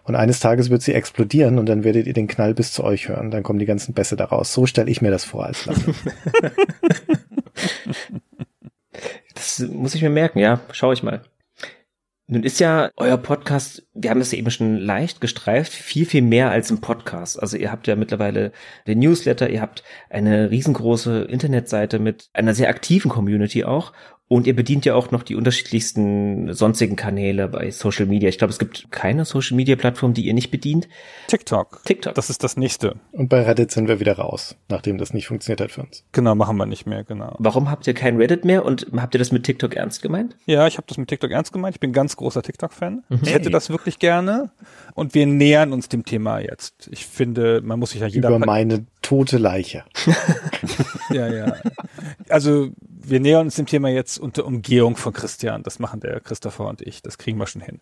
Und 0.05 0.15
eines 0.15 0.39
Tages 0.39 0.69
wird 0.69 0.83
sie 0.83 0.93
explodieren 0.93 1.57
und 1.57 1.65
dann 1.67 1.83
werdet 1.83 2.05
ihr 2.05 2.13
den 2.13 2.27
Knall 2.27 2.53
bis 2.53 2.71
zu 2.71 2.83
euch 2.83 3.09
hören. 3.09 3.31
Dann 3.31 3.41
kommen 3.41 3.59
die 3.59 3.65
ganzen 3.65 3.93
Bässe 3.93 4.15
daraus. 4.15 4.53
So 4.53 4.67
stelle 4.67 4.89
ich 4.89 5.01
mir 5.01 5.09
das 5.09 5.25
vor 5.25 5.45
als 5.45 5.65
Lasse. 5.65 5.95
das 9.33 9.59
muss 9.59 9.95
ich 9.95 10.03
mir 10.03 10.11
merken, 10.11 10.37
ja. 10.37 10.61
Schau 10.71 10.91
ich 10.91 11.01
mal. 11.01 11.21
Nun 12.27 12.41
ist 12.41 12.59
ja 12.59 12.89
euer 12.97 13.17
Podcast, 13.17 13.87
wir 13.93 14.09
haben 14.09 14.21
es 14.21 14.33
eben 14.33 14.49
schon 14.49 14.77
leicht 14.77 15.21
gestreift, 15.21 15.71
viel, 15.71 16.07
viel 16.07 16.23
mehr 16.23 16.49
als 16.49 16.71
ein 16.71 16.81
Podcast. 16.81 17.39
Also 17.39 17.55
ihr 17.55 17.71
habt 17.71 17.85
ja 17.85 17.95
mittlerweile 17.95 18.51
den 18.87 18.97
Newsletter, 18.97 19.47
ihr 19.47 19.61
habt 19.61 19.83
eine 20.09 20.49
riesengroße 20.49 21.21
Internetseite 21.25 21.99
mit 21.99 22.29
einer 22.33 22.55
sehr 22.55 22.69
aktiven 22.69 23.09
Community 23.09 23.63
auch 23.63 23.93
und 24.27 24.47
ihr 24.47 24.55
bedient 24.55 24.85
ja 24.85 24.95
auch 24.95 25.11
noch 25.11 25.21
die 25.21 25.35
unterschiedlichsten 25.35 26.51
sonstigen 26.53 26.95
Kanäle 26.95 27.47
bei 27.47 27.69
Social 27.69 28.07
Media. 28.07 28.27
Ich 28.27 28.39
glaube, 28.39 28.51
es 28.51 28.57
gibt 28.57 28.91
keine 28.91 29.23
Social 29.23 29.55
Media 29.55 29.75
Plattform, 29.75 30.15
die 30.15 30.25
ihr 30.25 30.33
nicht 30.33 30.49
bedient. 30.49 30.87
TikTok. 31.27 31.81
TikTok. 31.85 32.15
Das 32.15 32.31
ist 32.31 32.43
das 32.43 32.57
nächste. 32.57 32.95
Und 33.11 33.29
bei 33.29 33.43
Reddit 33.43 33.69
sind 33.69 33.87
wir 33.87 33.99
wieder 33.99 34.13
raus, 34.13 34.55
nachdem 34.67 34.97
das 34.97 35.13
nicht 35.13 35.27
funktioniert 35.27 35.61
hat 35.61 35.71
für 35.71 35.81
uns. 35.83 36.03
Genau, 36.11 36.33
machen 36.33 36.57
wir 36.57 36.65
nicht 36.65 36.87
mehr, 36.87 37.03
genau. 37.03 37.35
Warum 37.37 37.69
habt 37.69 37.85
ihr 37.85 37.93
kein 37.93 38.17
Reddit 38.17 38.45
mehr 38.45 38.65
und 38.65 38.87
habt 38.95 39.13
ihr 39.13 39.19
das 39.19 39.31
mit 39.31 39.43
TikTok 39.43 39.75
ernst 39.75 40.01
gemeint? 40.01 40.35
Ja, 40.47 40.65
ich 40.65 40.77
habe 40.77 40.87
das 40.87 40.97
mit 40.97 41.07
TikTok 41.07 41.29
ernst 41.29 41.53
gemeint. 41.53 41.75
Ich 41.75 41.79
bin 41.79 41.93
ganz 41.93 42.15
großer 42.15 42.41
TikTok-Fan. 42.41 43.03
Mhm. 43.07 43.19
Ich 43.21 43.31
hätte 43.31 43.51
das 43.51 43.69
wirklich 43.69 43.99
gerne. 43.99 44.49
Und 44.95 45.13
wir 45.13 45.27
nähern 45.27 45.71
uns 45.71 45.87
dem 45.87 46.03
Thema 46.03 46.39
jetzt. 46.39 46.89
Ich 46.91 47.05
finde, 47.05 47.61
man 47.61 47.77
muss 47.77 47.91
sich 47.91 48.01
ja 48.01 48.07
jeder... 48.07 48.29
Über 48.29 48.39
meine 48.39 48.87
tote 49.03 49.37
Leiche. 49.37 49.83
ja, 51.11 51.27
ja. 51.31 51.57
Also 52.27 52.71
wir 53.09 53.19
nähern 53.19 53.45
uns 53.45 53.55
dem 53.55 53.65
Thema 53.65 53.89
jetzt 53.89 54.17
unter 54.17 54.45
Umgehung 54.45 54.95
von 54.95 55.13
Christian. 55.13 55.63
Das 55.63 55.79
machen 55.79 55.99
der 55.99 56.19
Christopher 56.19 56.67
und 56.67 56.81
ich. 56.81 57.01
Das 57.01 57.17
kriegen 57.17 57.37
wir 57.37 57.47
schon 57.47 57.61
hin. 57.61 57.79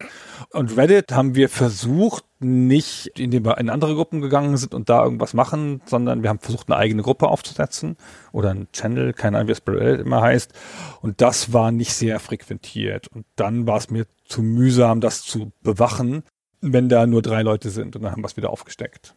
Und 0.51 0.77
Reddit 0.77 1.11
haben 1.11 1.35
wir 1.35 1.49
versucht, 1.49 2.25
nicht 2.39 3.07
indem 3.17 3.45
wir 3.45 3.57
in 3.57 3.69
andere 3.69 3.95
Gruppen 3.95 4.21
gegangen 4.21 4.57
sind 4.57 4.73
und 4.73 4.89
da 4.89 5.03
irgendwas 5.03 5.33
machen, 5.33 5.81
sondern 5.85 6.23
wir 6.23 6.29
haben 6.29 6.39
versucht, 6.39 6.69
eine 6.69 6.77
eigene 6.77 7.01
Gruppe 7.01 7.27
aufzusetzen 7.27 7.95
oder 8.31 8.51
ein 8.51 8.67
Channel, 8.73 9.13
keine 9.13 9.37
Ahnung, 9.37 9.47
wie 9.47 9.53
es 9.53 9.61
bei 9.61 9.73
Reddit 9.73 10.05
immer 10.05 10.21
heißt. 10.21 10.53
Und 11.01 11.21
das 11.21 11.53
war 11.53 11.71
nicht 11.71 11.93
sehr 11.93 12.19
frequentiert. 12.19 13.07
Und 13.07 13.25
dann 13.35 13.67
war 13.67 13.77
es 13.77 13.89
mir 13.89 14.05
zu 14.25 14.41
mühsam, 14.41 15.01
das 15.01 15.23
zu 15.23 15.51
bewachen, 15.61 16.23
wenn 16.61 16.89
da 16.89 17.07
nur 17.07 17.21
drei 17.21 17.41
Leute 17.41 17.69
sind. 17.69 17.95
Und 17.95 18.03
dann 18.03 18.11
haben 18.11 18.21
wir 18.21 18.27
es 18.27 18.37
wieder 18.37 18.49
aufgesteckt. 18.49 19.15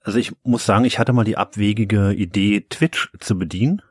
Also 0.00 0.18
ich 0.18 0.32
muss 0.42 0.64
sagen, 0.64 0.84
ich 0.84 0.98
hatte 0.98 1.12
mal 1.12 1.24
die 1.24 1.36
abwegige 1.36 2.12
Idee, 2.12 2.64
Twitch 2.68 3.10
zu 3.20 3.38
bedienen 3.38 3.82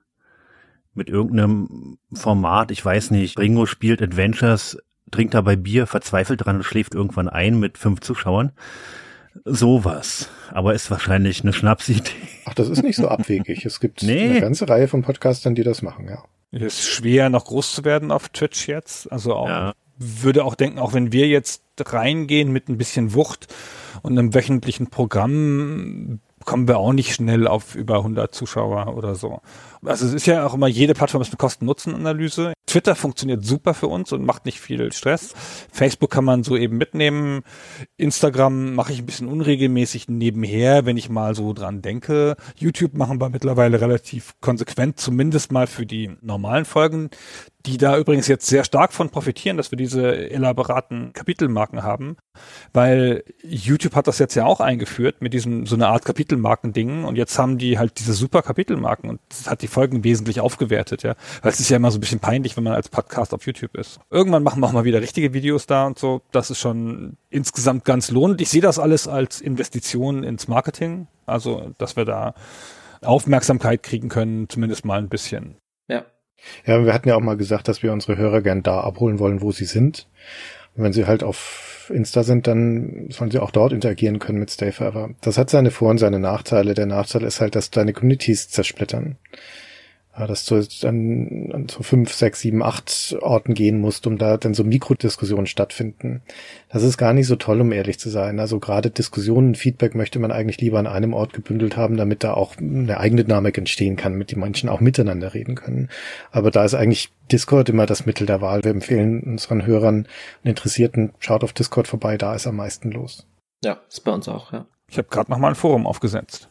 mit 0.98 1.10
irgendeinem 1.10 1.98
Format, 2.14 2.72
ich 2.72 2.84
weiß 2.84 3.12
nicht, 3.12 3.38
Ringo 3.39 3.66
spielt 3.66 4.02
Adventures, 4.02 4.78
trinkt 5.12 5.34
dabei 5.34 5.56
Bier, 5.56 5.88
verzweifelt 5.88 6.45
dran 6.45 6.58
und 6.58 6.64
schläft 6.64 6.95
irgendwann 6.95 7.30
ein 7.30 7.60
mit 7.60 7.78
fünf 7.78 8.02
Zuschauern. 8.02 8.52
Sowas. 9.45 10.30
Aber 10.52 10.74
ist 10.74 10.89
wahrscheinlich 10.89 11.43
eine 11.43 11.54
Schnapsidee. 11.54 12.12
Ach, 12.45 12.54
das 12.54 12.70
ist 12.70 12.84
nicht 12.84 12.95
so 12.95 13.08
abwegig. 13.08 13.66
Es 13.66 13.80
gibt 13.80 14.04
nee. 14.04 14.30
eine 14.30 14.41
ganze 14.41 14.68
Reihe 14.68 14.88
von 14.88 15.04
Podcastern, 15.04 15.56
die 15.56 15.64
das 15.64 15.82
machen, 15.82 16.08
ja. 16.08 16.24
Es 16.52 16.80
ist 16.80 16.88
schwer, 16.88 17.30
noch 17.30 17.45
groß 17.45 17.74
zu 17.76 17.86
werden 17.86 18.12
auf 18.12 18.30
Twitch 18.30 18.68
jetzt. 18.68 19.12
Also 19.12 19.36
auch, 19.36 19.50
ja. 19.50 19.74
würde 19.98 20.43
auch 20.43 20.56
denken, 20.56 20.80
auch 20.80 20.93
wenn 20.93 21.12
wir 21.12 21.28
jetzt 21.28 21.62
reingehen 21.80 22.52
mit 22.52 22.70
ein 22.70 22.78
bisschen 22.78 23.14
Wucht 23.14 23.54
und 24.02 24.18
einem 24.18 24.34
wöchentlichen 24.34 24.88
Programm, 24.88 26.19
kommen 26.48 26.69
wir 26.69 26.78
auch 26.78 26.94
nicht 26.94 27.14
schnell 27.14 27.45
auf 27.45 27.76
über 27.76 27.98
100 27.98 28.34
Zuschauer 28.34 28.95
oder 28.95 29.15
so. 29.15 29.41
Also 29.84 30.07
es 30.07 30.14
ist 30.14 30.28
ja 30.28 30.48
auch 30.48 30.53
immer, 30.53 30.68
jede 30.68 30.94
Plattform 30.94 31.22
ist 31.22 31.28
eine 31.28 31.38
Kosten-Nutzen-Analyse. 31.38 32.53
Twitter 32.65 32.95
funktioniert 32.95 33.44
super 33.44 33.74
für 33.74 33.88
uns 33.88 34.14
und 34.14 34.26
macht 34.26 34.45
nicht 34.45 34.61
viel 34.61 34.94
Stress. 34.94 35.34
Facebook 35.74 36.10
kann 36.10 36.24
man 36.24 36.44
so 36.44 36.56
eben 36.56 36.78
mitnehmen. 36.78 37.41
Instagram 37.98 38.76
mache 38.76 38.94
ich 38.94 38.99
ein 38.99 39.06
bisschen 39.06 39.28
unregelmäßig 39.28 40.07
nebenher, 40.07 40.86
wenn 40.86 40.95
ich 40.95 41.10
mal 41.10 41.36
so 41.36 41.52
dran 41.52 41.82
denke. 41.82 42.38
YouTube 42.56 42.94
machen 42.94 43.19
wir 43.19 43.28
mittlerweile 43.28 43.82
relativ 43.82 44.34
konsequent, 44.40 45.02
zumindest 45.02 45.52
mal 45.52 45.68
für 45.68 45.86
die 45.86 46.15
normalen 46.22 46.64
Folgen 46.64 47.10
die 47.68 47.77
da 47.77 47.98
übrigens 47.98 48.27
jetzt 48.27 48.48
sehr 48.48 48.64
stark 48.64 48.94
von 48.94 49.10
profitieren, 49.10 49.57
dass 49.57 49.72
wir 49.72 49.77
diese 49.77 50.30
elaboraten 50.31 51.11
Kapitelmarken 51.11 51.84
haben, 51.84 52.15
weil 52.72 53.23
YouTube 53.44 53.94
hat 53.94 54.07
das 54.07 54.19
jetzt 54.19 54.35
ja 54.35 54.45
auch 54.45 54.61
eingeführt 54.61 55.22
mit 55.22 55.34
diesem 55.34 55.65
so 55.65 55.76
eine 55.76 55.88
Art 55.88 56.06
Kapitelmarken-Ding 56.06 57.03
und 57.03 57.18
jetzt 57.18 57.38
haben 57.38 57.57
die 57.57 57.77
halt 57.77 57.99
diese 57.99 58.14
super 58.14 58.41
Kapitelmarken 58.41 59.10
und 59.10 59.19
das 59.27 59.49
hat 59.49 59.61
die 59.61 59.68
Folgen 59.68 60.06
wesentlich 60.06 60.39
aufgewertet, 60.39 61.03
ja, 61.03 61.15
weil 61.41 61.52
es 61.52 61.60
ist 61.60 61.69
ja 61.69 61.76
immer 61.76 61.91
so 61.91 61.98
ein 61.98 62.02
bisschen 62.02 62.19
peinlich, 62.19 62.56
wenn 62.56 62.64
man 62.64 62.73
als 62.73 62.88
Podcast 62.88 63.34
auf 63.34 63.45
YouTube 63.45 63.76
ist. 63.76 63.99
Irgendwann 64.10 64.44
machen 64.44 64.61
wir 64.61 64.68
auch 64.68 64.73
mal 64.73 64.85
wieder 64.85 65.02
richtige 65.02 65.34
Videos 65.34 65.65
da 65.68 65.85
und 65.85 65.99
so, 65.99 66.22
das 66.31 66.49
ist 66.49 66.60
schon 66.60 67.18
insgesamt 67.30 67.84
ganz 67.84 68.11
lohnend. 68.11 68.39
Ich 68.39 68.49
sehe 68.49 68.61
das 68.61 68.80
alles 68.80 69.10
als 69.10 69.41
Investition 69.41 70.23
ins 70.23 70.48
Marketing, 70.48 71.07
also 71.26 71.73
dass 71.77 71.98
wir 71.98 72.06
da 72.06 72.34
Aufmerksamkeit 73.02 73.84
kriegen 73.84 74.07
können, 74.07 74.48
zumindest 74.48 74.85
mal 74.85 74.99
ein 74.99 75.10
bisschen. 75.10 75.57
Ja. 76.65 76.85
Wir 76.85 76.93
hatten 76.93 77.09
ja 77.09 77.15
auch 77.15 77.22
mal 77.22 77.38
gesagt, 77.38 77.68
dass 77.68 77.84
wir 77.84 77.93
unsere 77.93 78.18
Hörer 78.18 78.41
gern 78.41 78.64
da 78.64 78.81
abholen 78.81 79.19
wollen, 79.19 79.41
wo 79.41 79.51
sie 79.51 79.65
sind. 79.65 80.07
Und 80.76 80.84
wenn 80.84 80.93
sie 80.93 81.05
halt 81.05 81.23
auf 81.23 81.91
Insta 81.93 82.23
sind, 82.23 82.47
dann 82.47 83.07
sollen 83.09 83.31
sie 83.31 83.39
auch 83.39 83.51
dort 83.51 83.73
interagieren 83.73 84.19
können 84.19 84.39
mit 84.39 84.51
Stay 84.51 84.72
Forever. 84.72 85.11
Das 85.22 85.38
hat 85.38 85.49
seine 85.49 85.72
Vor- 85.72 85.89
und 85.89 85.97
seine 85.97 86.19
Nachteile. 86.19 86.73
Der 86.73 86.85
Nachteil 86.85 87.23
ist 87.23 87.41
halt, 87.41 87.55
dass 87.55 87.72
deine 87.72 87.93
Communities 87.93 88.49
zersplittern. 88.49 89.18
Ja, 90.18 90.26
dass 90.26 90.45
du 90.45 90.65
dann 90.81 91.52
an 91.53 91.68
so 91.69 91.84
fünf, 91.84 92.11
sechs, 92.11 92.39
sieben, 92.39 92.64
acht 92.64 93.15
Orten 93.22 93.53
gehen 93.53 93.80
musst, 93.80 94.07
um 94.07 94.18
da 94.18 94.38
dann 94.38 94.56
so 94.56 94.64
Mikrodiskussionen 94.64 95.45
stattfinden. 95.45 96.23
Das 96.69 96.81
ist 96.81 96.98
gar 96.98 97.14
nicht 97.14 97.27
so 97.27 97.35
toll, 97.35 97.61
um 97.61 97.72
ehrlich 97.72 97.99
zu 97.99 98.10
sein. 98.10 98.39
Also 98.39 98.60
gerade 98.60 98.89
Diskussionen, 98.89 99.53
Feedback 99.53 99.94
möchte 99.94 100.18
man 100.18 100.31
eigentlich 100.31 100.60
lieber 100.60 100.80
an 100.80 100.88
einem 100.88 101.14
Ort 101.14 101.34
gebündelt 101.34 101.77
haben, 101.77 101.98
damit 101.98 102.23
da 102.23 102.34
auch 102.34 102.57
eine 102.57 102.99
eigene 102.99 103.26
Dynamik 103.26 103.60
entstehen 103.60 103.95
kann, 103.95 104.15
mit 104.15 104.31
die 104.31 104.38
Menschen 104.38 104.69
auch 104.69 104.80
miteinander 104.80 105.35
reden 105.35 105.53
können. 105.53 105.89
Aber 106.31 106.49
da 106.49 106.65
ist 106.65 106.73
eigentlich 106.73 107.11
Discord 107.31 107.69
immer 107.69 107.85
das 107.85 108.07
Mittel 108.07 108.26
der 108.26 108.41
Wahl. 108.41 108.64
Wir 108.64 108.72
empfehlen 108.72 109.22
unseren 109.22 109.68
Hörern 109.68 110.07
und 110.44 110.49
Interessierten, 110.49 111.14
schaut 111.19 111.44
auf 111.44 111.53
Discord 111.53 111.88
vorbei, 111.88 112.18
da 112.18 112.34
ist 112.34 112.48
am 112.48 112.56
meisten 112.56 112.91
los. 112.91 113.27
Ja, 113.64 113.81
ist 113.88 114.03
bei 114.03 114.11
uns 114.11 114.27
auch, 114.27 114.52
ja. 114.52 114.65
Ich 114.89 114.98
habe 114.98 115.10
gerade 115.10 115.30
noch 115.30 115.38
mal 115.38 115.49
ein 115.49 115.56
Forum 115.56 115.85
aufgesetzt. 115.85 116.49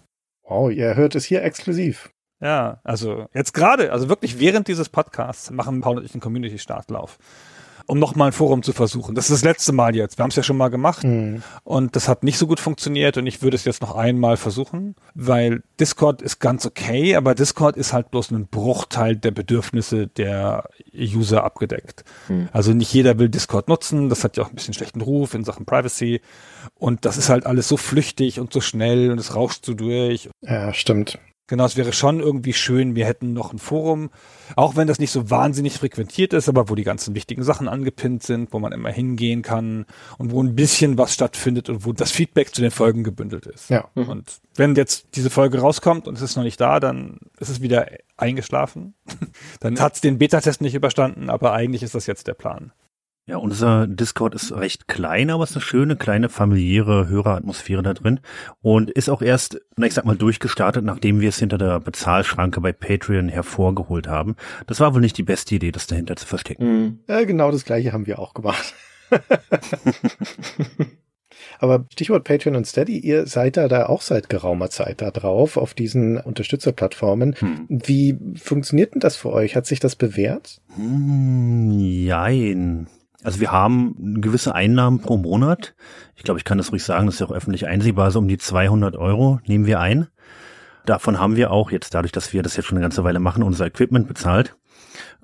Wow, 0.49 0.71
ihr 0.71 0.95
hört 0.95 1.17
es 1.17 1.25
hier 1.25 1.43
exklusiv. 1.43 2.11
Ja, 2.41 2.81
also 2.85 3.27
jetzt 3.35 3.55
gerade, 3.55 3.93
also 3.93 4.09
wirklich 4.09 4.39
während 4.39 4.69
dieses 4.69 4.89
Podcasts 4.89 5.51
machen 5.51 5.81
Paul 5.81 5.99
und 5.99 6.05
ich 6.05 6.13
einen 6.15 6.21
Community-Startlauf, 6.21 7.19
um 7.87 7.99
nochmal 7.99 8.29
ein 8.29 8.33
Forum 8.33 8.63
zu 8.63 8.75
versuchen. 8.75 9.15
Das 9.15 9.31
ist 9.31 9.43
das 9.43 9.45
letzte 9.45 9.73
Mal 9.73 9.97
jetzt. 9.97 10.19
Wir 10.19 10.23
haben 10.25 10.31
es 10.31 10.37
ja 10.37 10.43
schon 10.43 10.59
mal 10.59 10.69
gemacht 10.69 11.03
Mhm. 11.05 11.43
und 11.65 11.97
das 11.97 12.09
hat 12.09 12.25
nicht 12.25 12.37
so 12.37 12.47
gut 12.47 12.61
funktioniert 12.61 13.17
und 13.17 13.27
ich 13.27 13.41
würde 13.41 13.55
es 13.55 13.65
jetzt 13.65 13.81
noch 13.81 13.95
einmal 13.95 14.37
versuchen, 14.37 14.97
weil 15.15 15.63
Discord 15.81 16.21
ist 16.21 16.39
ganz 16.39 16.67
okay, 16.67 17.17
aber 17.17 17.35
Discord 17.35 17.77
ist 17.79 17.95
halt 17.95 18.11
bloß 18.11 18.33
ein 18.33 18.49
Bruchteil 18.49 19.17
der 19.17 19.31
Bedürfnisse 19.31 20.07
der 20.09 20.69
User 20.95 21.43
abgedeckt. 21.43 22.05
Hm. 22.27 22.51
Also 22.53 22.75
nicht 22.75 22.93
jeder 22.93 23.19
will 23.19 23.31
Discord 23.31 23.69
nutzen, 23.69 24.11
das 24.11 24.25
hat 24.25 24.37
ja 24.37 24.43
auch 24.45 24.51
ein 24.51 24.55
bisschen 24.57 24.75
schlechten 24.75 25.01
Ruf 25.01 25.33
in 25.33 25.45
Sachen 25.45 25.65
Privacy 25.65 26.21
und 26.75 27.07
das 27.07 27.17
ist 27.17 27.31
halt 27.31 27.47
alles 27.47 27.67
so 27.69 27.79
flüchtig 27.79 28.41
und 28.41 28.53
so 28.53 28.61
schnell 28.61 29.11
und 29.11 29.19
es 29.19 29.35
rauscht 29.35 29.65
so 29.65 29.73
durch 29.73 30.29
Ja, 30.43 30.75
stimmt. 30.75 31.19
Genau, 31.49 31.65
es 31.65 31.77
wäre 31.77 31.93
schon 31.93 32.19
irgendwie 32.19 32.53
schön, 32.53 32.97
wir 32.97 33.07
hätten 33.07 33.33
noch 33.33 33.53
ein 33.53 33.59
Forum, 33.59 34.11
auch 34.57 34.75
wenn 34.75 34.89
das 34.89 34.99
nicht 34.99 35.13
so 35.13 35.31
wahnsinnig 35.31 35.75
frequentiert 35.75 36.33
ist, 36.33 36.49
aber 36.49 36.69
wo 36.69 36.75
die 36.75 36.83
ganzen 36.83 37.15
wichtigen 37.15 37.45
Sachen 37.45 37.69
angepinnt 37.69 38.25
sind, 38.25 38.53
wo 38.53 38.59
man 38.59 38.73
immer 38.73 38.91
hingehen 38.91 39.43
kann 39.43 39.87
und 40.19 40.33
wo 40.33 40.43
ein 40.43 40.57
bisschen 40.57 40.99
was 40.99 41.15
stattfindet 41.15 41.69
und 41.69 41.87
wo 41.87 41.93
das 41.93 42.11
Feedback 42.11 42.53
zu 42.53 42.63
den 42.63 42.73
Folgen 42.73 43.05
gebündelt 43.05 43.47
ist. 43.47 43.71
Ja. 43.71 43.89
Mhm. 43.95 44.09
Und 44.09 44.41
wenn 44.57 44.75
jetzt 44.75 45.07
diese 45.15 45.31
Folge 45.31 45.61
rauskommt 45.61 46.09
und 46.09 46.17
es 46.17 46.23
ist 46.23 46.37
noch 46.37 46.43
nicht 46.43 46.61
da, 46.61 46.81
dann 46.81 47.19
ist 47.39 47.49
es 47.49 47.61
wieder 47.61 47.87
eingeschlafen. 48.17 48.95
dann 49.61 49.79
hat 49.79 49.95
es 49.95 50.01
den 50.01 50.19
Beta-Test 50.19 50.61
nicht 50.61 50.75
überstanden, 50.75 51.31
aber 51.31 51.53
eigentlich 51.53 51.85
ist 51.85 51.95
das 51.95 52.07
jetzt 52.07 52.27
der 52.27 52.35
Plan. 52.35 52.73
Ja, 53.29 53.39
unser 53.39 53.89
Discord 53.89 54.37
ist 54.37 54.53
recht 54.53 54.87
klein, 54.87 55.31
aber 55.31 55.43
es 55.43 55.51
ist 55.51 55.57
eine 55.57 55.63
schöne, 55.63 55.97
kleine, 55.97 56.29
familiäre 56.29 57.09
Höreratmosphäre 57.09 57.83
da 57.83 57.93
drin 57.93 58.21
und 58.63 58.89
ist 58.89 59.09
auch 59.09 59.21
erst, 59.21 59.61
na, 59.77 59.89
ich 59.89 59.95
sag 59.95 60.05
mal, 60.05 60.17
durchgestartet, 60.17 60.85
nachdem 60.85 61.21
wir 61.21 61.31
es 61.31 61.39
hinter 61.41 61.59
der 61.59 61.81
Bezahlschranke 61.81 62.61
bei 62.61 62.71
Patreon 62.71 63.29
hervorgeholt 63.29 64.07
haben. 64.07 64.37
Das 64.69 64.79
war 64.79 64.95
wohl 64.95 65.01
nicht 65.01 65.19
die 65.19 65.25
beste 65.25 65.57
Idee, 65.57 65.73
das 65.73 65.89
dahinter 65.89 66.15
zu 66.15 66.25
verstecken. 66.25 66.65
Mhm. 66.65 67.01
Ja, 67.09 67.25
genau 67.25 67.51
das 67.51 67.65
gleiche 67.65 67.93
haben 67.93 68.07
wir 68.07 68.21
auch 68.21 68.33
gemacht. 68.33 68.75
Aber 71.59 71.85
Stichwort 71.91 72.23
Patreon 72.23 72.55
und 72.55 72.67
Steady, 72.69 72.99
ihr 72.99 73.27
seid 73.27 73.57
da, 73.57 73.67
da 73.67 73.87
auch 73.87 74.03
seit 74.03 74.29
geraumer 74.29 74.71
Zeit 74.71 75.01
da 75.01 75.11
drauf, 75.11 75.57
auf 75.57 75.75
diesen 75.75 76.19
Unterstützerplattformen. 76.19 77.35
Hm. 77.41 77.67
Wie 77.69 78.17
funktioniert 78.37 78.95
denn 78.95 79.01
das 79.01 79.17
für 79.17 79.33
euch? 79.33 79.57
Hat 79.57 79.67
sich 79.67 79.81
das 79.81 79.97
bewährt? 79.97 80.61
Hm, 80.77 81.71
jein. 81.73 82.87
Also 83.27 83.41
wir 83.41 83.51
haben 83.51 84.21
gewisse 84.21 84.55
Einnahmen 84.55 85.01
pro 85.01 85.17
Monat. 85.17 85.75
Ich 86.15 86.23
glaube, 86.23 86.39
ich 86.39 86.45
kann 86.45 86.59
das 86.59 86.71
ruhig 86.71 86.85
sagen, 86.85 87.07
das 87.07 87.17
ist 87.17 87.21
ja 87.21 87.27
auch 87.27 87.33
öffentlich 87.33 87.67
einsehbar, 87.67 88.13
so 88.13 88.21
um 88.21 88.29
die 88.29 88.39
200 88.39 88.95
Euro 88.95 89.41
nehmen 89.47 89.67
wir 89.67 89.81
ein. 89.81 90.07
Davon 90.85 91.19
haben 91.19 91.35
wir 91.35 91.51
auch 91.51 91.73
jetzt 91.73 91.93
dadurch, 91.93 92.13
dass 92.13 92.33
wir 92.33 92.45
das 92.45 92.55
jetzt 92.55 92.67
schon 92.67 92.79
eine 92.79 92.85
ganze 92.85 93.03
Weile 93.03 93.19
machen, 93.19 93.43
unser 93.43 93.67
Equipment 93.67 94.07
bezahlt. 94.07 94.55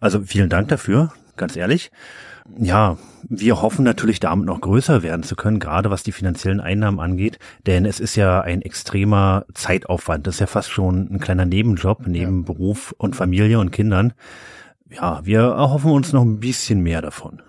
Also 0.00 0.20
vielen 0.22 0.48
Dank 0.48 0.66
dafür, 0.66 1.12
ganz 1.36 1.54
ehrlich. 1.54 1.92
Ja, 2.58 2.98
wir 3.28 3.62
hoffen 3.62 3.84
natürlich 3.84 4.18
damit 4.18 4.46
noch 4.46 4.60
größer 4.60 5.04
werden 5.04 5.22
zu 5.22 5.36
können, 5.36 5.60
gerade 5.60 5.92
was 5.92 6.02
die 6.02 6.10
finanziellen 6.10 6.60
Einnahmen 6.60 6.98
angeht, 6.98 7.38
denn 7.68 7.86
es 7.86 8.00
ist 8.00 8.16
ja 8.16 8.40
ein 8.40 8.62
extremer 8.62 9.44
Zeitaufwand. 9.54 10.26
Das 10.26 10.34
ist 10.34 10.40
ja 10.40 10.48
fast 10.48 10.72
schon 10.72 11.08
ein 11.08 11.20
kleiner 11.20 11.46
Nebenjob 11.46 12.04
neben 12.08 12.44
Beruf 12.44 12.96
und 12.98 13.14
Familie 13.14 13.60
und 13.60 13.70
Kindern. 13.70 14.12
Ja, 14.90 15.24
wir 15.24 15.42
erhoffen 15.42 15.92
uns 15.92 16.12
noch 16.12 16.22
ein 16.22 16.40
bisschen 16.40 16.80
mehr 16.80 17.00
davon, 17.00 17.40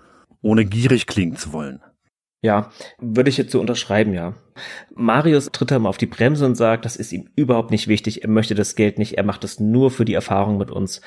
ohne 0.44 0.64
gierig 0.64 1.06
klingen 1.06 1.36
zu 1.36 1.52
wollen. 1.52 1.80
Ja, 2.44 2.70
würde 2.98 3.30
ich 3.30 3.38
jetzt 3.38 3.52
so 3.52 3.58
unterschreiben, 3.58 4.12
ja. 4.12 4.34
Marius 4.94 5.50
tritt 5.50 5.70
da 5.70 5.78
mal 5.78 5.88
auf 5.88 5.96
die 5.96 6.04
Bremse 6.04 6.44
und 6.44 6.56
sagt, 6.56 6.84
das 6.84 6.94
ist 6.94 7.10
ihm 7.10 7.30
überhaupt 7.36 7.70
nicht 7.70 7.88
wichtig, 7.88 8.22
er 8.22 8.28
möchte 8.28 8.54
das 8.54 8.74
Geld 8.74 8.98
nicht, 8.98 9.16
er 9.16 9.24
macht 9.24 9.44
das 9.44 9.60
nur 9.60 9.90
für 9.90 10.04
die 10.04 10.12
Erfahrung 10.12 10.58
mit 10.58 10.70
uns. 10.70 11.00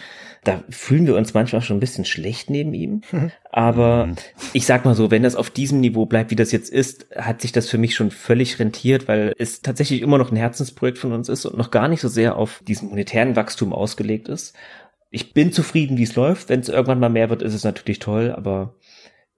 Da 0.43 0.64
fühlen 0.69 1.05
wir 1.05 1.15
uns 1.15 1.35
manchmal 1.35 1.61
schon 1.61 1.77
ein 1.77 1.80
bisschen 1.80 2.05
schlecht 2.05 2.49
neben 2.49 2.73
ihm. 2.73 3.01
Aber 3.51 4.09
ich 4.53 4.65
sag 4.65 4.84
mal 4.84 4.95
so, 4.95 5.11
wenn 5.11 5.22
das 5.22 5.35
auf 5.35 5.51
diesem 5.51 5.80
Niveau 5.80 6.07
bleibt, 6.07 6.31
wie 6.31 6.35
das 6.35 6.51
jetzt 6.51 6.72
ist, 6.72 7.05
hat 7.15 7.41
sich 7.41 7.51
das 7.51 7.69
für 7.69 7.77
mich 7.77 7.93
schon 7.93 8.09
völlig 8.09 8.57
rentiert, 8.57 9.07
weil 9.07 9.35
es 9.38 9.61
tatsächlich 9.61 10.01
immer 10.01 10.18
noch 10.18 10.31
ein 10.31 10.38
Herzensprojekt 10.38 10.97
von 10.97 11.14
uns 11.14 11.30
ist 11.30 11.45
und 11.45 11.55
noch 11.55 11.69
gar 11.69 11.88
nicht 11.88 12.01
so 12.01 12.07
sehr 12.07 12.35
auf 12.35 12.64
diesen 12.68 12.89
monetären 12.89 13.35
Wachstum 13.35 13.73
ausgelegt 13.73 14.27
ist. 14.27 14.55
Ich 15.11 15.34
bin 15.34 15.51
zufrieden, 15.51 15.97
wie 15.97 16.03
es 16.03 16.15
läuft. 16.15 16.49
Wenn 16.49 16.61
es 16.61 16.69
irgendwann 16.69 16.99
mal 16.99 17.09
mehr 17.09 17.30
wird, 17.30 17.43
ist 17.43 17.53
es 17.53 17.64
natürlich 17.64 17.99
toll, 17.99 18.34
aber 18.35 18.73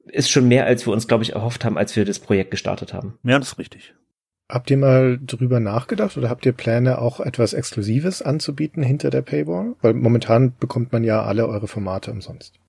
ist 0.09 0.29
schon 0.29 0.47
mehr, 0.47 0.65
als 0.65 0.85
wir 0.85 0.93
uns, 0.93 1.07
glaube 1.07 1.23
ich, 1.23 1.33
erhofft 1.33 1.65
haben, 1.65 1.77
als 1.77 1.95
wir 1.95 2.05
das 2.05 2.19
Projekt 2.19 2.51
gestartet 2.51 2.93
haben. 2.93 3.17
Ja, 3.23 3.39
das 3.39 3.53
ist 3.53 3.59
richtig. 3.59 3.93
Habt 4.51 4.71
ihr 4.71 4.77
mal 4.77 5.19
drüber 5.21 5.59
nachgedacht 5.59 6.17
oder 6.17 6.29
habt 6.29 6.45
ihr 6.45 6.53
Pläne, 6.53 6.99
auch 6.99 7.19
etwas 7.19 7.53
Exklusives 7.53 8.23
anzubieten 8.23 8.81
hinter 8.81 9.11
der 9.11 9.21
Paywall? 9.21 9.75
Weil 9.81 9.93
momentan 9.93 10.55
bekommt 10.59 10.91
man 10.91 11.03
ja 11.03 11.21
alle 11.23 11.47
eure 11.47 11.67
Formate 11.67 12.11
umsonst. 12.11 12.59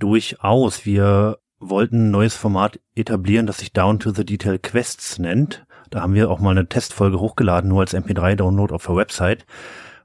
Durchaus. 0.00 0.84
Wir 0.84 1.38
wollten 1.60 2.08
ein 2.08 2.10
neues 2.10 2.34
Format 2.34 2.80
etablieren, 2.96 3.46
das 3.46 3.58
sich 3.58 3.72
Down 3.72 4.00
to 4.00 4.10
the 4.10 4.26
Detail 4.26 4.58
Quests 4.58 5.20
nennt. 5.20 5.64
Da 5.90 6.00
haben 6.00 6.14
wir 6.14 6.28
auch 6.28 6.40
mal 6.40 6.50
eine 6.50 6.66
Testfolge 6.66 7.20
hochgeladen, 7.20 7.68
nur 7.68 7.82
als 7.82 7.94
MP3-Download 7.94 8.74
auf 8.74 8.86
der 8.86 8.96
Website. 8.96 9.46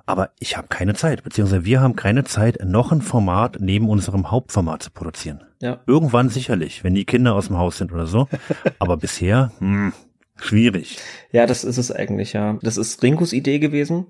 Aber 0.08 0.32
ich 0.40 0.56
habe 0.56 0.70
keine 0.70 0.94
Zeit, 0.96 1.24
beziehungsweise 1.24 1.66
wir 1.66 1.82
haben 1.82 1.98
keine 1.98 2.24
Zeit, 2.24 2.60
noch 2.64 2.94
ein 2.94 3.02
Format 3.02 3.58
neben 3.60 3.90
unserem 3.90 4.32
Hauptformat 4.32 4.82
zu 4.82 4.90
produzieren. 4.90 5.44
Ja. 5.62 5.82
Irgendwann 5.86 6.30
sicherlich, 6.30 6.86
wenn 6.86 6.96
die 6.96 7.06
Kinder 7.06 7.36
aus 7.36 7.48
dem 7.48 7.58
Haus 7.58 7.78
sind 7.78 7.92
oder 7.92 8.08
so. 8.08 8.30
Aber 8.80 8.96
bisher, 8.96 9.52
hm, 9.60 9.92
schwierig. 10.38 10.98
Ja, 11.34 11.46
das 11.46 11.66
ist 11.66 11.78
es 11.78 11.92
eigentlich, 11.92 12.32
ja. 12.32 12.58
Das 12.62 12.78
ist 12.78 13.04
Ringos 13.04 13.34
Idee 13.34 13.60
gewesen. 13.60 14.08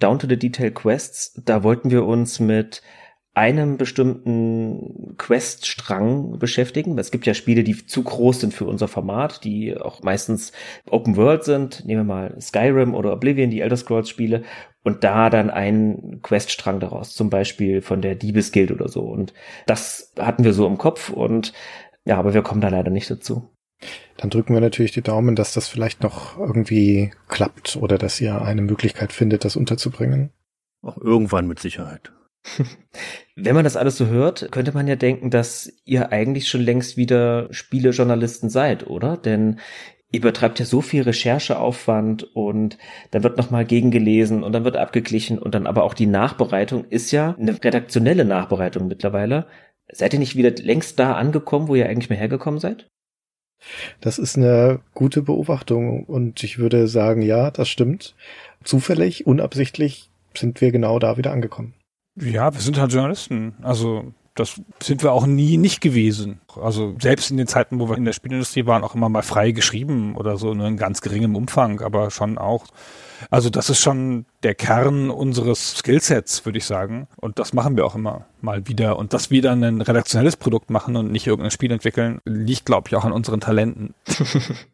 Down 0.00 0.18
to 0.18 0.26
the 0.26 0.38
Detail 0.38 0.70
Quests. 0.70 1.38
Da 1.44 1.62
wollten 1.62 1.90
wir 1.90 2.06
uns 2.06 2.40
mit 2.40 2.80
einem 3.34 3.76
bestimmten 3.76 5.16
Quest-Strang 5.18 6.38
beschäftigen. 6.38 6.96
Es 6.96 7.10
gibt 7.10 7.26
ja 7.26 7.34
Spiele, 7.34 7.64
die 7.64 7.84
zu 7.84 8.02
groß 8.02 8.40
sind 8.40 8.54
für 8.54 8.64
unser 8.64 8.86
Format, 8.88 9.44
die 9.44 9.76
auch 9.76 10.02
meistens 10.02 10.52
Open 10.88 11.16
World 11.16 11.44
sind. 11.44 11.84
Nehmen 11.84 12.06
wir 12.06 12.14
mal 12.14 12.40
Skyrim 12.40 12.94
oder 12.94 13.12
Oblivion, 13.12 13.50
die 13.50 13.60
Elder 13.60 13.76
Scrolls 13.76 14.08
Spiele. 14.08 14.44
Und 14.84 15.02
da 15.02 15.30
dann 15.30 15.50
einen 15.50 16.20
Quest-Strang 16.22 16.78
daraus, 16.78 17.14
zum 17.14 17.30
Beispiel 17.30 17.80
von 17.80 18.02
der 18.02 18.14
Diebesguild 18.14 18.70
oder 18.70 18.88
so. 18.88 19.00
Und 19.00 19.32
das 19.66 20.12
hatten 20.18 20.44
wir 20.44 20.52
so 20.52 20.66
im 20.66 20.78
Kopf 20.78 21.08
und 21.08 21.52
ja, 22.04 22.18
aber 22.18 22.34
wir 22.34 22.42
kommen 22.42 22.60
da 22.60 22.68
leider 22.68 22.90
nicht 22.90 23.10
dazu. 23.10 23.50
Dann 24.16 24.30
drücken 24.30 24.54
wir 24.54 24.60
natürlich 24.60 24.92
die 24.92 25.02
Daumen, 25.02 25.36
dass 25.36 25.54
das 25.54 25.68
vielleicht 25.68 26.02
noch 26.02 26.38
irgendwie 26.38 27.12
klappt 27.28 27.76
oder 27.76 27.98
dass 27.98 28.20
ihr 28.20 28.40
eine 28.42 28.62
Möglichkeit 28.62 29.12
findet, 29.12 29.44
das 29.44 29.56
unterzubringen. 29.56 30.30
Auch 30.82 30.98
irgendwann 30.98 31.48
mit 31.48 31.58
Sicherheit. 31.58 32.12
Wenn 33.36 33.54
man 33.54 33.64
das 33.64 33.76
alles 33.76 33.96
so 33.96 34.06
hört, 34.06 34.52
könnte 34.52 34.72
man 34.72 34.86
ja 34.86 34.96
denken, 34.96 35.30
dass 35.30 35.72
ihr 35.84 36.12
eigentlich 36.12 36.48
schon 36.48 36.60
längst 36.60 36.96
wieder 36.96 37.48
Spielejournalisten 37.52 38.50
seid, 38.50 38.86
oder? 38.86 39.16
Denn 39.16 39.60
ihr 40.14 40.20
betreibt 40.20 40.60
ja 40.60 40.64
so 40.64 40.80
viel 40.80 41.02
Rechercheaufwand 41.02 42.22
und 42.36 42.78
dann 43.10 43.24
wird 43.24 43.36
nochmal 43.36 43.64
gegengelesen 43.64 44.44
und 44.44 44.52
dann 44.52 44.64
wird 44.64 44.76
abgeglichen 44.76 45.40
und 45.40 45.56
dann 45.56 45.66
aber 45.66 45.82
auch 45.82 45.92
die 45.92 46.06
Nachbereitung 46.06 46.84
ist 46.84 47.10
ja 47.10 47.34
eine 47.36 47.52
redaktionelle 47.62 48.24
Nachbereitung 48.24 48.86
mittlerweile. 48.86 49.46
Seid 49.90 50.12
ihr 50.12 50.20
nicht 50.20 50.36
wieder 50.36 50.52
längst 50.52 51.00
da 51.00 51.14
angekommen, 51.14 51.66
wo 51.66 51.74
ihr 51.74 51.88
eigentlich 51.88 52.10
mehr 52.10 52.18
hergekommen 52.18 52.60
seid? 52.60 52.86
Das 54.00 54.18
ist 54.20 54.36
eine 54.36 54.80
gute 54.94 55.20
Beobachtung 55.20 56.04
und 56.04 56.44
ich 56.44 56.58
würde 56.58 56.86
sagen, 56.86 57.20
ja, 57.20 57.50
das 57.50 57.68
stimmt. 57.68 58.14
Zufällig, 58.62 59.26
unabsichtlich 59.26 60.10
sind 60.36 60.60
wir 60.60 60.70
genau 60.70 61.00
da 61.00 61.16
wieder 61.16 61.32
angekommen. 61.32 61.74
Ja, 62.14 62.54
wir 62.54 62.60
sind 62.60 62.78
halt 62.78 62.92
Journalisten. 62.92 63.56
Also 63.62 64.12
das 64.34 64.60
sind 64.82 65.02
wir 65.02 65.12
auch 65.12 65.26
nie 65.26 65.56
nicht 65.56 65.80
gewesen. 65.80 66.40
Also 66.60 66.96
selbst 67.00 67.30
in 67.30 67.36
den 67.36 67.46
Zeiten, 67.46 67.78
wo 67.78 67.88
wir 67.88 67.96
in 67.96 68.04
der 68.04 68.12
Spielindustrie 68.12 68.66
waren, 68.66 68.82
auch 68.82 68.94
immer 68.94 69.08
mal 69.08 69.22
frei 69.22 69.52
geschrieben 69.52 70.16
oder 70.16 70.36
so, 70.36 70.54
nur 70.54 70.66
in 70.66 70.76
ganz 70.76 71.00
geringem 71.00 71.36
Umfang, 71.36 71.80
aber 71.80 72.10
schon 72.10 72.36
auch. 72.36 72.66
Also 73.30 73.48
das 73.48 73.70
ist 73.70 73.80
schon 73.80 74.26
der 74.42 74.54
Kern 74.54 75.10
unseres 75.10 75.76
Skillsets, 75.78 76.44
würde 76.44 76.58
ich 76.58 76.64
sagen. 76.64 77.06
Und 77.16 77.38
das 77.38 77.52
machen 77.52 77.76
wir 77.76 77.86
auch 77.86 77.94
immer 77.94 78.26
mal 78.40 78.66
wieder. 78.66 78.98
Und 78.98 79.12
dass 79.12 79.30
wir 79.30 79.40
dann 79.40 79.62
ein 79.62 79.80
redaktionelles 79.80 80.36
Produkt 80.36 80.68
machen 80.68 80.96
und 80.96 81.12
nicht 81.12 81.26
irgendein 81.26 81.52
Spiel 81.52 81.70
entwickeln, 81.70 82.20
liegt, 82.24 82.66
glaube 82.66 82.88
ich, 82.88 82.96
auch 82.96 83.04
an 83.04 83.12
unseren 83.12 83.40
Talenten. 83.40 83.94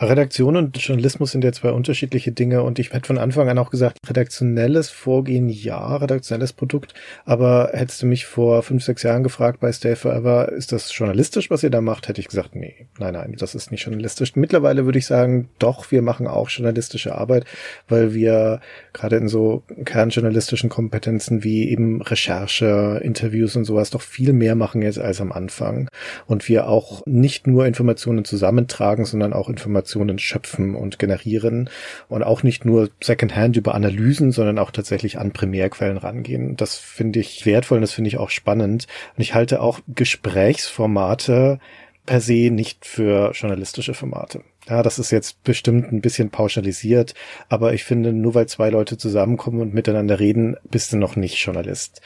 Redaktion 0.00 0.56
und 0.56 0.76
Journalismus 0.76 1.32
sind 1.32 1.44
ja 1.44 1.52
zwei 1.52 1.70
unterschiedliche 1.70 2.32
Dinge 2.32 2.62
und 2.62 2.78
ich 2.78 2.92
hätte 2.92 3.06
von 3.06 3.18
Anfang 3.18 3.48
an 3.48 3.58
auch 3.58 3.70
gesagt, 3.70 3.98
redaktionelles 4.06 4.90
Vorgehen 4.90 5.48
ja, 5.48 5.96
redaktionelles 5.96 6.52
Produkt, 6.52 6.94
aber 7.24 7.70
hättest 7.72 8.02
du 8.02 8.06
mich 8.06 8.26
vor 8.26 8.62
fünf, 8.62 8.84
sechs 8.84 9.02
Jahren 9.02 9.22
gefragt 9.22 9.60
bei 9.60 9.72
Stay 9.72 9.96
Forever, 9.96 10.52
ist 10.52 10.72
das 10.72 10.96
journalistisch, 10.96 11.50
was 11.50 11.62
ihr 11.62 11.70
da 11.70 11.80
macht, 11.80 12.08
hätte 12.08 12.20
ich 12.20 12.28
gesagt, 12.28 12.54
nee, 12.54 12.86
nein, 12.98 13.14
nein, 13.14 13.34
das 13.38 13.54
ist 13.54 13.70
nicht 13.70 13.84
journalistisch. 13.84 14.36
Mittlerweile 14.36 14.84
würde 14.84 14.98
ich 14.98 15.06
sagen, 15.06 15.48
doch, 15.58 15.90
wir 15.90 16.02
machen 16.02 16.26
auch 16.26 16.48
journalistische 16.48 17.14
Arbeit, 17.14 17.44
weil 17.88 18.14
wir 18.14 18.60
gerade 18.92 19.16
in 19.16 19.28
so 19.28 19.62
kernjournalistischen 19.84 20.68
Kompetenzen 20.68 21.44
wie 21.44 21.68
eben 21.68 22.02
Recherche, 22.02 23.00
Interviews 23.02 23.56
und 23.56 23.64
sowas 23.64 23.90
doch 23.90 24.02
viel 24.02 24.32
mehr 24.32 24.54
machen 24.54 24.82
jetzt 24.82 24.98
als 24.98 25.20
am 25.20 25.32
Anfang 25.32 25.88
und 26.26 26.48
wir 26.48 26.68
auch 26.68 27.02
nicht 27.06 27.46
nur 27.46 27.66
Informationen 27.66 28.24
zusammentragen, 28.24 29.04
sondern 29.04 29.32
auch 29.32 29.48
Informationen 29.58 30.18
schöpfen 30.18 30.74
und 30.74 30.98
generieren 30.98 31.68
und 32.08 32.22
auch 32.22 32.42
nicht 32.42 32.64
nur 32.64 32.90
Secondhand 33.02 33.56
über 33.56 33.74
Analysen, 33.74 34.30
sondern 34.30 34.58
auch 34.58 34.70
tatsächlich 34.70 35.18
an 35.18 35.32
Primärquellen 35.32 35.98
rangehen. 35.98 36.56
Das 36.56 36.76
finde 36.76 37.18
ich 37.18 37.44
wertvoll 37.44 37.78
und 37.78 37.82
das 37.82 37.92
finde 37.92 38.08
ich 38.08 38.18
auch 38.18 38.30
spannend. 38.30 38.86
Und 39.16 39.22
ich 39.22 39.34
halte 39.34 39.60
auch 39.60 39.80
Gesprächsformate 39.88 41.58
per 42.06 42.20
se 42.20 42.50
nicht 42.50 42.86
für 42.86 43.32
journalistische 43.32 43.92
Formate. 43.92 44.42
Ja, 44.68 44.82
das 44.82 44.98
ist 44.98 45.10
jetzt 45.10 45.42
bestimmt 45.44 45.92
ein 45.92 46.00
bisschen 46.00 46.30
pauschalisiert, 46.30 47.14
aber 47.48 47.72
ich 47.72 47.84
finde, 47.84 48.12
nur 48.12 48.34
weil 48.34 48.46
zwei 48.46 48.70
Leute 48.70 48.96
zusammenkommen 48.96 49.60
und 49.60 49.74
miteinander 49.74 50.20
reden, 50.20 50.56
bist 50.70 50.92
du 50.92 50.96
noch 50.96 51.16
nicht 51.16 51.36
Journalist 51.36 52.00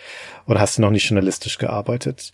oder 0.47 0.61
hast 0.61 0.79
du 0.79 0.83
noch 0.83 0.91
nicht 0.91 1.09
journalistisch 1.09 1.59
gearbeitet. 1.59 2.33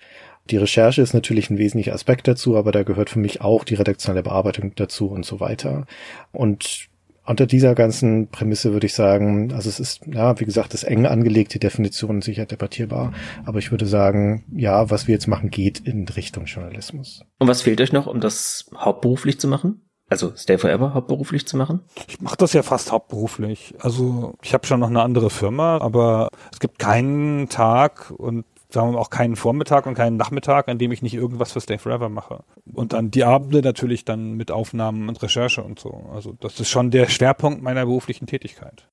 Die 0.50 0.56
Recherche 0.56 1.02
ist 1.02 1.14
natürlich 1.14 1.50
ein 1.50 1.58
wesentlicher 1.58 1.94
Aspekt 1.94 2.26
dazu, 2.26 2.56
aber 2.56 2.72
da 2.72 2.82
gehört 2.82 3.10
für 3.10 3.18
mich 3.18 3.40
auch 3.40 3.64
die 3.64 3.74
redaktionelle 3.74 4.22
Bearbeitung 4.22 4.72
dazu 4.74 5.08
und 5.08 5.26
so 5.26 5.40
weiter. 5.40 5.86
Und 6.32 6.88
unter 7.28 7.46
dieser 7.46 7.74
ganzen 7.74 8.28
Prämisse 8.28 8.72
würde 8.72 8.86
ich 8.86 8.94
sagen, 8.94 9.52
also 9.52 9.68
es 9.68 9.78
ist, 9.80 10.06
ja, 10.06 10.40
wie 10.40 10.46
gesagt, 10.46 10.72
das 10.72 10.82
eng 10.82 11.04
angelegte 11.04 11.58
Definition 11.58 12.22
sicher 12.22 12.46
debattierbar, 12.46 13.12
aber 13.44 13.58
ich 13.58 13.70
würde 13.70 13.84
sagen, 13.84 14.44
ja, 14.50 14.88
was 14.90 15.06
wir 15.06 15.12
jetzt 15.12 15.26
machen, 15.26 15.50
geht 15.50 15.80
in 15.80 16.08
Richtung 16.08 16.46
Journalismus. 16.46 17.22
Und 17.38 17.48
was 17.48 17.60
fehlt 17.60 17.82
euch 17.82 17.92
noch, 17.92 18.06
um 18.06 18.20
das 18.20 18.70
hauptberuflich 18.74 19.38
zu 19.38 19.46
machen? 19.46 19.82
Also 20.08 20.32
Stay 20.36 20.56
Forever 20.56 20.94
hauptberuflich 20.94 21.46
zu 21.46 21.58
machen? 21.58 21.82
Ich 22.08 22.18
mache 22.22 22.38
das 22.38 22.54
ja 22.54 22.62
fast 22.62 22.92
hauptberuflich. 22.92 23.74
Also 23.78 24.32
ich 24.42 24.54
habe 24.54 24.66
schon 24.66 24.80
noch 24.80 24.88
eine 24.88 25.02
andere 25.02 25.28
Firma, 25.28 25.76
aber 25.78 26.30
es 26.50 26.60
gibt 26.60 26.78
keinen 26.78 27.50
Tag 27.50 28.10
und 28.16 28.46
sagen 28.70 28.88
wir 28.88 28.92
mal, 28.92 28.98
auch 28.98 29.10
keinen 29.10 29.36
Vormittag 29.36 29.86
und 29.86 29.94
keinen 29.94 30.16
Nachmittag, 30.16 30.68
an 30.68 30.78
dem 30.78 30.92
ich 30.92 31.02
nicht 31.02 31.14
irgendwas 31.14 31.52
für 31.52 31.60
Stay 31.60 31.78
Forever 31.78 32.08
mache. 32.08 32.44
Und 32.72 32.92
dann 32.92 33.10
die 33.10 33.24
Abende 33.24 33.62
natürlich 33.62 34.04
dann 34.04 34.34
mit 34.34 34.50
Aufnahmen 34.50 35.08
und 35.08 35.22
Recherche 35.22 35.62
und 35.62 35.78
so. 35.78 36.08
Also 36.12 36.32
das 36.38 36.60
ist 36.60 36.68
schon 36.68 36.90
der 36.90 37.08
Schwerpunkt 37.08 37.62
meiner 37.62 37.86
beruflichen 37.86 38.26
Tätigkeit. 38.26 38.88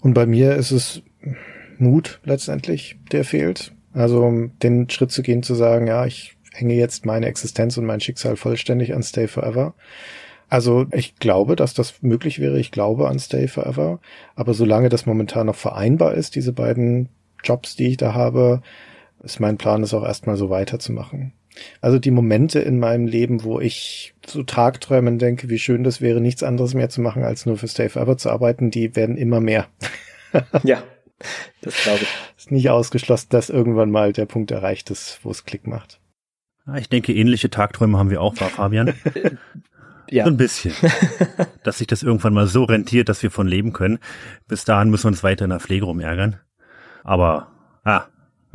Und 0.00 0.14
bei 0.14 0.26
mir 0.26 0.54
ist 0.54 0.70
es 0.70 1.02
Mut 1.78 2.20
letztendlich, 2.24 2.98
der 3.10 3.24
fehlt. 3.24 3.72
Also 3.92 4.48
den 4.62 4.88
Schritt 4.88 5.10
zu 5.10 5.22
gehen, 5.22 5.42
zu 5.42 5.54
sagen, 5.54 5.88
ja, 5.88 6.06
ich 6.06 6.36
hänge 6.52 6.74
jetzt 6.74 7.04
meine 7.04 7.26
Existenz 7.26 7.76
und 7.76 7.86
mein 7.86 8.00
Schicksal 8.00 8.36
vollständig 8.36 8.94
an 8.94 9.02
Stay 9.02 9.26
Forever. 9.26 9.74
Also 10.48 10.86
ich 10.92 11.16
glaube, 11.16 11.56
dass 11.56 11.74
das 11.74 12.02
möglich 12.02 12.38
wäre. 12.38 12.58
Ich 12.58 12.70
glaube 12.70 13.08
an 13.08 13.18
Stay 13.18 13.48
Forever. 13.48 14.00
Aber 14.34 14.54
solange 14.54 14.88
das 14.88 15.06
momentan 15.06 15.46
noch 15.46 15.56
vereinbar 15.56 16.14
ist, 16.14 16.34
diese 16.34 16.52
beiden 16.52 17.08
Jobs, 17.42 17.76
die 17.76 17.88
ich 17.88 17.96
da 17.96 18.14
habe, 18.14 18.62
ist 19.22 19.40
mein 19.40 19.58
Plan, 19.58 19.82
es 19.82 19.94
auch 19.94 20.04
erstmal 20.04 20.36
so 20.36 20.50
weiterzumachen. 20.50 21.32
Also 21.80 21.98
die 21.98 22.10
Momente 22.10 22.60
in 22.60 22.78
meinem 22.78 23.06
Leben, 23.06 23.42
wo 23.42 23.60
ich 23.60 24.14
zu 24.22 24.44
Tagträumen 24.44 25.18
denke, 25.18 25.48
wie 25.48 25.58
schön 25.58 25.82
das 25.82 26.00
wäre, 26.00 26.20
nichts 26.20 26.42
anderes 26.42 26.74
mehr 26.74 26.88
zu 26.88 27.00
machen, 27.00 27.24
als 27.24 27.44
nur 27.46 27.56
für 27.56 27.68
Stay 27.68 27.88
Forever 27.88 28.16
zu 28.16 28.30
arbeiten, 28.30 28.70
die 28.70 28.94
werden 28.96 29.16
immer 29.16 29.40
mehr. 29.40 29.66
ja, 30.62 30.82
das 31.60 31.82
glaube 31.82 32.00
ich. 32.02 32.08
Ist 32.36 32.50
nicht 32.52 32.70
ausgeschlossen, 32.70 33.26
dass 33.30 33.50
irgendwann 33.50 33.90
mal 33.90 34.12
der 34.12 34.26
Punkt 34.26 34.50
erreicht 34.50 34.90
ist, 34.90 35.20
wo 35.22 35.30
es 35.30 35.44
Klick 35.44 35.66
macht. 35.66 36.00
Ich 36.76 36.88
denke, 36.88 37.12
ähnliche 37.12 37.50
Tagträume 37.50 37.98
haben 37.98 38.10
wir 38.10 38.20
auch, 38.20 38.40
war 38.40 38.48
Fabian. 38.48 38.94
ja. 40.10 40.24
So 40.24 40.30
ein 40.30 40.36
bisschen. 40.36 40.72
dass 41.64 41.78
sich 41.78 41.86
das 41.86 42.02
irgendwann 42.02 42.32
mal 42.32 42.46
so 42.46 42.64
rentiert, 42.64 43.08
dass 43.08 43.22
wir 43.22 43.30
von 43.30 43.48
leben 43.48 43.72
können. 43.72 43.98
Bis 44.46 44.64
dahin 44.64 44.90
müssen 44.90 45.04
wir 45.04 45.08
uns 45.08 45.24
weiter 45.24 45.44
in 45.44 45.50
der 45.50 45.60
Pflege 45.60 45.84
rumärgern. 45.84 46.38
Aber, 47.02 47.48
ah, 47.84 48.04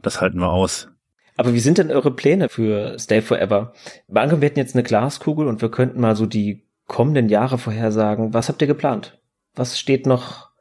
das 0.02 0.22
halten 0.22 0.40
wir 0.40 0.52
aus. 0.52 0.90
Aber 1.38 1.54
wie 1.54 1.60
sind 1.60 1.78
denn 1.78 1.92
eure 1.92 2.12
Pläne 2.12 2.50
für 2.50 2.98
Stay 2.98 3.22
Forever? 3.22 3.74
Angenommen, 4.14 4.42
wir 4.42 4.50
hätten 4.50 4.60
jetzt 4.60 4.76
eine 4.76 4.84
Glaskugel 4.84 5.48
und 5.48 5.62
wir 5.62 5.70
könnten 5.70 6.00
mal 6.00 6.16
so 6.16 6.26
die 6.26 6.64
kommenden 6.88 7.30
Jahre 7.30 7.58
vorhersagen. 7.58 8.34
Was 8.34 8.48
habt 8.48 8.62
ihr 8.62 8.68
geplant? 8.68 9.20
Was 9.54 9.80
steht 9.80 10.06
noch 10.06 10.52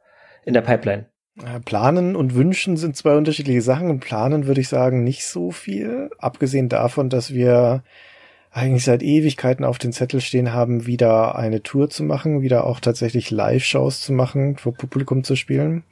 in 0.43 0.53
der 0.53 0.61
Pipeline? 0.61 1.07
Planen 1.65 2.15
und 2.15 2.35
Wünschen 2.35 2.77
sind 2.77 2.95
zwei 2.95 3.15
unterschiedliche 3.17 3.61
Sachen. 3.61 3.89
Und 3.89 3.99
planen 3.99 4.47
würde 4.47 4.61
ich 4.61 4.69
sagen 4.69 5.03
nicht 5.03 5.25
so 5.25 5.51
viel. 5.51 6.09
Abgesehen 6.17 6.69
davon, 6.69 7.09
dass 7.09 7.33
wir 7.33 7.83
eigentlich 8.55 8.85
seit 8.85 9.03
Ewigkeiten 9.03 9.65
auf 9.65 9.79
den 9.79 9.91
Zettel 9.91 10.21
stehen 10.21 10.53
haben, 10.53 10.85
wieder 10.87 11.35
eine 11.35 11.61
Tour 11.61 11.89
zu 11.89 12.03
machen, 12.03 12.41
wieder 12.41 12.65
auch 12.65 12.79
tatsächlich 12.79 13.29
Live-Shows 13.29 13.99
zu 13.99 14.13
machen, 14.13 14.55
vor 14.55 14.73
Publikum 14.73 15.25
zu 15.25 15.35
spielen. 15.35 15.83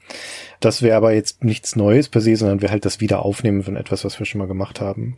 Das 0.61 0.81
wäre 0.81 0.95
aber 0.95 1.13
jetzt 1.13 1.43
nichts 1.43 1.75
Neues 1.75 2.07
per 2.07 2.21
se, 2.21 2.37
sondern 2.37 2.61
wir 2.61 2.71
halt 2.71 2.85
das 2.85 3.01
wieder 3.01 3.25
aufnehmen 3.25 3.63
von 3.63 3.75
etwas, 3.75 4.05
was 4.05 4.17
wir 4.17 4.25
schon 4.25 4.39
mal 4.39 4.47
gemacht 4.47 4.79
haben. 4.79 5.17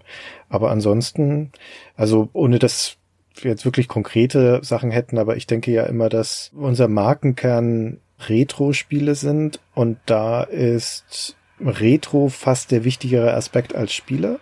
Aber 0.49 0.71
ansonsten, 0.71 1.51
also 1.95 2.29
ohne 2.33 2.57
dass 2.57 2.97
wir 3.35 3.51
jetzt 3.51 3.65
wirklich 3.65 3.87
konkrete 3.87 4.61
Sachen 4.63 4.89
hätten, 4.89 5.19
aber 5.19 5.37
ich 5.37 5.45
denke 5.45 5.71
ja 5.71 5.83
immer, 5.83 6.09
dass 6.09 6.51
unser 6.55 6.87
Markenkern 6.87 7.99
Retro-Spiele 8.27 9.13
sind 9.13 9.59
und 9.75 9.99
da 10.07 10.41
ist 10.41 11.35
Retro 11.63 12.29
fast 12.29 12.71
der 12.71 12.83
wichtigere 12.83 13.35
Aspekt 13.35 13.75
als 13.75 13.93
Spiele. 13.93 14.39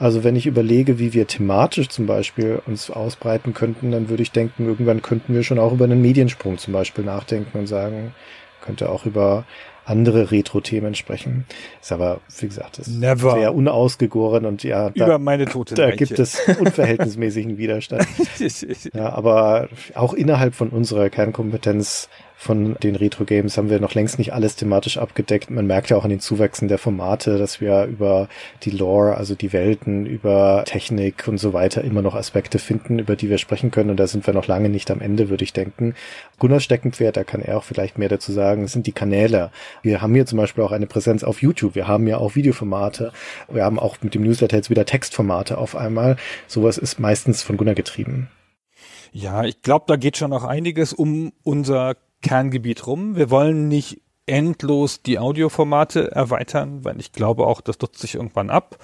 Also 0.00 0.24
wenn 0.24 0.34
ich 0.34 0.46
überlege, 0.46 0.98
wie 0.98 1.12
wir 1.12 1.26
thematisch 1.26 1.90
zum 1.90 2.06
Beispiel 2.06 2.62
uns 2.66 2.90
ausbreiten 2.90 3.52
könnten, 3.52 3.92
dann 3.92 4.08
würde 4.08 4.22
ich 4.22 4.32
denken, 4.32 4.64
irgendwann 4.64 5.02
könnten 5.02 5.34
wir 5.34 5.42
schon 5.42 5.58
auch 5.58 5.72
über 5.72 5.84
einen 5.84 6.00
Mediensprung 6.00 6.56
zum 6.56 6.72
Beispiel 6.72 7.04
nachdenken 7.04 7.58
und 7.58 7.66
sagen, 7.66 8.14
könnte 8.62 8.88
auch 8.88 9.04
über 9.04 9.44
andere 9.84 10.30
Retro-Themen 10.30 10.94
sprechen. 10.94 11.44
Ist 11.82 11.92
aber, 11.92 12.20
wie 12.38 12.46
gesagt, 12.46 12.78
das 12.78 12.86
Never. 12.86 13.28
ist 13.28 13.34
sehr 13.34 13.54
unausgegoren 13.54 14.46
und 14.46 14.62
ja, 14.62 14.88
da, 14.88 15.04
über 15.04 15.18
meine 15.18 15.44
tote 15.44 15.74
da 15.74 15.90
gibt 15.90 16.18
es 16.18 16.40
unverhältnismäßigen 16.58 17.58
Widerstand. 17.58 18.06
ja, 18.94 19.12
aber 19.12 19.68
auch 19.94 20.14
innerhalb 20.14 20.54
von 20.54 20.70
unserer 20.70 21.10
Kernkompetenz 21.10 22.08
von 22.40 22.74
den 22.82 22.96
Retro-Games 22.96 23.58
haben 23.58 23.68
wir 23.68 23.80
noch 23.80 23.92
längst 23.92 24.18
nicht 24.18 24.32
alles 24.32 24.56
thematisch 24.56 24.96
abgedeckt. 24.96 25.50
Man 25.50 25.66
merkt 25.66 25.90
ja 25.90 25.98
auch 25.98 26.04
an 26.04 26.10
den 26.10 26.20
Zuwachsen 26.20 26.68
der 26.68 26.78
Formate, 26.78 27.36
dass 27.36 27.60
wir 27.60 27.84
über 27.84 28.30
die 28.62 28.70
Lore, 28.70 29.18
also 29.18 29.34
die 29.34 29.52
Welten, 29.52 30.06
über 30.06 30.64
Technik 30.64 31.28
und 31.28 31.36
so 31.36 31.52
weiter 31.52 31.84
immer 31.84 32.00
noch 32.00 32.14
Aspekte 32.14 32.58
finden, 32.58 32.98
über 32.98 33.14
die 33.14 33.28
wir 33.28 33.36
sprechen 33.36 33.70
können. 33.70 33.90
Und 33.90 33.98
da 33.98 34.06
sind 34.06 34.26
wir 34.26 34.32
noch 34.32 34.46
lange 34.46 34.70
nicht 34.70 34.90
am 34.90 35.02
Ende, 35.02 35.28
würde 35.28 35.44
ich 35.44 35.52
denken. 35.52 35.94
Gunnar 36.38 36.60
Steckenpferd, 36.60 37.18
da 37.18 37.24
kann 37.24 37.42
er 37.42 37.58
auch 37.58 37.64
vielleicht 37.64 37.98
mehr 37.98 38.08
dazu 38.08 38.32
sagen, 38.32 38.66
sind 38.68 38.86
die 38.86 38.92
Kanäle. 38.92 39.50
Wir 39.82 40.00
haben 40.00 40.14
hier 40.14 40.24
zum 40.24 40.38
Beispiel 40.38 40.64
auch 40.64 40.72
eine 40.72 40.86
Präsenz 40.86 41.22
auf 41.22 41.42
YouTube. 41.42 41.74
Wir 41.74 41.88
haben 41.88 42.06
ja 42.06 42.16
auch 42.16 42.36
Videoformate. 42.36 43.12
Wir 43.50 43.66
haben 43.66 43.78
auch 43.78 43.98
mit 44.00 44.14
dem 44.14 44.22
Newsletter 44.22 44.56
jetzt 44.56 44.70
wieder 44.70 44.86
Textformate 44.86 45.58
auf 45.58 45.76
einmal. 45.76 46.16
Sowas 46.46 46.78
ist 46.78 46.98
meistens 46.98 47.42
von 47.42 47.58
Gunnar 47.58 47.74
getrieben. 47.74 48.30
Ja, 49.12 49.44
ich 49.44 49.60
glaube, 49.60 49.84
da 49.88 49.96
geht 49.96 50.16
schon 50.16 50.30
noch 50.30 50.44
einiges 50.44 50.94
um 50.94 51.32
unser 51.42 51.96
Kerngebiet 52.22 52.86
rum. 52.86 53.16
Wir 53.16 53.30
wollen 53.30 53.68
nicht 53.68 54.00
endlos 54.26 55.02
die 55.02 55.18
Audioformate 55.18 56.12
erweitern, 56.12 56.84
weil 56.84 57.00
ich 57.00 57.12
glaube 57.12 57.46
auch, 57.46 57.60
das 57.60 57.80
nutzt 57.80 58.00
sich 58.00 58.14
irgendwann 58.14 58.50
ab. 58.50 58.78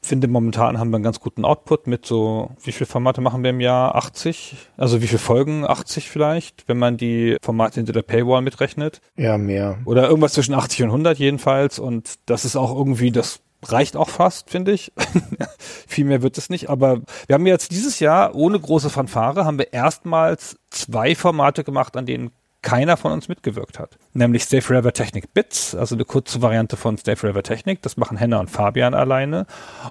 Finde 0.00 0.28
momentan 0.28 0.78
haben 0.78 0.90
wir 0.90 0.96
einen 0.96 1.04
ganz 1.04 1.20
guten 1.20 1.44
Output 1.44 1.86
mit 1.86 2.06
so, 2.06 2.50
wie 2.62 2.72
viele 2.72 2.86
Formate 2.86 3.20
machen 3.20 3.42
wir 3.42 3.50
im 3.50 3.60
Jahr? 3.60 3.94
80? 3.94 4.56
Also 4.76 5.02
wie 5.02 5.06
viele 5.06 5.18
Folgen? 5.18 5.66
80 5.66 6.10
vielleicht, 6.10 6.68
wenn 6.68 6.78
man 6.78 6.96
die 6.96 7.36
Formate 7.42 7.76
hinter 7.76 7.92
der 7.92 8.02
Paywall 8.02 8.42
mitrechnet. 8.42 9.00
Ja, 9.16 9.38
mehr. 9.38 9.78
Oder 9.84 10.08
irgendwas 10.08 10.34
zwischen 10.34 10.54
80 10.54 10.84
und 10.84 10.90
100 10.90 11.18
jedenfalls. 11.18 11.78
Und 11.78 12.14
das 12.26 12.44
ist 12.44 12.56
auch 12.56 12.74
irgendwie, 12.74 13.10
das 13.10 13.40
reicht 13.64 13.96
auch 13.96 14.08
fast, 14.08 14.50
finde 14.50 14.72
ich. 14.72 14.92
Viel 15.86 16.04
mehr 16.04 16.22
wird 16.22 16.38
es 16.38 16.50
nicht. 16.50 16.68
Aber 16.70 17.00
wir 17.26 17.34
haben 17.34 17.46
jetzt 17.46 17.70
dieses 17.70 18.00
Jahr 18.00 18.34
ohne 18.34 18.58
große 18.58 18.90
Fanfare 18.90 19.44
haben 19.44 19.58
wir 19.58 19.72
erstmals 19.72 20.56
zwei 20.70 21.14
Formate 21.14 21.64
gemacht, 21.64 21.96
an 21.96 22.06
denen 22.06 22.30
keiner 22.62 22.96
von 22.96 23.12
uns 23.12 23.28
mitgewirkt 23.28 23.78
hat. 23.78 23.98
Nämlich 24.12 24.44
Stay 24.44 24.60
Forever 24.60 24.92
Technik 24.92 25.34
Bits, 25.34 25.74
also 25.74 25.94
eine 25.94 26.04
kurze 26.04 26.40
Variante 26.40 26.76
von 26.76 26.96
Stay 26.96 27.16
Forever 27.16 27.42
Technik. 27.42 27.82
Das 27.82 27.96
machen 27.96 28.16
Henna 28.16 28.40
und 28.40 28.50
Fabian 28.50 28.94
alleine. 28.94 29.46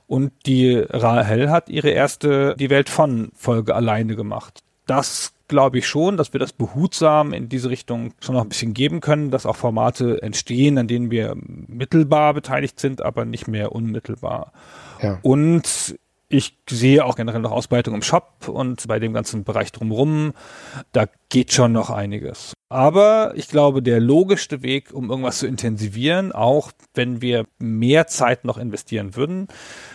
Und 0.08 0.32
die 0.46 0.78
Rahel 0.78 1.52
hat 1.52 1.70
ihre 1.70 1.90
erste 1.90 2.56
Die 2.58 2.70
Welt 2.70 2.90
von 2.90 3.32
Folge 3.36 3.76
alleine 3.76 4.16
gemacht. 4.16 4.64
Das 4.88 5.34
glaube 5.48 5.80
ich 5.80 5.88
schon, 5.88 6.16
dass 6.16 6.32
wir 6.32 6.40
das 6.40 6.54
behutsam 6.54 7.34
in 7.34 7.50
diese 7.50 7.70
Richtung 7.70 8.14
schon 8.22 8.36
noch 8.36 8.44
ein 8.44 8.50
bisschen 8.50 8.74
geben 8.74 9.02
können, 9.02 9.32
dass 9.32 9.46
auch 9.46 9.58
Formate 9.58 10.22
entstehen, 10.22 10.78
an 10.78 10.88
denen 10.88 11.12
wir 11.12 11.36
mittelbar 11.36 12.34
beteiligt 12.34 12.80
sind, 12.80 13.02
aber 13.02 13.26
nicht 13.26 13.50
mehr 13.50 13.74
unmittelbar. 13.74 14.54
Ja. 15.02 15.20
Und 15.22 16.00
ich 16.32 16.58
sehe 16.70 17.04
auch 17.06 17.16
generell 17.16 17.42
noch 17.42 17.52
Ausbreitung 17.52 17.94
im 17.94 18.02
Shop 18.02 18.48
und 18.48 18.88
bei 18.88 19.00
dem 19.00 19.14
ganzen 19.14 19.44
Bereich 19.44 19.72
drumherum, 19.72 20.34
da 20.92 21.06
geht 21.30 21.52
schon 21.52 21.72
noch 21.72 21.90
einiges. 21.90 22.54
Aber 22.70 23.34
ich 23.36 23.50
glaube, 23.50 23.82
der 23.84 24.00
logischste 24.00 24.64
Weg, 24.64 24.94
um 24.94 25.10
irgendwas 25.10 25.40
zu 25.40 25.48
intensivieren, 25.48 26.32
auch 26.32 26.72
wenn 26.94 27.22
wir 27.22 27.46
mehr 27.60 28.08
Zeit 28.08 28.46
noch 28.46 28.58
investieren 28.58 29.16
würden, 29.16 29.48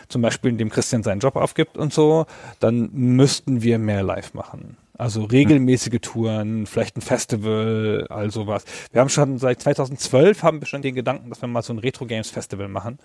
zum 0.08 0.22
Beispiel 0.22 0.50
indem 0.50 0.68
Christian 0.70 1.02
seinen 1.02 1.20
Job 1.20 1.36
aufgibt 1.36 1.78
und 1.78 1.92
so, 1.92 2.26
dann 2.60 2.90
müssten 2.92 3.62
wir 3.62 3.78
mehr 3.78 4.02
live 4.02 4.34
machen. 4.34 4.76
Also 4.98 5.24
regelmäßige 5.24 5.98
Touren, 6.00 6.66
vielleicht 6.66 6.96
ein 6.96 7.02
Festival, 7.02 8.06
all 8.08 8.30
sowas. 8.30 8.64
Wir 8.92 9.00
haben 9.00 9.10
schon 9.10 9.38
seit 9.38 9.60
2012 9.60 10.42
haben 10.42 10.60
wir 10.60 10.66
schon 10.66 10.82
den 10.82 10.94
Gedanken, 10.94 11.28
dass 11.28 11.42
wir 11.42 11.48
mal 11.48 11.62
so 11.62 11.72
ein 11.72 11.78
Retro 11.78 12.06
Games 12.06 12.30
Festival 12.30 12.68
machen. 12.68 12.98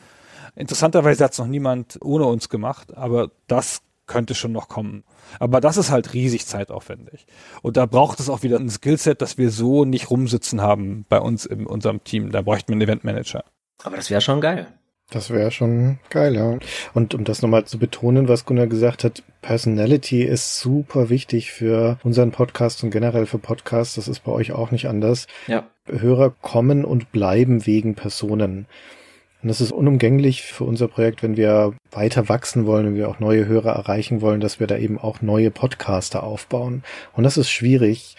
Interessanterweise 0.55 1.23
hat 1.23 1.33
es 1.33 1.39
noch 1.39 1.47
niemand 1.47 1.97
ohne 2.01 2.25
uns 2.25 2.49
gemacht, 2.49 2.95
aber 2.95 3.31
das 3.47 3.81
könnte 4.07 4.35
schon 4.35 4.51
noch 4.51 4.67
kommen. 4.67 5.03
Aber 5.39 5.61
das 5.61 5.77
ist 5.77 5.89
halt 5.89 6.13
riesig 6.13 6.45
zeitaufwendig. 6.45 7.25
Und 7.61 7.77
da 7.77 7.85
braucht 7.85 8.19
es 8.19 8.29
auch 8.29 8.43
wieder 8.43 8.59
ein 8.59 8.69
Skillset, 8.69 9.21
das 9.21 9.37
wir 9.37 9.49
so 9.51 9.85
nicht 9.85 10.09
rumsitzen 10.09 10.61
haben 10.61 11.05
bei 11.07 11.19
uns 11.19 11.45
in 11.45 11.65
unserem 11.65 12.03
Team. 12.03 12.31
Da 12.31 12.41
bräuchten 12.41 12.69
wir 12.69 12.73
einen 12.73 12.81
Eventmanager. 12.81 13.45
Aber 13.83 13.95
das 13.95 14.09
wäre 14.09 14.21
schon 14.21 14.41
geil. 14.41 14.67
Das 15.11 15.29
wäre 15.29 15.51
schon 15.51 15.99
geil, 16.09 16.35
ja. 16.35 16.57
Und 16.93 17.13
um 17.13 17.25
das 17.25 17.41
nochmal 17.41 17.65
zu 17.65 17.77
betonen, 17.77 18.29
was 18.29 18.45
Gunnar 18.45 18.67
gesagt 18.67 19.03
hat, 19.03 19.23
Personality 19.41 20.23
ist 20.23 20.59
super 20.59 21.09
wichtig 21.09 21.51
für 21.51 21.97
unseren 22.03 22.31
Podcast 22.31 22.81
und 22.83 22.91
generell 22.91 23.25
für 23.25 23.37
Podcasts. 23.37 23.95
Das 23.95 24.07
ist 24.07 24.21
bei 24.21 24.31
euch 24.31 24.53
auch 24.53 24.71
nicht 24.71 24.87
anders. 24.87 25.27
Ja. 25.47 25.67
Hörer 25.85 26.29
kommen 26.29 26.85
und 26.85 27.11
bleiben 27.11 27.65
wegen 27.65 27.95
Personen. 27.95 28.67
Und 29.41 29.47
das 29.47 29.61
ist 29.61 29.71
unumgänglich 29.71 30.43
für 30.43 30.65
unser 30.65 30.87
Projekt, 30.87 31.23
wenn 31.23 31.35
wir 31.35 31.73
weiter 31.91 32.29
wachsen 32.29 32.65
wollen, 32.67 32.85
wenn 32.85 32.95
wir 32.95 33.09
auch 33.09 33.19
neue 33.19 33.47
Hörer 33.47 33.71
erreichen 33.71 34.21
wollen, 34.21 34.39
dass 34.39 34.59
wir 34.59 34.67
da 34.67 34.77
eben 34.77 34.99
auch 34.99 35.21
neue 35.21 35.49
Podcaster 35.49 36.23
aufbauen. 36.23 36.83
Und 37.13 37.23
das 37.23 37.37
ist 37.37 37.49
schwierig, 37.49 38.15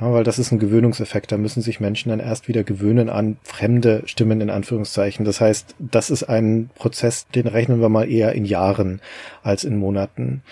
weil 0.00 0.24
das 0.24 0.40
ist 0.40 0.50
ein 0.50 0.58
Gewöhnungseffekt. 0.58 1.30
Da 1.30 1.36
müssen 1.36 1.62
sich 1.62 1.78
Menschen 1.78 2.08
dann 2.08 2.18
erst 2.18 2.48
wieder 2.48 2.64
gewöhnen 2.64 3.08
an 3.08 3.36
fremde 3.44 4.02
Stimmen 4.06 4.40
in 4.40 4.50
Anführungszeichen. 4.50 5.24
Das 5.24 5.40
heißt, 5.40 5.76
das 5.78 6.10
ist 6.10 6.24
ein 6.24 6.70
Prozess, 6.74 7.28
den 7.28 7.46
rechnen 7.46 7.80
wir 7.80 7.88
mal 7.88 8.10
eher 8.10 8.32
in 8.32 8.44
Jahren 8.44 9.00
als 9.42 9.62
in 9.62 9.76
Monaten. 9.76 10.42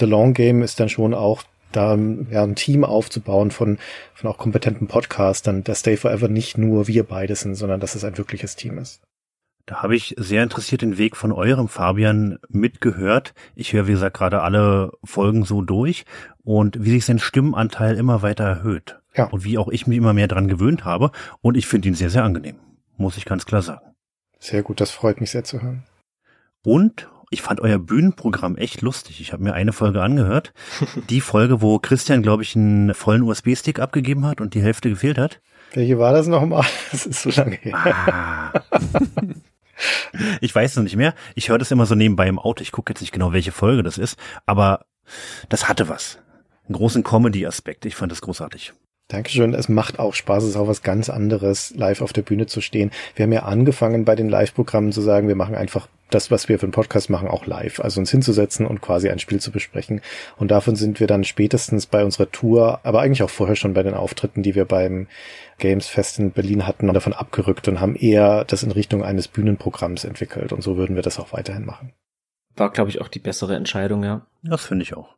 The 0.00 0.06
Long 0.06 0.34
Game 0.34 0.62
ist 0.62 0.80
dann 0.80 0.88
schon 0.88 1.14
auch 1.14 1.44
da 1.70 1.96
ja, 2.30 2.42
ein 2.42 2.56
Team 2.56 2.84
aufzubauen 2.84 3.52
von, 3.52 3.78
von 4.14 4.28
auch 4.28 4.38
kompetenten 4.38 4.88
Podcastern, 4.88 5.62
dass 5.62 5.80
Stay 5.80 5.96
Forever 5.96 6.26
nicht 6.26 6.58
nur 6.58 6.88
wir 6.88 7.04
beide 7.04 7.36
sind, 7.36 7.54
sondern 7.54 7.78
dass 7.78 7.94
es 7.94 8.02
ein 8.02 8.18
wirkliches 8.18 8.56
Team 8.56 8.78
ist. 8.78 9.00
Da 9.66 9.82
habe 9.82 9.94
ich 9.94 10.14
sehr 10.18 10.42
interessiert 10.42 10.82
den 10.82 10.98
Weg 10.98 11.16
von 11.16 11.32
eurem 11.32 11.68
Fabian 11.68 12.38
mitgehört. 12.48 13.34
Ich 13.54 13.72
höre, 13.72 13.86
wie 13.86 13.92
gesagt, 13.92 14.16
gerade 14.16 14.42
alle 14.42 14.92
Folgen 15.04 15.44
so 15.44 15.62
durch 15.62 16.04
und 16.42 16.82
wie 16.82 16.90
sich 16.90 17.04
sein 17.04 17.18
Stimmenanteil 17.18 17.96
immer 17.96 18.22
weiter 18.22 18.44
erhöht. 18.44 19.00
Ja. 19.14 19.26
Und 19.26 19.44
wie 19.44 19.58
auch 19.58 19.68
ich 19.68 19.86
mich 19.86 19.98
immer 19.98 20.12
mehr 20.12 20.28
dran 20.28 20.48
gewöhnt 20.48 20.84
habe. 20.84 21.10
Und 21.40 21.56
ich 21.56 21.66
finde 21.66 21.88
ihn 21.88 21.94
sehr, 21.94 22.10
sehr 22.10 22.24
angenehm. 22.24 22.56
Muss 22.96 23.16
ich 23.16 23.24
ganz 23.24 23.46
klar 23.46 23.62
sagen. 23.62 23.86
Sehr 24.38 24.62
gut, 24.62 24.80
das 24.80 24.90
freut 24.90 25.20
mich 25.20 25.30
sehr 25.30 25.44
zu 25.44 25.62
hören. 25.62 25.84
Und 26.64 27.08
ich 27.30 27.42
fand 27.42 27.60
euer 27.60 27.78
Bühnenprogramm 27.78 28.56
echt 28.56 28.82
lustig. 28.82 29.20
Ich 29.20 29.32
habe 29.32 29.42
mir 29.42 29.54
eine 29.54 29.72
Folge 29.72 30.02
angehört. 30.02 30.52
Die 31.10 31.20
Folge, 31.20 31.62
wo 31.62 31.78
Christian, 31.78 32.22
glaube 32.22 32.42
ich, 32.42 32.56
einen 32.56 32.92
vollen 32.94 33.22
USB-Stick 33.22 33.78
abgegeben 33.78 34.26
hat 34.26 34.40
und 34.40 34.54
die 34.54 34.62
Hälfte 34.62 34.88
gefehlt 34.88 35.16
hat. 35.16 35.40
Welche 35.72 35.98
war 35.98 36.12
das 36.12 36.26
nochmal? 36.26 36.64
Das 36.90 37.06
ist 37.06 37.22
so 37.22 37.30
lange 37.30 37.56
her. 37.56 37.74
Ah. 37.76 38.52
ich 40.40 40.54
weiß 40.54 40.76
es 40.76 40.82
nicht 40.82 40.96
mehr. 40.96 41.14
Ich 41.34 41.48
höre 41.48 41.58
das 41.58 41.70
immer 41.70 41.86
so 41.86 41.94
nebenbei 41.94 42.28
im 42.28 42.38
Auto. 42.38 42.62
Ich 42.62 42.72
gucke 42.72 42.92
jetzt 42.92 43.00
nicht 43.00 43.12
genau, 43.12 43.32
welche 43.32 43.52
Folge 43.52 43.82
das 43.82 43.98
ist, 43.98 44.18
aber 44.46 44.86
das 45.48 45.68
hatte 45.68 45.88
was. 45.88 46.18
Einen 46.66 46.76
großen 46.76 47.02
Comedy-Aspekt. 47.02 47.84
Ich 47.84 47.96
fand 47.96 48.12
das 48.12 48.20
großartig. 48.20 48.72
Dankeschön. 49.10 49.54
Es 49.54 49.68
macht 49.68 49.98
auch 49.98 50.14
Spaß. 50.14 50.44
Es 50.44 50.50
ist 50.50 50.56
auch 50.56 50.68
was 50.68 50.82
ganz 50.82 51.10
anderes, 51.10 51.74
live 51.76 52.00
auf 52.00 52.12
der 52.12 52.22
Bühne 52.22 52.46
zu 52.46 52.60
stehen. 52.60 52.92
Wir 53.16 53.24
haben 53.24 53.32
ja 53.32 53.42
angefangen 53.42 54.04
bei 54.04 54.14
den 54.14 54.28
Live-Programmen 54.28 54.92
zu 54.92 55.00
sagen, 55.00 55.26
wir 55.26 55.34
machen 55.34 55.56
einfach 55.56 55.88
das, 56.10 56.30
was 56.30 56.48
wir 56.48 56.60
für 56.60 56.66
einen 56.66 56.72
Podcast 56.72 57.10
machen, 57.10 57.26
auch 57.26 57.44
live. 57.44 57.80
Also 57.80 57.98
uns 57.98 58.10
hinzusetzen 58.12 58.66
und 58.66 58.80
quasi 58.80 59.10
ein 59.10 59.18
Spiel 59.18 59.40
zu 59.40 59.50
besprechen. 59.50 60.00
Und 60.36 60.52
davon 60.52 60.76
sind 60.76 61.00
wir 61.00 61.08
dann 61.08 61.24
spätestens 61.24 61.86
bei 61.86 62.04
unserer 62.04 62.30
Tour, 62.30 62.80
aber 62.84 63.00
eigentlich 63.00 63.24
auch 63.24 63.30
vorher 63.30 63.56
schon 63.56 63.74
bei 63.74 63.82
den 63.82 63.94
Auftritten, 63.94 64.44
die 64.44 64.54
wir 64.54 64.64
beim 64.64 65.08
Games 65.58 65.88
Fest 65.88 66.20
in 66.20 66.30
Berlin 66.30 66.68
hatten, 66.68 66.92
davon 66.92 67.12
abgerückt 67.12 67.66
und 67.66 67.80
haben 67.80 67.96
eher 67.96 68.44
das 68.44 68.62
in 68.62 68.70
Richtung 68.70 69.02
eines 69.02 69.26
Bühnenprogramms 69.26 70.04
entwickelt. 70.04 70.52
Und 70.52 70.62
so 70.62 70.76
würden 70.76 70.94
wir 70.94 71.02
das 71.02 71.18
auch 71.18 71.32
weiterhin 71.32 71.66
machen. 71.66 71.92
War, 72.54 72.70
glaube 72.70 72.90
ich, 72.90 73.00
auch 73.00 73.08
die 73.08 73.18
bessere 73.18 73.56
Entscheidung, 73.56 74.04
ja. 74.04 74.26
Das 74.44 74.66
finde 74.66 74.84
ich 74.84 74.96
auch. 74.96 75.16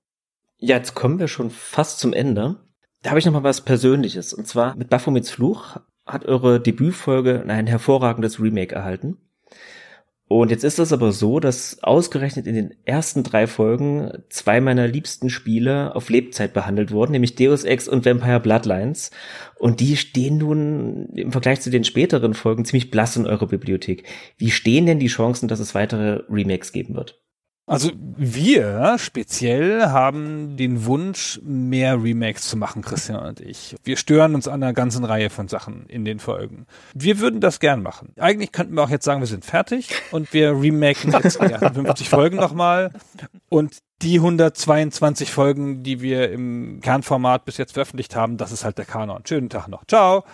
Ja, 0.57 0.77
jetzt 0.77 0.95
kommen 0.95 1.19
wir 1.19 1.29
schon 1.29 1.51
fast 1.51 1.99
zum 1.99 2.15
Ende. 2.15 2.57
Da 3.03 3.11
habe 3.11 3.19
ich 3.19 3.27
noch 3.27 3.33
mal 3.33 3.43
was 3.43 3.61
Persönliches. 3.61 4.33
Und 4.33 4.47
zwar 4.47 4.77
mit 4.77 4.89
Baphomets 4.89 5.31
Fluch 5.31 5.77
hat 6.07 6.25
eure 6.25 6.61
Debütfolge 6.61 7.45
ein 7.47 7.67
hervorragendes 7.67 8.41
Remake 8.41 8.75
erhalten. 8.75 9.19
Und 10.29 10.51
jetzt 10.51 10.65
ist 10.65 10.79
es 10.79 10.95
aber 10.95 11.13
so, 11.13 11.41
dass 11.41 11.83
ausgerechnet 11.83 12.47
in 12.47 12.55
den 12.55 12.75
ersten 12.87 13.23
drei 13.23 13.47
Folgen 13.47 14.11
zwei 14.31 14.63
meiner 14.63 14.89
liebsten 14.89 15.29
Spiele 15.29 15.95
auf 15.95 16.09
Lebzeit 16.09 16.55
behandelt 16.55 16.91
wurden, 16.91 17.13
nämlich 17.13 17.35
Deus 17.35 17.65
Ex 17.65 17.87
und 17.87 18.07
Vampire 18.07 18.41
Bloodlines. 18.41 19.11
Und 19.59 19.81
die 19.81 19.95
stehen 19.97 20.39
nun 20.39 21.11
im 21.15 21.33
Vergleich 21.33 21.61
zu 21.61 21.69
den 21.69 21.85
späteren 21.85 22.33
Folgen 22.33 22.65
ziemlich 22.65 22.91
blass 22.91 23.17
in 23.17 23.27
eurer 23.27 23.47
Bibliothek. 23.47 24.05
Wie 24.39 24.51
stehen 24.51 24.87
denn 24.87 25.01
die 25.01 25.09
Chancen, 25.09 25.49
dass 25.49 25.61
es 25.61 25.75
weitere 25.75 26.23
Remakes 26.31 26.73
geben 26.73 26.95
wird? 26.95 27.22
Also 27.65 27.93
wir 27.95 28.97
speziell 28.99 29.87
haben 29.87 30.57
den 30.57 30.85
Wunsch, 30.85 31.41
mehr 31.45 32.03
Remakes 32.03 32.49
zu 32.49 32.57
machen, 32.57 32.83
Christian 32.83 33.25
und 33.25 33.41
ich. 33.41 33.77
Wir 33.85 33.97
stören 33.97 34.35
uns 34.35 34.49
an 34.49 34.63
einer 34.63 34.73
ganzen 34.73 35.05
Reihe 35.05 35.31
von 35.31 35.47
Sachen 35.47 35.87
in 35.87 36.05
den 36.05 36.19
Folgen. 36.19 36.67
Wir 36.93 37.21
würden 37.21 37.41
das 37.41 37.61
gern 37.61 37.83
machen. 37.83 38.15
Eigentlich 38.19 38.51
könnten 38.51 38.75
wir 38.75 38.83
auch 38.83 38.91
jetzt 38.91 39.05
sagen, 39.05 39.21
wir 39.21 39.29
sind 39.29 39.45
fertig 39.45 39.91
und 40.11 40.33
wir 40.33 40.51
remaken 40.61 41.13
jetzt 41.13 41.41
die 41.41 41.75
50 41.75 42.09
Folgen 42.09 42.37
nochmal 42.37 42.91
und 43.49 43.79
die 44.03 44.17
122 44.17 45.31
Folgen, 45.31 45.85
die 45.85 46.01
wir 46.01 46.33
im 46.33 46.81
Kernformat 46.83 47.45
bis 47.45 47.59
jetzt 47.59 47.75
veröffentlicht 47.75 48.17
haben, 48.17 48.39
das 48.39 48.51
ist 48.51 48.65
halt 48.65 48.79
der 48.79 48.87
Kanon. 48.87 49.23
Schönen 49.25 49.49
Tag 49.49 49.69
noch. 49.69 49.85
Ciao. 49.87 50.25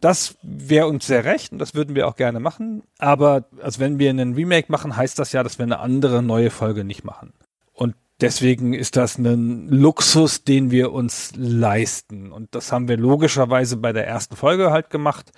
Das 0.00 0.36
wäre 0.42 0.86
uns 0.86 1.06
sehr 1.06 1.24
recht 1.24 1.52
und 1.52 1.58
das 1.58 1.74
würden 1.74 1.94
wir 1.94 2.06
auch 2.06 2.16
gerne 2.16 2.40
machen. 2.40 2.82
Aber 2.98 3.44
als 3.62 3.78
wenn 3.78 3.98
wir 3.98 4.10
einen 4.10 4.34
Remake 4.34 4.70
machen, 4.70 4.96
heißt 4.96 5.18
das 5.18 5.32
ja, 5.32 5.42
dass 5.42 5.58
wir 5.58 5.64
eine 5.64 5.80
andere 5.80 6.22
neue 6.22 6.50
Folge 6.50 6.84
nicht 6.84 7.04
machen. 7.04 7.32
Und 7.72 7.94
deswegen 8.20 8.74
ist 8.74 8.96
das 8.96 9.18
ein 9.18 9.68
Luxus, 9.68 10.44
den 10.44 10.70
wir 10.70 10.92
uns 10.92 11.32
leisten. 11.36 12.32
Und 12.32 12.54
das 12.54 12.72
haben 12.72 12.88
wir 12.88 12.96
logischerweise 12.96 13.76
bei 13.76 13.92
der 13.92 14.06
ersten 14.06 14.36
Folge 14.36 14.70
halt 14.70 14.90
gemacht, 14.90 15.32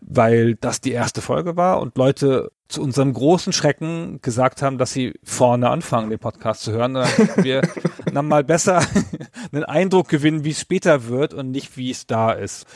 weil 0.00 0.56
das 0.56 0.80
die 0.80 0.92
erste 0.92 1.20
Folge 1.20 1.56
war 1.56 1.80
und 1.80 1.96
Leute 1.96 2.50
zu 2.70 2.82
unserem 2.82 3.12
großen 3.12 3.52
Schrecken 3.52 4.20
gesagt 4.22 4.62
haben, 4.62 4.78
dass 4.78 4.92
sie 4.92 5.14
vorne 5.24 5.68
anfangen, 5.68 6.10
den 6.10 6.18
Podcast 6.18 6.62
zu 6.62 6.72
hören. 6.72 6.94
Dann 6.94 7.08
wir 7.36 7.62
dann 8.14 8.28
mal 8.28 8.44
besser 8.44 8.82
einen 9.52 9.64
Eindruck 9.64 10.08
gewinnen, 10.08 10.44
wie 10.44 10.50
es 10.50 10.60
später 10.60 11.08
wird 11.08 11.34
und 11.34 11.50
nicht, 11.50 11.76
wie 11.76 11.90
es 11.90 12.06
da 12.06 12.32
ist. 12.32 12.66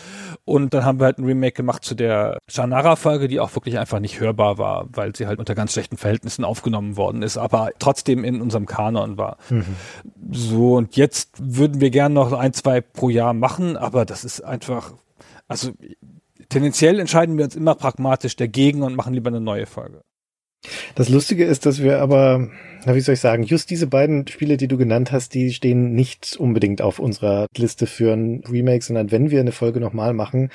Und 0.45 0.75
dann 0.75 0.85
haben 0.85 1.01
wir 1.01 1.07
halt 1.07 1.19
ein 1.19 1.25
Remake 1.25 1.53
gemacht 1.53 1.85
zu 1.85 1.95
der 1.95 2.39
Shannara-Folge, 2.49 3.29
die 3.29 3.41
auch 3.41 3.55
wirklich 3.55 3.79
einfach 3.79 4.01
nicht 4.01 4.21
hörbar 4.21 4.59
war, 4.59 4.87
weil 4.93 5.15
sie 5.15 5.27
halt 5.27 5.39
unter 5.39 5.55
ganz 5.55 5.73
schlechten 5.73 5.97
Verhältnissen 5.97 6.45
aufgenommen 6.45 6.97
worden 6.97 7.23
ist, 7.23 7.37
aber 7.37 7.71
trotzdem 7.79 8.25
in 8.25 8.41
unserem 8.41 8.67
Kanon 8.67 9.17
war. 9.17 9.39
Mhm. 9.51 9.65
So, 10.31 10.75
und 10.75 10.97
jetzt 10.97 11.31
würden 11.39 11.81
wir 11.81 11.91
gern 11.91 12.13
noch 12.13 12.33
ein, 12.33 12.53
zwei 12.53 12.81
pro 12.81 13.09
Jahr 13.09 13.35
machen, 13.35 13.77
aber 13.77 14.05
das 14.05 14.25
ist 14.25 14.41
einfach, 14.41 14.93
also 15.49 15.73
tendenziell 16.55 17.01
entscheiden 17.01 17.37
wir 17.37 17.45
uns 17.45 17.57
immer 17.57 17.75
pragmatisch 17.75 18.37
dagegen 18.37 18.83
und 18.83 18.95
machen 18.95 19.13
lieber 19.13 19.29
eine 19.29 19.41
neue 19.41 19.67
Folge. 19.67 20.03
Das 20.95 21.09
Lustige 21.09 21.45
ist, 21.45 21.67
dass 21.67 21.83
wir 21.83 22.01
aber, 22.01 22.49
na, 22.87 22.95
wie 22.95 23.01
soll 23.01 23.15
ich 23.15 23.21
sagen, 23.21 23.43
just 23.43 23.69
diese 23.71 23.87
beiden 23.87 24.27
Spiele, 24.29 24.57
die 24.57 24.69
du 24.69 24.79
genannt 24.79 25.13
hast, 25.13 25.35
die 25.35 25.53
stehen 25.53 25.95
nicht 25.95 26.37
unbedingt 26.39 26.81
auf 26.81 27.01
unserer 27.01 27.49
Liste 27.57 27.87
für 27.87 28.15
ein 28.15 28.45
Remake, 28.49 28.85
sondern 28.85 29.11
wenn 29.11 29.31
wir 29.31 29.41
eine 29.41 29.53
Folge 29.53 29.81
nochmal 29.81 30.15
machen, 30.15 30.51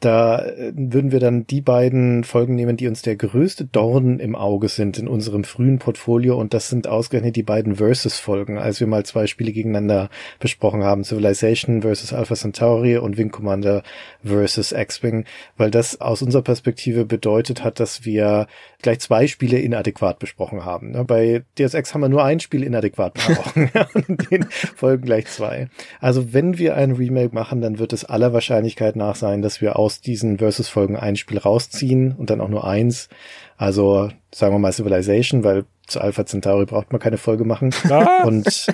Da 0.00 0.44
äh, 0.44 0.72
würden 0.74 1.12
wir 1.12 1.20
dann 1.20 1.46
die 1.46 1.60
beiden 1.60 2.24
Folgen 2.24 2.54
nehmen, 2.54 2.76
die 2.76 2.88
uns 2.88 3.02
der 3.02 3.16
größte 3.16 3.66
Dorn 3.66 4.18
im 4.18 4.34
Auge 4.34 4.68
sind 4.68 4.98
in 4.98 5.08
unserem 5.08 5.44
frühen 5.44 5.78
Portfolio. 5.78 6.38
Und 6.38 6.54
das 6.54 6.68
sind 6.68 6.88
ausgerechnet 6.88 7.36
die 7.36 7.42
beiden 7.42 7.76
Versus-Folgen, 7.76 8.58
als 8.58 8.80
wir 8.80 8.86
mal 8.86 9.04
zwei 9.04 9.26
Spiele 9.26 9.52
gegeneinander 9.52 10.10
besprochen 10.38 10.82
haben. 10.82 11.04
Civilization 11.04 11.82
versus 11.82 12.12
Alpha 12.12 12.34
Centauri 12.34 12.96
und 12.96 13.16
Wing 13.16 13.30
Commander 13.30 13.82
versus 14.24 14.72
X-Wing. 14.72 15.24
Weil 15.56 15.70
das 15.70 16.00
aus 16.00 16.22
unserer 16.22 16.42
Perspektive 16.42 17.04
bedeutet 17.04 17.62
hat, 17.62 17.78
dass 17.78 18.04
wir 18.04 18.46
gleich 18.82 19.00
zwei 19.00 19.26
Spiele 19.26 19.58
inadäquat 19.58 20.18
besprochen 20.18 20.64
haben. 20.64 20.92
Ne? 20.92 21.04
Bei 21.04 21.42
Deus 21.58 21.74
Ex 21.74 21.92
haben 21.92 22.00
wir 22.00 22.08
nur 22.08 22.24
ein 22.24 22.40
Spiel 22.40 22.62
inadäquat 22.62 23.14
besprochen. 23.14 23.70
und 23.94 24.08
in 24.08 24.16
den 24.30 24.44
Folgen 24.50 25.04
gleich 25.04 25.26
zwei. 25.26 25.68
Also 26.00 26.32
wenn 26.32 26.58
wir 26.58 26.76
ein 26.76 26.92
Remake 26.92 27.34
machen, 27.34 27.60
dann 27.60 27.78
wird 27.78 27.92
es 27.92 28.04
aller 28.04 28.32
Wahrscheinlichkeit 28.32 28.96
nach 28.96 29.16
sein, 29.16 29.42
dass 29.42 29.60
wir 29.60 29.78
aus 29.78 29.89
diesen 29.98 30.38
Versus-Folgen 30.38 30.96
ein 30.96 31.16
Spiel 31.16 31.38
rausziehen 31.38 32.12
und 32.12 32.30
dann 32.30 32.40
auch 32.40 32.48
nur 32.48 32.66
eins. 32.66 33.08
Also 33.56 34.10
sagen 34.32 34.54
wir 34.54 34.58
mal 34.58 34.72
Civilization, 34.72 35.42
weil 35.42 35.64
zu 35.86 36.00
Alpha 36.00 36.24
Centauri 36.24 36.66
braucht 36.66 36.92
man 36.92 37.00
keine 37.00 37.18
Folge 37.18 37.44
machen. 37.44 37.74
und, 38.24 38.66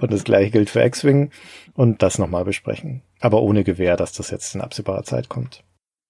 und 0.00 0.12
das 0.12 0.24
gleiche 0.24 0.50
gilt 0.52 0.70
für 0.70 0.84
X-Wing 0.84 1.30
und 1.74 2.02
das 2.02 2.18
nochmal 2.18 2.44
besprechen. 2.44 3.02
Aber 3.20 3.42
ohne 3.42 3.64
Gewähr, 3.64 3.96
dass 3.96 4.12
das 4.12 4.30
jetzt 4.30 4.54
in 4.54 4.60
absehbarer 4.60 5.02
Zeit 5.02 5.28
kommt. 5.28 5.64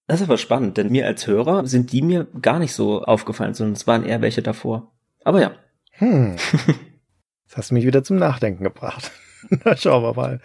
Das 0.07 0.21
ist 0.21 0.27
aber 0.27 0.37
spannend, 0.37 0.77
denn 0.77 0.91
mir 0.91 1.05
als 1.05 1.27
Hörer 1.27 1.65
sind 1.67 1.91
die 1.91 2.01
mir 2.01 2.27
gar 2.41 2.59
nicht 2.59 2.73
so 2.73 3.03
aufgefallen, 3.03 3.53
sondern 3.53 3.73
es 3.73 3.87
waren 3.87 4.05
eher 4.05 4.21
welche 4.21 4.41
davor. 4.41 4.91
Aber 5.23 5.41
ja. 5.41 5.51
Hm. 5.93 6.35
Das 7.47 7.55
hast 7.55 7.71
du 7.71 7.75
mich 7.75 7.85
wieder 7.85 8.03
zum 8.03 8.17
Nachdenken 8.17 8.65
gebracht. 8.65 9.09
Na, 9.63 9.77
schauen 9.77 10.03
wir 10.03 10.13
mal. 10.13 10.41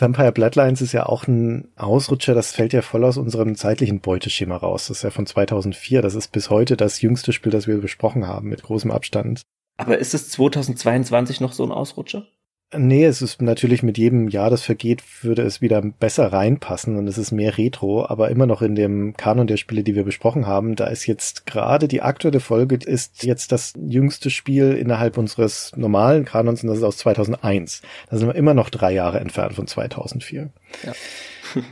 Vampire 0.00 0.32
Bloodlines 0.32 0.80
ist 0.80 0.92
ja 0.92 1.06
auch 1.06 1.26
ein 1.26 1.68
Ausrutscher, 1.76 2.34
das 2.34 2.52
fällt 2.52 2.72
ja 2.72 2.82
voll 2.82 3.04
aus 3.04 3.18
unserem 3.18 3.54
zeitlichen 3.54 4.00
Beuteschema 4.00 4.56
raus. 4.56 4.88
Das 4.88 4.98
ist 4.98 5.02
ja 5.02 5.10
von 5.10 5.26
2004, 5.26 6.00
das 6.00 6.14
ist 6.14 6.32
bis 6.32 6.48
heute 6.48 6.76
das 6.76 7.02
jüngste 7.02 7.32
Spiel, 7.32 7.52
das 7.52 7.66
wir 7.66 7.78
besprochen 7.78 8.26
haben, 8.26 8.48
mit 8.48 8.62
großem 8.62 8.90
Abstand. 8.90 9.42
Aber 9.76 9.98
ist 9.98 10.14
es 10.14 10.30
2022 10.30 11.40
noch 11.40 11.52
so 11.52 11.64
ein 11.64 11.72
Ausrutscher? 11.72 12.26
Nee, 12.72 13.04
es 13.04 13.20
ist 13.20 13.42
natürlich 13.42 13.82
mit 13.82 13.98
jedem 13.98 14.28
Jahr, 14.28 14.48
das 14.48 14.62
vergeht, 14.62 15.02
würde 15.24 15.42
es 15.42 15.60
wieder 15.60 15.82
besser 15.82 16.32
reinpassen 16.32 16.96
und 16.96 17.08
es 17.08 17.18
ist 17.18 17.32
mehr 17.32 17.58
Retro, 17.58 18.06
aber 18.06 18.30
immer 18.30 18.46
noch 18.46 18.62
in 18.62 18.76
dem 18.76 19.16
Kanon 19.16 19.48
der 19.48 19.56
Spiele, 19.56 19.82
die 19.82 19.96
wir 19.96 20.04
besprochen 20.04 20.46
haben, 20.46 20.76
da 20.76 20.86
ist 20.86 21.06
jetzt 21.06 21.46
gerade 21.46 21.88
die 21.88 22.00
aktuelle 22.00 22.38
Folge 22.38 22.76
ist 22.76 23.24
jetzt 23.24 23.50
das 23.50 23.72
jüngste 23.76 24.30
Spiel 24.30 24.74
innerhalb 24.74 25.18
unseres 25.18 25.72
normalen 25.74 26.24
Kanons 26.24 26.62
und 26.62 26.68
das 26.68 26.78
ist 26.78 26.84
aus 26.84 26.98
2001. 26.98 27.82
Da 28.08 28.18
sind 28.18 28.28
wir 28.28 28.36
immer 28.36 28.54
noch 28.54 28.70
drei 28.70 28.92
Jahre 28.92 29.18
entfernt 29.18 29.54
von 29.54 29.66
2004. 29.66 30.50
Ja. 30.84 30.92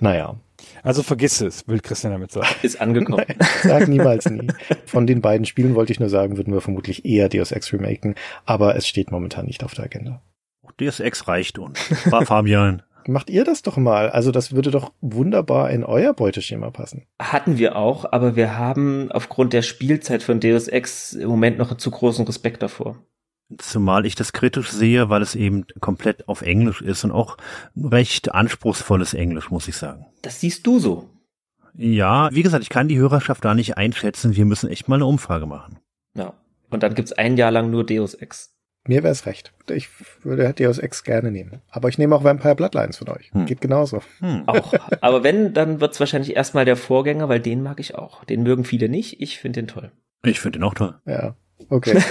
Naja. 0.00 0.34
Also 0.82 1.04
vergiss 1.04 1.40
es, 1.40 1.68
will 1.68 1.78
Christian 1.78 2.12
damit 2.12 2.32
sagen. 2.32 2.48
Ist 2.62 2.80
angekommen. 2.80 3.24
Nein, 3.28 3.48
sag 3.62 3.86
niemals 3.86 4.28
nie. 4.28 4.48
Von 4.86 5.06
den 5.06 5.20
beiden 5.20 5.46
Spielen 5.46 5.76
wollte 5.76 5.92
ich 5.92 6.00
nur 6.00 6.08
sagen, 6.08 6.36
würden 6.36 6.52
wir 6.52 6.60
vermutlich 6.60 7.04
eher 7.04 7.28
Deus 7.28 7.52
Ex 7.52 7.72
remaken, 7.72 8.16
aber 8.44 8.74
es 8.74 8.88
steht 8.88 9.12
momentan 9.12 9.46
nicht 9.46 9.62
auf 9.62 9.74
der 9.74 9.84
Agenda. 9.84 10.20
DSX 10.80 11.28
reicht 11.28 11.58
uns. 11.58 11.78
War 12.10 12.24
Fabian. 12.26 12.82
Macht 13.06 13.30
ihr 13.30 13.44
das 13.44 13.62
doch 13.62 13.78
mal. 13.78 14.10
Also 14.10 14.32
das 14.32 14.52
würde 14.52 14.70
doch 14.70 14.92
wunderbar 15.00 15.70
in 15.70 15.82
euer 15.82 16.12
Beuteschema 16.12 16.70
passen. 16.70 17.06
Hatten 17.18 17.56
wir 17.56 17.76
auch, 17.76 18.12
aber 18.12 18.36
wir 18.36 18.58
haben 18.58 19.10
aufgrund 19.10 19.54
der 19.54 19.62
Spielzeit 19.62 20.22
von 20.22 20.40
Deus 20.40 20.68
Ex 20.68 21.14
im 21.14 21.28
Moment 21.28 21.56
noch 21.56 21.74
zu 21.78 21.90
großen 21.90 22.26
Respekt 22.26 22.62
davor. 22.62 22.96
Zumal 23.56 24.04
ich 24.04 24.14
das 24.14 24.34
kritisch 24.34 24.70
sehe, 24.70 25.08
weil 25.08 25.22
es 25.22 25.34
eben 25.34 25.64
komplett 25.80 26.28
auf 26.28 26.42
Englisch 26.42 26.82
ist 26.82 27.02
und 27.04 27.12
auch 27.12 27.38
recht 27.76 28.34
anspruchsvolles 28.34 29.14
Englisch, 29.14 29.50
muss 29.50 29.68
ich 29.68 29.76
sagen. 29.76 30.04
Das 30.20 30.40
siehst 30.40 30.66
du 30.66 30.78
so. 30.78 31.08
Ja, 31.74 32.28
wie 32.32 32.42
gesagt, 32.42 32.62
ich 32.62 32.68
kann 32.68 32.88
die 32.88 32.98
Hörerschaft 32.98 33.42
da 33.42 33.54
nicht 33.54 33.78
einschätzen. 33.78 34.36
Wir 34.36 34.44
müssen 34.44 34.68
echt 34.68 34.88
mal 34.88 34.96
eine 34.96 35.06
Umfrage 35.06 35.46
machen. 35.46 35.78
Ja. 36.14 36.34
Und 36.68 36.82
dann 36.82 36.94
gibt's 36.94 37.12
ein 37.12 37.38
Jahr 37.38 37.50
lang 37.50 37.70
nur 37.70 37.86
Deus 37.86 38.12
Ex. 38.12 38.57
Mir 38.86 39.02
wäre 39.02 39.12
es 39.12 39.26
recht. 39.26 39.52
Ich 39.68 39.88
würde 40.22 40.52
Deus 40.54 40.78
Ex 40.78 41.04
gerne 41.04 41.30
nehmen. 41.30 41.60
Aber 41.68 41.88
ich 41.88 41.98
nehme 41.98 42.14
auch 42.14 42.24
Vampire 42.24 42.54
Bloodlines 42.54 42.96
von 42.96 43.08
euch. 43.10 43.30
Hm. 43.32 43.46
Geht 43.46 43.60
genauso. 43.60 44.00
Hm. 44.20 44.44
Auch. 44.46 44.72
Aber 45.00 45.22
wenn, 45.24 45.52
dann 45.52 45.80
wird's 45.80 46.00
wahrscheinlich 46.00 46.36
erstmal 46.36 46.64
der 46.64 46.76
Vorgänger, 46.76 47.28
weil 47.28 47.40
den 47.40 47.62
mag 47.62 47.80
ich 47.80 47.94
auch. 47.94 48.24
Den 48.24 48.42
mögen 48.42 48.64
viele 48.64 48.88
nicht. 48.88 49.20
Ich 49.20 49.38
finde 49.38 49.60
den 49.60 49.68
toll. 49.68 49.92
Ich 50.24 50.40
finde 50.40 50.58
den 50.58 50.64
auch 50.64 50.74
toll. 50.74 50.94
Ja. 51.06 51.36
Okay. 51.68 52.00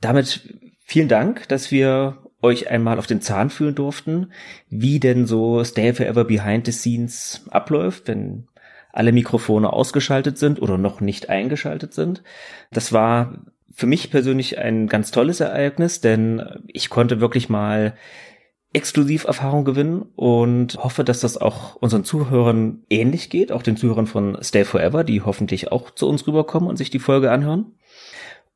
Damit 0.00 0.48
vielen 0.84 1.08
Dank, 1.08 1.48
dass 1.48 1.70
wir 1.70 2.18
euch 2.42 2.70
einmal 2.70 2.98
auf 2.98 3.06
den 3.06 3.22
Zahn 3.22 3.48
fühlen 3.48 3.74
durften, 3.74 4.32
wie 4.68 5.00
denn 5.00 5.26
so 5.26 5.64
Stay 5.64 5.94
Forever 5.94 6.24
Behind 6.24 6.66
the 6.66 6.72
Scenes 6.72 7.46
abläuft, 7.50 8.08
wenn 8.08 8.48
alle 8.92 9.12
Mikrofone 9.12 9.72
ausgeschaltet 9.72 10.38
sind 10.38 10.62
oder 10.62 10.78
noch 10.78 11.00
nicht 11.00 11.30
eingeschaltet 11.30 11.94
sind. 11.94 12.22
Das 12.70 12.92
war 12.92 13.44
für 13.74 13.86
mich 13.86 14.10
persönlich 14.10 14.58
ein 14.58 14.86
ganz 14.86 15.10
tolles 15.10 15.40
Ereignis, 15.40 16.00
denn 16.00 16.42
ich 16.68 16.90
konnte 16.90 17.20
wirklich 17.20 17.48
mal 17.48 17.96
Exklusiverfahrung 18.72 19.64
gewinnen 19.64 20.02
und 20.16 20.76
hoffe, 20.82 21.04
dass 21.04 21.20
das 21.20 21.36
auch 21.36 21.76
unseren 21.76 22.04
Zuhörern 22.04 22.82
ähnlich 22.90 23.30
geht, 23.30 23.52
auch 23.52 23.62
den 23.62 23.76
Zuhörern 23.76 24.06
von 24.06 24.36
Stay 24.42 24.64
Forever, 24.64 25.04
die 25.04 25.22
hoffentlich 25.22 25.70
auch 25.70 25.90
zu 25.90 26.08
uns 26.08 26.26
rüberkommen 26.26 26.68
und 26.68 26.76
sich 26.76 26.90
die 26.90 26.98
Folge 26.98 27.30
anhören. 27.30 27.74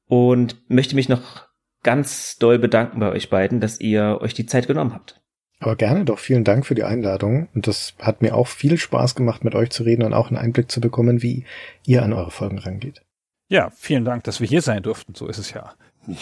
Und 0.07 0.57
möchte 0.69 0.95
mich 0.95 1.09
noch 1.09 1.47
ganz 1.83 2.39
doll 2.39 2.59
bedanken 2.59 2.99
bei 2.99 3.11
euch 3.11 3.31
beiden, 3.31 3.61
dass 3.61 3.81
ihr 3.81 4.19
euch 4.21 4.35
die 4.35 4.47
Zeit 4.47 4.67
genommen 4.67 4.95
habt. 4.95 5.21
Aber 5.61 5.77
gerne 5.77 6.05
doch, 6.05 6.19
vielen 6.19 6.45
Dank 6.45 6.67
für 6.67 6.75
die 6.75 6.85
Einladung. 6.85 7.49
Und 7.55 7.67
das 7.67 7.95
hat 8.01 8.23
mir 8.23 8.35
auch 8.35 8.47
viel 8.47 8.79
Spaß 8.79 9.15
gemacht, 9.15 9.45
mit 9.45 9.55
euch 9.55 9.71
zu 9.71 9.83
reden 9.83 10.03
und 10.03 10.15
auch 10.15 10.29
einen 10.29 10.39
Einblick 10.39 10.71
zu 10.71 10.81
bekommen, 10.81 11.23
wie 11.23 11.45
ihr 11.85 12.03
an 12.03 12.13
eure 12.13 12.31
Folgen 12.31 12.59
rangeht. 12.59 13.03
Ja, 13.49 13.71
vielen 13.75 14.05
Dank, 14.05 14.25
dass 14.25 14.41
wir 14.41 14.47
hier 14.47 14.63
sein 14.63 14.83
durften. 14.83 15.15
So 15.15 15.27
ist 15.27 15.39
es 15.39 15.53
ja. 15.53 15.75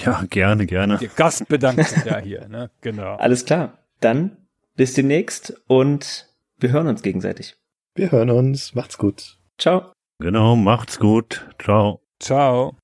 Ja, 0.05 0.25
gerne, 0.31 0.67
gerne. 0.67 0.99
Der 0.99 1.09
Gast 1.09 1.49
bedankt 1.49 1.87
sich 1.87 2.05
ja 2.05 2.19
hier, 2.19 2.49
ne? 2.49 2.71
Genau. 2.81 3.17
Alles 3.17 3.45
klar. 3.45 3.79
Dann 4.01 4.37
bis 4.77 4.95
demnächst 4.95 5.55
und 5.67 6.29
wir 6.59 6.71
hören 6.71 6.87
uns 6.87 7.03
gegenseitig. 7.03 7.57
Wir 7.95 8.13
hören 8.13 8.31
uns. 8.31 8.75
Macht's 8.75 8.99
gut. 8.99 9.39
Ciao. 9.59 9.93
Genau, 10.19 10.57
macht's 10.57 10.99
gut. 10.99 11.49
Ciao. 11.59 12.01
Ciao. 12.21 12.77